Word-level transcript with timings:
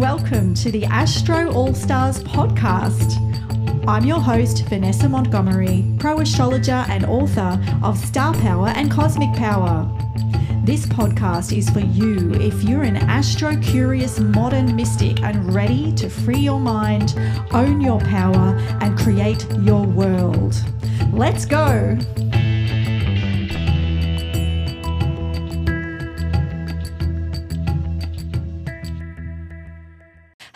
welcome 0.00 0.54
to 0.54 0.70
the 0.70 0.82
Astro 0.86 1.52
All 1.52 1.74
Stars 1.74 2.24
podcast. 2.24 3.18
I'm 3.86 4.06
your 4.06 4.18
host, 4.18 4.64
Vanessa 4.66 5.06
Montgomery, 5.06 5.84
pro 5.98 6.20
astrologer 6.20 6.86
and 6.88 7.04
author 7.04 7.60
of 7.82 7.98
Star 7.98 8.32
Power 8.32 8.68
and 8.68 8.90
Cosmic 8.90 9.30
Power. 9.36 9.86
This 10.64 10.86
podcast 10.86 11.54
is 11.54 11.68
for 11.68 11.80
you 11.80 12.32
if 12.36 12.62
you're 12.62 12.82
an 12.82 12.96
astro 12.96 13.58
curious 13.58 14.18
modern 14.18 14.74
mystic 14.74 15.20
and 15.20 15.52
ready 15.52 15.92
to 15.96 16.08
free 16.08 16.38
your 16.38 16.60
mind, 16.60 17.14
own 17.52 17.82
your 17.82 18.00
power, 18.00 18.56
and 18.80 18.98
create 18.98 19.46
your 19.60 19.84
world. 19.84 20.54
Let's 21.12 21.44
go! 21.44 21.98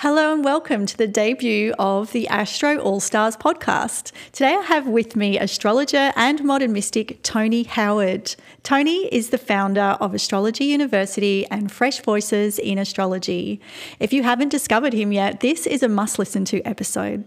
Hello 0.05 0.35
and 0.35 0.45
welcome 0.45 0.85
to 0.85 0.99
the 0.99 1.07
debut 1.07 1.73
of 1.79 2.13
the 2.13 2.29
Astro 2.29 2.77
All 2.77 3.01
Stars 3.01 3.39
podcast. 3.39 4.13
Today 4.33 4.55
I 4.55 4.61
have 4.61 4.87
with 4.87 5.17
me 5.17 5.39
astrologer 5.39 6.13
and 6.15 6.45
modern 6.45 6.75
mystic 6.75 7.23
Tony 7.23 7.63
Howard. 7.63 8.37
Tony 8.63 9.07
is 9.07 9.31
the 9.31 9.39
founder 9.39 9.97
of 10.03 10.13
Astrology 10.13 10.67
University 10.67 11.47
and 11.47 11.73
Fresh 11.73 12.01
Voices 12.01 12.59
in 12.59 12.77
Astrology. 12.77 13.63
If 13.99 14.13
you 14.13 14.25
haven't 14.25 14.51
discovered 14.51 14.93
him 14.93 15.11
yet, 15.11 15.41
this 15.41 15.67
is 15.67 15.83
a 15.83 15.89
must 15.89 16.19
listen 16.19 16.45
to 16.45 16.61
episode. 16.65 17.25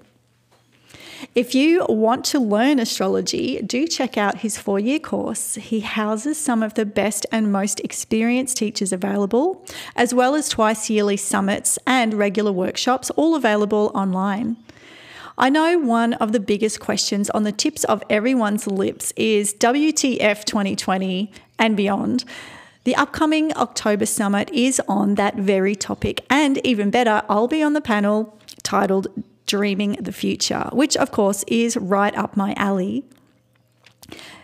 If 1.34 1.56
you 1.56 1.86
want 1.90 2.26
to 2.26 2.40
learn 2.40 2.80
astrology, 2.80 3.62
do 3.62 3.88
check 3.88 4.18
out 4.18 4.40
his 4.40 4.58
four 4.58 4.80
year 4.80 5.00
course. 5.00 5.56
He 5.56 5.80
houses 5.80 6.38
some 6.38 6.64
of 6.64 6.76
the 6.76 6.86
best 6.86 7.26
and 7.32 7.52
most 7.52 7.80
experienced 7.82 8.58
teachers 8.58 8.94
available, 8.94 9.66
as 9.96 10.14
well 10.14 10.36
as 10.36 10.50
twice 10.50 10.90
yearly 10.90 11.18
summits 11.18 11.80
and 11.88 12.14
regular 12.14 12.52
workshops, 12.52 13.10
all 13.12 13.36
available 13.36 13.92
online. 13.94 14.58
I 15.40 15.50
know 15.50 15.78
one 15.78 16.14
of 16.16 16.32
the 16.32 16.40
biggest 16.40 16.80
questions 16.80 17.30
on 17.30 17.44
the 17.44 17.52
tips 17.52 17.84
of 17.84 18.04
everyone's 18.10 18.66
lips 18.66 19.14
is 19.16 19.54
WTF 19.54 20.44
2020 20.44 21.32
and 21.60 21.78
beyond. 21.78 22.26
The 22.86 22.96
upcoming 22.96 23.54
October 23.56 24.06
summit 24.06 24.50
is 24.52 24.82
on 24.88 25.16
that 25.16 25.36
very 25.36 25.76
topic, 25.76 26.26
and 26.30 26.58
even 26.66 26.90
better, 26.90 27.22
I'll 27.30 27.48
be 27.48 27.62
on 27.62 27.74
the 27.74 27.82
panel 27.82 28.40
titled 28.64 29.08
Dreaming 29.48 29.94
the 29.94 30.12
Future, 30.12 30.70
which 30.72 30.96
of 30.96 31.12
course 31.12 31.44
is 31.48 31.76
right 31.76 32.16
up 32.16 32.38
my 32.38 32.54
alley. 32.56 33.04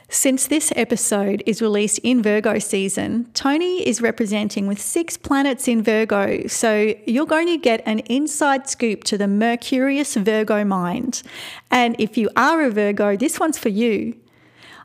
Since 0.10 0.46
this 0.46 0.72
episode 0.76 1.42
is 1.48 1.60
released 1.60 2.00
in 2.04 2.22
Virgo 2.22 2.60
season, 2.60 3.32
Tony 3.34 3.88
is 3.88 4.00
representing 4.00 4.68
with 4.68 4.80
six 4.80 5.18
planets 5.18 5.68
in 5.68 5.82
Virgo, 5.82 6.46
so 6.46 6.94
you're 7.08 7.26
going 7.26 7.48
to 7.48 7.58
get 7.58 7.82
an 7.88 8.00
inside 8.00 8.70
scoop 8.70 9.04
to 9.06 9.18
the 9.18 9.28
Mercurius 9.28 10.16
Virgo 10.16 10.64
mind. 10.64 11.24
And 11.72 11.96
if 11.98 12.16
you 12.16 12.30
are 12.36 12.62
a 12.62 12.70
Virgo, 12.70 13.18
this 13.18 13.40
one's 13.40 13.58
for 13.58 13.70
you. 13.70 14.16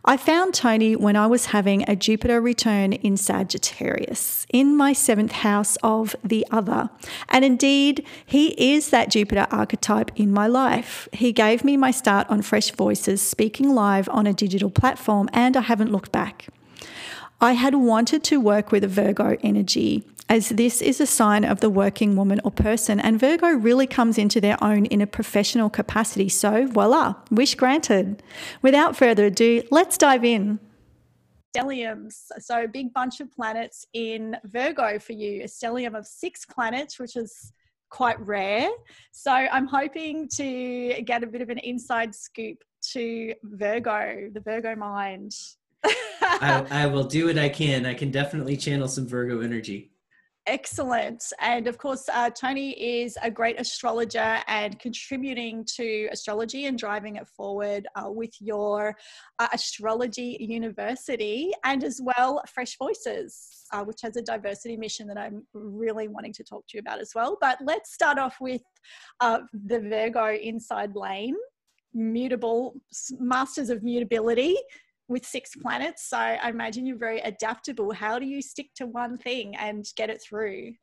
I 0.04 0.16
found 0.16 0.54
Tony 0.54 0.94
when 0.94 1.16
I 1.16 1.26
was 1.26 1.46
having 1.46 1.88
a 1.88 1.96
Jupiter 1.96 2.40
return 2.40 2.92
in 2.92 3.16
Sagittarius, 3.16 4.46
in 4.48 4.76
my 4.76 4.92
seventh 4.92 5.32
house 5.32 5.76
of 5.82 6.14
the 6.22 6.46
other. 6.50 6.88
And 7.28 7.44
indeed, 7.44 8.06
he 8.24 8.72
is 8.72 8.90
that 8.90 9.10
Jupiter 9.10 9.46
archetype 9.50 10.12
in 10.14 10.32
my 10.32 10.46
life. 10.46 11.08
He 11.12 11.32
gave 11.32 11.64
me 11.64 11.76
my 11.76 11.90
start 11.90 12.28
on 12.30 12.42
Fresh 12.42 12.72
Voices, 12.72 13.20
speaking 13.20 13.74
live 13.74 14.08
on 14.10 14.26
a 14.26 14.32
digital 14.32 14.70
platform, 14.70 15.28
and 15.32 15.56
I 15.56 15.62
haven't 15.62 15.92
looked 15.92 16.12
back. 16.12 16.46
I 17.40 17.52
had 17.52 17.74
wanted 17.74 18.22
to 18.24 18.40
work 18.40 18.72
with 18.72 18.84
a 18.84 18.88
Virgo 18.88 19.36
energy 19.42 20.04
as 20.28 20.50
this 20.50 20.82
is 20.82 21.00
a 21.00 21.06
sign 21.06 21.44
of 21.44 21.60
the 21.60 21.70
working 21.70 22.14
woman 22.14 22.40
or 22.44 22.50
person, 22.50 23.00
and 23.00 23.18
Virgo 23.18 23.48
really 23.48 23.86
comes 23.86 24.18
into 24.18 24.40
their 24.40 24.62
own 24.62 24.84
in 24.86 25.00
a 25.00 25.06
professional 25.06 25.70
capacity. 25.70 26.28
So, 26.28 26.66
voila, 26.66 27.14
wish 27.30 27.54
granted. 27.54 28.22
Without 28.60 28.96
further 28.96 29.26
ado, 29.26 29.62
let's 29.70 29.96
dive 29.96 30.24
in. 30.24 30.58
Stelliums, 31.56 32.26
so 32.38 32.64
a 32.64 32.68
big 32.68 32.92
bunch 32.92 33.20
of 33.20 33.32
planets 33.32 33.86
in 33.94 34.36
Virgo 34.44 34.98
for 34.98 35.14
you, 35.14 35.42
a 35.42 35.46
stellium 35.46 35.96
of 35.96 36.06
six 36.06 36.44
planets, 36.44 36.98
which 36.98 37.16
is 37.16 37.52
quite 37.88 38.20
rare. 38.20 38.68
So, 39.12 39.32
I'm 39.32 39.66
hoping 39.66 40.28
to 40.36 41.02
get 41.04 41.24
a 41.24 41.26
bit 41.26 41.40
of 41.40 41.48
an 41.48 41.58
inside 41.58 42.14
scoop 42.14 42.62
to 42.92 43.34
Virgo, 43.42 44.28
the 44.32 44.40
Virgo 44.40 44.76
mind. 44.76 45.34
I, 46.22 46.66
I 46.70 46.86
will 46.86 47.04
do 47.04 47.26
what 47.26 47.38
I 47.38 47.48
can. 47.48 47.86
I 47.86 47.94
can 47.94 48.10
definitely 48.10 48.56
channel 48.56 48.88
some 48.88 49.06
Virgo 49.06 49.40
energy. 49.40 49.92
Excellent. 50.48 51.22
And 51.40 51.66
of 51.66 51.76
course, 51.76 52.08
uh, 52.10 52.30
Tony 52.30 52.70
is 52.70 53.18
a 53.22 53.30
great 53.30 53.60
astrologer 53.60 54.38
and 54.46 54.78
contributing 54.78 55.62
to 55.76 56.08
astrology 56.10 56.64
and 56.64 56.78
driving 56.78 57.16
it 57.16 57.28
forward 57.28 57.86
uh, 57.94 58.10
with 58.10 58.30
your 58.40 58.96
uh, 59.38 59.48
astrology 59.52 60.38
university 60.40 61.52
and 61.64 61.84
as 61.84 62.00
well 62.02 62.42
Fresh 62.48 62.78
Voices, 62.78 63.66
uh, 63.74 63.84
which 63.84 63.98
has 64.02 64.16
a 64.16 64.22
diversity 64.22 64.78
mission 64.78 65.06
that 65.08 65.18
I'm 65.18 65.46
really 65.52 66.08
wanting 66.08 66.32
to 66.32 66.44
talk 66.44 66.66
to 66.68 66.78
you 66.78 66.80
about 66.80 66.98
as 66.98 67.12
well. 67.14 67.36
But 67.42 67.58
let's 67.62 67.92
start 67.92 68.18
off 68.18 68.36
with 68.40 68.62
uh, 69.20 69.40
the 69.52 69.80
Virgo 69.80 70.32
inside 70.32 70.96
lane, 70.96 71.36
mutable, 71.92 72.74
masters 73.18 73.68
of 73.68 73.82
mutability 73.82 74.56
with 75.08 75.24
six 75.24 75.50
planets. 75.56 76.08
So 76.08 76.18
I 76.18 76.48
imagine 76.48 76.86
you're 76.86 76.98
very 76.98 77.20
adaptable. 77.20 77.92
How 77.92 78.18
do 78.18 78.26
you 78.26 78.42
stick 78.42 78.68
to 78.76 78.86
one 78.86 79.18
thing 79.18 79.56
and 79.56 79.86
get 79.96 80.10
it 80.10 80.22
through? 80.22 80.74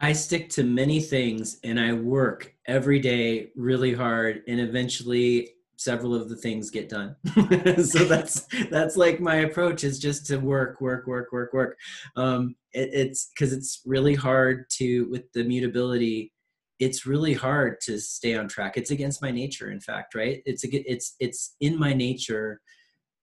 I 0.00 0.12
stick 0.12 0.48
to 0.50 0.62
many 0.62 1.00
things 1.00 1.58
and 1.64 1.78
I 1.78 1.92
work 1.92 2.54
every 2.66 3.00
day 3.00 3.50
really 3.54 3.92
hard 3.92 4.42
and 4.48 4.60
eventually 4.60 5.50
several 5.76 6.14
of 6.14 6.28
the 6.28 6.36
things 6.36 6.70
get 6.70 6.88
done. 6.88 7.16
so 7.82 8.04
that's 8.04 8.46
that's 8.70 8.96
like 8.96 9.20
my 9.20 9.36
approach 9.36 9.84
is 9.84 9.98
just 9.98 10.26
to 10.26 10.36
work, 10.36 10.80
work, 10.80 11.06
work, 11.06 11.32
work, 11.32 11.52
work. 11.52 11.78
Um, 12.16 12.54
it, 12.72 12.90
it's 12.92 13.30
because 13.34 13.52
it's 13.52 13.82
really 13.86 14.14
hard 14.14 14.64
to 14.78 15.08
with 15.10 15.30
the 15.32 15.44
mutability. 15.44 16.32
It's 16.78 17.04
really 17.04 17.34
hard 17.34 17.80
to 17.82 17.98
stay 17.98 18.36
on 18.36 18.48
track. 18.48 18.78
It's 18.78 18.90
against 18.90 19.22
my 19.22 19.30
nature, 19.30 19.70
in 19.70 19.80
fact, 19.80 20.14
right? 20.14 20.42
It's 20.46 20.64
it's 20.64 21.14
it's 21.18 21.56
in 21.60 21.78
my 21.78 21.92
nature 21.92 22.60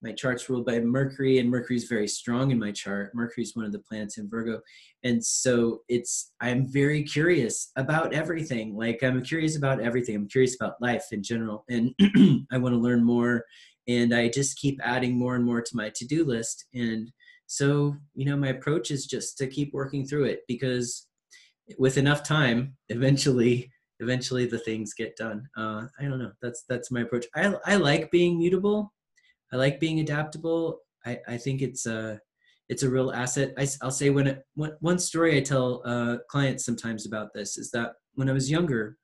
my 0.02 0.12
chart's 0.12 0.50
ruled 0.50 0.66
by 0.66 0.80
Mercury, 0.80 1.40
and 1.40 1.50
Mercury's 1.50 1.86
very 1.86 2.08
strong 2.08 2.52
in 2.52 2.60
my 2.60 2.72
chart. 2.72 3.16
Mercury's 3.16 3.56
one 3.56 3.66
of 3.66 3.72
the 3.72 3.80
planets 3.80 4.18
in 4.18 4.30
Virgo, 4.30 4.62
and 5.04 5.24
so 5.24 5.82
it's 5.90 6.34
I'm 6.40 6.68
very 6.68 7.04
curious 7.04 7.72
about 7.76 8.14
everything. 8.14 8.76
Like 8.76 9.04
I'm 9.04 9.24
curious 9.24 9.58
about 9.58 9.82
everything. 9.82 10.16
I'm 10.16 10.28
curious 10.28 10.56
about 10.56 10.82
life 10.82 11.06
in 11.12 11.24
general, 11.24 11.66
and 11.70 11.94
I 12.52 12.58
want 12.58 12.74
to 12.74 12.80
learn 12.80 13.04
more. 13.04 13.44
And 13.88 14.14
I 14.14 14.28
just 14.28 14.58
keep 14.58 14.80
adding 14.84 15.18
more 15.18 15.36
and 15.36 15.46
more 15.46 15.62
to 15.62 15.76
my 15.76 15.90
to-do 15.96 16.26
list. 16.26 16.66
And 16.74 17.10
so 17.48 17.96
you 18.16 18.26
know, 18.26 18.36
my 18.36 18.50
approach 18.50 18.92
is 18.92 19.06
just 19.06 19.38
to 19.38 19.48
keep 19.48 19.74
working 19.74 20.06
through 20.06 20.26
it 20.26 20.42
because 20.48 21.08
with 21.80 21.98
enough 21.98 22.24
time, 22.24 22.76
eventually 22.90 23.72
eventually 24.00 24.46
the 24.46 24.60
things 24.60 24.94
get 24.94 25.16
done 25.16 25.44
uh, 25.58 25.86
i 26.00 26.04
don't 26.04 26.20
know 26.20 26.32
that's 26.42 26.64
that's 26.70 26.92
my 26.92 27.02
approach 27.02 27.26
i 27.36 27.54
i 27.66 27.76
like 27.76 28.12
being 28.12 28.38
mutable 28.38 28.94
I 29.52 29.56
like 29.56 29.80
being 29.80 30.00
adaptable. 30.00 30.80
I, 31.06 31.20
I 31.28 31.38
think 31.38 31.62
it's 31.62 31.86
a 31.86 32.20
it's 32.70 32.84
a 32.84 32.90
real 32.90 33.12
asset. 33.12 33.54
I, 33.58 33.68
will 33.82 33.92
say 33.92 34.10
when 34.10 34.28
it, 34.28 34.46
one, 34.56 34.74
one 34.82 35.00
story 35.00 35.38
I 35.38 35.42
tell 35.42 35.82
uh, 35.86 36.18
clients 36.30 36.66
sometimes 36.66 37.06
about 37.06 37.34
this 37.34 37.58
is 37.58 37.72
that 37.72 37.94
when 38.16 38.30
I 38.30 38.34
was 38.34 38.52
younger, 38.52 38.98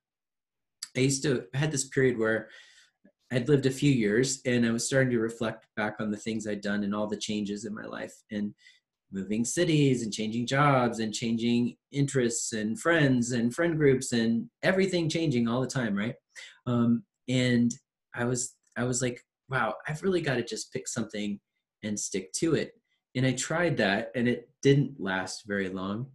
I 0.98 1.02
used 1.02 1.24
to 1.24 1.46
I 1.54 1.58
had 1.58 1.72
this 1.72 1.88
period 1.88 2.18
where 2.18 2.50
I'd 3.32 3.50
lived 3.50 3.66
a 3.66 3.72
few 3.72 3.92
years 3.92 4.42
and 4.46 4.66
I 4.66 4.72
was 4.72 4.86
starting 4.86 5.12
to 5.12 5.20
reflect 5.20 5.66
back 5.76 5.96
on 6.00 6.12
the 6.12 6.18
things 6.18 6.46
I'd 6.46 6.62
done 6.62 6.84
and 6.84 6.94
all 6.94 7.08
the 7.08 7.18
changes 7.18 7.66
in 7.66 7.74
my 7.74 7.86
life 7.86 8.14
and 8.32 8.54
moving 9.12 9.46
cities 9.46 10.04
and 10.04 10.12
changing 10.12 10.46
jobs 10.46 11.00
and 11.00 11.14
changing 11.14 11.76
interests 11.92 12.54
and 12.54 12.80
friends 12.80 13.32
and 13.32 13.54
friend 13.54 13.78
groups 13.78 14.12
and 14.12 14.50
everything 14.62 15.08
changing 15.08 15.48
all 15.48 15.62
the 15.62 15.68
time, 15.68 15.96
right? 15.96 16.16
Um, 16.66 17.04
and 17.30 17.74
I 18.14 18.26
was 18.26 18.56
I 18.76 18.84
was 18.84 19.02
like, 19.02 19.24
wow, 19.50 19.76
I've 19.88 20.04
really 20.04 20.22
got 20.22 20.36
to 20.36 20.44
just 20.44 20.72
pick 20.72 20.88
something 20.88 21.40
and 21.84 22.00
stick 22.00 22.32
to 22.34 22.56
it. 22.56 22.74
And 23.16 23.26
I 23.26 23.34
tried 23.34 23.78
that 23.78 24.12
and 24.16 24.28
it 24.28 24.50
didn't 24.62 25.00
last 25.00 25.44
very 25.46 25.70
long. 25.70 26.08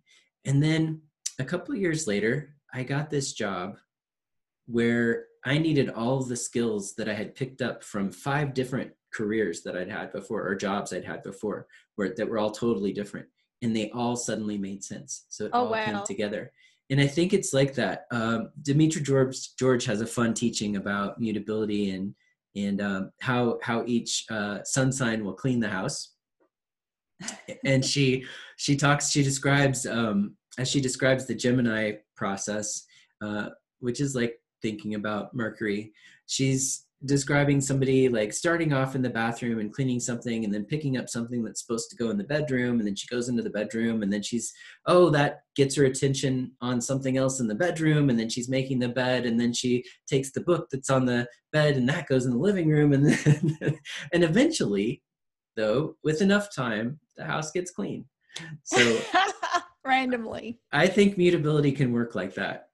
And 0.44 0.62
then 0.62 1.02
a 1.38 1.44
couple 1.44 1.74
of 1.74 1.80
years 1.80 2.06
later, 2.06 2.54
I 2.72 2.82
got 2.82 3.10
this 3.10 3.32
job 3.32 3.76
where 4.66 5.26
I 5.44 5.58
needed 5.58 5.90
all 5.90 6.22
the 6.22 6.36
skills 6.36 6.94
that 6.96 7.08
I 7.08 7.14
had 7.14 7.34
picked 7.34 7.62
up 7.62 7.84
from 7.84 8.10
five 8.10 8.54
different 8.54 8.90
careers 9.12 9.62
that 9.62 9.76
I'd 9.76 9.90
had 9.90 10.12
before 10.12 10.46
or 10.46 10.54
jobs 10.54 10.92
I'd 10.92 11.04
had 11.04 11.22
before 11.22 11.66
where 11.96 12.14
that 12.16 12.28
were 12.28 12.38
all 12.38 12.50
totally 12.50 12.92
different 12.92 13.26
and 13.62 13.74
they 13.74 13.90
all 13.90 14.16
suddenly 14.16 14.58
made 14.58 14.84
sense. 14.84 15.24
So 15.28 15.46
it 15.46 15.50
oh, 15.54 15.60
all 15.60 15.70
wow. 15.70 15.84
came 15.84 16.02
together. 16.04 16.52
And 16.90 17.00
I 17.00 17.06
think 17.06 17.32
it's 17.32 17.52
like 17.52 17.74
that. 17.74 18.06
Um, 18.10 18.50
Demetra 18.62 19.02
George, 19.02 19.56
George 19.58 19.84
has 19.84 20.00
a 20.00 20.06
fun 20.06 20.34
teaching 20.34 20.76
about 20.76 21.20
mutability 21.20 21.90
and 21.90 22.14
and 22.66 22.80
um, 22.80 23.10
how 23.20 23.58
how 23.62 23.84
each 23.86 24.24
uh, 24.30 24.62
sun 24.64 24.92
sign 24.92 25.24
will 25.24 25.34
clean 25.34 25.60
the 25.60 25.68
house. 25.68 26.14
and 27.64 27.84
she 27.84 28.24
she 28.56 28.76
talks 28.76 29.10
she 29.10 29.22
describes 29.22 29.86
um, 29.86 30.36
as 30.58 30.68
she 30.68 30.80
describes 30.80 31.26
the 31.26 31.34
Gemini 31.34 31.92
process, 32.16 32.84
uh, 33.22 33.50
which 33.80 34.00
is 34.00 34.14
like 34.14 34.40
thinking 34.62 34.94
about 34.94 35.34
Mercury, 35.34 35.92
she's 36.26 36.84
describing 37.04 37.60
somebody 37.60 38.08
like 38.08 38.32
starting 38.32 38.72
off 38.72 38.96
in 38.96 39.02
the 39.02 39.10
bathroom 39.10 39.60
and 39.60 39.72
cleaning 39.72 40.00
something 40.00 40.44
and 40.44 40.52
then 40.52 40.64
picking 40.64 40.96
up 40.96 41.08
something 41.08 41.44
that's 41.44 41.60
supposed 41.60 41.88
to 41.88 41.96
go 41.96 42.10
in 42.10 42.18
the 42.18 42.24
bedroom 42.24 42.78
and 42.78 42.86
then 42.88 42.96
she 42.96 43.06
goes 43.06 43.28
into 43.28 43.42
the 43.42 43.50
bedroom 43.50 44.02
and 44.02 44.12
then 44.12 44.20
she's 44.20 44.52
oh 44.86 45.08
that 45.08 45.42
gets 45.54 45.76
her 45.76 45.84
attention 45.84 46.50
on 46.60 46.80
something 46.80 47.16
else 47.16 47.38
in 47.38 47.46
the 47.46 47.54
bedroom 47.54 48.10
and 48.10 48.18
then 48.18 48.28
she's 48.28 48.48
making 48.48 48.80
the 48.80 48.88
bed 48.88 49.26
and 49.26 49.38
then 49.38 49.52
she 49.52 49.84
takes 50.08 50.32
the 50.32 50.40
book 50.40 50.66
that's 50.72 50.90
on 50.90 51.06
the 51.06 51.24
bed 51.52 51.76
and 51.76 51.88
that 51.88 52.08
goes 52.08 52.24
in 52.24 52.32
the 52.32 52.38
living 52.38 52.68
room 52.68 52.92
and 52.92 53.06
then 53.06 53.78
and 54.12 54.24
eventually 54.24 55.00
though 55.56 55.94
with 56.02 56.20
enough 56.20 56.52
time 56.52 56.98
the 57.18 57.24
house 57.24 57.50
gets 57.50 57.70
clean. 57.70 58.06
So 58.62 59.00
randomly. 59.84 60.60
I 60.72 60.86
think 60.86 61.18
mutability 61.18 61.72
can 61.72 61.92
work 61.92 62.14
like 62.14 62.34
that 62.34 62.67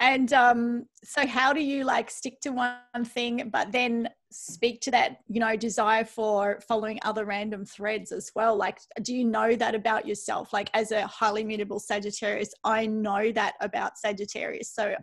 and 0.00 0.32
um, 0.32 0.86
so, 1.04 1.26
how 1.26 1.52
do 1.52 1.60
you 1.60 1.84
like 1.84 2.10
stick 2.10 2.40
to 2.40 2.50
one 2.50 3.04
thing, 3.04 3.50
but 3.52 3.70
then 3.70 4.08
speak 4.30 4.80
to 4.82 4.90
that, 4.92 5.18
you 5.28 5.40
know, 5.40 5.56
desire 5.56 6.04
for 6.04 6.60
following 6.66 6.98
other 7.02 7.24
random 7.24 7.64
threads 7.64 8.12
as 8.12 8.30
well? 8.34 8.56
Like, 8.56 8.78
do 9.02 9.14
you 9.14 9.24
know 9.24 9.56
that 9.56 9.74
about 9.74 10.06
yourself? 10.06 10.52
Like, 10.52 10.70
as 10.74 10.92
a 10.92 11.06
highly 11.06 11.44
mutable 11.44 11.80
Sagittarius, 11.80 12.52
I 12.64 12.86
know 12.86 13.32
that 13.32 13.54
about 13.60 13.98
Sagittarius. 13.98 14.72
So, 14.72 14.94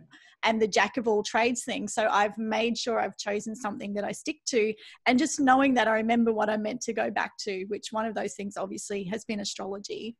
and 0.44 0.62
the 0.62 0.68
jack 0.68 0.96
of 0.96 1.08
all 1.08 1.22
trades 1.22 1.64
thing. 1.64 1.88
So 1.88 2.08
I've 2.08 2.38
made 2.38 2.78
sure 2.78 3.00
I've 3.00 3.16
chosen 3.16 3.56
something 3.56 3.92
that 3.94 4.04
I 4.04 4.12
stick 4.12 4.36
to. 4.46 4.72
And 5.06 5.18
just 5.18 5.40
knowing 5.40 5.74
that 5.74 5.88
I 5.88 5.94
remember 5.94 6.32
what 6.32 6.48
I 6.48 6.56
meant 6.56 6.80
to 6.82 6.92
go 6.92 7.10
back 7.10 7.36
to, 7.38 7.64
which 7.64 7.88
one 7.90 8.06
of 8.06 8.14
those 8.14 8.34
things 8.34 8.56
obviously 8.56 9.04
has 9.04 9.24
been 9.24 9.40
astrology. 9.40 10.16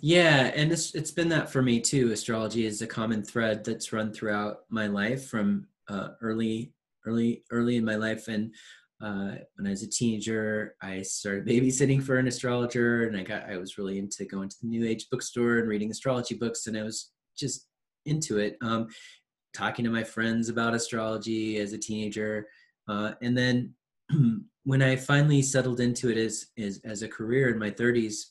Yeah. 0.00 0.50
And 0.54 0.72
it's, 0.72 0.94
it's 0.94 1.12
been 1.12 1.28
that 1.28 1.50
for 1.50 1.62
me 1.62 1.80
too. 1.80 2.10
Astrology 2.10 2.66
is 2.66 2.82
a 2.82 2.86
common 2.86 3.22
thread 3.22 3.64
that's 3.64 3.92
run 3.92 4.12
throughout 4.12 4.62
my 4.68 4.88
life 4.88 5.26
from 5.26 5.68
uh, 5.88 6.08
early, 6.20 6.72
early, 7.06 7.44
early 7.50 7.76
in 7.76 7.84
my 7.84 7.96
life. 7.96 8.28
And 8.28 8.54
uh, 9.02 9.36
when 9.56 9.66
I 9.66 9.70
was 9.70 9.82
a 9.82 9.90
teenager, 9.90 10.76
I 10.80 11.02
started 11.02 11.46
babysitting 11.46 12.02
for 12.02 12.18
an 12.18 12.28
astrologer, 12.28 13.08
and 13.08 13.16
I 13.16 13.22
got 13.22 13.50
I 13.50 13.56
was 13.56 13.76
really 13.76 13.98
into 13.98 14.24
going 14.24 14.48
to 14.48 14.56
the 14.62 14.68
New 14.68 14.86
Age 14.86 15.08
bookstore 15.10 15.58
and 15.58 15.68
reading 15.68 15.90
astrology 15.90 16.36
books, 16.36 16.66
and 16.66 16.76
I 16.76 16.84
was 16.84 17.10
just 17.36 17.66
into 18.06 18.38
it. 18.38 18.56
Um, 18.62 18.88
talking 19.52 19.84
to 19.84 19.90
my 19.90 20.04
friends 20.04 20.48
about 20.48 20.74
astrology 20.74 21.58
as 21.58 21.72
a 21.72 21.78
teenager. 21.78 22.48
Uh, 22.88 23.12
and 23.22 23.36
then 23.36 23.74
when 24.64 24.82
I 24.82 24.96
finally 24.96 25.42
settled 25.42 25.80
into 25.80 26.10
it 26.10 26.16
as, 26.16 26.46
as, 26.58 26.80
as 26.84 27.02
a 27.02 27.08
career 27.08 27.50
in 27.50 27.58
my 27.58 27.70
30s, 27.70 28.24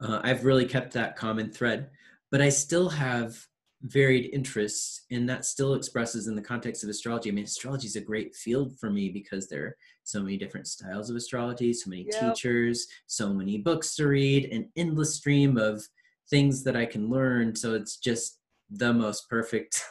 uh, 0.00 0.20
I've 0.22 0.44
really 0.44 0.66
kept 0.66 0.92
that 0.92 1.16
common 1.16 1.50
thread. 1.50 1.90
But 2.30 2.40
I 2.40 2.48
still 2.48 2.88
have 2.88 3.38
varied 3.82 4.30
interests, 4.32 5.04
and 5.10 5.28
that 5.28 5.44
still 5.44 5.74
expresses 5.74 6.28
in 6.28 6.34
the 6.34 6.42
context 6.42 6.82
of 6.82 6.90
astrology. 6.90 7.30
I 7.30 7.32
mean, 7.32 7.44
astrology 7.44 7.86
is 7.86 7.96
a 7.96 8.00
great 8.00 8.34
field 8.34 8.78
for 8.78 8.90
me 8.90 9.10
because 9.10 9.48
there 9.48 9.64
are 9.64 9.76
so 10.04 10.22
many 10.22 10.36
different 10.36 10.66
styles 10.66 11.10
of 11.10 11.16
astrology, 11.16 11.72
so 11.72 11.90
many 11.90 12.06
yep. 12.10 12.34
teachers, 12.34 12.86
so 13.06 13.32
many 13.32 13.58
books 13.58 13.94
to 13.96 14.06
read, 14.06 14.46
an 14.46 14.70
endless 14.76 15.14
stream 15.14 15.56
of 15.56 15.82
things 16.30 16.64
that 16.64 16.76
I 16.76 16.86
can 16.86 17.08
learn. 17.08 17.54
So 17.54 17.74
it's 17.74 17.98
just 17.98 18.40
the 18.70 18.92
most 18.92 19.28
perfect 19.30 19.84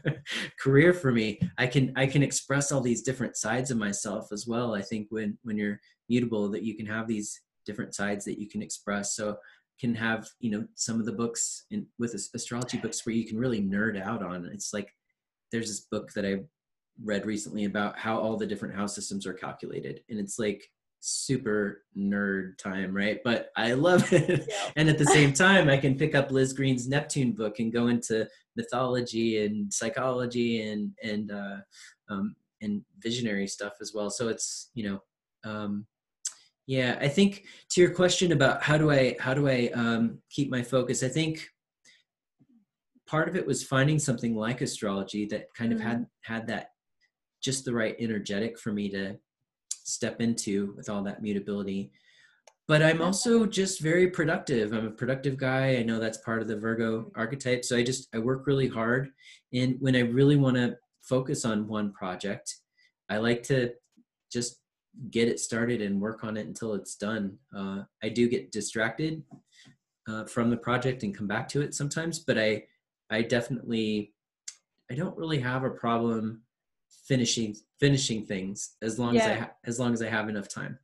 career 0.60 0.92
for 0.92 1.12
me 1.12 1.38
i 1.56 1.66
can 1.66 1.92
i 1.94 2.04
can 2.04 2.22
express 2.22 2.72
all 2.72 2.80
these 2.80 3.02
different 3.02 3.36
sides 3.36 3.70
of 3.70 3.78
myself 3.78 4.32
as 4.32 4.44
well 4.46 4.74
i 4.74 4.82
think 4.82 5.06
when 5.10 5.38
when 5.42 5.56
you're 5.56 5.80
mutable 6.08 6.48
that 6.48 6.64
you 6.64 6.74
can 6.74 6.86
have 6.86 7.06
these 7.06 7.40
different 7.64 7.94
sides 7.94 8.24
that 8.24 8.40
you 8.40 8.48
can 8.48 8.62
express 8.62 9.14
so 9.14 9.36
can 9.80 9.94
have 9.94 10.28
you 10.40 10.50
know 10.50 10.66
some 10.74 11.00
of 11.00 11.06
the 11.06 11.12
books 11.12 11.64
in 11.70 11.86
with 11.98 12.14
astrology 12.34 12.78
books 12.78 13.04
where 13.04 13.14
you 13.14 13.26
can 13.26 13.38
really 13.38 13.60
nerd 13.60 14.00
out 14.00 14.22
on 14.22 14.44
it's 14.52 14.72
like 14.72 14.94
there's 15.52 15.68
this 15.68 15.80
book 15.80 16.12
that 16.12 16.24
i 16.24 16.36
read 17.04 17.24
recently 17.26 17.64
about 17.64 17.96
how 17.98 18.18
all 18.18 18.36
the 18.36 18.46
different 18.46 18.74
house 18.74 18.94
systems 18.94 19.26
are 19.26 19.34
calculated 19.34 20.00
and 20.08 20.18
it's 20.18 20.38
like 20.38 20.68
super 21.00 21.84
nerd 21.96 22.58
time, 22.58 22.94
right? 22.94 23.20
But 23.24 23.50
I 23.56 23.72
love 23.72 24.12
it. 24.12 24.46
Yeah. 24.48 24.70
and 24.76 24.88
at 24.88 24.98
the 24.98 25.06
same 25.06 25.32
time, 25.34 25.68
I 25.68 25.76
can 25.76 25.96
pick 25.96 26.14
up 26.14 26.30
Liz 26.30 26.52
Greene's 26.52 26.88
Neptune 26.88 27.32
book 27.32 27.58
and 27.58 27.72
go 27.72 27.88
into 27.88 28.28
mythology 28.56 29.44
and 29.44 29.72
psychology 29.72 30.62
and 30.62 30.92
and 31.02 31.30
uh, 31.30 31.56
um, 32.08 32.34
and 32.60 32.82
visionary 32.98 33.46
stuff 33.46 33.74
as 33.80 33.92
well. 33.94 34.10
So 34.10 34.28
it's 34.28 34.70
you 34.74 34.88
know, 34.88 35.02
um, 35.44 35.86
yeah. 36.68 36.98
I 37.00 37.08
think 37.08 37.46
to 37.70 37.80
your 37.80 37.90
question 37.90 38.32
about 38.32 38.62
how 38.62 38.76
do 38.76 38.90
I 38.90 39.16
how 39.18 39.32
do 39.32 39.48
I 39.48 39.70
um, 39.74 40.18
keep 40.30 40.50
my 40.50 40.62
focus, 40.62 41.02
I 41.02 41.08
think 41.08 41.48
part 43.06 43.26
of 43.26 43.36
it 43.36 43.46
was 43.46 43.64
finding 43.64 43.98
something 43.98 44.36
like 44.36 44.60
astrology 44.60 45.24
that 45.28 45.46
kind 45.56 45.72
mm-hmm. 45.72 45.80
of 45.80 45.86
had 45.86 46.06
had 46.20 46.46
that 46.48 46.72
just 47.42 47.64
the 47.64 47.72
right 47.72 47.96
energetic 47.98 48.58
for 48.58 48.70
me 48.70 48.90
to 48.90 49.16
step 49.70 50.20
into 50.20 50.74
with 50.76 50.90
all 50.90 51.02
that 51.04 51.22
mutability. 51.22 51.90
But 52.66 52.82
i'm 52.82 53.00
also 53.00 53.46
just 53.46 53.80
very 53.80 54.10
productive. 54.10 54.74
I'm 54.74 54.88
a 54.88 54.90
productive 54.90 55.38
guy. 55.38 55.76
I 55.76 55.82
know 55.82 55.98
that's 55.98 56.18
part 56.18 56.42
of 56.42 56.48
the 56.48 56.58
virgo 56.58 57.10
archetype. 57.16 57.64
So 57.64 57.78
i 57.78 57.82
just 57.82 58.08
i 58.14 58.18
work 58.18 58.46
really 58.46 58.68
hard. 58.68 59.08
And 59.54 59.76
when 59.80 59.96
i 59.96 60.00
really 60.00 60.36
want 60.36 60.56
to 60.56 60.76
focus 61.00 61.46
on 61.46 61.66
one 61.66 61.94
project 61.94 62.54
i 63.08 63.16
like 63.16 63.42
to 63.44 63.70
just 64.30 64.60
get 65.10 65.28
it 65.28 65.40
started 65.40 65.80
and 65.82 66.00
work 66.00 66.24
on 66.24 66.36
it 66.36 66.46
until 66.46 66.74
it's 66.74 66.96
done 66.96 67.36
uh, 67.56 67.82
i 68.02 68.08
do 68.08 68.28
get 68.28 68.52
distracted 68.52 69.22
uh, 70.08 70.24
from 70.24 70.50
the 70.50 70.56
project 70.56 71.02
and 71.02 71.16
come 71.16 71.26
back 71.26 71.48
to 71.48 71.60
it 71.60 71.74
sometimes 71.74 72.18
but 72.18 72.38
i 72.38 72.62
i 73.10 73.22
definitely 73.22 74.12
i 74.90 74.94
don't 74.94 75.16
really 75.16 75.38
have 75.40 75.64
a 75.64 75.70
problem 75.70 76.42
finishing 77.08 77.56
finishing 77.80 78.24
things 78.24 78.76
as 78.82 78.98
long 78.98 79.14
yeah. 79.14 79.20
as 79.20 79.26
I 79.26 79.34
ha- 79.34 79.50
as 79.64 79.80
long 79.80 79.92
as 79.94 80.02
I 80.02 80.08
have 80.08 80.28
enough 80.28 80.48
time. 80.48 80.78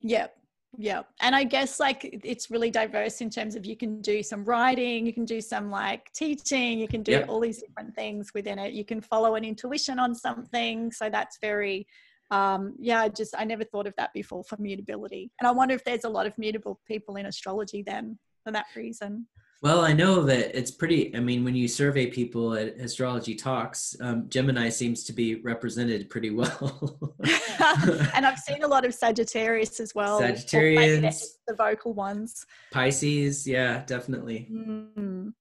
Yep. 0.00 0.34
Yeah. 0.78 1.02
And 1.20 1.36
I 1.36 1.44
guess 1.44 1.78
like 1.78 2.20
it's 2.24 2.50
really 2.50 2.70
diverse 2.70 3.20
in 3.20 3.28
terms 3.28 3.54
of 3.56 3.66
you 3.66 3.76
can 3.76 4.00
do 4.00 4.22
some 4.22 4.42
writing, 4.44 5.06
you 5.06 5.12
can 5.12 5.26
do 5.26 5.40
some 5.42 5.70
like 5.70 6.10
teaching, 6.14 6.78
you 6.78 6.88
can 6.88 7.02
do 7.02 7.12
yep. 7.12 7.28
all 7.28 7.40
these 7.40 7.60
different 7.60 7.94
things 7.94 8.32
within 8.34 8.58
it. 8.58 8.72
You 8.72 8.84
can 8.84 9.02
follow 9.02 9.34
an 9.34 9.44
intuition 9.44 9.98
on 9.98 10.14
something. 10.14 10.90
So 10.90 11.10
that's 11.10 11.38
very 11.42 11.86
um 12.32 12.74
yeah, 12.78 13.06
just 13.08 13.34
I 13.38 13.44
never 13.44 13.62
thought 13.62 13.86
of 13.86 13.94
that 13.96 14.12
before 14.14 14.42
for 14.42 14.56
mutability. 14.56 15.30
And 15.38 15.46
I 15.46 15.52
wonder 15.52 15.74
if 15.74 15.84
there's 15.84 16.04
a 16.04 16.08
lot 16.08 16.26
of 16.26 16.36
mutable 16.38 16.80
people 16.88 17.16
in 17.16 17.26
astrology 17.26 17.82
then 17.82 18.18
for 18.42 18.52
that 18.52 18.66
reason. 18.74 19.26
Well, 19.62 19.82
I 19.82 19.92
know 19.92 20.24
that 20.24 20.58
it's 20.58 20.72
pretty. 20.72 21.14
I 21.14 21.20
mean, 21.20 21.44
when 21.44 21.54
you 21.54 21.68
survey 21.68 22.06
people 22.08 22.54
at 22.54 22.74
Astrology 22.80 23.36
Talks, 23.36 23.94
um, 24.00 24.28
Gemini 24.28 24.68
seems 24.70 25.04
to 25.04 25.12
be 25.12 25.36
represented 25.36 26.10
pretty 26.10 26.30
well. 26.30 27.14
and 28.14 28.26
I've 28.26 28.40
seen 28.40 28.64
a 28.64 28.66
lot 28.66 28.84
of 28.84 28.92
Sagittarius 28.92 29.78
as 29.78 29.94
well. 29.94 30.20
Sagittarians, 30.20 31.22
the 31.46 31.54
vocal 31.54 31.92
ones. 31.92 32.44
Pisces, 32.72 33.46
yeah, 33.46 33.84
definitely. 33.86 34.48
Mm, 34.50 35.32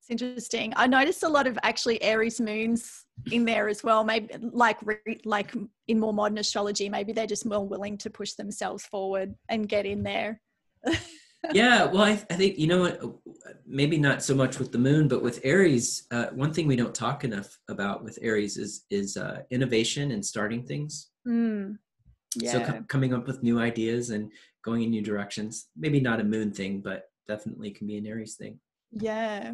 it's 0.00 0.10
interesting. 0.10 0.72
I 0.74 0.86
noticed 0.86 1.22
a 1.22 1.28
lot 1.28 1.46
of 1.46 1.58
actually 1.62 2.02
Aries 2.02 2.40
moons 2.40 3.04
in 3.32 3.44
there 3.44 3.68
as 3.68 3.82
well. 3.82 4.04
Maybe 4.04 4.28
like 4.40 4.78
like 5.24 5.54
in 5.88 6.00
more 6.00 6.12
modern 6.12 6.38
astrology, 6.38 6.88
maybe 6.88 7.12
they're 7.12 7.26
just 7.26 7.46
more 7.46 7.66
willing 7.66 7.98
to 7.98 8.10
push 8.10 8.32
themselves 8.32 8.84
forward 8.84 9.34
and 9.48 9.68
get 9.68 9.86
in 9.86 10.02
there 10.02 10.40
yeah, 11.52 11.84
well, 11.84 12.02
I, 12.02 12.12
I, 12.30 12.34
think 12.34 12.58
you 12.58 12.66
know 12.66 12.80
what? 12.80 13.00
Maybe 13.66 13.98
not 13.98 14.22
so 14.22 14.34
much 14.34 14.58
with 14.58 14.72
the 14.72 14.78
moon, 14.78 15.08
but 15.08 15.22
with 15.22 15.40
Aries, 15.44 16.06
uh, 16.10 16.26
one 16.32 16.52
thing 16.52 16.66
we 16.66 16.76
don't 16.76 16.94
talk 16.94 17.24
enough 17.24 17.58
about 17.68 18.04
with 18.04 18.18
Aries 18.22 18.56
is 18.56 18.84
is 18.90 19.16
uh, 19.16 19.42
innovation 19.50 20.12
and 20.12 20.24
starting 20.24 20.64
things. 20.64 21.10
Mm, 21.26 21.76
yeah. 22.36 22.52
So 22.52 22.64
com- 22.64 22.84
coming 22.84 23.14
up 23.14 23.26
with 23.26 23.42
new 23.42 23.58
ideas 23.58 24.10
and 24.10 24.30
going 24.64 24.82
in 24.82 24.90
new 24.90 25.02
directions. 25.02 25.68
Maybe 25.76 26.00
not 26.00 26.20
a 26.20 26.24
moon 26.24 26.52
thing, 26.52 26.80
but 26.80 27.04
definitely 27.28 27.70
can 27.70 27.86
be 27.86 27.96
an 27.96 28.06
Aries 28.06 28.36
thing. 28.36 28.58
Yeah. 28.92 29.52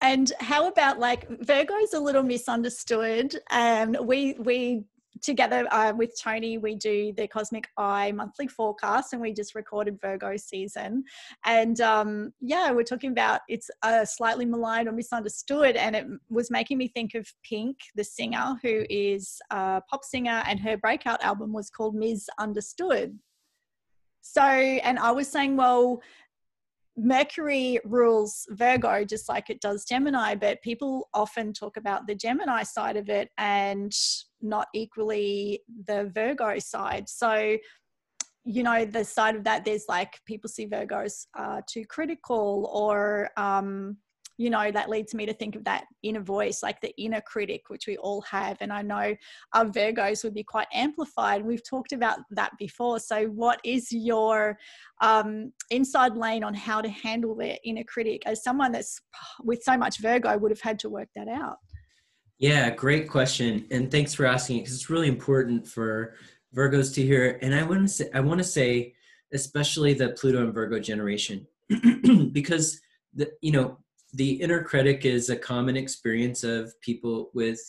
And 0.00 0.32
how 0.40 0.68
about 0.68 0.98
like 0.98 1.26
Virgo's 1.40 1.94
a 1.94 2.00
little 2.00 2.22
misunderstood. 2.22 3.36
Um 3.50 3.96
we 4.02 4.34
we 4.38 4.84
together 5.22 5.66
uh, 5.70 5.92
with 5.96 6.18
Tony, 6.20 6.58
we 6.58 6.74
do 6.74 7.12
the 7.16 7.26
Cosmic 7.26 7.68
Eye 7.76 8.12
monthly 8.12 8.46
forecast, 8.46 9.12
and 9.12 9.22
we 9.22 9.32
just 9.32 9.54
recorded 9.54 10.00
Virgo 10.00 10.36
season. 10.36 11.04
And 11.44 11.80
um, 11.80 12.32
yeah, 12.40 12.70
we're 12.70 12.84
talking 12.84 13.10
about 13.10 13.40
it's 13.48 13.70
uh, 13.82 14.04
slightly 14.04 14.44
maligned 14.44 14.88
or 14.88 14.92
misunderstood, 14.92 15.76
and 15.76 15.96
it 15.96 16.06
was 16.28 16.50
making 16.50 16.78
me 16.78 16.88
think 16.88 17.14
of 17.14 17.26
Pink, 17.42 17.78
the 17.94 18.04
singer, 18.04 18.56
who 18.62 18.84
is 18.90 19.38
a 19.50 19.82
pop 19.88 20.04
singer, 20.04 20.42
and 20.46 20.60
her 20.60 20.76
breakout 20.76 21.22
album 21.22 21.52
was 21.52 21.70
called 21.70 21.94
Ms. 21.94 22.28
Understood. 22.38 23.18
So, 24.26 24.40
and 24.42 24.98
I 24.98 25.10
was 25.10 25.28
saying, 25.28 25.56
well, 25.56 26.00
Mercury 26.96 27.80
rules 27.84 28.46
Virgo 28.50 29.04
just 29.04 29.28
like 29.28 29.50
it 29.50 29.60
does 29.60 29.84
Gemini, 29.84 30.34
but 30.34 30.62
people 30.62 31.08
often 31.12 31.52
talk 31.52 31.76
about 31.76 32.06
the 32.06 32.14
Gemini 32.14 32.62
side 32.62 32.96
of 32.96 33.08
it 33.08 33.30
and 33.36 33.92
not 34.40 34.68
equally 34.74 35.62
the 35.86 36.10
Virgo 36.14 36.58
side. 36.58 37.08
So 37.08 37.56
you 38.44 38.62
know 38.62 38.84
the 38.84 39.04
side 39.04 39.36
of 39.36 39.44
that 39.44 39.64
there's 39.64 39.86
like 39.88 40.20
people 40.26 40.50
see 40.50 40.66
virgos 40.66 41.26
uh, 41.38 41.62
too 41.66 41.84
critical 41.86 42.70
or 42.72 43.30
um, 43.38 43.96
you 44.36 44.50
know 44.50 44.70
that 44.70 44.90
leads 44.90 45.14
me 45.14 45.26
to 45.26 45.32
think 45.32 45.54
of 45.56 45.64
that 45.64 45.84
inner 46.02 46.20
voice 46.20 46.62
like 46.62 46.80
the 46.80 46.94
inner 47.00 47.20
critic 47.20 47.62
which 47.68 47.86
we 47.86 47.96
all 47.98 48.20
have. 48.22 48.56
And 48.60 48.72
i 48.72 48.82
know 48.82 49.14
our 49.52 49.66
virgos 49.66 50.24
would 50.24 50.34
be 50.34 50.42
quite 50.42 50.66
amplified. 50.72 51.44
We've 51.44 51.68
talked 51.68 51.92
about 51.92 52.18
that 52.30 52.52
before. 52.58 52.98
So 52.98 53.26
what 53.26 53.60
is 53.64 53.92
your 53.92 54.58
um, 55.00 55.52
inside 55.70 56.16
lane 56.16 56.44
on 56.44 56.54
how 56.54 56.80
to 56.80 56.88
handle 56.88 57.34
their 57.34 57.58
inner 57.64 57.84
critic? 57.84 58.22
As 58.26 58.42
someone 58.42 58.72
that's 58.72 59.00
with 59.42 59.62
so 59.62 59.76
much 59.76 60.00
virgo 60.00 60.36
would 60.38 60.50
have 60.50 60.60
had 60.60 60.78
to 60.80 60.90
work 60.90 61.08
that 61.14 61.28
out. 61.28 61.58
Yeah 62.38 62.70
great 62.70 63.08
question. 63.08 63.66
And 63.70 63.90
thanks 63.90 64.14
for 64.14 64.26
asking 64.26 64.58
it 64.58 64.60
because 64.60 64.74
it's 64.74 64.90
really 64.90 65.08
important 65.08 65.66
for 65.66 66.14
virgos 66.54 66.92
to 66.94 67.02
hear. 67.02 67.38
And 67.42 67.54
i 67.54 67.62
want 67.62 67.82
to 67.82 67.88
say 67.88 68.10
i 68.14 68.20
want 68.20 68.38
to 68.38 68.44
say 68.44 68.94
especially 69.32 69.94
the 69.94 70.10
pluto 70.10 70.44
and 70.44 70.54
virgo 70.54 70.78
generation 70.78 71.46
because 72.32 72.80
the 73.14 73.30
you 73.40 73.52
know 73.52 73.78
the 74.14 74.32
inner 74.34 74.62
critic 74.62 75.04
is 75.04 75.28
a 75.28 75.36
common 75.36 75.76
experience 75.76 76.44
of 76.44 76.72
people 76.80 77.30
with 77.34 77.60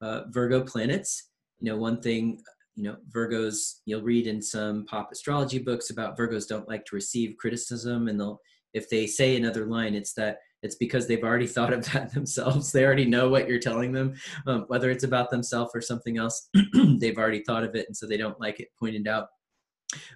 uh, 0.00 0.22
Virgo 0.30 0.62
planets. 0.62 1.30
You 1.60 1.70
know, 1.70 1.76
one 1.76 2.00
thing, 2.00 2.40
you 2.74 2.84
know, 2.84 2.96
Virgos, 3.14 3.80
you'll 3.84 4.02
read 4.02 4.26
in 4.26 4.40
some 4.40 4.86
pop 4.86 5.10
astrology 5.12 5.58
books 5.58 5.90
about 5.90 6.16
Virgos 6.16 6.48
don't 6.48 6.68
like 6.68 6.86
to 6.86 6.96
receive 6.96 7.36
criticism. 7.36 8.08
And 8.08 8.18
they'll, 8.18 8.40
if 8.72 8.88
they 8.88 9.06
say 9.06 9.36
another 9.36 9.66
line, 9.66 9.94
it's 9.94 10.14
that 10.14 10.38
it's 10.62 10.76
because 10.76 11.06
they've 11.06 11.22
already 11.22 11.46
thought 11.54 11.74
of 11.74 11.84
that 11.92 12.12
themselves. 12.14 12.72
They 12.72 12.84
already 12.84 13.04
know 13.04 13.28
what 13.28 13.46
you're 13.46 13.58
telling 13.58 13.92
them, 13.92 14.14
um, 14.46 14.64
whether 14.68 14.90
it's 14.90 15.04
about 15.04 15.30
themselves 15.30 15.72
or 15.74 15.82
something 15.82 16.16
else. 16.16 16.48
they've 16.98 17.18
already 17.18 17.42
thought 17.44 17.64
of 17.64 17.74
it. 17.74 17.86
And 17.86 17.96
so 17.96 18.06
they 18.06 18.16
don't 18.16 18.40
like 18.40 18.60
it 18.60 18.68
pointed 18.78 19.06
out. 19.06 19.28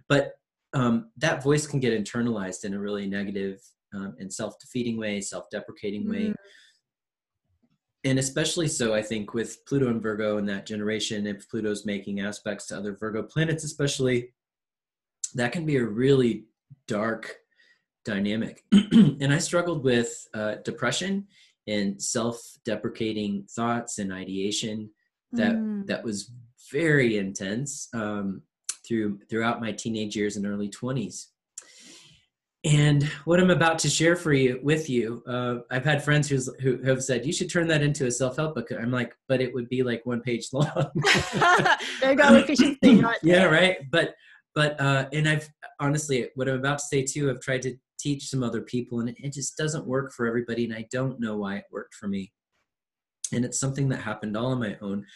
But 0.08 0.32
um, 0.72 1.10
that 1.18 1.42
voice 1.42 1.66
can 1.66 1.80
get 1.80 1.92
internalized 1.92 2.64
in 2.64 2.72
a 2.72 2.78
really 2.78 3.06
negative 3.06 3.60
um, 3.96 4.14
in 4.18 4.30
self-defeating 4.30 4.96
way, 4.96 5.20
self-deprecating 5.20 6.02
mm-hmm. 6.02 6.10
way. 6.10 6.34
And 8.04 8.18
especially 8.18 8.68
so, 8.68 8.94
I 8.94 9.02
think, 9.02 9.34
with 9.34 9.64
Pluto 9.66 9.88
and 9.88 10.00
Virgo 10.00 10.38
in 10.38 10.46
that 10.46 10.66
generation, 10.66 11.26
if 11.26 11.48
Pluto's 11.48 11.84
making 11.84 12.20
aspects 12.20 12.66
to 12.66 12.76
other 12.76 12.94
Virgo 12.94 13.22
planets, 13.22 13.64
especially, 13.64 14.32
that 15.34 15.50
can 15.50 15.66
be 15.66 15.76
a 15.76 15.84
really 15.84 16.44
dark 16.86 17.34
dynamic. 18.04 18.62
and 18.72 19.32
I 19.32 19.38
struggled 19.38 19.82
with 19.82 20.28
uh, 20.34 20.56
depression 20.64 21.26
and 21.66 22.00
self-deprecating 22.00 23.46
thoughts 23.50 23.98
and 23.98 24.12
ideation 24.12 24.90
that 25.32 25.56
mm. 25.56 25.84
that 25.86 26.04
was 26.04 26.30
very 26.70 27.18
intense 27.18 27.88
um, 27.92 28.42
through 28.86 29.18
throughout 29.28 29.60
my 29.60 29.72
teenage 29.72 30.16
years 30.16 30.36
and 30.36 30.46
early 30.46 30.70
20s 30.70 31.26
and 32.66 33.04
what 33.24 33.38
I'm 33.38 33.50
about 33.50 33.78
to 33.80 33.88
share 33.88 34.16
for 34.16 34.32
you 34.32 34.58
with 34.60 34.90
you, 34.90 35.22
uh, 35.28 35.58
I've 35.70 35.84
had 35.84 36.02
friends 36.02 36.28
who's, 36.28 36.50
who 36.60 36.82
have 36.82 37.02
said 37.02 37.24
you 37.24 37.32
should 37.32 37.48
turn 37.48 37.68
that 37.68 37.80
into 37.80 38.06
a 38.06 38.10
self-help 38.10 38.56
book. 38.56 38.72
I'm 38.72 38.90
like, 38.90 39.14
but 39.28 39.40
it 39.40 39.54
would 39.54 39.68
be 39.68 39.84
like 39.84 40.04
one 40.04 40.20
page 40.20 40.48
long. 40.52 40.66
there 42.00 42.10
you 42.10 42.16
go, 42.16 42.34
efficiency. 42.34 43.04
Yeah, 43.22 43.44
right. 43.44 43.78
But 43.90 44.16
but 44.52 44.80
uh, 44.80 45.06
and 45.12 45.28
I've 45.28 45.48
honestly, 45.78 46.28
what 46.34 46.48
I'm 46.48 46.56
about 46.56 46.78
to 46.78 46.84
say 46.84 47.04
too, 47.04 47.30
I've 47.30 47.40
tried 47.40 47.62
to 47.62 47.76
teach 48.00 48.28
some 48.28 48.42
other 48.42 48.62
people, 48.62 48.98
and 48.98 49.10
it, 49.10 49.16
it 49.18 49.32
just 49.32 49.56
doesn't 49.56 49.86
work 49.86 50.12
for 50.12 50.26
everybody, 50.26 50.64
and 50.64 50.74
I 50.74 50.88
don't 50.90 51.20
know 51.20 51.36
why 51.36 51.56
it 51.58 51.64
worked 51.70 51.94
for 51.94 52.08
me. 52.08 52.32
And 53.32 53.44
it's 53.44 53.60
something 53.60 53.88
that 53.90 54.00
happened 54.00 54.36
all 54.36 54.46
on 54.46 54.58
my 54.58 54.76
own. 54.80 55.06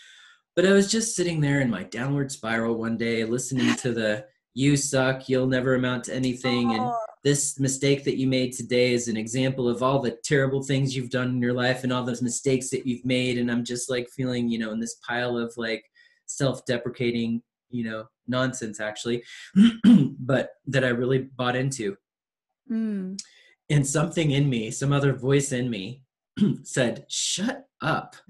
But 0.54 0.66
I 0.66 0.73
was 0.73 0.90
just 0.90 1.16
sitting 1.16 1.40
there 1.40 1.61
in 1.61 1.71
my 1.71 1.83
downward 1.83 2.30
spiral 2.30 2.76
one 2.76 2.97
day, 2.97 3.25
listening 3.25 3.75
to 3.76 3.92
the 3.92 4.26
"You 4.54 4.76
suck, 4.76 5.28
you'll 5.28 5.49
never 5.49 5.75
amount 5.75 6.04
to 6.04 6.14
anything," 6.14 6.75
and 6.75 6.92
this 7.23 7.61
mistake 7.61 8.05
that 8.05 8.17
you 8.17 8.27
made 8.27 8.53
today 8.53 8.93
is 8.93 9.09
an 9.09 9.17
example 9.17 9.69
of 9.69 9.83
all 9.83 10.00
the 10.00 10.17
terrible 10.25 10.62
things 10.62 10.97
you've 10.97 11.11
done 11.11 11.29
in 11.31 11.43
your 11.43 11.53
life 11.53 11.85
and 11.85 11.93
all 11.93 12.03
those 12.03 12.23
mistakes 12.23 12.71
that 12.71 12.87
you've 12.87 13.05
made 13.05 13.39
and 13.39 13.50
i'm 13.50 13.65
just 13.65 13.91
like 13.91 14.09
feeling 14.09 14.49
you 14.49 14.59
know 14.59 14.73
in 14.73 14.81
this 14.81 14.97
pile 15.07 15.37
of 15.37 15.53
like 15.57 15.85
self-deprecating 16.27 17.43
you 17.69 17.85
know 17.85 18.05
nonsense 18.27 18.81
actually 18.81 19.23
but 20.21 20.50
that 20.67 20.85
i 20.85 20.89
really 20.89 21.19
bought 21.19 21.57
into 21.57 21.97
mm. 22.71 23.21
and 23.69 23.87
something 23.87 24.31
in 24.31 24.49
me 24.49 24.71
some 24.71 24.93
other 24.93 25.12
voice 25.12 25.53
in 25.53 25.69
me 25.69 26.03
said 26.62 27.05
shut 27.09 27.67
up 27.83 28.17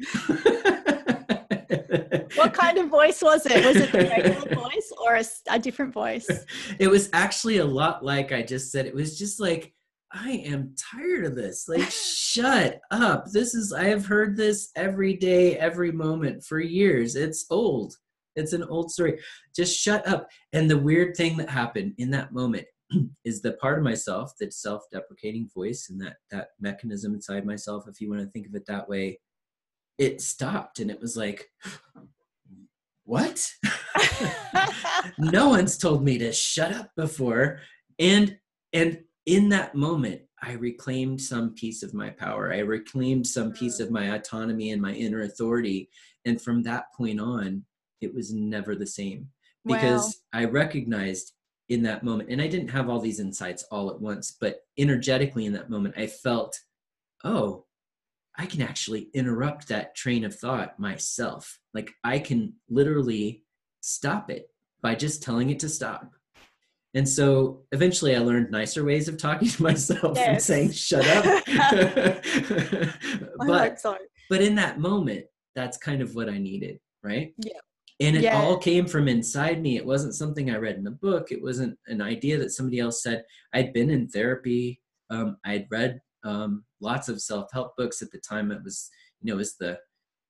what 2.34 2.54
kind 2.54 2.78
of 2.78 2.88
voice 2.88 3.22
was 3.22 3.46
it? 3.46 3.64
Was 3.64 3.76
it 3.76 3.92
the 3.92 3.98
regular 3.98 4.54
voice 4.54 4.89
or 5.00 5.16
a, 5.16 5.24
a 5.48 5.58
different 5.58 5.92
voice? 5.92 6.28
It 6.78 6.88
was 6.88 7.08
actually 7.12 7.58
a 7.58 7.64
lot 7.64 8.04
like 8.04 8.32
I 8.32 8.42
just 8.42 8.70
said. 8.70 8.86
It 8.86 8.94
was 8.94 9.18
just 9.18 9.40
like, 9.40 9.74
I 10.12 10.30
am 10.30 10.74
tired 10.76 11.24
of 11.24 11.34
this. 11.34 11.68
Like, 11.68 11.90
shut 11.90 12.80
up. 12.90 13.26
This 13.26 13.54
is, 13.54 13.72
I 13.72 13.84
have 13.84 14.06
heard 14.06 14.36
this 14.36 14.70
every 14.76 15.14
day, 15.14 15.56
every 15.56 15.92
moment 15.92 16.44
for 16.44 16.58
years. 16.60 17.16
It's 17.16 17.46
old. 17.50 17.96
It's 18.36 18.52
an 18.52 18.64
old 18.64 18.90
story. 18.90 19.18
Just 19.54 19.78
shut 19.78 20.06
up. 20.06 20.28
And 20.52 20.70
the 20.70 20.78
weird 20.78 21.16
thing 21.16 21.36
that 21.36 21.50
happened 21.50 21.94
in 21.98 22.10
that 22.10 22.32
moment 22.32 22.66
is 23.24 23.40
the 23.40 23.52
part 23.54 23.78
of 23.78 23.84
myself 23.84 24.32
that 24.40 24.52
self-deprecating 24.52 25.48
voice 25.54 25.88
and 25.90 26.00
that 26.00 26.16
that 26.30 26.48
mechanism 26.60 27.14
inside 27.14 27.46
myself 27.46 27.84
if 27.88 28.00
you 28.00 28.10
want 28.10 28.20
to 28.20 28.28
think 28.30 28.46
of 28.46 28.54
it 28.54 28.66
that 28.66 28.88
way 28.88 29.18
it 29.98 30.20
stopped 30.20 30.80
and 30.80 30.90
it 30.90 31.00
was 31.00 31.16
like 31.16 31.48
what? 33.10 33.44
no 35.18 35.48
one's 35.48 35.76
told 35.76 36.04
me 36.04 36.16
to 36.18 36.32
shut 36.32 36.72
up 36.72 36.92
before. 36.96 37.58
And 37.98 38.38
and 38.72 39.00
in 39.26 39.48
that 39.48 39.74
moment, 39.74 40.22
I 40.40 40.52
reclaimed 40.52 41.20
some 41.20 41.54
piece 41.54 41.82
of 41.82 41.92
my 41.92 42.10
power. 42.10 42.52
I 42.52 42.58
reclaimed 42.58 43.26
some 43.26 43.50
mm. 43.50 43.56
piece 43.56 43.80
of 43.80 43.90
my 43.90 44.14
autonomy 44.14 44.70
and 44.70 44.80
my 44.80 44.92
inner 44.92 45.22
authority. 45.22 45.90
And 46.24 46.40
from 46.40 46.62
that 46.62 46.84
point 46.96 47.20
on, 47.20 47.64
it 48.00 48.14
was 48.14 48.32
never 48.32 48.76
the 48.76 48.86
same 48.86 49.26
because 49.66 50.20
wow. 50.32 50.40
I 50.40 50.44
recognized 50.44 51.32
in 51.68 51.82
that 51.82 52.04
moment, 52.04 52.30
and 52.30 52.40
I 52.40 52.46
didn't 52.46 52.68
have 52.68 52.88
all 52.88 53.00
these 53.00 53.20
insights 53.20 53.64
all 53.72 53.90
at 53.90 54.00
once, 54.00 54.36
but 54.40 54.60
energetically 54.78 55.46
in 55.46 55.52
that 55.54 55.70
moment, 55.70 55.94
I 55.96 56.06
felt, 56.06 56.56
oh, 57.24 57.66
I 58.40 58.46
can 58.46 58.62
actually 58.62 59.08
interrupt 59.12 59.68
that 59.68 59.94
train 59.94 60.24
of 60.24 60.34
thought 60.34 60.78
myself. 60.80 61.58
Like 61.74 61.90
I 62.02 62.18
can 62.18 62.54
literally 62.70 63.44
stop 63.82 64.30
it 64.30 64.48
by 64.82 64.94
just 64.94 65.22
telling 65.22 65.50
it 65.50 65.58
to 65.58 65.68
stop. 65.68 66.10
And 66.94 67.06
so 67.06 67.64
eventually 67.70 68.16
I 68.16 68.20
learned 68.20 68.50
nicer 68.50 68.82
ways 68.82 69.08
of 69.08 69.18
talking 69.18 69.48
to 69.50 69.62
myself 69.62 70.16
yes. 70.16 70.26
and 70.26 70.42
saying, 70.42 70.72
shut 70.72 71.06
up. 71.06 71.44
but, 73.46 73.84
but 74.30 74.40
in 74.40 74.54
that 74.54 74.80
moment, 74.80 75.26
that's 75.54 75.76
kind 75.76 76.00
of 76.00 76.14
what 76.14 76.30
I 76.30 76.38
needed, 76.38 76.80
right? 77.02 77.34
Yeah. 77.36 77.60
And 78.00 78.16
it 78.16 78.22
yeah. 78.22 78.40
all 78.40 78.56
came 78.56 78.86
from 78.86 79.06
inside 79.06 79.60
me. 79.60 79.76
It 79.76 79.84
wasn't 79.84 80.14
something 80.14 80.50
I 80.50 80.56
read 80.56 80.76
in 80.76 80.86
a 80.86 80.92
book. 80.92 81.30
It 81.30 81.42
wasn't 81.42 81.78
an 81.88 82.00
idea 82.00 82.38
that 82.38 82.52
somebody 82.52 82.80
else 82.80 83.02
said. 83.02 83.22
I'd 83.52 83.74
been 83.74 83.90
in 83.90 84.08
therapy. 84.08 84.80
Um, 85.10 85.36
I'd 85.44 85.66
read 85.70 86.00
um, 86.24 86.64
lots 86.80 87.08
of 87.08 87.20
self-help 87.20 87.76
books 87.76 88.02
at 88.02 88.10
the 88.10 88.18
time. 88.18 88.50
It 88.50 88.62
was 88.62 88.90
you 89.20 89.28
know 89.28 89.34
it 89.34 89.38
was 89.38 89.56
the 89.56 89.78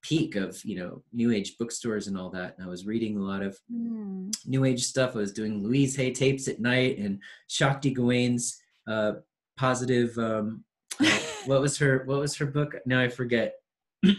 peak 0.02 0.34
of 0.34 0.62
you 0.64 0.76
know 0.76 1.02
new 1.12 1.30
age 1.32 1.56
bookstores 1.58 2.06
and 2.06 2.16
all 2.16 2.30
that. 2.30 2.56
And 2.56 2.66
i 2.66 2.70
was 2.70 2.86
reading 2.86 3.16
a 3.16 3.22
lot 3.22 3.42
of 3.42 3.58
mm. 3.72 4.32
new 4.46 4.64
age 4.64 4.84
stuff. 4.84 5.14
I 5.14 5.18
was 5.18 5.32
doing 5.32 5.62
louise 5.62 5.96
hay 5.96 6.12
tapes 6.12 6.48
at 6.48 6.60
night 6.60 6.98
and 6.98 7.20
shakti 7.48 7.90
gawain's 7.90 8.60
uh, 8.88 9.12
positive 9.56 10.16
um, 10.18 10.64
what 11.46 11.60
was 11.60 11.78
her 11.78 12.04
what 12.06 12.20
was 12.20 12.36
her 12.36 12.46
book? 12.46 12.74
Now 12.86 13.00
i 13.00 13.08
forget. 13.08 13.54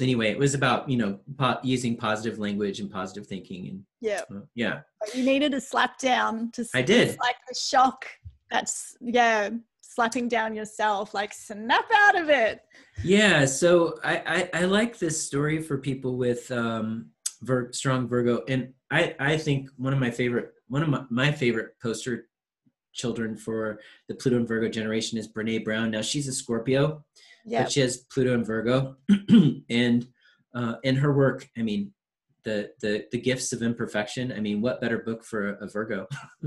Anyway 0.00 0.30
it 0.30 0.38
was 0.38 0.54
about 0.54 0.88
you 0.88 0.96
know 0.96 1.20
po- 1.36 1.58
using 1.62 1.98
positive 1.98 2.38
language 2.38 2.80
and 2.80 2.90
positive 2.90 3.26
thinking 3.26 3.68
and 3.68 3.82
yeah. 4.00 4.22
uh, 4.34 4.40
yeah. 4.54 4.80
You 5.14 5.22
needed 5.22 5.52
a 5.52 5.60
slap 5.60 5.98
down 5.98 6.50
to 6.52 6.64
i 6.74 6.80
did. 6.80 7.18
like 7.20 7.36
the 7.46 7.54
shock. 7.54 8.06
That's 8.50 8.96
yeah 9.02 9.50
slapping 9.94 10.28
down 10.28 10.54
yourself 10.54 11.14
like 11.14 11.32
snap 11.32 11.84
out 11.94 12.20
of 12.20 12.28
it. 12.28 12.60
Yeah 13.04 13.44
so 13.44 13.98
i 14.04 14.48
i, 14.54 14.60
I 14.60 14.64
like 14.64 14.98
this 14.98 15.22
story 15.22 15.60
for 15.60 15.78
people 15.78 16.16
with 16.16 16.50
um 16.50 17.10
Vir- 17.42 17.72
strong 17.72 18.06
virgo 18.06 18.42
and 18.48 18.72
i 18.90 19.16
i 19.18 19.36
think 19.36 19.68
one 19.76 19.92
of 19.92 19.98
my 19.98 20.10
favorite 20.10 20.52
one 20.68 20.82
of 20.82 20.88
my, 20.88 21.04
my 21.10 21.32
favorite 21.32 21.74
poster 21.82 22.28
children 22.92 23.36
for 23.36 23.80
the 24.08 24.14
pluto 24.14 24.36
and 24.36 24.46
virgo 24.46 24.68
generation 24.68 25.18
is 25.18 25.26
brene 25.26 25.64
brown. 25.64 25.90
Now 25.90 26.02
she's 26.02 26.28
a 26.28 26.32
scorpio 26.32 27.04
yeah 27.44 27.62
but 27.62 27.72
she 27.72 27.80
has 27.80 27.96
pluto 28.12 28.34
and 28.34 28.46
virgo 28.46 28.96
and 29.70 30.06
uh 30.54 30.74
in 30.84 30.96
her 30.96 31.12
work 31.12 31.48
i 31.58 31.62
mean 31.62 31.92
the 32.44 32.70
the 32.80 33.04
the 33.12 33.20
gifts 33.20 33.52
of 33.52 33.62
imperfection 33.62 34.32
i 34.32 34.40
mean 34.40 34.60
what 34.60 34.80
better 34.80 34.98
book 34.98 35.24
for 35.24 35.50
a, 35.50 35.64
a 35.64 35.68
virgo 35.68 36.06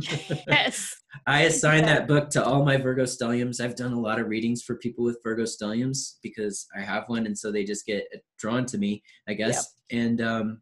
yes 0.47 0.95
i 1.25 1.41
assign 1.43 1.79
yeah. 1.79 1.95
that 1.95 2.07
book 2.07 2.29
to 2.29 2.43
all 2.43 2.65
my 2.65 2.75
virgo 2.77 3.03
stelliums 3.03 3.61
i've 3.61 3.75
done 3.75 3.93
a 3.93 3.99
lot 3.99 4.19
of 4.19 4.27
readings 4.27 4.61
for 4.61 4.75
people 4.75 5.03
with 5.03 5.19
virgo 5.23 5.43
stelliums 5.43 6.15
because 6.21 6.67
i 6.77 6.81
have 6.81 7.03
one 7.07 7.25
and 7.25 7.37
so 7.37 7.51
they 7.51 7.63
just 7.63 7.85
get 7.85 8.03
drawn 8.37 8.65
to 8.65 8.77
me 8.77 9.01
i 9.29 9.33
guess 9.33 9.73
yep. 9.89 10.01
and 10.01 10.21
um 10.21 10.61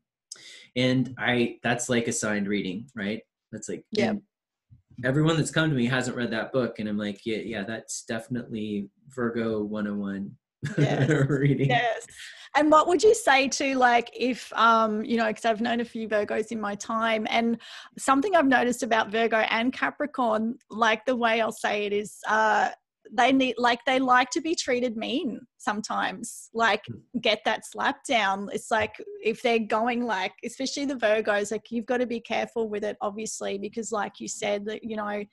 and 0.76 1.14
I 1.18 1.58
that's 1.64 1.90
like 1.90 2.08
assigned 2.08 2.48
reading, 2.48 2.88
right? 2.96 3.22
That's 3.52 3.70
like 3.70 3.86
yeah. 3.92 4.14
Everyone 5.04 5.38
that's 5.38 5.52
come 5.52 5.70
to 5.70 5.76
me 5.76 5.88
hasn't 5.88 6.16
read 6.16 6.32
that 6.32 6.52
book, 6.52 6.78
and 6.78 6.88
I'm 6.88 6.98
like, 6.98 7.22
yeah, 7.26 7.38
yeah, 7.38 7.64
that's 7.64 8.04
definitely 8.04 8.90
Virgo 9.10 9.64
101 9.64 10.32
yes. 10.78 11.10
reading. 11.30 11.70
Yes. 11.70 12.06
And 12.56 12.70
what 12.70 12.88
would 12.88 13.02
you 13.02 13.16
say 13.16 13.48
to 13.48 13.76
like 13.78 14.12
if 14.16 14.54
um 14.54 15.04
you 15.04 15.18
know 15.18 15.28
because 15.28 15.46
I've 15.46 15.62
known 15.62 15.80
a 15.80 15.86
few 15.86 16.08
Virgos 16.08 16.52
in 16.52 16.62
my 16.62 16.76
time 16.76 17.26
and 17.30 17.60
something 17.98 18.36
I've 18.36 18.48
noticed 18.48 18.84
about 18.84 19.12
Virgo 19.12 19.38
and 19.38 19.74
Capricorn 19.74 20.58
like 20.70 21.06
the 21.06 21.16
way 21.16 21.42
I'll 21.42 21.52
say 21.52 21.86
it 21.86 21.94
is 21.94 22.20
uh 22.28 22.70
they 23.12 23.32
need 23.32 23.56
like 23.58 23.84
they 23.86 24.00
like 24.00 24.30
to 24.30 24.42
be 24.42 24.56
treated 24.56 24.96
mean 24.96 25.40
sometimes 25.58 26.50
like 26.54 26.84
hmm. 26.88 27.20
get 27.20 27.42
that 27.46 27.66
slap 27.66 28.04
down 28.06 28.50
it's 28.54 28.72
like 28.72 28.96
if 29.24 29.42
they're 29.42 29.60
going 29.60 30.06
like 30.06 30.34
especially 30.46 30.86
the 30.86 30.96
virgos 30.96 31.52
like 31.52 31.70
you've 31.70 31.86
got 31.86 31.98
to 31.98 32.06
be 32.06 32.20
careful 32.20 32.70
with 32.70 32.84
it 32.84 32.98
obviously 33.02 33.58
because 33.58 33.92
like 33.92 34.20
you 34.20 34.28
said 34.28 34.66
that 34.66 34.84
you 34.84 34.96
know 34.96 35.24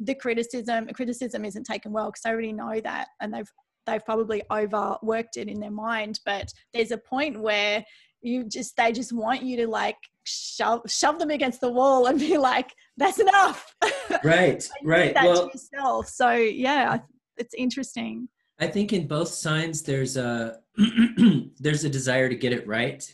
the 0.00 0.14
criticism 0.14 0.86
criticism 0.94 1.44
isn't 1.44 1.64
taken 1.64 1.92
well 1.92 2.06
because 2.06 2.22
i 2.24 2.30
already 2.30 2.52
know 2.52 2.80
that 2.80 3.08
and 3.20 3.34
they've 3.34 3.52
they've 3.88 4.04
probably 4.04 4.42
overworked 4.50 5.36
it 5.36 5.48
in 5.48 5.60
their 5.60 5.70
mind 5.70 6.20
but 6.24 6.52
there's 6.72 6.90
a 6.90 6.98
point 6.98 7.40
where 7.40 7.84
you 8.22 8.44
just 8.44 8.76
they 8.76 8.92
just 8.92 9.12
want 9.12 9.42
you 9.42 9.56
to 9.56 9.66
like 9.66 9.96
shove 10.24 10.82
shove 10.86 11.18
them 11.18 11.30
against 11.30 11.60
the 11.60 11.70
wall 11.70 12.06
and 12.06 12.18
be 12.18 12.36
like 12.36 12.74
that's 12.96 13.18
enough. 13.18 13.74
Right 14.24 14.66
right 14.82 15.14
well 15.14 15.50
yourself. 15.52 16.08
So 16.08 16.30
yeah 16.32 16.98
it's 17.36 17.54
interesting. 17.54 18.28
I 18.58 18.66
think 18.66 18.92
in 18.92 19.06
both 19.06 19.28
signs 19.28 19.82
there's 19.82 20.16
a 20.16 20.58
there's 21.58 21.84
a 21.84 21.90
desire 21.90 22.28
to 22.28 22.34
get 22.34 22.52
it 22.52 22.66
right. 22.66 23.04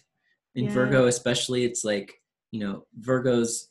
In 0.55 0.67
yeah. 0.67 0.71
virgo 0.71 1.07
especially 1.07 1.65
it's 1.65 1.85
like 1.85 2.15
you 2.53 2.61
know 2.61 2.87
virgos 3.01 3.67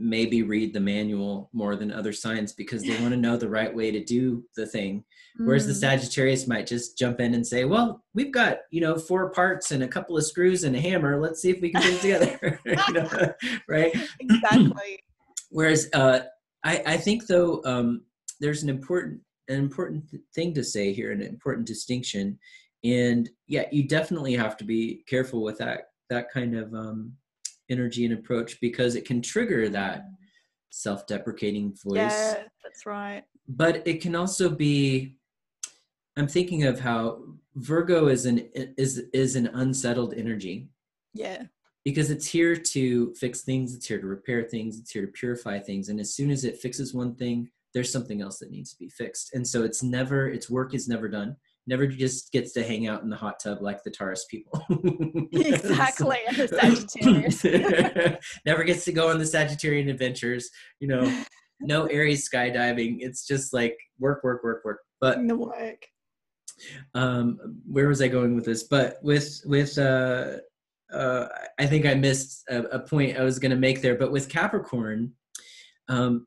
maybe 0.00 0.42
read 0.42 0.72
the 0.72 0.80
manual 0.80 1.50
more 1.52 1.76
than 1.76 1.92
other 1.92 2.12
signs 2.12 2.52
because 2.52 2.82
they 2.82 2.98
want 3.00 3.10
to 3.10 3.16
know 3.16 3.36
the 3.36 3.48
right 3.48 3.74
way 3.74 3.90
to 3.90 4.02
do 4.02 4.42
the 4.56 4.66
thing. 4.66 5.04
Whereas 5.36 5.66
the 5.66 5.72
mm. 5.72 5.80
sagittarius 5.80 6.46
might 6.46 6.66
just 6.66 6.98
jump 6.98 7.20
in 7.20 7.34
and 7.34 7.46
say 7.46 7.64
well 7.64 8.02
we've 8.14 8.32
got 8.32 8.58
you 8.70 8.80
know 8.80 8.96
four 8.96 9.30
parts 9.30 9.70
and 9.70 9.82
a 9.82 9.88
couple 9.88 10.16
of 10.16 10.24
screws 10.24 10.64
and 10.64 10.74
a 10.74 10.80
hammer. 10.80 11.20
Let's 11.20 11.40
see 11.40 11.50
if 11.50 11.60
we 11.60 11.70
can 11.70 11.82
put 11.82 11.92
it 11.92 12.00
together. 12.00 12.60
You 12.88 12.94
know, 12.94 13.34
right? 13.68 13.94
Exactly. 14.18 15.02
Whereas 15.50 15.88
uh, 15.92 16.20
I, 16.64 16.82
I 16.86 16.96
think 16.96 17.26
though 17.26 17.62
um, 17.64 18.02
there's 18.40 18.62
an 18.62 18.68
important 18.68 19.20
an 19.48 19.58
important 19.58 20.04
thing 20.34 20.54
to 20.54 20.64
say 20.64 20.92
here 20.92 21.12
an 21.12 21.22
important 21.22 21.66
distinction. 21.66 22.38
And 22.82 23.28
yeah 23.46 23.64
you 23.70 23.86
definitely 23.86 24.34
have 24.34 24.56
to 24.56 24.64
be 24.64 25.04
careful 25.06 25.42
with 25.42 25.58
that 25.58 25.90
that 26.08 26.30
kind 26.30 26.56
of 26.56 26.72
um, 26.74 27.12
energy 27.70 28.04
and 28.04 28.14
approach 28.14 28.60
because 28.60 28.94
it 28.94 29.04
can 29.04 29.22
trigger 29.22 29.68
that 29.68 30.04
self-deprecating 30.70 31.74
voice. 31.84 31.96
Yeah, 31.96 32.42
that's 32.62 32.86
right. 32.86 33.22
But 33.48 33.86
it 33.86 34.00
can 34.00 34.14
also 34.14 34.50
be 34.50 35.16
I'm 36.16 36.28
thinking 36.28 36.64
of 36.64 36.80
how 36.80 37.22
Virgo 37.54 38.08
is 38.08 38.26
an 38.26 38.48
is 38.54 39.02
is 39.12 39.36
an 39.36 39.48
unsettled 39.54 40.14
energy. 40.14 40.68
Yeah. 41.14 41.44
Because 41.84 42.10
it's 42.10 42.26
here 42.26 42.54
to 42.54 43.14
fix 43.14 43.40
things, 43.40 43.74
it's 43.74 43.86
here 43.86 44.00
to 44.00 44.06
repair 44.06 44.42
things, 44.42 44.78
it's 44.78 44.90
here 44.90 45.06
to 45.06 45.12
purify 45.12 45.58
things 45.58 45.88
and 45.88 45.98
as 45.98 46.14
soon 46.14 46.30
as 46.30 46.44
it 46.44 46.58
fixes 46.58 46.92
one 46.92 47.14
thing, 47.14 47.50
there's 47.72 47.90
something 47.90 48.20
else 48.20 48.38
that 48.40 48.50
needs 48.50 48.72
to 48.72 48.78
be 48.78 48.88
fixed. 48.88 49.32
And 49.34 49.46
so 49.46 49.62
it's 49.62 49.82
never 49.82 50.28
its 50.28 50.50
work 50.50 50.74
is 50.74 50.88
never 50.88 51.08
done 51.08 51.36
never 51.66 51.86
just 51.86 52.32
gets 52.32 52.52
to 52.52 52.62
hang 52.62 52.86
out 52.86 53.02
in 53.02 53.10
the 53.10 53.16
hot 53.16 53.40
tub 53.42 53.58
like 53.60 53.82
the 53.82 53.90
Taurus 53.90 54.26
people. 54.30 54.64
exactly, 55.32 56.18
and 56.28 56.36
the 56.36 56.48
Sagittarius. 56.48 58.20
never 58.46 58.64
gets 58.64 58.84
to 58.84 58.92
go 58.92 59.10
on 59.10 59.18
the 59.18 59.24
Sagittarian 59.24 59.90
adventures. 59.90 60.50
You 60.80 60.88
know, 60.88 61.24
no 61.60 61.86
Aries 61.90 62.28
skydiving. 62.28 62.98
It's 63.00 63.26
just 63.26 63.52
like 63.52 63.76
work, 63.98 64.24
work, 64.24 64.42
work, 64.42 64.64
work. 64.64 64.80
But 65.00 65.26
the 65.26 65.36
work. 65.36 65.86
Um, 66.94 67.38
where 67.66 67.88
was 67.88 68.02
I 68.02 68.08
going 68.08 68.34
with 68.34 68.44
this? 68.44 68.64
But 68.64 68.98
with 69.02 69.40
with 69.44 69.78
uh, 69.78 70.38
uh, 70.92 71.26
I 71.58 71.66
think 71.66 71.86
I 71.86 71.94
missed 71.94 72.44
a, 72.48 72.62
a 72.64 72.78
point 72.80 73.16
I 73.16 73.22
was 73.22 73.38
going 73.38 73.50
to 73.50 73.56
make 73.56 73.80
there. 73.80 73.94
But 73.94 74.12
with 74.12 74.28
Capricorn, 74.28 75.12
um, 75.88 76.26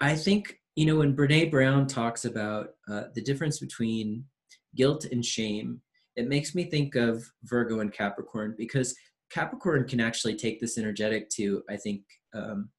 I 0.00 0.14
think 0.14 0.54
you 0.76 0.86
know 0.86 0.96
when 0.96 1.16
Brene 1.16 1.50
Brown 1.50 1.86
talks 1.86 2.24
about 2.24 2.68
uh, 2.88 3.04
the 3.14 3.22
difference 3.22 3.58
between 3.58 4.24
guilt 4.74 5.06
and 5.06 5.24
shame, 5.24 5.80
it 6.16 6.28
makes 6.28 6.54
me 6.54 6.64
think 6.64 6.94
of 6.96 7.24
Virgo 7.44 7.80
and 7.80 7.92
Capricorn 7.92 8.54
because 8.58 8.94
Capricorn 9.30 9.86
can 9.86 10.00
actually 10.00 10.34
take 10.34 10.60
this 10.60 10.78
energetic 10.78 11.28
to, 11.30 11.62
I 11.68 11.76
think, 11.76 12.02
um, 12.34 12.70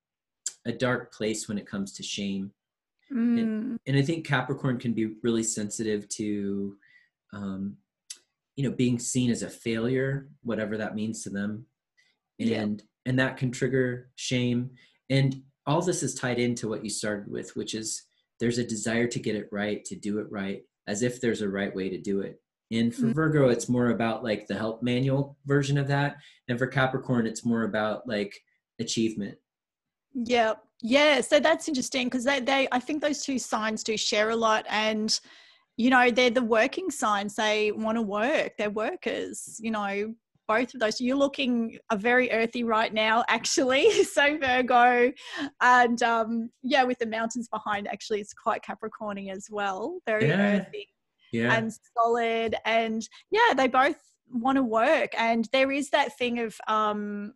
a 0.65 0.71
dark 0.71 1.13
place 1.13 1.47
when 1.47 1.57
it 1.57 1.67
comes 1.67 1.93
to 1.93 2.03
shame. 2.03 2.51
Mm. 3.11 3.39
And, 3.39 3.79
and, 3.87 3.97
I 3.97 4.01
think 4.01 4.27
Capricorn 4.27 4.77
can 4.77 4.93
be 4.93 5.15
really 5.23 5.41
sensitive 5.41 6.07
to, 6.09 6.75
um, 7.33 7.77
you 8.55 8.69
know, 8.69 8.75
being 8.75 8.99
seen 8.99 9.31
as 9.31 9.41
a 9.41 9.49
failure, 9.49 10.27
whatever 10.43 10.77
that 10.77 10.95
means 10.95 11.23
to 11.23 11.29
them. 11.29 11.65
And, 12.39 12.49
yeah. 12.49 12.83
and 13.05 13.19
that 13.19 13.37
can 13.37 13.51
trigger 13.51 14.09
shame. 14.15 14.71
And 15.09 15.41
all 15.65 15.81
this 15.81 16.03
is 16.03 16.13
tied 16.13 16.39
into 16.39 16.67
what 16.67 16.83
you 16.83 16.89
started 16.89 17.31
with, 17.31 17.55
which 17.55 17.73
is 17.73 18.03
there's 18.39 18.57
a 18.57 18.63
desire 18.63 19.07
to 19.07 19.19
get 19.19 19.35
it 19.35 19.47
right, 19.51 19.83
to 19.85 19.95
do 19.95 20.19
it 20.19 20.27
right 20.29 20.61
as 20.89 21.03
if 21.03 21.21
there's 21.21 21.41
a 21.41 21.49
right 21.49 21.73
way 21.73 21.87
to 21.87 21.99
do 21.99 22.21
it. 22.21 22.41
And 22.71 22.93
for 22.93 23.03
mm-hmm. 23.03 23.13
Virgo, 23.13 23.49
it's 23.49 23.69
more 23.69 23.91
about 23.91 24.23
like 24.23 24.47
the 24.47 24.55
help 24.55 24.81
manual 24.81 25.37
version 25.45 25.77
of 25.77 25.87
that. 25.87 26.17
And 26.47 26.57
for 26.57 26.67
Capricorn, 26.67 27.27
it's 27.27 27.45
more 27.45 27.63
about 27.63 28.07
like 28.07 28.35
achievement. 28.79 29.37
Yeah. 30.13 30.53
Yeah. 30.81 31.21
So 31.21 31.39
that's 31.39 31.67
interesting 31.67 32.07
because 32.07 32.23
they, 32.23 32.39
they, 32.39 32.67
I 32.71 32.79
think 32.79 33.01
those 33.01 33.23
two 33.23 33.37
signs 33.37 33.83
do 33.83 33.97
share 33.97 34.31
a 34.31 34.35
lot. 34.35 34.65
And, 34.69 35.19
you 35.77 35.89
know, 35.89 36.09
they're 36.09 36.29
the 36.31 36.41
working 36.41 36.89
signs. 36.89 37.35
They 37.35 37.71
want 37.71 37.97
to 37.97 38.01
work, 38.01 38.53
they're 38.57 38.69
workers, 38.69 39.59
you 39.61 39.71
know, 39.71 40.13
both 40.49 40.73
of 40.73 40.79
those. 40.79 40.99
You're 40.99 41.15
looking 41.15 41.77
a 41.91 41.95
very 41.95 42.29
earthy 42.31 42.63
right 42.63 42.93
now, 42.93 43.23
actually. 43.29 44.03
so 44.03 44.37
Virgo, 44.37 45.13
and 45.61 46.03
um, 46.03 46.49
yeah, 46.63 46.83
with 46.83 46.99
the 46.99 47.05
mountains 47.05 47.47
behind, 47.47 47.87
actually, 47.87 48.19
it's 48.19 48.33
quite 48.33 48.61
Capricorny 48.63 49.31
as 49.31 49.47
well. 49.49 49.99
Very 50.05 50.27
yeah. 50.27 50.57
earthy 50.57 50.89
yeah. 51.31 51.55
and 51.55 51.71
solid, 51.97 52.55
and 52.65 53.07
yeah, 53.31 53.53
they 53.55 53.67
both 53.67 53.97
want 54.31 54.57
to 54.57 54.63
work. 54.63 55.11
And 55.17 55.47
there 55.53 55.71
is 55.71 55.91
that 55.91 56.17
thing 56.17 56.39
of 56.39 56.57
um, 56.67 57.33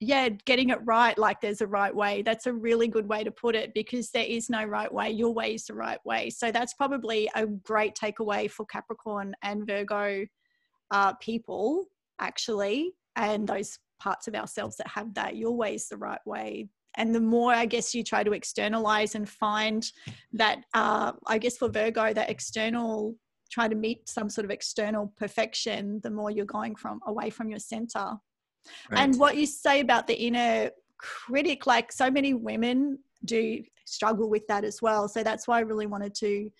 yeah, 0.00 0.28
getting 0.44 0.68
it 0.68 0.80
right, 0.84 1.16
like 1.16 1.40
there's 1.40 1.62
a 1.62 1.66
right 1.66 1.94
way. 1.94 2.20
That's 2.20 2.46
a 2.46 2.52
really 2.52 2.88
good 2.88 3.08
way 3.08 3.24
to 3.24 3.30
put 3.30 3.54
it 3.54 3.72
because 3.72 4.10
there 4.10 4.24
is 4.24 4.50
no 4.50 4.64
right 4.64 4.92
way. 4.92 5.10
Your 5.10 5.32
way 5.32 5.54
is 5.54 5.64
the 5.64 5.74
right 5.74 6.04
way. 6.04 6.28
So 6.28 6.52
that's 6.52 6.74
probably 6.74 7.30
a 7.34 7.46
great 7.46 7.94
takeaway 7.94 8.50
for 8.50 8.66
Capricorn 8.66 9.34
and 9.42 9.66
Virgo 9.66 10.26
uh, 10.94 11.12
people 11.14 11.86
actually 12.20 12.94
and 13.16 13.48
those 13.48 13.80
parts 13.98 14.28
of 14.28 14.34
ourselves 14.36 14.76
that 14.76 14.86
have 14.86 15.12
that 15.14 15.36
your 15.36 15.50
way 15.50 15.74
is 15.74 15.88
the 15.88 15.96
right 15.96 16.24
way. 16.24 16.68
And 16.96 17.12
the 17.12 17.20
more 17.20 17.52
i 17.52 17.66
guess 17.66 17.92
you 17.92 18.04
try 18.04 18.22
to 18.22 18.32
externalize 18.32 19.16
and 19.16 19.28
find 19.28 19.82
that 20.32 20.58
uh, 20.74 21.10
i 21.26 21.36
guess 21.38 21.56
for 21.58 21.68
virgo 21.68 22.14
that 22.14 22.30
external 22.30 23.16
try 23.50 23.66
to 23.66 23.74
meet 23.74 24.08
some 24.08 24.28
sort 24.30 24.44
of 24.44 24.52
external 24.52 25.12
perfection 25.16 26.00
the 26.04 26.10
more 26.18 26.30
you're 26.30 26.54
going 26.58 26.76
from 26.76 27.00
away 27.06 27.30
from 27.30 27.48
your 27.48 27.58
center. 27.58 28.06
Right. 28.90 29.00
and 29.02 29.18
what 29.18 29.36
you 29.36 29.46
say 29.46 29.80
about 29.80 30.06
the 30.06 30.18
inner 30.28 30.70
critic 30.98 31.66
like 31.66 31.92
so 31.92 32.10
many 32.10 32.32
women 32.32 32.98
do 33.24 33.62
struggle 33.84 34.30
with 34.30 34.46
that 34.46 34.64
as 34.64 34.80
well. 34.80 35.08
So 35.08 35.22
that's 35.24 35.46
why 35.48 35.58
i 35.58 35.60
really 35.70 35.88
wanted 35.94 36.14
to 36.24 36.50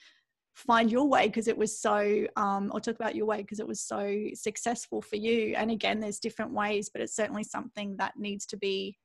find 0.54 0.90
your 0.90 1.08
way 1.08 1.26
because 1.26 1.48
it 1.48 1.58
was 1.58 1.78
so 1.78 2.26
um, 2.36 2.70
or 2.72 2.80
talk 2.80 2.94
about 2.94 3.14
your 3.14 3.26
way 3.26 3.38
because 3.38 3.60
it 3.60 3.66
was 3.66 3.80
so 3.80 4.28
successful 4.34 5.02
for 5.02 5.16
you. 5.16 5.54
And 5.56 5.70
again 5.70 6.00
there's 6.00 6.18
different 6.18 6.52
ways 6.52 6.90
but 6.92 7.02
it's 7.02 7.16
certainly 7.16 7.44
something 7.44 7.96
that 7.98 8.14
needs 8.16 8.46
to 8.46 8.56
be 8.56 8.96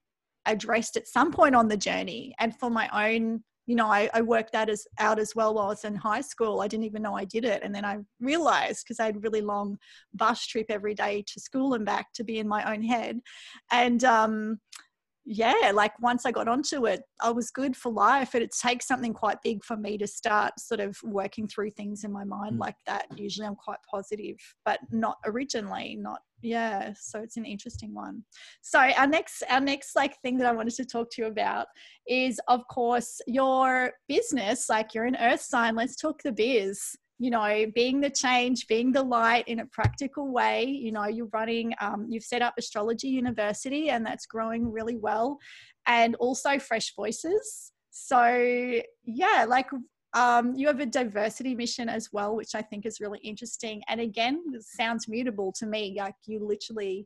addressed 0.46 0.96
at 0.96 1.08
some 1.08 1.32
point 1.32 1.56
on 1.56 1.68
the 1.68 1.78
journey. 1.78 2.34
And 2.40 2.56
for 2.58 2.70
my 2.70 2.90
own 3.10 3.44
you 3.66 3.76
know 3.76 3.88
I, 3.88 4.10
I 4.14 4.22
worked 4.22 4.54
that 4.54 4.70
as 4.70 4.86
out 5.00 5.20
as 5.20 5.36
well 5.36 5.54
while 5.54 5.66
I 5.66 5.70
was 5.70 5.86
in 5.86 5.96
high 5.96 6.22
school. 6.22 6.62
I 6.62 6.68
didn't 6.68 6.86
even 6.86 7.02
know 7.02 7.16
I 7.16 7.26
did 7.26 7.46
it. 7.46 7.64
And 7.64 7.74
then 7.74 7.86
I 7.86 7.98
realized 8.20 8.84
because 8.84 9.00
I 9.00 9.06
had 9.06 9.24
really 9.24 9.42
long 9.42 9.78
bus 10.14 10.46
trip 10.46 10.68
every 10.70 10.94
day 10.94 11.24
to 11.28 11.40
school 11.40 11.74
and 11.74 11.86
back 11.86 12.14
to 12.14 12.24
be 12.24 12.40
in 12.40 12.48
my 12.48 12.72
own 12.72 12.84
head. 12.84 13.20
And 13.72 14.04
um 14.04 14.60
yeah, 15.32 15.72
like 15.76 15.92
once 16.02 16.26
I 16.26 16.32
got 16.32 16.48
onto 16.48 16.88
it, 16.88 17.04
I 17.22 17.30
was 17.30 17.52
good 17.52 17.78
for 17.78 17.92
life. 17.92 18.34
And 18.34 18.42
it 18.42 18.50
takes 18.60 18.88
something 18.88 19.14
quite 19.14 19.38
big 19.44 19.64
for 19.64 19.78
me 19.78 19.96
to 20.00 20.08
start 20.08 20.60
sort 20.60 20.80
of 20.80 20.98
working 21.04 21.48
through 21.48 21.70
things 21.70 22.04
in 22.04 22.12
my 22.12 22.24
mind 22.24 22.56
mm. 22.56 22.60
like 22.62 22.78
that. 22.88 23.06
Usually 23.16 23.46
I'm 23.46 23.56
quite 23.56 23.78
positive, 23.90 24.38
but 24.66 24.80
not 24.90 25.18
originally, 25.28 25.96
not 26.02 26.22
yeah. 26.42 26.94
So 27.00 27.20
it's 27.20 27.38
an 27.38 27.46
interesting 27.46 27.94
one. 27.94 28.24
So 28.62 28.80
our 28.80 29.06
next 29.06 29.44
our 29.52 29.62
next 29.62 29.96
like 29.96 30.20
thing 30.22 30.40
that 30.40 30.48
I 30.48 30.52
wanted 30.52 30.74
to 30.76 30.86
talk 30.86 31.12
to 31.12 31.22
you 31.22 31.28
about 31.28 31.68
is 32.08 32.42
of 32.48 32.62
course 32.68 33.22
your 33.28 33.92
business, 34.08 34.68
like 34.68 34.96
you're 34.96 35.06
an 35.06 35.18
earth 35.18 35.42
sign. 35.42 35.76
Let's 35.76 35.96
talk 35.96 36.24
the 36.24 36.32
biz 36.32 36.96
you 37.20 37.30
know, 37.30 37.66
being 37.76 38.00
the 38.00 38.10
change, 38.10 38.66
being 38.68 38.94
the 38.94 39.04
light 39.04 39.46
in 39.48 39.60
a 39.60 39.66
practical 39.66 40.32
way. 40.32 40.64
You 40.64 40.94
know, 40.94 41.06
you're 41.06 41.30
running, 41.34 41.74
um, 41.82 42.08
you've 42.10 42.24
set 42.24 42.42
up 42.42 42.54
Astrology 42.58 43.10
University, 43.10 43.90
and 43.90 44.06
that's 44.06 44.26
growing 44.26 44.72
really 44.72 44.96
well, 44.96 45.38
and 45.86 46.16
also 46.16 46.58
Fresh 46.58 46.96
Voices. 46.96 47.74
So, 47.92 48.82
yeah, 49.04 49.46
like 49.48 49.68
um, 50.14 50.56
you 50.56 50.68
have 50.68 50.80
a 50.80 50.86
diversity 50.86 51.56
mission 51.56 51.90
as 51.90 52.10
well, 52.14 52.38
which 52.38 52.56
I 52.56 52.62
think 52.62 52.86
is 52.86 53.02
really 53.02 53.20
interesting. 53.20 53.84
And 53.90 54.00
again, 54.00 54.42
sounds 54.62 55.10
mutable 55.10 55.52
to 55.60 55.66
me. 55.66 55.96
Like 56.00 56.16
you 56.26 56.40
literally 56.46 57.06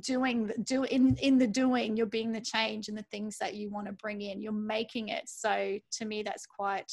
doing 0.00 0.50
do 0.64 0.84
in 0.84 1.14
in 1.16 1.36
the 1.36 1.46
doing 1.46 1.94
you're 1.94 2.06
being 2.06 2.32
the 2.32 2.40
change 2.40 2.88
and 2.88 2.96
the 2.96 3.04
things 3.10 3.36
that 3.36 3.54
you 3.54 3.68
want 3.68 3.86
to 3.86 3.92
bring 3.92 4.22
in 4.22 4.40
you're 4.40 4.50
making 4.50 5.08
it 5.08 5.24
so 5.26 5.78
to 5.92 6.06
me 6.06 6.22
that's 6.22 6.46
quite 6.46 6.90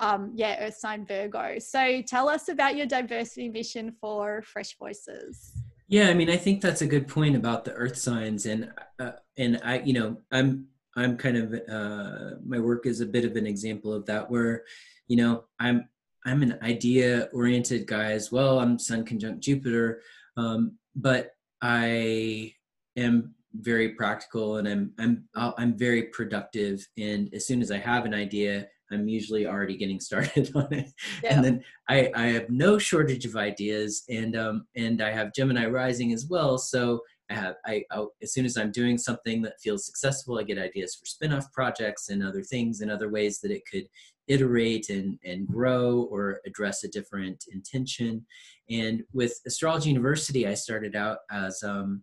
um, 0.00 0.32
yeah, 0.34 0.66
Earth 0.66 0.76
sign 0.76 1.06
Virgo. 1.06 1.58
So 1.58 2.02
tell 2.02 2.28
us 2.28 2.48
about 2.48 2.76
your 2.76 2.86
diversity 2.86 3.48
mission 3.48 3.92
for 4.00 4.42
Fresh 4.42 4.76
Voices. 4.78 5.52
Yeah, 5.88 6.08
I 6.08 6.14
mean, 6.14 6.30
I 6.30 6.36
think 6.36 6.60
that's 6.60 6.82
a 6.82 6.86
good 6.86 7.08
point 7.08 7.36
about 7.36 7.64
the 7.64 7.72
Earth 7.72 7.96
signs, 7.96 8.46
and 8.46 8.72
uh, 8.98 9.12
and 9.36 9.60
I, 9.64 9.80
you 9.80 9.92
know, 9.92 10.18
I'm 10.30 10.66
I'm 10.96 11.16
kind 11.16 11.36
of 11.36 11.54
uh, 11.68 12.36
my 12.44 12.58
work 12.58 12.86
is 12.86 13.00
a 13.00 13.06
bit 13.06 13.24
of 13.24 13.36
an 13.36 13.46
example 13.46 13.92
of 13.92 14.06
that, 14.06 14.30
where, 14.30 14.64
you 15.08 15.16
know, 15.16 15.44
I'm 15.58 15.88
I'm 16.24 16.42
an 16.42 16.58
idea 16.62 17.28
oriented 17.32 17.86
guy 17.86 18.12
as 18.12 18.30
well. 18.30 18.60
I'm 18.60 18.78
Sun 18.78 19.04
conjunct 19.04 19.40
Jupiter, 19.40 20.02
um, 20.36 20.78
but 20.94 21.32
I 21.60 22.54
am 22.96 23.34
very 23.54 23.90
practical 23.90 24.58
and 24.58 24.68
I'm 24.68 24.92
I'm 24.98 25.24
I'm 25.34 25.76
very 25.76 26.04
productive. 26.04 26.86
And 26.98 27.32
as 27.34 27.46
soon 27.46 27.62
as 27.62 27.70
I 27.70 27.78
have 27.78 28.04
an 28.04 28.14
idea, 28.14 28.66
I'm 28.92 29.08
usually 29.08 29.46
already 29.46 29.76
getting 29.76 30.00
started 30.08 30.50
on 30.54 30.72
it. 30.72 30.90
Yeah. 31.22 31.36
And 31.36 31.44
then 31.44 31.64
I, 31.88 32.10
I 32.14 32.26
have 32.28 32.50
no 32.50 32.78
shortage 32.78 33.24
of 33.26 33.36
ideas 33.36 34.04
and 34.08 34.36
um 34.36 34.66
and 34.76 35.02
I 35.02 35.10
have 35.10 35.34
Gemini 35.34 35.66
rising 35.66 36.12
as 36.12 36.26
well. 36.26 36.58
So 36.58 37.00
I 37.30 37.34
have 37.34 37.54
I 37.66 37.84
I'll, 37.90 38.12
as 38.22 38.32
soon 38.32 38.44
as 38.44 38.56
I'm 38.56 38.72
doing 38.72 38.98
something 38.98 39.42
that 39.42 39.60
feels 39.60 39.86
successful, 39.86 40.38
I 40.38 40.42
get 40.42 40.58
ideas 40.58 40.94
for 40.94 41.06
spin-off 41.06 41.50
projects 41.52 42.08
and 42.08 42.22
other 42.22 42.42
things 42.42 42.80
and 42.80 42.90
other 42.90 43.08
ways 43.08 43.40
that 43.40 43.50
it 43.50 43.62
could 43.70 43.86
iterate 44.28 44.90
and 44.90 45.18
and 45.24 45.46
grow 45.46 46.02
or 46.10 46.40
address 46.46 46.84
a 46.84 46.88
different 46.88 47.44
intention. 47.52 48.24
And 48.68 49.02
with 49.12 49.40
Astrology 49.46 49.88
University, 49.88 50.46
I 50.46 50.54
started 50.54 50.94
out 50.94 51.18
as 51.30 51.62
um 51.62 52.02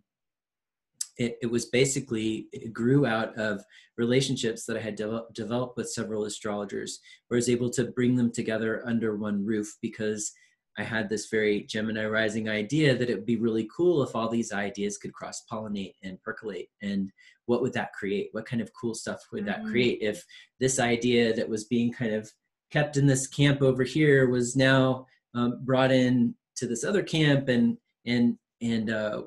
it, 1.18 1.36
it 1.42 1.46
was 1.46 1.66
basically 1.66 2.48
it 2.52 2.72
grew 2.72 3.04
out 3.04 3.36
of 3.36 3.62
relationships 3.96 4.64
that 4.64 4.76
I 4.76 4.80
had 4.80 4.94
de- 4.94 5.24
developed 5.34 5.76
with 5.76 5.90
several 5.90 6.24
astrologers, 6.24 7.00
where 7.26 7.36
I 7.36 7.40
was 7.40 7.48
able 7.48 7.70
to 7.70 7.84
bring 7.84 8.16
them 8.16 8.30
together 8.30 8.82
under 8.86 9.16
one 9.16 9.44
roof 9.44 9.76
because 9.82 10.32
I 10.78 10.84
had 10.84 11.08
this 11.08 11.28
very 11.28 11.64
Gemini 11.64 12.06
rising 12.06 12.48
idea 12.48 12.96
that 12.96 13.10
it 13.10 13.16
would 13.16 13.26
be 13.26 13.36
really 13.36 13.68
cool 13.76 14.02
if 14.04 14.14
all 14.14 14.28
these 14.28 14.52
ideas 14.52 14.96
could 14.96 15.12
cross 15.12 15.42
pollinate 15.50 15.94
and 16.04 16.22
percolate. 16.22 16.68
And 16.80 17.10
what 17.46 17.62
would 17.62 17.72
that 17.72 17.92
create? 17.92 18.28
What 18.30 18.46
kind 18.46 18.62
of 18.62 18.70
cool 18.80 18.94
stuff 18.94 19.20
would 19.32 19.44
mm-hmm. 19.44 19.62
that 19.62 19.70
create 19.70 19.98
if 20.00 20.24
this 20.60 20.78
idea 20.78 21.34
that 21.34 21.48
was 21.48 21.64
being 21.64 21.92
kind 21.92 22.14
of 22.14 22.30
kept 22.70 22.96
in 22.96 23.06
this 23.06 23.26
camp 23.26 23.60
over 23.60 23.82
here 23.82 24.28
was 24.28 24.54
now 24.54 25.06
um, 25.34 25.64
brought 25.64 25.90
in 25.90 26.34
to 26.56 26.66
this 26.66 26.84
other 26.84 27.02
camp 27.02 27.48
and 27.48 27.76
and 28.06 28.38
and 28.60 28.90
uh, 28.90 29.22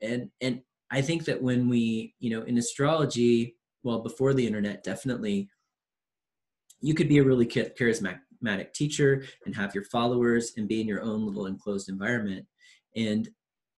and 0.00 0.30
and 0.40 0.60
I 0.92 1.00
think 1.00 1.24
that 1.24 1.42
when 1.42 1.68
we, 1.68 2.14
you 2.20 2.30
know, 2.30 2.42
in 2.42 2.58
astrology, 2.58 3.56
well, 3.82 4.00
before 4.00 4.34
the 4.34 4.46
internet, 4.46 4.84
definitely, 4.84 5.48
you 6.80 6.94
could 6.94 7.08
be 7.08 7.18
a 7.18 7.24
really 7.24 7.46
charismatic 7.46 8.74
teacher 8.74 9.24
and 9.46 9.56
have 9.56 9.74
your 9.74 9.84
followers 9.84 10.52
and 10.56 10.68
be 10.68 10.82
in 10.82 10.86
your 10.86 11.00
own 11.02 11.26
little 11.26 11.46
enclosed 11.46 11.88
environment. 11.88 12.46
And 12.94 13.28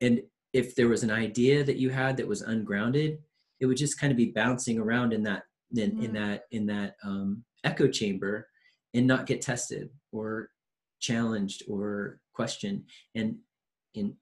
and 0.00 0.22
if 0.52 0.74
there 0.74 0.88
was 0.88 1.04
an 1.04 1.10
idea 1.10 1.62
that 1.62 1.76
you 1.76 1.90
had 1.90 2.16
that 2.16 2.26
was 2.26 2.42
ungrounded, 2.42 3.18
it 3.60 3.66
would 3.66 3.76
just 3.76 3.98
kind 3.98 4.10
of 4.10 4.16
be 4.16 4.32
bouncing 4.32 4.78
around 4.78 5.12
in 5.12 5.22
that 5.22 5.44
in, 5.76 5.92
mm. 5.92 6.04
in 6.04 6.12
that 6.14 6.44
in 6.50 6.66
that 6.66 6.96
um, 7.04 7.44
echo 7.62 7.86
chamber 7.86 8.48
and 8.92 9.06
not 9.06 9.26
get 9.26 9.40
tested 9.40 9.88
or 10.10 10.50
challenged 10.98 11.62
or 11.68 12.18
questioned. 12.32 12.82
And 13.14 13.36
in 13.94 14.16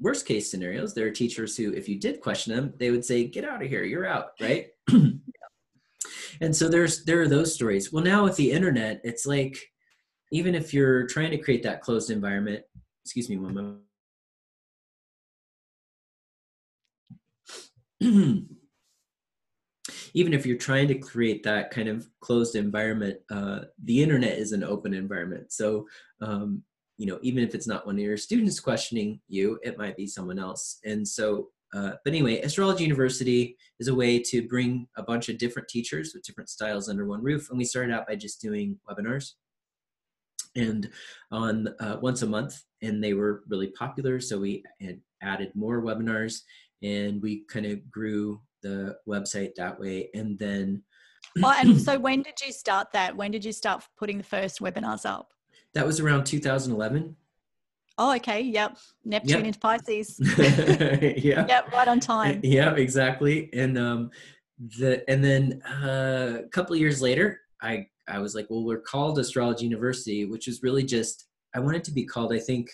worst 0.00 0.26
case 0.26 0.50
scenarios, 0.50 0.94
there 0.94 1.06
are 1.06 1.10
teachers 1.10 1.56
who, 1.56 1.72
if 1.72 1.88
you 1.88 1.98
did 1.98 2.20
question 2.20 2.54
them, 2.54 2.72
they 2.78 2.90
would 2.90 3.04
say, 3.04 3.24
"Get 3.24 3.44
out 3.44 3.62
of 3.62 3.68
here, 3.68 3.84
you're 3.84 4.06
out," 4.06 4.30
right? 4.40 4.68
and 6.40 6.54
so 6.54 6.68
there's 6.68 7.04
there 7.04 7.20
are 7.20 7.28
those 7.28 7.54
stories. 7.54 7.92
Well, 7.92 8.04
now 8.04 8.24
with 8.24 8.36
the 8.36 8.50
internet, 8.52 9.00
it's 9.04 9.26
like 9.26 9.58
even 10.32 10.54
if 10.54 10.74
you're 10.74 11.06
trying 11.06 11.30
to 11.30 11.38
create 11.38 11.62
that 11.62 11.80
closed 11.80 12.10
environment. 12.10 12.64
Excuse 13.04 13.28
me 13.30 13.38
one 13.38 13.54
moment. 13.54 13.80
even 20.14 20.32
if 20.34 20.46
you're 20.46 20.56
trying 20.56 20.88
to 20.88 20.94
create 20.94 21.42
that 21.42 21.70
kind 21.70 21.88
of 21.88 22.08
closed 22.20 22.54
environment, 22.54 23.18
uh, 23.30 23.60
the 23.84 24.02
internet 24.02 24.38
is 24.38 24.52
an 24.52 24.62
open 24.62 24.94
environment. 24.94 25.52
So 25.52 25.86
um, 26.20 26.62
you 26.98 27.06
know 27.06 27.18
even 27.22 27.42
if 27.42 27.54
it's 27.54 27.66
not 27.66 27.86
one 27.86 27.94
of 27.94 28.00
your 28.00 28.16
students 28.16 28.60
questioning 28.60 29.20
you 29.28 29.58
it 29.62 29.78
might 29.78 29.96
be 29.96 30.06
someone 30.06 30.38
else. 30.38 30.78
And 30.84 31.06
so 31.06 31.48
uh, 31.74 31.92
but 32.04 32.12
anyway 32.12 32.40
astrology 32.42 32.82
university 32.82 33.56
is 33.78 33.88
a 33.88 33.94
way 33.94 34.18
to 34.18 34.46
bring 34.46 34.86
a 34.96 35.02
bunch 35.02 35.28
of 35.28 35.38
different 35.38 35.68
teachers 35.68 36.12
with 36.14 36.24
different 36.24 36.50
styles 36.50 36.88
under 36.88 37.06
one 37.06 37.22
roof. 37.22 37.48
And 37.48 37.58
we 37.58 37.64
started 37.64 37.94
out 37.94 38.06
by 38.06 38.16
just 38.16 38.40
doing 38.40 38.78
webinars. 38.88 39.32
And 40.56 40.90
on 41.30 41.68
uh, 41.78 41.98
once 42.00 42.22
a 42.22 42.26
month 42.26 42.60
and 42.82 43.02
they 43.02 43.14
were 43.14 43.42
really 43.48 43.68
popular. 43.68 44.18
So 44.18 44.38
we 44.38 44.64
had 44.80 45.00
added 45.22 45.52
more 45.54 45.82
webinars 45.82 46.40
and 46.82 47.22
we 47.22 47.44
kind 47.50 47.66
of 47.66 47.88
grew 47.90 48.40
the 48.62 48.96
website 49.08 49.54
that 49.56 49.78
way. 49.78 50.10
And 50.14 50.38
then 50.38 50.82
oh, 51.42 51.54
and 51.58 51.80
so 51.80 51.98
when 51.98 52.22
did 52.22 52.40
you 52.44 52.52
start 52.52 52.88
that? 52.92 53.16
When 53.16 53.30
did 53.30 53.44
you 53.44 53.52
start 53.52 53.84
putting 53.96 54.18
the 54.18 54.24
first 54.24 54.60
webinars 54.60 55.04
up 55.04 55.32
that 55.78 55.86
was 55.86 56.00
around 56.00 56.24
2011. 56.24 57.14
Oh, 57.98 58.16
okay. 58.16 58.40
Yep. 58.40 58.78
Neptune 59.04 59.36
yep. 59.36 59.46
into 59.46 59.60
Pisces. 59.60 60.18
yeah. 60.36 61.46
Yep. 61.46 61.72
Right 61.72 61.86
on 61.86 62.00
time. 62.00 62.40
Yeah, 62.44 62.74
exactly. 62.74 63.48
And 63.52 63.78
um, 63.78 64.10
the 64.58 65.08
and 65.08 65.22
then 65.22 65.62
uh, 65.62 66.40
a 66.44 66.48
couple 66.48 66.74
years 66.74 67.00
later, 67.00 67.40
I 67.62 67.86
I 68.08 68.18
was 68.18 68.34
like, 68.34 68.48
well, 68.50 68.64
we're 68.64 68.80
called 68.80 69.20
Astrology 69.20 69.66
University, 69.66 70.24
which 70.24 70.48
is 70.48 70.64
really 70.64 70.82
just 70.82 71.28
I 71.54 71.60
wanted 71.60 71.84
to 71.84 71.92
be 71.92 72.04
called, 72.04 72.32
I 72.32 72.40
think, 72.40 72.70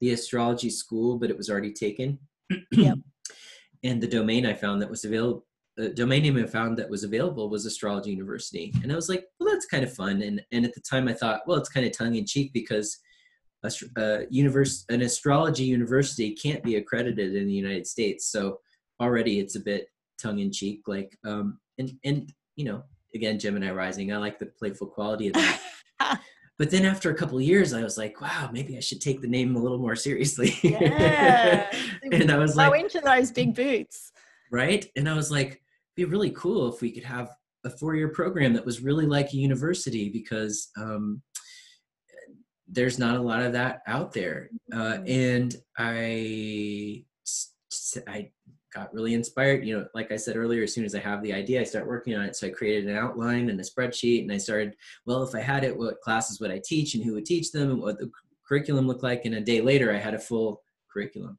the 0.00 0.12
Astrology 0.12 0.70
School, 0.70 1.18
but 1.18 1.28
it 1.28 1.36
was 1.36 1.50
already 1.50 1.74
taken. 1.74 2.18
yep. 2.70 2.96
And 3.84 4.02
the 4.02 4.08
domain 4.08 4.46
I 4.46 4.54
found 4.54 4.80
that 4.80 4.88
was 4.88 5.04
available 5.04 5.44
the 5.76 5.90
domain 5.90 6.22
name 6.22 6.36
I 6.38 6.46
found 6.46 6.78
that 6.78 6.88
was 6.88 7.04
available 7.04 7.50
was 7.50 7.66
Astrology 7.66 8.10
University, 8.10 8.72
and 8.82 8.90
I 8.90 8.94
was 8.94 9.08
like, 9.08 9.26
well, 9.38 9.52
that's 9.52 9.66
kind 9.66 9.84
of 9.84 9.92
fun. 9.92 10.22
And 10.22 10.42
and 10.52 10.64
at 10.64 10.74
the 10.74 10.80
time, 10.80 11.06
I 11.06 11.12
thought, 11.12 11.42
well, 11.46 11.58
it's 11.58 11.68
kind 11.68 11.86
of 11.86 11.92
tongue 11.92 12.14
in 12.14 12.24
cheek 12.24 12.52
because 12.52 12.98
a, 13.62 13.72
a 13.96 14.26
universe, 14.30 14.84
an 14.88 15.02
astrology 15.02 15.64
university 15.64 16.32
can't 16.34 16.62
be 16.62 16.76
accredited 16.76 17.34
in 17.34 17.46
the 17.46 17.52
United 17.52 17.86
States, 17.86 18.26
so 18.26 18.60
already 19.00 19.38
it's 19.38 19.56
a 19.56 19.60
bit 19.60 19.88
tongue 20.20 20.38
in 20.38 20.50
cheek. 20.50 20.82
Like, 20.86 21.16
um, 21.24 21.58
and 21.78 21.92
and 22.04 22.32
you 22.56 22.64
know, 22.64 22.82
again, 23.14 23.38
Gemini 23.38 23.70
rising, 23.70 24.12
I 24.12 24.16
like 24.16 24.38
the 24.38 24.46
playful 24.46 24.86
quality 24.86 25.28
of 25.28 25.34
that. 25.34 25.60
but 26.58 26.70
then 26.70 26.86
after 26.86 27.10
a 27.10 27.14
couple 27.14 27.40
years 27.40 27.72
i 27.72 27.82
was 27.82 27.98
like 27.98 28.20
wow 28.20 28.48
maybe 28.52 28.76
i 28.76 28.80
should 28.80 29.00
take 29.00 29.20
the 29.20 29.28
name 29.28 29.56
a 29.56 29.58
little 29.58 29.78
more 29.78 29.96
seriously 29.96 30.54
yeah 30.62 31.70
and 32.12 32.30
i 32.30 32.36
was 32.36 32.54
Go 32.54 32.68
like 32.68 32.82
into 32.82 33.00
those 33.00 33.30
big 33.30 33.54
boots 33.54 34.12
right 34.50 34.86
and 34.96 35.08
i 35.08 35.14
was 35.14 35.30
like 35.30 35.62
be 35.96 36.04
really 36.04 36.30
cool 36.30 36.72
if 36.72 36.80
we 36.80 36.90
could 36.92 37.04
have 37.04 37.30
a 37.64 37.70
four-year 37.70 38.08
program 38.08 38.52
that 38.52 38.64
was 38.64 38.80
really 38.80 39.06
like 39.06 39.32
a 39.32 39.36
university 39.36 40.08
because 40.08 40.68
um, 40.76 41.22
there's 42.68 42.98
not 42.98 43.16
a 43.16 43.22
lot 43.22 43.42
of 43.42 43.52
that 43.52 43.82
out 43.86 44.12
there. 44.12 44.50
Uh, 44.72 44.76
mm-hmm. 44.76 45.08
and 45.08 45.56
i 45.78 47.04
i 48.08 48.28
got 48.74 48.92
really 48.92 49.14
inspired 49.14 49.64
you 49.64 49.76
know 49.76 49.86
like 49.94 50.12
i 50.12 50.16
said 50.16 50.36
earlier 50.36 50.64
as 50.64 50.74
soon 50.74 50.84
as 50.84 50.94
i 50.94 50.98
have 50.98 51.22
the 51.22 51.32
idea 51.32 51.60
i 51.60 51.64
start 51.64 51.86
working 51.86 52.14
on 52.14 52.24
it. 52.24 52.36
So 52.36 52.46
i 52.46 52.50
created 52.50 52.88
an 52.88 52.96
outline 52.96 53.48
and 53.48 53.58
a 53.58 53.62
spreadsheet 53.62 54.22
and 54.22 54.32
i 54.32 54.36
started 54.36 54.74
well 55.06 55.22
if 55.22 55.34
i 55.34 55.40
had 55.40 55.64
it 55.64 55.76
what 55.76 56.00
classes 56.00 56.40
would 56.40 56.50
i 56.50 56.60
teach 56.62 56.94
and 56.94 57.02
who 57.02 57.14
would 57.14 57.26
teach 57.26 57.52
them 57.52 57.70
and 57.70 57.80
what 57.80 57.98
the 57.98 58.10
curriculum 58.46 58.86
looked 58.86 59.02
like. 59.02 59.24
And 59.24 59.34
a 59.34 59.40
day 59.40 59.60
later 59.60 59.92
i 59.92 59.98
had 59.98 60.14
a 60.14 60.18
full 60.18 60.62
curriculum 60.92 61.38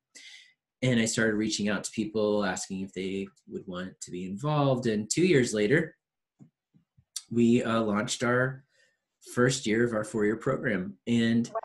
and 0.82 1.00
I 1.00 1.06
started 1.06 1.36
reaching 1.36 1.70
out 1.70 1.84
to 1.86 1.92
people 1.92 2.46
asking 2.46 2.82
if 2.82 2.94
they 2.94 3.28
would 3.48 3.66
want 3.68 4.00
to 4.02 4.12
be 4.12 4.26
involved. 4.26 4.86
And 4.86 5.10
two 5.10 5.26
years 5.26 5.54
later, 5.54 5.96
we 7.32 7.64
uh, 7.64 7.82
launched 7.82 8.24
our 8.24 8.64
first 9.34 9.66
year 9.66 9.86
of 9.86 9.94
our 9.94 10.04
four 10.04 10.26
year 10.26 10.38
program. 10.38 10.98
And 11.08 11.48
wow. 11.48 11.60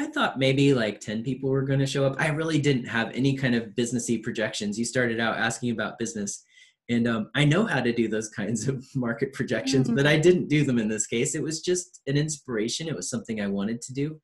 I 0.00 0.06
thought 0.06 0.38
maybe 0.38 0.74
like 0.74 1.00
10 1.00 1.22
people 1.22 1.50
were 1.50 1.62
going 1.62 1.80
to 1.80 1.86
show 1.86 2.06
up. 2.06 2.16
I 2.18 2.28
really 2.28 2.60
didn't 2.60 2.86
have 2.86 3.10
any 3.14 3.36
kind 3.36 3.54
of 3.54 3.70
businessy 3.70 4.22
projections. 4.22 4.78
You 4.78 4.84
started 4.84 5.20
out 5.20 5.36
asking 5.36 5.70
about 5.70 5.98
business. 5.98 6.44
and 6.88 7.06
um, 7.06 7.30
I 7.34 7.44
know 7.44 7.66
how 7.66 7.80
to 7.80 7.92
do 7.92 8.08
those 8.08 8.30
kinds 8.30 8.66
of 8.66 8.84
market 8.94 9.32
projections, 9.34 9.88
mm-hmm. 9.88 9.96
but 9.96 10.06
I 10.06 10.16
didn't 10.16 10.48
do 10.48 10.64
them 10.64 10.78
in 10.78 10.88
this 10.88 11.06
case. 11.06 11.34
It 11.34 11.42
was 11.42 11.60
just 11.60 12.00
an 12.06 12.16
inspiration. 12.16 12.88
It 12.88 12.96
was 12.96 13.10
something 13.10 13.40
I 13.40 13.48
wanted 13.48 13.82
to 13.82 13.92
do. 13.92 14.20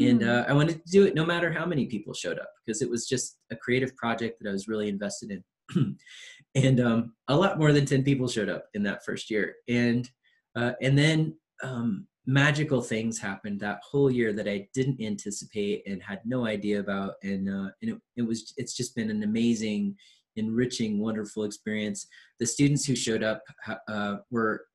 And 0.00 0.22
mm. 0.22 0.28
uh, 0.28 0.44
I 0.48 0.52
wanted 0.52 0.84
to 0.84 0.90
do 0.90 1.04
it 1.04 1.14
no 1.14 1.24
matter 1.24 1.52
how 1.52 1.64
many 1.64 1.86
people 1.86 2.14
showed 2.14 2.38
up 2.38 2.50
because 2.64 2.82
it 2.82 2.90
was 2.90 3.06
just 3.06 3.38
a 3.50 3.56
creative 3.56 3.94
project 3.96 4.40
that 4.40 4.48
I 4.48 4.52
was 4.52 4.68
really 4.68 4.88
invested 4.88 5.30
in. 5.30 5.96
and 6.54 6.80
um, 6.80 7.14
a 7.28 7.36
lot 7.36 7.58
more 7.58 7.72
than 7.72 7.86
10 7.86 8.02
people 8.02 8.28
showed 8.28 8.48
up 8.48 8.66
in 8.74 8.82
that 8.84 9.04
first 9.04 9.30
year. 9.30 9.54
And, 9.68 10.08
uh, 10.56 10.72
and 10.82 10.98
then 10.98 11.36
um, 11.62 12.06
magical 12.26 12.82
things 12.82 13.18
happened 13.18 13.60
that 13.60 13.80
whole 13.88 14.10
year 14.10 14.32
that 14.32 14.48
I 14.48 14.68
didn't 14.74 15.00
anticipate 15.00 15.84
and 15.86 16.02
had 16.02 16.20
no 16.24 16.44
idea 16.46 16.80
about. 16.80 17.14
And, 17.22 17.48
uh, 17.48 17.70
and 17.80 17.92
it, 17.92 17.98
it 18.16 18.22
was, 18.22 18.52
it's 18.56 18.74
just 18.74 18.96
been 18.96 19.10
an 19.10 19.22
amazing 19.22 19.96
enriching, 20.36 20.98
wonderful 20.98 21.44
experience. 21.44 22.06
The 22.40 22.46
students 22.46 22.84
who 22.84 22.96
showed 22.96 23.22
up 23.22 23.42
uh, 23.88 24.16
were 24.30 24.66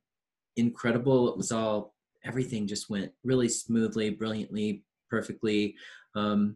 incredible. 0.55 1.29
It 1.29 1.37
was 1.37 1.51
all 1.51 1.93
everything 2.25 2.67
just 2.67 2.89
went 2.89 3.11
really 3.23 3.49
smoothly, 3.49 4.09
brilliantly, 4.09 4.83
perfectly. 5.09 5.75
Um, 6.15 6.55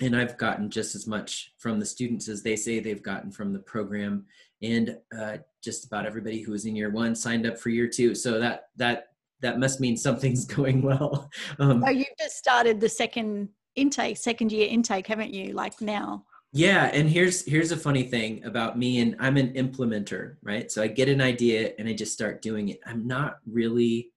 and 0.00 0.16
I've 0.16 0.38
gotten 0.38 0.70
just 0.70 0.94
as 0.94 1.06
much 1.06 1.52
from 1.58 1.78
the 1.78 1.86
students 1.86 2.28
as 2.28 2.42
they 2.42 2.56
say 2.56 2.80
they've 2.80 3.02
gotten 3.02 3.30
from 3.30 3.52
the 3.52 3.58
program, 3.58 4.26
and 4.62 4.96
uh, 5.18 5.38
just 5.62 5.84
about 5.84 6.06
everybody 6.06 6.40
who 6.40 6.52
was 6.52 6.64
in 6.64 6.76
year 6.76 6.90
one 6.90 7.14
signed 7.14 7.46
up 7.46 7.58
for 7.58 7.68
year 7.68 7.86
two. 7.86 8.14
So 8.14 8.38
that 8.40 8.68
that 8.76 9.08
that 9.40 9.58
must 9.58 9.80
mean 9.80 9.96
something's 9.96 10.44
going 10.56 10.82
well. 10.82 11.30
Um, 11.58 11.84
oh, 11.86 11.90
you've 11.90 12.06
just 12.18 12.36
started 12.36 12.80
the 12.80 12.88
second 12.88 13.50
intake, 13.76 14.16
second 14.16 14.52
year 14.52 14.68
intake, 14.68 15.06
haven't 15.06 15.34
you? 15.34 15.52
Like 15.52 15.80
now. 15.80 16.24
Yeah, 16.52 16.86
and 16.86 17.08
here's 17.08 17.44
here's 17.46 17.70
a 17.70 17.76
funny 17.76 18.02
thing 18.02 18.44
about 18.44 18.76
me 18.76 19.00
and 19.00 19.14
I'm 19.20 19.36
an 19.36 19.54
implementer, 19.54 20.36
right? 20.42 20.70
So 20.70 20.82
I 20.82 20.88
get 20.88 21.08
an 21.08 21.20
idea 21.20 21.72
and 21.78 21.88
I 21.88 21.92
just 21.92 22.12
start 22.12 22.42
doing 22.42 22.70
it. 22.70 22.80
I'm 22.84 23.06
not 23.06 23.38
really 23.46 24.10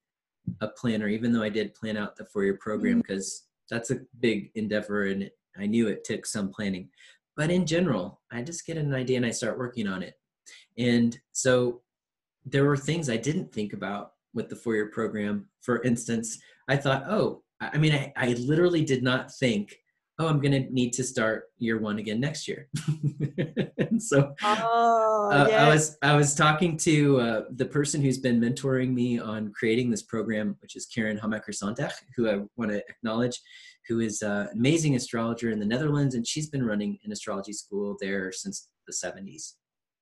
a 0.62 0.67
planner 0.67 1.08
even 1.08 1.32
though 1.32 1.43
I 1.43 1.49
did 1.49 1.75
plan 1.75 1.97
out 1.97 2.15
the 2.15 2.25
four-year 2.25 2.58
program 2.60 2.99
because 2.99 3.27
mm-hmm. 3.27 3.75
that's 3.75 3.91
a 3.91 4.01
big 4.19 4.51
endeavor 4.56 5.06
and 5.06 5.29
I 5.58 5.65
knew 5.65 5.88
it 5.88 6.03
took 6.03 6.25
some 6.25 6.49
planning. 6.49 6.89
But 7.36 7.51
in 7.51 7.65
general, 7.65 8.21
I 8.32 8.41
just 8.41 8.65
get 8.65 8.77
an 8.77 8.93
idea 8.93 9.17
and 9.17 9.25
I 9.25 9.32
start 9.32 9.58
working 9.58 9.88
on 9.88 10.03
it. 10.03 10.15
And 10.77 11.17
so 11.32 11.82
there 12.45 12.65
were 12.65 12.77
things 12.77 13.10
I 13.10 13.17
didn't 13.17 13.51
think 13.51 13.73
about 13.73 14.13
with 14.34 14.49
the 14.49 14.56
four-year 14.56 14.88
program. 14.88 15.47
For 15.62 15.82
instance, 15.84 16.39
I 16.67 16.75
thought, 16.75 17.06
oh, 17.08 17.43
I 17.62 17.77
mean, 17.77 17.93
I, 17.93 18.12
I 18.15 18.34
literally 18.34 18.84
did 18.84 19.03
not 19.03 19.34
think 19.34 19.77
oh, 20.23 20.27
I'm 20.27 20.39
going 20.39 20.51
to 20.51 20.73
need 20.73 20.93
to 20.93 21.03
start 21.03 21.45
year 21.57 21.79
one 21.79 21.99
again 21.99 22.19
next 22.19 22.47
year. 22.47 22.67
and 23.77 24.01
so 24.03 24.33
oh, 24.43 25.29
uh, 25.31 25.45
yes. 25.49 25.62
I 25.62 25.69
was 25.69 25.97
I 26.01 26.15
was 26.15 26.36
talking 26.36 26.77
to 26.77 27.19
uh, 27.19 27.41
the 27.51 27.65
person 27.65 28.01
who's 28.01 28.17
been 28.17 28.39
mentoring 28.39 28.93
me 28.93 29.19
on 29.19 29.51
creating 29.51 29.89
this 29.89 30.03
program, 30.03 30.55
which 30.62 30.75
is 30.75 30.86
Karen 30.86 31.17
Hamaker-Zondag, 31.17 31.91
who 32.15 32.29
I 32.29 32.41
want 32.55 32.71
to 32.71 32.83
acknowledge, 32.89 33.39
who 33.88 33.99
is 33.99 34.23
uh, 34.23 34.47
an 34.51 34.57
amazing 34.57 34.95
astrologer 34.95 35.51
in 35.51 35.59
the 35.59 35.65
Netherlands, 35.65 36.15
and 36.15 36.25
she's 36.25 36.49
been 36.49 36.65
running 36.65 36.97
an 37.03 37.12
astrology 37.12 37.53
school 37.53 37.97
there 37.99 38.31
since 38.31 38.69
the 38.88 38.93
70s. 38.93 39.53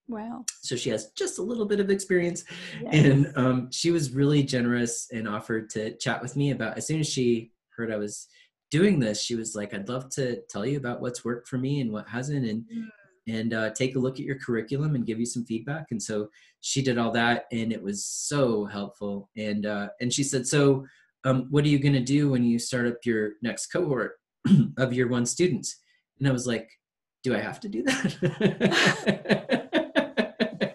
Wow. 0.08 0.44
So 0.62 0.76
she 0.76 0.90
has 0.90 1.10
just 1.16 1.38
a 1.38 1.42
little 1.42 1.64
bit 1.64 1.80
of 1.80 1.90
experience. 1.90 2.44
Yes. 2.82 2.92
And 2.92 3.32
um, 3.36 3.70
she 3.70 3.90
was 3.90 4.12
really 4.12 4.42
generous 4.42 5.08
and 5.12 5.28
offered 5.28 5.70
to 5.70 5.96
chat 5.96 6.20
with 6.20 6.36
me 6.36 6.50
about 6.50 6.76
as 6.76 6.86
soon 6.86 7.00
as 7.00 7.08
she 7.08 7.52
heard 7.76 7.92
I 7.92 7.96
was 7.96 8.26
doing 8.72 8.98
this, 8.98 9.22
she 9.22 9.36
was 9.36 9.54
like, 9.54 9.74
I'd 9.74 9.88
love 9.88 10.08
to 10.14 10.40
tell 10.48 10.66
you 10.66 10.78
about 10.78 11.00
what's 11.02 11.24
worked 11.24 11.46
for 11.46 11.58
me 11.58 11.80
and 11.82 11.92
what 11.92 12.08
hasn't, 12.08 12.44
and 12.44 12.64
mm. 12.64 12.88
and 13.28 13.54
uh, 13.54 13.70
take 13.70 13.94
a 13.94 14.00
look 14.00 14.18
at 14.18 14.24
your 14.24 14.38
curriculum 14.38 14.96
and 14.96 15.06
give 15.06 15.20
you 15.20 15.26
some 15.26 15.44
feedback. 15.44 15.86
And 15.92 16.02
so 16.02 16.28
she 16.60 16.82
did 16.82 16.98
all 16.98 17.12
that, 17.12 17.44
and 17.52 17.70
it 17.72 17.80
was 17.80 18.04
so 18.04 18.64
helpful. 18.64 19.30
And 19.36 19.66
uh, 19.66 19.88
and 20.00 20.12
she 20.12 20.24
said, 20.24 20.48
so 20.48 20.84
um, 21.24 21.46
what 21.50 21.64
are 21.64 21.68
you 21.68 21.78
going 21.78 21.92
to 21.92 22.00
do 22.00 22.30
when 22.30 22.42
you 22.42 22.58
start 22.58 22.86
up 22.86 22.96
your 23.04 23.32
next 23.42 23.66
cohort 23.66 24.12
of 24.78 24.92
year 24.92 25.06
one 25.06 25.26
students? 25.26 25.76
And 26.18 26.26
I 26.26 26.32
was 26.32 26.46
like, 26.46 26.68
do 27.22 27.36
I 27.36 27.40
have 27.40 27.60
to 27.60 27.68
do 27.68 27.82
that? 27.82 28.16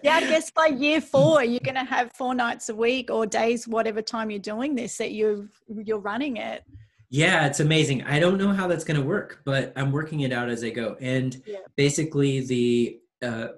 yeah, 0.02 0.14
I 0.14 0.20
guess 0.20 0.50
by 0.50 0.66
year 0.66 1.00
four, 1.00 1.42
you're 1.42 1.60
going 1.60 1.74
to 1.74 1.84
have 1.84 2.12
four 2.12 2.34
nights 2.34 2.68
a 2.68 2.76
week 2.76 3.10
or 3.10 3.26
days, 3.26 3.66
whatever 3.66 4.00
time 4.02 4.30
you're 4.30 4.38
doing 4.38 4.74
this, 4.76 4.96
that 4.98 5.10
you 5.10 5.48
you're 5.68 5.98
running 5.98 6.36
it. 6.36 6.62
Yeah, 7.10 7.46
it's 7.46 7.60
amazing. 7.60 8.04
I 8.04 8.18
don't 8.18 8.36
know 8.36 8.52
how 8.52 8.66
that's 8.66 8.84
going 8.84 9.00
to 9.00 9.06
work, 9.06 9.40
but 9.44 9.72
I'm 9.76 9.92
working 9.92 10.20
it 10.20 10.32
out 10.32 10.50
as 10.50 10.62
I 10.62 10.70
go. 10.70 10.96
And 11.00 11.40
yeah. 11.46 11.60
basically, 11.76 12.40
the 12.40 13.00
uh, 13.22 13.48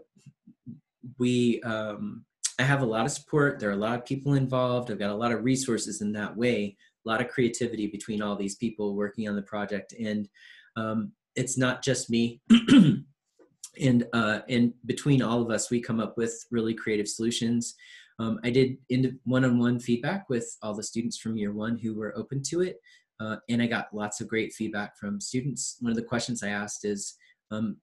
we 1.19 1.61
um, 1.63 2.25
I 2.61 2.63
have 2.63 2.83
a 2.83 2.87
lot 2.87 3.07
of 3.07 3.13
support. 3.13 3.59
There 3.59 3.71
are 3.71 3.75
a 3.75 3.77
lot 3.77 3.99
of 3.99 4.05
people 4.05 4.35
involved. 4.35 4.91
I've 4.91 4.99
got 4.99 5.11
a 5.11 5.15
lot 5.15 5.33
of 5.33 5.43
resources 5.45 6.01
in 6.01 6.13
that 6.13 6.37
way. 6.37 6.77
A 7.05 7.09
lot 7.09 7.21
of 7.21 7.29
creativity 7.29 7.87
between 7.87 8.23
all 8.23 8.37
these 8.37 8.55
people 8.55 8.95
working 8.95 9.29
on 9.29 9.35
the 9.35 9.43
project, 9.43 9.95
and 9.99 10.29
um, 10.77 11.13
it's 11.35 11.59
not 11.59 11.83
just 11.83 12.11
me. 12.11 12.41
and 13.81 14.07
uh, 14.13 14.41
and 14.49 14.75
between 14.87 15.23
all 15.23 15.43
of 15.43 15.51
us, 15.51 15.71
we 15.71 15.81
come 15.81 15.99
up 15.99 16.17
with 16.17 16.45
really 16.51 16.75
creative 16.75 17.09
solutions. 17.09 17.75
Um, 18.21 18.39
I 18.45 18.51
did 18.51 18.77
one-on-one 19.25 19.81
feedback 19.81 20.29
with 20.29 20.55
all 20.61 20.75
the 20.75 20.83
students 20.83 21.17
from 21.17 21.39
year 21.39 21.53
one 21.53 21.79
who 21.79 21.95
were 21.95 22.17
open 22.19 22.43
to 22.49 22.61
it. 22.61 22.79
Uh, 23.21 23.37
and 23.49 23.63
I 23.63 23.67
got 23.67 23.95
lots 23.95 24.21
of 24.21 24.29
great 24.29 24.53
feedback 24.53 24.97
from 24.97 25.21
students. 25.21 25.77
One 25.81 25.91
of 25.91 25.97
the 25.97 26.03
questions 26.03 26.43
I 26.43 26.49
asked 26.49 26.85
is, 26.85 27.15
um, 27.51 27.77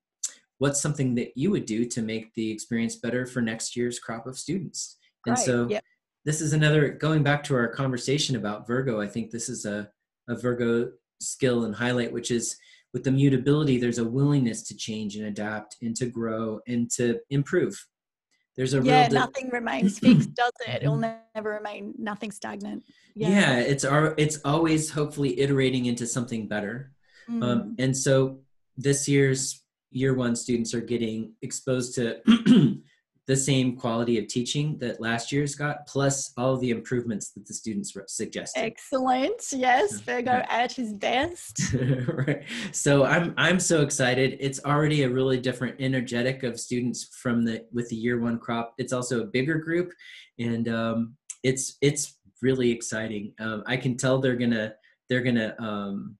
what's 0.57 0.81
something 0.81 1.13
that 1.15 1.31
you 1.35 1.51
would 1.51 1.65
do 1.65 1.85
to 1.85 2.01
make 2.01 2.33
the 2.33 2.49
experience 2.51 2.95
better 2.95 3.25
for 3.27 3.41
next 3.41 3.75
year's 3.75 3.99
crop 3.99 4.25
of 4.25 4.37
students? 4.37 4.97
And 5.25 5.37
right. 5.37 5.45
so 5.45 5.67
yep. 5.69 5.83
this 6.25 6.41
is 6.41 6.53
another, 6.53 6.89
going 6.89 7.21
back 7.21 7.43
to 7.45 7.55
our 7.55 7.67
conversation 7.67 8.35
about 8.35 8.65
Virgo, 8.65 8.99
I 8.99 9.07
think 9.07 9.29
this 9.29 9.49
is 9.49 9.65
a, 9.65 9.89
a 10.27 10.35
Virgo 10.35 10.91
skill 11.21 11.65
and 11.65 11.75
highlight, 11.75 12.11
which 12.11 12.31
is 12.31 12.57
with 12.93 13.03
the 13.03 13.11
mutability, 13.11 13.77
there's 13.77 13.99
a 13.99 14.03
willingness 14.03 14.63
to 14.63 14.75
change 14.75 15.17
and 15.17 15.27
adapt 15.27 15.77
and 15.81 15.95
to 15.97 16.07
grow 16.07 16.59
and 16.67 16.89
to 16.91 17.19
improve. 17.29 17.77
There's 18.57 18.73
a 18.73 18.81
yeah, 18.81 19.07
nothing 19.07 19.49
remains 19.49 19.99
fixed, 20.03 20.33
does 20.33 20.51
it? 20.67 20.81
It'll 20.81 20.97
never 20.97 21.51
remain 21.51 21.93
nothing 21.97 22.31
stagnant 22.31 22.83
yeah, 23.17 23.29
yeah 23.29 23.59
it's 23.59 23.83
our 23.83 24.13
it's 24.17 24.39
always 24.45 24.91
hopefully 24.91 25.39
iterating 25.39 25.85
into 25.85 26.05
something 26.05 26.47
better 26.47 26.91
mm. 27.29 27.43
um, 27.43 27.75
and 27.79 27.95
so 27.95 28.39
this 28.77 29.07
year's 29.07 29.63
year 29.91 30.13
one 30.13 30.35
students 30.35 30.73
are 30.73 30.81
getting 30.81 31.33
exposed 31.41 31.95
to 31.95 32.21
the 33.27 33.35
same 33.35 33.75
quality 33.75 34.17
of 34.17 34.27
teaching 34.27 34.77
that 34.79 35.01
last 35.01 35.31
year's 35.31 35.53
got 35.53 35.85
plus 35.85 36.31
all 36.37 36.57
the 36.57 36.69
improvements 36.69 37.31
that 37.31 37.45
the 37.45 37.53
students 37.53 37.95
suggested 38.07 38.59
excellent. 38.59 39.41
Yes 39.51 39.99
virgo 39.99 40.43
at 40.49 40.71
his 40.71 40.93
best. 40.93 41.61
Right. 42.07 42.43
So 42.71 43.03
i'm 43.03 43.33
i'm 43.37 43.59
so 43.59 43.81
excited. 43.81 44.37
It's 44.39 44.63
already 44.63 45.03
a 45.03 45.09
really 45.09 45.39
different 45.39 45.75
energetic 45.79 46.43
of 46.43 46.59
students 46.59 47.15
from 47.21 47.43
the 47.43 47.65
with 47.71 47.89
the 47.89 47.95
year 47.95 48.19
one 48.19 48.39
crop. 48.39 48.73
It's 48.77 48.93
also 48.93 49.21
a 49.21 49.25
bigger 49.25 49.55
group 49.55 49.91
and 50.39 50.67
um, 50.69 51.15
it's 51.43 51.77
it's 51.81 52.17
really 52.41 52.71
exciting. 52.71 53.33
Um, 53.39 53.63
I 53.65 53.77
can 53.77 53.97
tell 53.97 54.19
they're 54.19 54.35
gonna 54.35 54.73
they're 55.09 55.23
gonna 55.23 55.55
um, 55.59 56.17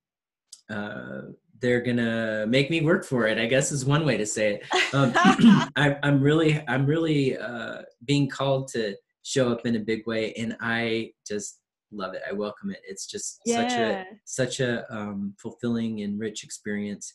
uh, 0.69 1.21
they're 1.59 1.81
gonna 1.81 2.45
make 2.47 2.69
me 2.69 2.81
work 2.81 3.05
for 3.05 3.27
it. 3.27 3.37
I 3.37 3.45
guess 3.45 3.71
is 3.71 3.85
one 3.85 4.05
way 4.05 4.17
to 4.17 4.25
say 4.25 4.55
it. 4.55 4.93
Um, 4.93 5.11
I, 5.75 5.97
am 6.03 6.21
really 6.21 6.63
I'm 6.67 6.85
really 6.85 7.37
uh, 7.37 7.81
being 8.05 8.29
called 8.29 8.69
to 8.69 8.95
show 9.23 9.51
up 9.51 9.65
in 9.65 9.75
a 9.75 9.79
big 9.79 10.05
way, 10.07 10.33
and 10.33 10.55
I 10.61 11.11
just 11.27 11.59
love 11.91 12.13
it. 12.13 12.21
I 12.29 12.33
welcome 12.33 12.71
it. 12.71 12.81
It's 12.87 13.07
just 13.07 13.41
yeah. 13.45 13.67
such 13.67 13.79
a 13.79 14.05
such 14.25 14.59
a 14.59 14.95
um, 14.95 15.35
fulfilling 15.37 16.01
and 16.01 16.19
rich 16.19 16.43
experience, 16.43 17.13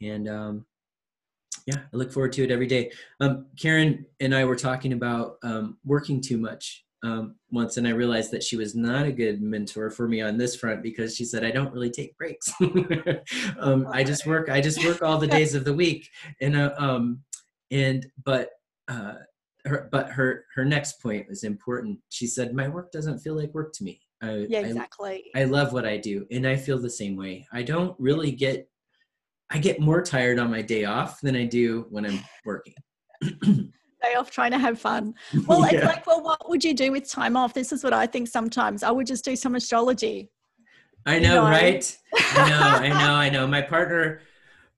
and 0.00 0.28
um, 0.28 0.66
yeah, 1.66 1.78
I 1.92 1.96
look 1.96 2.12
forward 2.12 2.32
to 2.34 2.44
it 2.44 2.50
every 2.50 2.66
day. 2.66 2.90
Um, 3.20 3.46
Karen 3.58 4.06
and 4.20 4.34
I 4.34 4.44
were 4.44 4.56
talking 4.56 4.92
about 4.92 5.36
um, 5.42 5.78
working 5.84 6.20
too 6.20 6.38
much 6.38 6.84
um, 7.02 7.34
once 7.50 7.76
and 7.76 7.86
I 7.86 7.90
realized 7.90 8.30
that 8.30 8.44
she 8.44 8.56
was 8.56 8.74
not 8.76 9.06
a 9.06 9.12
good 9.12 9.42
mentor 9.42 9.90
for 9.90 10.06
me 10.06 10.20
on 10.20 10.36
this 10.36 10.54
front 10.54 10.82
because 10.82 11.16
she 11.16 11.24
said 11.24 11.44
I 11.44 11.50
don't 11.50 11.72
really 11.72 11.90
take 11.90 12.16
breaks. 12.16 12.52
um, 13.58 13.88
I 13.90 14.04
just 14.04 14.26
work. 14.26 14.48
I 14.48 14.60
just 14.60 14.84
work 14.84 15.02
all 15.02 15.18
the 15.18 15.26
days 15.26 15.54
of 15.54 15.64
the 15.64 15.74
week, 15.74 16.08
and 16.40 16.56
uh, 16.56 16.72
um, 16.78 17.22
and 17.72 18.06
but 18.24 18.50
uh, 18.86 19.14
her 19.64 19.88
but 19.90 20.10
her 20.10 20.44
her 20.54 20.64
next 20.64 21.02
point 21.02 21.28
was 21.28 21.42
important. 21.42 21.98
She 22.08 22.28
said 22.28 22.54
my 22.54 22.68
work 22.68 22.92
doesn't 22.92 23.18
feel 23.18 23.34
like 23.34 23.52
work 23.52 23.72
to 23.74 23.84
me. 23.84 24.00
I, 24.22 24.46
yeah, 24.48 24.60
exactly. 24.60 25.24
I, 25.34 25.40
I 25.40 25.44
love 25.44 25.72
what 25.72 25.84
I 25.84 25.96
do, 25.96 26.24
and 26.30 26.46
I 26.46 26.54
feel 26.56 26.78
the 26.78 26.90
same 26.90 27.16
way. 27.16 27.46
I 27.52 27.62
don't 27.62 27.98
really 27.98 28.30
get. 28.30 28.68
I 29.50 29.58
get 29.58 29.80
more 29.80 30.00
tired 30.00 30.38
on 30.38 30.50
my 30.50 30.62
day 30.62 30.84
off 30.84 31.20
than 31.20 31.36
I 31.36 31.44
do 31.44 31.86
when 31.90 32.06
I'm 32.06 32.20
working. 32.44 32.74
day 34.02 34.14
off 34.14 34.30
trying 34.30 34.50
to 34.52 34.58
have 34.58 34.78
fun. 34.78 35.14
Well, 35.46 35.60
yeah. 35.60 35.78
it's 35.78 35.84
like, 35.86 36.06
well, 36.06 36.22
what 36.22 36.48
would 36.48 36.62
you 36.62 36.74
do 36.74 36.92
with 36.92 37.10
time 37.10 37.36
off? 37.36 37.52
This 37.52 37.72
is 37.72 37.82
what 37.82 37.92
I 37.92 38.06
think 38.06 38.28
sometimes. 38.28 38.82
I 38.82 38.90
would 38.90 39.06
just 39.06 39.24
do 39.24 39.34
some 39.34 39.54
astrology. 39.54 40.30
I 41.04 41.18
know, 41.18 41.28
you 41.28 41.34
know? 41.34 41.42
right? 41.42 41.98
I 42.14 42.48
know, 42.48 42.58
I 42.60 42.88
know, 43.06 43.14
I 43.14 43.30
know. 43.30 43.46
My 43.46 43.60
partner, 43.60 44.20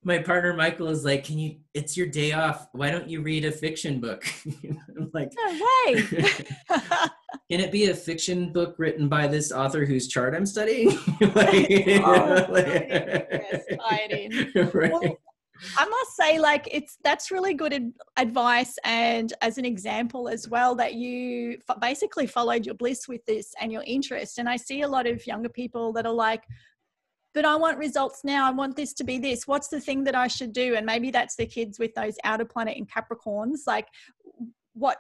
my 0.03 0.19
partner 0.19 0.55
Michael 0.55 0.89
is 0.89 1.05
like, 1.05 1.25
"Can 1.25 1.39
you? 1.39 1.57
It's 1.75 1.97
your 1.97 2.07
day 2.07 2.33
off. 2.33 2.69
Why 2.73 2.91
don't 2.91 3.09
you 3.09 3.21
read 3.21 3.45
a 3.45 3.53
fiction 3.53 4.01
book?" 4.01 4.25
I'm 4.47 5.11
like, 5.13 5.33
"No 5.37 5.67
way." 5.87 6.03
Can 7.51 7.61
it 7.61 7.71
be 7.71 7.91
a 7.91 7.95
fiction 7.95 8.53
book 8.53 8.77
written 8.79 9.09
by 9.09 9.27
this 9.27 9.53
author 9.53 9.85
whose 9.85 10.09
chart 10.09 10.35
I'm 10.35 10.47
studying? 10.47 10.89
like, 11.35 11.69
oh, 12.03 12.47
like, 12.49 12.89
right. 14.73 14.93
Well, 14.93 15.19
I 15.77 15.87
must 15.87 16.17
say, 16.17 16.39
like, 16.39 16.69
it's 16.71 16.99
that's 17.03 17.31
really 17.31 17.55
good 17.55 17.93
advice, 18.17 18.77
and 18.85 19.33
as 19.41 19.59
an 19.59 19.65
example 19.65 20.29
as 20.29 20.49
well, 20.49 20.75
that 20.77 20.95
you 20.95 21.59
f- 21.69 21.81
basically 21.81 22.27
followed 22.27 22.67
your 22.67 22.75
bliss 22.75 23.09
with 23.09 23.25
this 23.27 23.53
and 23.61 23.73
your 23.73 23.83
interest. 23.87 24.39
And 24.39 24.49
I 24.49 24.57
see 24.57 24.83
a 24.83 24.89
lot 24.89 25.07
of 25.07 25.27
younger 25.27 25.49
people 25.49 25.93
that 25.95 26.07
are 26.07 26.13
like, 26.13 26.45
but 27.33 27.45
I 27.45 27.57
want 27.57 27.79
results 27.79 28.21
now. 28.25 28.47
I 28.47 28.53
want 28.53 28.77
this 28.77 28.93
to 28.95 29.05
be 29.05 29.19
this. 29.19 29.47
What's 29.47 29.69
the 29.69 29.81
thing 29.81 30.05
that 30.05 30.15
I 30.15 30.29
should 30.29 30.53
do? 30.53 30.77
And 30.77 30.87
maybe 30.87 31.11
that's 31.11 31.37
the 31.37 31.47
kids 31.47 31.79
with 31.79 31.95
those 31.95 32.17
outer 32.25 32.45
planet 32.45 32.77
in 32.77 32.87
Capricorns. 32.87 33.67
Like, 33.67 33.89
what 34.75 34.99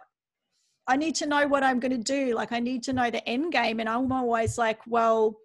I 0.87 0.97
need 0.97 1.15
to 1.17 1.27
know 1.27 1.47
what 1.47 1.63
I'm 1.63 1.81
going 1.81 1.93
to 1.93 1.99
do. 1.99 2.35
Like, 2.35 2.53
I 2.53 2.61
need 2.61 2.83
to 2.85 2.93
know 2.93 3.11
the 3.11 3.27
end 3.29 3.53
game. 3.53 3.81
And 3.81 3.89
I'm 3.89 4.11
always 4.13 4.59
like, 4.59 4.81
well, 4.87 5.37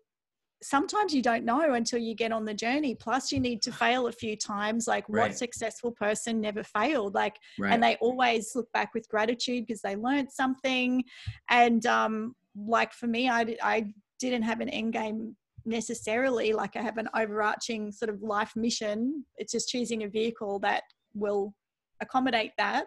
sometimes 0.61 1.13
you 1.13 1.21
don't 1.21 1.45
know 1.45 1.73
until 1.73 1.99
you 1.99 2.15
get 2.15 2.31
on 2.31 2.45
the 2.45 2.53
journey. 2.53 2.95
Plus, 2.95 3.31
you 3.31 3.39
need 3.39 3.61
to 3.63 3.71
fail 3.71 4.07
a 4.07 4.11
few 4.11 4.35
times. 4.35 4.87
Like, 4.87 5.05
right. 5.07 5.29
what 5.29 5.37
successful 5.37 5.91
person 5.91 6.41
never 6.41 6.63
failed? 6.63 7.15
Like, 7.15 7.37
right. 7.57 7.73
and 7.73 7.81
they 7.81 7.95
always 8.01 8.51
look 8.55 8.71
back 8.73 8.93
with 8.93 9.07
gratitude 9.09 9.65
because 9.65 9.81
they 9.81 9.95
learned 9.95 10.31
something. 10.31 11.03
And, 11.49 11.85
um, 11.85 12.35
like 12.55 12.93
for 12.93 13.07
me, 13.07 13.29
I, 13.29 13.55
I 13.61 13.93
didn't 14.19 14.43
have 14.43 14.59
an 14.59 14.69
end 14.69 14.93
game 14.93 15.35
necessarily 15.65 16.53
like 16.53 16.75
I 16.75 16.81
have 16.81 16.97
an 16.97 17.09
overarching 17.15 17.91
sort 17.91 18.09
of 18.09 18.21
life 18.21 18.53
mission. 18.55 19.25
It's 19.37 19.51
just 19.51 19.69
choosing 19.69 20.03
a 20.03 20.09
vehicle 20.09 20.59
that 20.59 20.83
will 21.13 21.53
accommodate 22.01 22.51
that. 22.57 22.85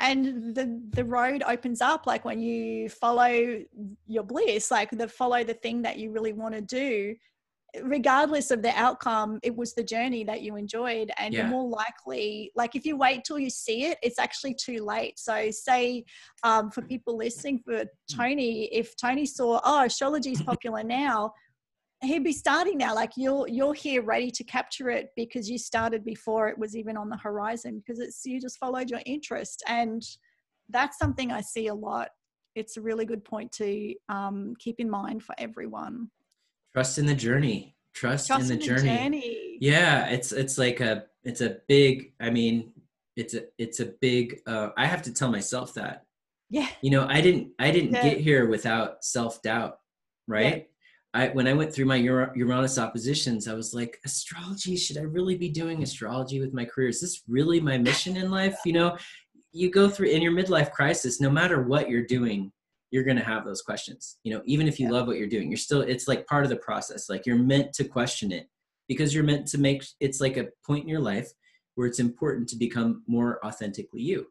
And 0.00 0.54
the 0.54 0.80
the 0.90 1.04
road 1.04 1.42
opens 1.46 1.80
up 1.80 2.06
like 2.06 2.24
when 2.24 2.40
you 2.40 2.88
follow 2.88 3.60
your 4.06 4.22
bliss, 4.22 4.70
like 4.70 4.90
the 4.90 5.08
follow 5.08 5.42
the 5.42 5.54
thing 5.54 5.82
that 5.82 5.98
you 5.98 6.12
really 6.12 6.32
want 6.32 6.54
to 6.54 6.60
do, 6.60 7.16
regardless 7.82 8.50
of 8.50 8.62
the 8.62 8.70
outcome, 8.78 9.38
it 9.42 9.54
was 9.54 9.74
the 9.74 9.82
journey 9.82 10.24
that 10.24 10.42
you 10.42 10.56
enjoyed. 10.56 11.10
And 11.18 11.34
yeah. 11.34 11.40
you're 11.40 11.50
more 11.50 11.68
likely, 11.68 12.50
like 12.54 12.74
if 12.74 12.86
you 12.86 12.96
wait 12.96 13.24
till 13.24 13.38
you 13.38 13.50
see 13.50 13.86
it, 13.86 13.98
it's 14.02 14.18
actually 14.18 14.54
too 14.54 14.84
late. 14.84 15.18
So, 15.18 15.50
say 15.50 16.04
um, 16.42 16.70
for 16.70 16.82
people 16.82 17.16
listening, 17.16 17.60
for 17.64 17.84
Tony, 18.14 18.66
if 18.66 18.96
Tony 18.96 19.26
saw, 19.26 19.60
oh, 19.64 19.84
astrology 19.84 20.32
is 20.32 20.42
popular 20.42 20.82
now, 20.82 21.32
he'd 22.00 22.24
be 22.24 22.32
starting 22.32 22.78
now 22.78 22.94
like 22.94 23.12
you're 23.16 23.48
you're 23.48 23.74
here 23.74 24.02
ready 24.02 24.30
to 24.30 24.44
capture 24.44 24.90
it 24.90 25.10
because 25.16 25.50
you 25.50 25.58
started 25.58 26.04
before 26.04 26.48
it 26.48 26.56
was 26.56 26.76
even 26.76 26.96
on 26.96 27.08
the 27.08 27.16
horizon 27.16 27.78
because 27.78 27.98
it's 27.98 28.24
you 28.24 28.40
just 28.40 28.58
followed 28.58 28.90
your 28.90 29.00
interest. 29.06 29.62
And 29.66 30.02
that's 30.70 30.98
something 30.98 31.32
i 31.32 31.40
see 31.40 31.66
a 31.68 31.74
lot. 31.74 32.10
It's 32.54 32.76
a 32.76 32.80
really 32.80 33.04
good 33.04 33.24
point 33.24 33.52
to 33.52 33.94
um, 34.08 34.54
keep 34.58 34.80
in 34.80 34.90
mind 34.90 35.22
for 35.22 35.34
everyone. 35.38 36.10
Trust 36.74 36.98
in 36.98 37.06
the 37.06 37.14
journey. 37.14 37.76
Trust, 37.94 38.26
trust 38.26 38.42
in, 38.42 38.48
the, 38.48 38.54
in 38.54 38.60
journey. 38.60 38.82
the 38.82 38.96
journey. 38.96 39.58
yeah 39.60 40.06
it's 40.06 40.30
it's 40.30 40.56
like 40.56 40.80
a 40.80 41.06
it's 41.24 41.40
a 41.40 41.56
big 41.66 42.12
i 42.20 42.30
mean 42.30 42.70
it's 43.16 43.34
a 43.34 43.44
it's 43.58 43.80
a 43.80 43.86
big 44.00 44.40
uh, 44.46 44.68
i 44.76 44.86
have 44.86 45.02
to 45.02 45.12
tell 45.12 45.30
myself 45.30 45.74
that. 45.74 46.04
Yeah. 46.48 46.68
You 46.80 46.90
know 46.90 47.06
i 47.08 47.20
didn't 47.20 47.48
i 47.58 47.70
didn't 47.72 47.92
yeah. 47.92 48.02
get 48.02 48.18
here 48.18 48.46
without 48.46 49.04
self-doubt 49.04 49.78
right 50.28 50.68
I, 51.14 51.28
when 51.28 51.48
I 51.48 51.54
went 51.54 51.72
through 51.72 51.86
my 51.86 51.96
Uranus 51.96 52.78
oppositions, 52.78 53.48
I 53.48 53.54
was 53.54 53.72
like, 53.72 53.98
astrology, 54.04 54.76
should 54.76 54.98
I 54.98 55.02
really 55.02 55.36
be 55.36 55.48
doing 55.48 55.82
astrology 55.82 56.38
with 56.38 56.52
my 56.52 56.64
career? 56.66 56.88
Is 56.88 57.00
this 57.00 57.22
really 57.26 57.60
my 57.60 57.78
mission 57.78 58.16
in 58.16 58.30
life? 58.30 58.58
You 58.66 58.74
know, 58.74 58.98
you 59.52 59.70
go 59.70 59.88
through 59.88 60.08
in 60.08 60.20
your 60.20 60.32
midlife 60.32 60.70
crisis, 60.70 61.20
no 61.20 61.30
matter 61.30 61.62
what 61.62 61.88
you're 61.88 62.06
doing, 62.06 62.52
you're 62.90 63.04
going 63.04 63.16
to 63.16 63.24
have 63.24 63.44
those 63.44 63.62
questions. 63.62 64.18
You 64.22 64.34
know, 64.34 64.42
even 64.44 64.68
if 64.68 64.78
you 64.78 64.86
yeah. 64.86 64.92
love 64.92 65.06
what 65.06 65.16
you're 65.16 65.28
doing, 65.28 65.50
you're 65.50 65.56
still, 65.56 65.80
it's 65.80 66.08
like 66.08 66.26
part 66.26 66.44
of 66.44 66.50
the 66.50 66.56
process. 66.56 67.08
Like 67.08 67.24
you're 67.24 67.36
meant 67.36 67.72
to 67.74 67.84
question 67.84 68.30
it 68.30 68.48
because 68.86 69.14
you're 69.14 69.24
meant 69.24 69.46
to 69.48 69.58
make, 69.58 69.84
it's 70.00 70.20
like 70.20 70.36
a 70.36 70.48
point 70.66 70.82
in 70.82 70.88
your 70.88 71.00
life 71.00 71.30
where 71.74 71.86
it's 71.86 72.00
important 72.00 72.48
to 72.50 72.56
become 72.56 73.02
more 73.06 73.44
authentically 73.44 74.02
you. 74.02 74.26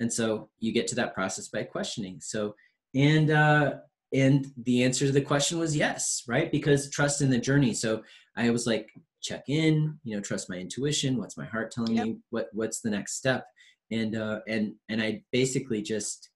And 0.00 0.12
so 0.12 0.48
you 0.58 0.72
get 0.72 0.86
to 0.88 0.94
that 0.96 1.14
process 1.14 1.48
by 1.48 1.64
questioning. 1.64 2.20
So, 2.20 2.54
and, 2.94 3.30
uh, 3.30 3.74
and 4.12 4.46
the 4.56 4.84
answer 4.84 5.06
to 5.06 5.12
the 5.12 5.20
question 5.20 5.58
was 5.58 5.76
yes 5.76 6.22
right? 6.26 6.50
Because 6.50 6.90
trust 6.90 7.20
in 7.22 7.30
the 7.30 7.38
journey. 7.38 7.74
So 7.74 8.02
i 8.36 8.50
was 8.50 8.66
like 8.66 8.90
check 9.22 9.44
in 9.48 9.98
you 10.02 10.16
know 10.16 10.22
trust 10.22 10.50
my 10.50 10.56
intuition. 10.56 11.16
What's 11.16 11.36
my 11.36 11.46
heart 11.46 11.70
telling 11.70 11.96
yep. 11.96 12.06
me? 12.06 12.18
What 12.30 12.48
what's 12.52 12.80
the 12.80 12.90
next 12.90 13.16
step? 13.16 13.46
And 13.90 14.16
uh 14.16 14.40
and 14.48 14.74
and 14.88 15.02
i 15.02 15.22
basically 15.32 15.82
just 15.82 16.30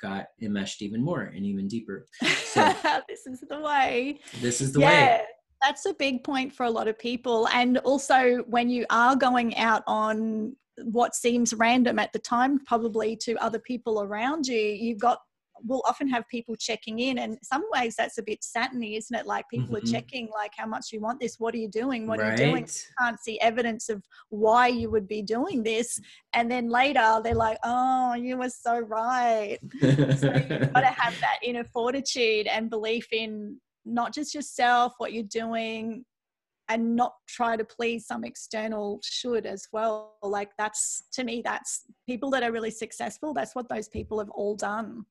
got 0.00 0.26
enmeshed 0.40 0.82
even 0.82 1.02
more 1.02 1.22
and 1.22 1.44
even 1.44 1.66
deeper. 1.66 2.06
So 2.22 2.62
this 3.08 3.26
is 3.26 3.40
the 3.48 3.60
way. 3.60 4.20
This 4.40 4.60
is 4.60 4.72
the 4.72 4.80
yeah. 4.80 5.16
way 5.16 5.20
that's 5.62 5.86
a 5.86 5.94
big 5.94 6.22
point 6.22 6.52
for 6.52 6.64
a 6.64 6.70
lot 6.70 6.88
of 6.88 6.98
people. 6.98 7.48
And 7.48 7.78
also 7.78 8.44
when 8.46 8.68
you 8.68 8.84
are 8.90 9.16
going 9.16 9.56
out 9.56 9.82
on 9.86 10.54
what 10.82 11.14
seems 11.14 11.54
random 11.54 11.98
at 11.98 12.12
the 12.12 12.18
time 12.18 12.58
probably 12.64 13.16
to 13.16 13.36
other 13.36 13.58
people 13.58 14.02
around 14.02 14.46
you 14.46 14.58
you've 14.58 14.98
got 14.98 15.20
we'll 15.66 15.82
often 15.86 16.08
have 16.08 16.28
people 16.28 16.54
checking 16.56 16.98
in 16.98 17.18
and 17.18 17.38
some 17.42 17.64
ways 17.72 17.94
that's 17.96 18.18
a 18.18 18.22
bit 18.22 18.44
satiny 18.44 18.96
isn't 18.96 19.16
it? 19.16 19.26
Like 19.26 19.48
people 19.48 19.76
mm-hmm. 19.76 19.88
are 19.88 19.90
checking 19.90 20.28
like 20.34 20.52
how 20.56 20.66
much 20.66 20.92
you 20.92 21.00
want 21.00 21.20
this 21.20 21.38
what 21.38 21.54
are 21.54 21.58
you 21.58 21.68
doing 21.68 22.06
what 22.06 22.18
right. 22.18 22.28
are 22.28 22.30
you 22.32 22.50
doing? 22.50 22.64
You 22.64 22.94
can't 22.98 23.20
see 23.20 23.40
evidence 23.40 23.88
of 23.88 24.02
why 24.28 24.68
you 24.68 24.90
would 24.90 25.08
be 25.08 25.22
doing 25.22 25.62
this. 25.62 25.98
And 26.34 26.50
then 26.50 26.68
later 26.68 27.20
they're 27.22 27.34
like 27.34 27.58
oh 27.64 28.14
you 28.14 28.36
were 28.36 28.50
so 28.50 28.78
right. 28.80 29.58
So 29.80 29.86
you've 29.86 30.18
got 30.74 30.80
to 30.80 30.94
have 30.96 31.18
that 31.20 31.38
inner 31.42 31.64
fortitude 31.64 32.46
and 32.46 32.70
belief 32.70 33.06
in 33.12 33.60
not 33.84 34.14
just 34.14 34.34
yourself 34.34 34.94
what 34.98 35.12
you're 35.12 35.24
doing 35.24 36.04
and 36.68 36.96
not 36.96 37.12
try 37.28 37.56
to 37.56 37.64
please 37.64 38.06
some 38.06 38.24
external 38.24 38.98
should 39.04 39.44
as 39.44 39.66
well. 39.72 40.14
Like 40.22 40.50
that's 40.56 41.04
to 41.12 41.24
me 41.24 41.42
that's 41.44 41.82
people 42.06 42.30
that 42.30 42.42
are 42.42 42.52
really 42.52 42.70
successful 42.70 43.34
that's 43.34 43.54
what 43.54 43.68
those 43.68 43.88
people 43.88 44.18
have 44.18 44.30
all 44.30 44.56
done 44.56 45.04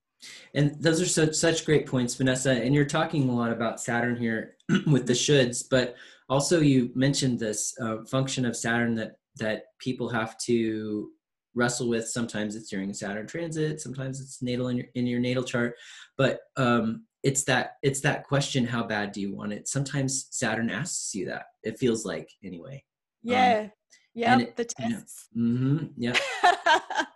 and 0.53 0.75
those 0.81 1.01
are 1.01 1.05
such 1.05 1.35
such 1.35 1.65
great 1.65 1.85
points, 1.85 2.15
Vanessa. 2.15 2.51
And 2.51 2.73
you're 2.73 2.85
talking 2.85 3.29
a 3.29 3.35
lot 3.35 3.51
about 3.51 3.81
Saturn 3.81 4.15
here 4.15 4.55
with 4.87 5.07
the 5.07 5.13
shoulds, 5.13 5.63
but 5.69 5.95
also 6.29 6.59
you 6.59 6.91
mentioned 6.95 7.39
this 7.39 7.75
uh, 7.79 8.03
function 8.05 8.45
of 8.45 8.55
Saturn 8.55 8.95
that 8.95 9.17
that 9.37 9.65
people 9.79 10.09
have 10.09 10.37
to 10.39 11.09
wrestle 11.55 11.89
with. 11.89 12.07
Sometimes 12.07 12.55
it's 12.55 12.69
during 12.69 12.93
Saturn 12.93 13.27
transit, 13.27 13.81
sometimes 13.81 14.21
it's 14.21 14.41
natal 14.41 14.67
in 14.67 14.77
your 14.77 14.87
in 14.95 15.07
your 15.07 15.19
natal 15.19 15.43
chart, 15.43 15.75
but 16.17 16.41
um, 16.57 17.05
it's 17.23 17.43
that 17.45 17.77
it's 17.81 18.01
that 18.01 18.25
question: 18.25 18.65
How 18.65 18.83
bad 18.83 19.11
do 19.11 19.21
you 19.21 19.35
want 19.35 19.53
it? 19.53 19.67
Sometimes 19.67 20.27
Saturn 20.31 20.69
asks 20.69 21.15
you 21.15 21.25
that. 21.27 21.45
It 21.63 21.79
feels 21.79 22.05
like 22.05 22.29
anyway. 22.43 22.83
Yeah. 23.23 23.61
Um, 23.63 23.71
yeah. 24.13 24.37
The 24.55 24.65
tests. 24.65 25.29
You 25.33 25.43
know, 25.43 25.79
mm-hmm, 25.79 25.85
yeah. 25.97 27.05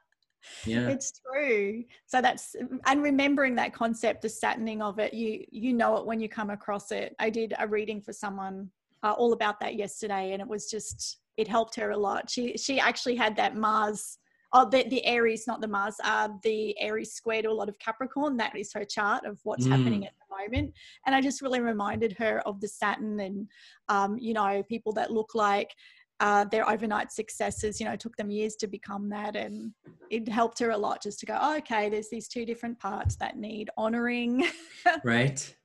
yeah. 0.66 0.88
It's 0.88 1.20
true. 1.20 1.84
So 2.06 2.22
that's 2.22 2.56
and 2.86 3.02
remembering 3.02 3.56
that 3.56 3.74
concept 3.74 4.22
the 4.22 4.30
saturnine 4.30 4.82
of 4.82 5.00
it 5.00 5.14
you 5.14 5.46
you 5.52 5.74
know 5.74 5.98
it 5.98 6.06
when 6.06 6.20
you 6.20 6.30
come 6.30 6.50
across 6.50 6.92
it. 6.92 7.16
I 7.20 7.30
did 7.30 7.54
a 7.60 7.68
reading 7.68 8.02
for 8.02 8.14
someone 8.14 8.70
uh, 9.04 9.12
all 9.12 9.34
about 9.34 9.60
that 9.60 9.76
yesterday 9.76 10.34
and 10.34 10.42
it 10.42 10.48
was 10.48 10.70
just 10.70 11.20
it 11.38 11.48
helped 11.48 11.76
her 11.76 11.92
a 11.92 11.98
lot. 11.98 12.30
She 12.30 12.58
she 12.58 12.80
actually 12.80 13.16
had 13.16 13.36
that 13.36 13.56
mars 13.56 14.18
oh 14.54 14.68
the, 14.70 14.88
the 14.90 15.06
aries 15.06 15.46
not 15.46 15.60
the 15.60 15.68
mars 15.68 15.96
uh 16.06 16.30
the 16.42 16.74
aries 16.80 17.12
square 17.12 17.42
to 17.42 17.50
a 17.50 17.52
lot 17.52 17.70
of 17.70 17.78
capricorn. 17.80 18.38
That 18.38 18.58
is 18.58 18.74
her 18.74 18.86
chart 18.86 19.26
of 19.26 19.40
what's 19.44 19.68
mm. 19.68 19.72
happening 19.72 20.06
at 20.06 20.14
the 20.14 20.44
moment. 20.44 20.74
And 21.06 21.14
i 21.14 21.22
just 21.22 21.42
really 21.42 21.60
reminded 21.60 22.14
her 22.14 22.40
of 22.46 22.62
the 22.62 22.68
saturn 22.68 23.20
and 23.20 23.48
um 23.90 24.18
you 24.18 24.34
know 24.34 24.64
people 24.64 24.94
that 24.94 25.12
look 25.12 25.36
like 25.36 25.76
uh, 26.20 26.46
their 26.46 26.68
overnight 26.70 27.12
successes, 27.12 27.80
you 27.80 27.86
know, 27.86 27.96
took 27.96 28.16
them 28.16 28.32
years 28.32 28.56
to 28.56 28.68
become 28.68 29.10
that. 29.10 29.36
And 29.36 29.72
it 30.10 30.28
helped 30.28 30.60
her 30.60 30.72
a 30.72 30.78
lot 30.78 31.02
just 31.02 31.20
to 31.20 31.26
go, 31.26 31.38
oh, 31.40 31.58
okay, 31.58 31.90
there's 31.90 32.10
these 32.10 32.28
two 32.28 32.46
different 32.46 32.80
parts 32.80 33.16
that 33.18 33.38
need 33.38 33.70
honoring. 33.78 34.48
right. 35.04 35.56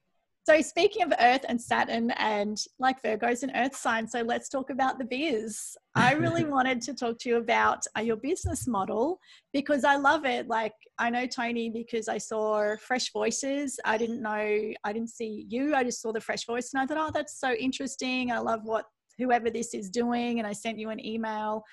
So, 0.45 0.61
speaking 0.61 1.05
of 1.05 1.13
Earth 1.21 1.45
and 1.49 1.61
Saturn, 1.61 2.11
and 2.17 2.59
like 2.81 3.01
Virgo's 3.01 3.45
an 3.45 3.53
Earth 3.55 3.77
sign, 3.77 4.09
so 4.09 4.23
let's 4.23 4.49
talk 4.49 4.71
about 4.71 4.99
the 4.99 5.05
biz. 5.05 5.77
I 5.95 6.15
really 6.15 6.45
wanted 6.57 6.83
to 6.83 6.95
talk 6.95 7.19
to 7.21 7.29
you 7.29 7.37
about 7.37 7.85
uh, 7.97 8.01
your 8.01 8.17
business 8.17 8.67
model 8.67 9.21
because 9.53 9.85
I 9.85 9.95
love 9.95 10.25
it. 10.25 10.49
Like, 10.49 10.73
I 10.99 11.11
know 11.11 11.27
Tony 11.27 11.71
because 11.71 12.09
I 12.09 12.19
saw 12.19 12.75
Fresh 12.77 13.13
Voices. 13.13 13.79
I 13.85 13.97
didn't 13.97 14.21
know, 14.21 14.73
I 14.83 14.93
didn't 14.93 15.11
see 15.11 15.47
you, 15.49 15.77
I 15.77 15.85
just 15.85 16.03
saw 16.03 16.11
the 16.11 16.21
Fresh 16.21 16.47
Voice, 16.47 16.73
and 16.75 16.83
I 16.83 16.87
thought, 16.87 17.09
oh, 17.09 17.13
that's 17.15 17.39
so 17.39 17.53
interesting. 17.53 18.33
I 18.33 18.41
love 18.41 18.63
what 18.65 18.87
whoever 19.23 19.51
this 19.51 19.75
is 19.75 19.91
doing. 19.91 20.39
And 20.39 20.47
I 20.47 20.53
sent 20.53 20.79
you 20.79 20.91
an 20.91 21.05
email 21.05 21.65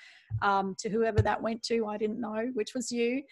um, 0.42 0.74
to 0.78 0.88
whoever 0.88 1.20
that 1.22 1.42
went 1.42 1.62
to. 1.64 1.86
I 1.86 1.96
didn't 1.96 2.20
know 2.20 2.50
which 2.54 2.74
was 2.74 2.90
you. 2.90 3.22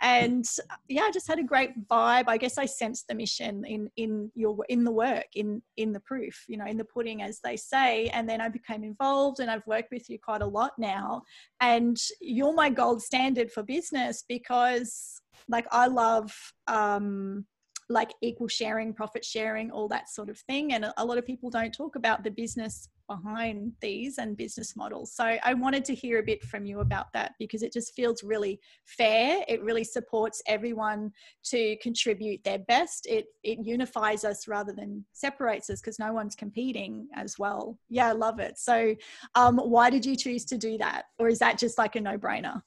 And 0.00 0.44
yeah, 0.88 1.02
I 1.02 1.10
just 1.10 1.26
had 1.26 1.38
a 1.38 1.44
great 1.44 1.70
vibe. 1.88 2.24
I 2.26 2.36
guess 2.36 2.58
I 2.58 2.66
sensed 2.66 3.08
the 3.08 3.14
mission 3.14 3.64
in 3.64 3.90
in 3.96 4.30
your 4.34 4.56
in 4.68 4.84
the 4.84 4.90
work, 4.90 5.26
in 5.34 5.62
in 5.76 5.92
the 5.92 6.00
proof, 6.00 6.44
you 6.48 6.56
know, 6.56 6.66
in 6.66 6.76
the 6.76 6.84
pudding, 6.84 7.22
as 7.22 7.40
they 7.42 7.56
say. 7.56 8.06
And 8.08 8.28
then 8.28 8.40
I 8.40 8.48
became 8.48 8.84
involved, 8.84 9.40
and 9.40 9.50
I've 9.50 9.66
worked 9.66 9.90
with 9.92 10.08
you 10.10 10.18
quite 10.18 10.42
a 10.42 10.46
lot 10.46 10.72
now. 10.78 11.22
And 11.60 11.96
you're 12.20 12.54
my 12.54 12.70
gold 12.70 13.02
standard 13.02 13.50
for 13.50 13.62
business 13.62 14.24
because, 14.28 15.20
like, 15.48 15.66
I 15.70 15.86
love. 15.86 16.32
Um, 16.66 17.46
like 17.88 18.12
equal 18.22 18.48
sharing, 18.48 18.92
profit 18.92 19.24
sharing, 19.24 19.70
all 19.70 19.88
that 19.88 20.08
sort 20.08 20.30
of 20.30 20.38
thing. 20.38 20.72
And 20.72 20.92
a 20.96 21.04
lot 21.04 21.18
of 21.18 21.26
people 21.26 21.50
don't 21.50 21.72
talk 21.72 21.96
about 21.96 22.24
the 22.24 22.30
business 22.30 22.88
behind 23.08 23.72
these 23.80 24.18
and 24.18 24.36
business 24.36 24.76
models. 24.76 25.12
So 25.14 25.36
I 25.42 25.54
wanted 25.54 25.84
to 25.86 25.94
hear 25.94 26.18
a 26.18 26.22
bit 26.22 26.42
from 26.42 26.64
you 26.64 26.80
about 26.80 27.12
that 27.12 27.32
because 27.38 27.62
it 27.62 27.72
just 27.72 27.94
feels 27.94 28.22
really 28.22 28.60
fair. 28.84 29.44
It 29.46 29.62
really 29.62 29.84
supports 29.84 30.42
everyone 30.46 31.12
to 31.50 31.76
contribute 31.82 32.42
their 32.44 32.60
best. 32.60 33.06
It 33.06 33.26
it 33.42 33.58
unifies 33.64 34.24
us 34.24 34.48
rather 34.48 34.72
than 34.72 35.04
separates 35.12 35.68
us 35.70 35.80
because 35.80 35.98
no 35.98 36.12
one's 36.12 36.34
competing 36.34 37.08
as 37.14 37.38
well. 37.38 37.78
Yeah, 37.90 38.08
I 38.08 38.12
love 38.12 38.40
it. 38.40 38.58
So 38.58 38.94
um, 39.34 39.58
why 39.58 39.90
did 39.90 40.06
you 40.06 40.16
choose 40.16 40.44
to 40.46 40.58
do 40.58 40.78
that? 40.78 41.04
Or 41.18 41.28
is 41.28 41.38
that 41.40 41.58
just 41.58 41.78
like 41.78 41.96
a 41.96 42.00
no-brainer? 42.00 42.62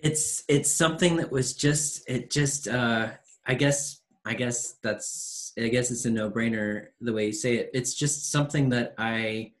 It's 0.00 0.44
it's 0.48 0.72
something 0.72 1.16
that 1.16 1.30
was 1.30 1.54
just 1.54 2.08
it 2.08 2.30
just 2.30 2.68
uh 2.68 3.10
I 3.46 3.54
guess 3.54 4.00
I 4.26 4.34
guess 4.34 4.76
that's 4.82 5.52
I 5.58 5.68
guess 5.68 5.90
it's 5.90 6.04
a 6.04 6.10
no-brainer 6.10 6.88
the 7.00 7.12
way 7.12 7.26
you 7.26 7.32
say 7.32 7.56
it. 7.56 7.70
It's 7.72 7.94
just 7.94 8.32
something 8.32 8.68
that 8.70 8.94
I 8.98 9.52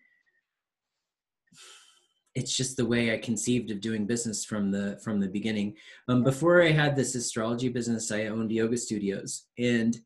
it's 2.34 2.54
just 2.54 2.76
the 2.76 2.84
way 2.84 3.14
I 3.14 3.18
conceived 3.18 3.70
of 3.70 3.80
doing 3.80 4.06
business 4.06 4.44
from 4.44 4.72
the 4.72 5.00
from 5.02 5.20
the 5.20 5.28
beginning. 5.28 5.76
Um, 6.08 6.24
before 6.24 6.62
I 6.62 6.72
had 6.72 6.96
this 6.96 7.14
astrology 7.14 7.68
business, 7.68 8.10
I 8.10 8.26
owned 8.26 8.50
yoga 8.50 8.76
studios, 8.76 9.46
and 9.56 9.96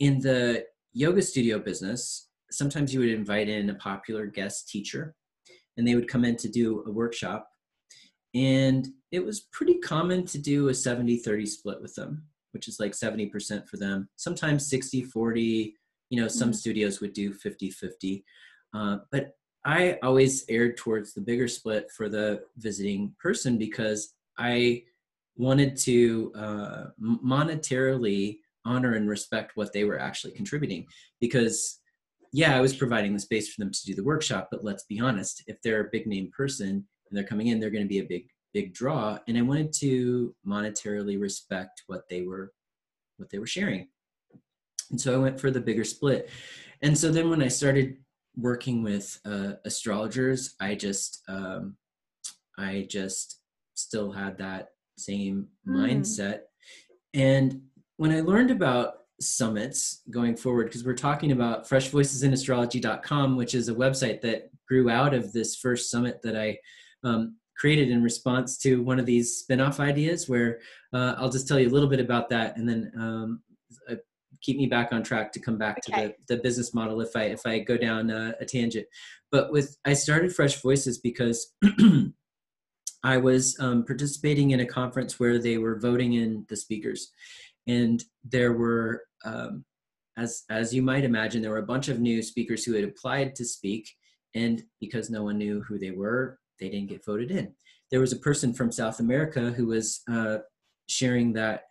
in 0.00 0.20
the 0.20 0.66
yoga 0.92 1.22
studio 1.22 1.58
business, 1.60 2.28
sometimes 2.50 2.92
you 2.92 3.00
would 3.00 3.08
invite 3.08 3.48
in 3.48 3.70
a 3.70 3.74
popular 3.74 4.26
guest 4.26 4.68
teacher, 4.68 5.14
and 5.76 5.86
they 5.86 5.94
would 5.94 6.08
come 6.08 6.24
in 6.24 6.36
to 6.36 6.48
do 6.48 6.84
a 6.86 6.90
workshop, 6.90 7.48
and 8.34 8.88
it 9.12 9.24
was 9.24 9.46
pretty 9.52 9.78
common 9.78 10.26
to 10.26 10.38
do 10.38 10.68
a 10.68 10.72
70-30 10.72 11.48
split 11.48 11.80
with 11.80 11.94
them 11.94 12.27
which 12.52 12.68
is 12.68 12.80
like 12.80 12.92
70% 12.92 13.68
for 13.68 13.76
them. 13.76 14.08
Sometimes 14.16 14.68
60, 14.68 15.04
40, 15.04 15.74
you 16.10 16.20
know, 16.20 16.28
some 16.28 16.48
mm-hmm. 16.48 16.54
studios 16.54 17.00
would 17.00 17.12
do 17.12 17.32
50, 17.32 17.70
50. 17.70 18.24
Uh, 18.74 18.98
but 19.10 19.34
I 19.64 19.98
always 20.02 20.44
erred 20.48 20.76
towards 20.76 21.12
the 21.12 21.20
bigger 21.20 21.48
split 21.48 21.90
for 21.90 22.08
the 22.08 22.42
visiting 22.56 23.14
person 23.20 23.58
because 23.58 24.14
I 24.38 24.84
wanted 25.36 25.76
to 25.78 26.32
uh, 26.34 26.84
monetarily 27.00 28.38
honor 28.64 28.94
and 28.94 29.08
respect 29.08 29.56
what 29.56 29.72
they 29.72 29.84
were 29.84 29.98
actually 29.98 30.32
contributing. 30.32 30.86
Because, 31.20 31.80
yeah, 32.32 32.56
I 32.56 32.60
was 32.60 32.74
providing 32.74 33.12
the 33.12 33.20
space 33.20 33.52
for 33.52 33.60
them 33.60 33.72
to 33.72 33.84
do 33.84 33.94
the 33.94 34.04
workshop, 34.04 34.48
but 34.50 34.64
let's 34.64 34.84
be 34.84 35.00
honest, 35.00 35.42
if 35.46 35.60
they're 35.62 35.86
a 35.86 35.90
big 35.90 36.06
name 36.06 36.30
person 36.36 36.68
and 36.70 36.86
they're 37.16 37.24
coming 37.24 37.48
in, 37.48 37.60
they're 37.60 37.70
going 37.70 37.84
to 37.84 37.88
be 37.88 38.00
a 38.00 38.04
big 38.04 38.28
big 38.58 38.74
draw 38.74 39.16
and 39.28 39.38
i 39.38 39.42
wanted 39.42 39.72
to 39.72 40.34
monetarily 40.44 41.20
respect 41.20 41.84
what 41.86 42.08
they 42.08 42.22
were 42.22 42.52
what 43.18 43.30
they 43.30 43.38
were 43.38 43.46
sharing. 43.46 43.88
And 44.90 45.00
so 45.00 45.14
i 45.14 45.18
went 45.18 45.40
for 45.40 45.50
the 45.50 45.60
bigger 45.60 45.84
split. 45.84 46.30
And 46.82 46.96
so 46.96 47.12
then 47.12 47.30
when 47.30 47.42
i 47.42 47.48
started 47.48 47.98
working 48.36 48.82
with 48.82 49.20
uh, 49.24 49.52
astrologers 49.64 50.54
i 50.60 50.74
just 50.74 51.22
um, 51.28 51.76
i 52.58 52.86
just 52.88 53.40
still 53.74 54.10
had 54.10 54.38
that 54.38 54.68
same 54.96 55.46
mm. 55.68 55.76
mindset. 55.76 56.40
And 57.14 57.62
when 57.96 58.10
i 58.10 58.20
learned 58.20 58.50
about 58.50 58.94
summits 59.20 60.02
going 60.10 60.36
forward 60.36 60.66
because 60.66 60.84
we're 60.84 61.06
talking 61.08 61.32
about 61.32 61.68
freshvoicesinastrology.com 61.68 63.36
which 63.36 63.54
is 63.54 63.68
a 63.68 63.74
website 63.74 64.20
that 64.20 64.48
grew 64.68 64.88
out 64.88 65.12
of 65.12 65.32
this 65.32 65.56
first 65.56 65.90
summit 65.90 66.20
that 66.22 66.36
i 66.36 66.56
um, 67.02 67.36
created 67.58 67.90
in 67.90 68.02
response 68.02 68.56
to 68.56 68.82
one 68.82 68.98
of 68.98 69.06
these 69.06 69.38
spin-off 69.38 69.80
ideas 69.80 70.28
where 70.28 70.60
uh, 70.92 71.14
i'll 71.18 71.30
just 71.30 71.48
tell 71.48 71.58
you 71.58 71.68
a 71.68 71.74
little 71.76 71.88
bit 71.88 72.00
about 72.00 72.28
that 72.28 72.56
and 72.56 72.68
then 72.68 72.92
um, 72.96 73.42
uh, 73.90 73.94
keep 74.40 74.56
me 74.56 74.66
back 74.66 74.92
on 74.92 75.02
track 75.02 75.32
to 75.32 75.40
come 75.40 75.58
back 75.58 75.78
okay. 75.88 76.02
to 76.02 76.08
the, 76.08 76.36
the 76.36 76.42
business 76.42 76.74
model 76.74 77.00
if 77.00 77.14
i 77.16 77.24
if 77.24 77.44
i 77.46 77.58
go 77.58 77.76
down 77.76 78.10
uh, 78.10 78.32
a 78.40 78.44
tangent. 78.44 78.86
But 79.30 79.52
with 79.52 79.76
i 79.84 79.92
started 79.92 80.34
fresh 80.34 80.60
voices 80.60 80.98
because 80.98 81.54
i 83.04 83.16
was 83.16 83.58
um, 83.60 83.84
participating 83.84 84.52
in 84.52 84.60
a 84.60 84.66
conference 84.66 85.18
where 85.18 85.38
they 85.38 85.58
were 85.58 85.78
voting 85.78 86.14
in 86.14 86.46
the 86.48 86.56
speakers. 86.56 87.12
And 87.66 88.02
there 88.24 88.52
were 88.52 89.04
um, 89.24 89.64
as 90.16 90.44
as 90.50 90.74
you 90.74 90.82
might 90.82 91.04
imagine 91.04 91.42
there 91.42 91.50
were 91.50 91.58
a 91.58 91.74
bunch 91.74 91.88
of 91.88 92.00
new 92.00 92.22
speakers 92.22 92.64
who 92.64 92.74
had 92.74 92.84
applied 92.84 93.34
to 93.36 93.44
speak. 93.44 93.90
And 94.34 94.62
because 94.80 95.10
no 95.10 95.24
one 95.24 95.38
knew 95.38 95.62
who 95.62 95.78
they 95.78 95.90
were 95.90 96.38
they 96.58 96.68
didn't 96.68 96.88
get 96.88 97.04
voted 97.04 97.30
in. 97.30 97.52
There 97.90 98.00
was 98.00 98.12
a 98.12 98.18
person 98.18 98.52
from 98.52 98.70
South 98.70 99.00
America 99.00 99.50
who 99.50 99.66
was 99.66 100.02
uh, 100.10 100.38
sharing 100.88 101.32
that 101.34 101.64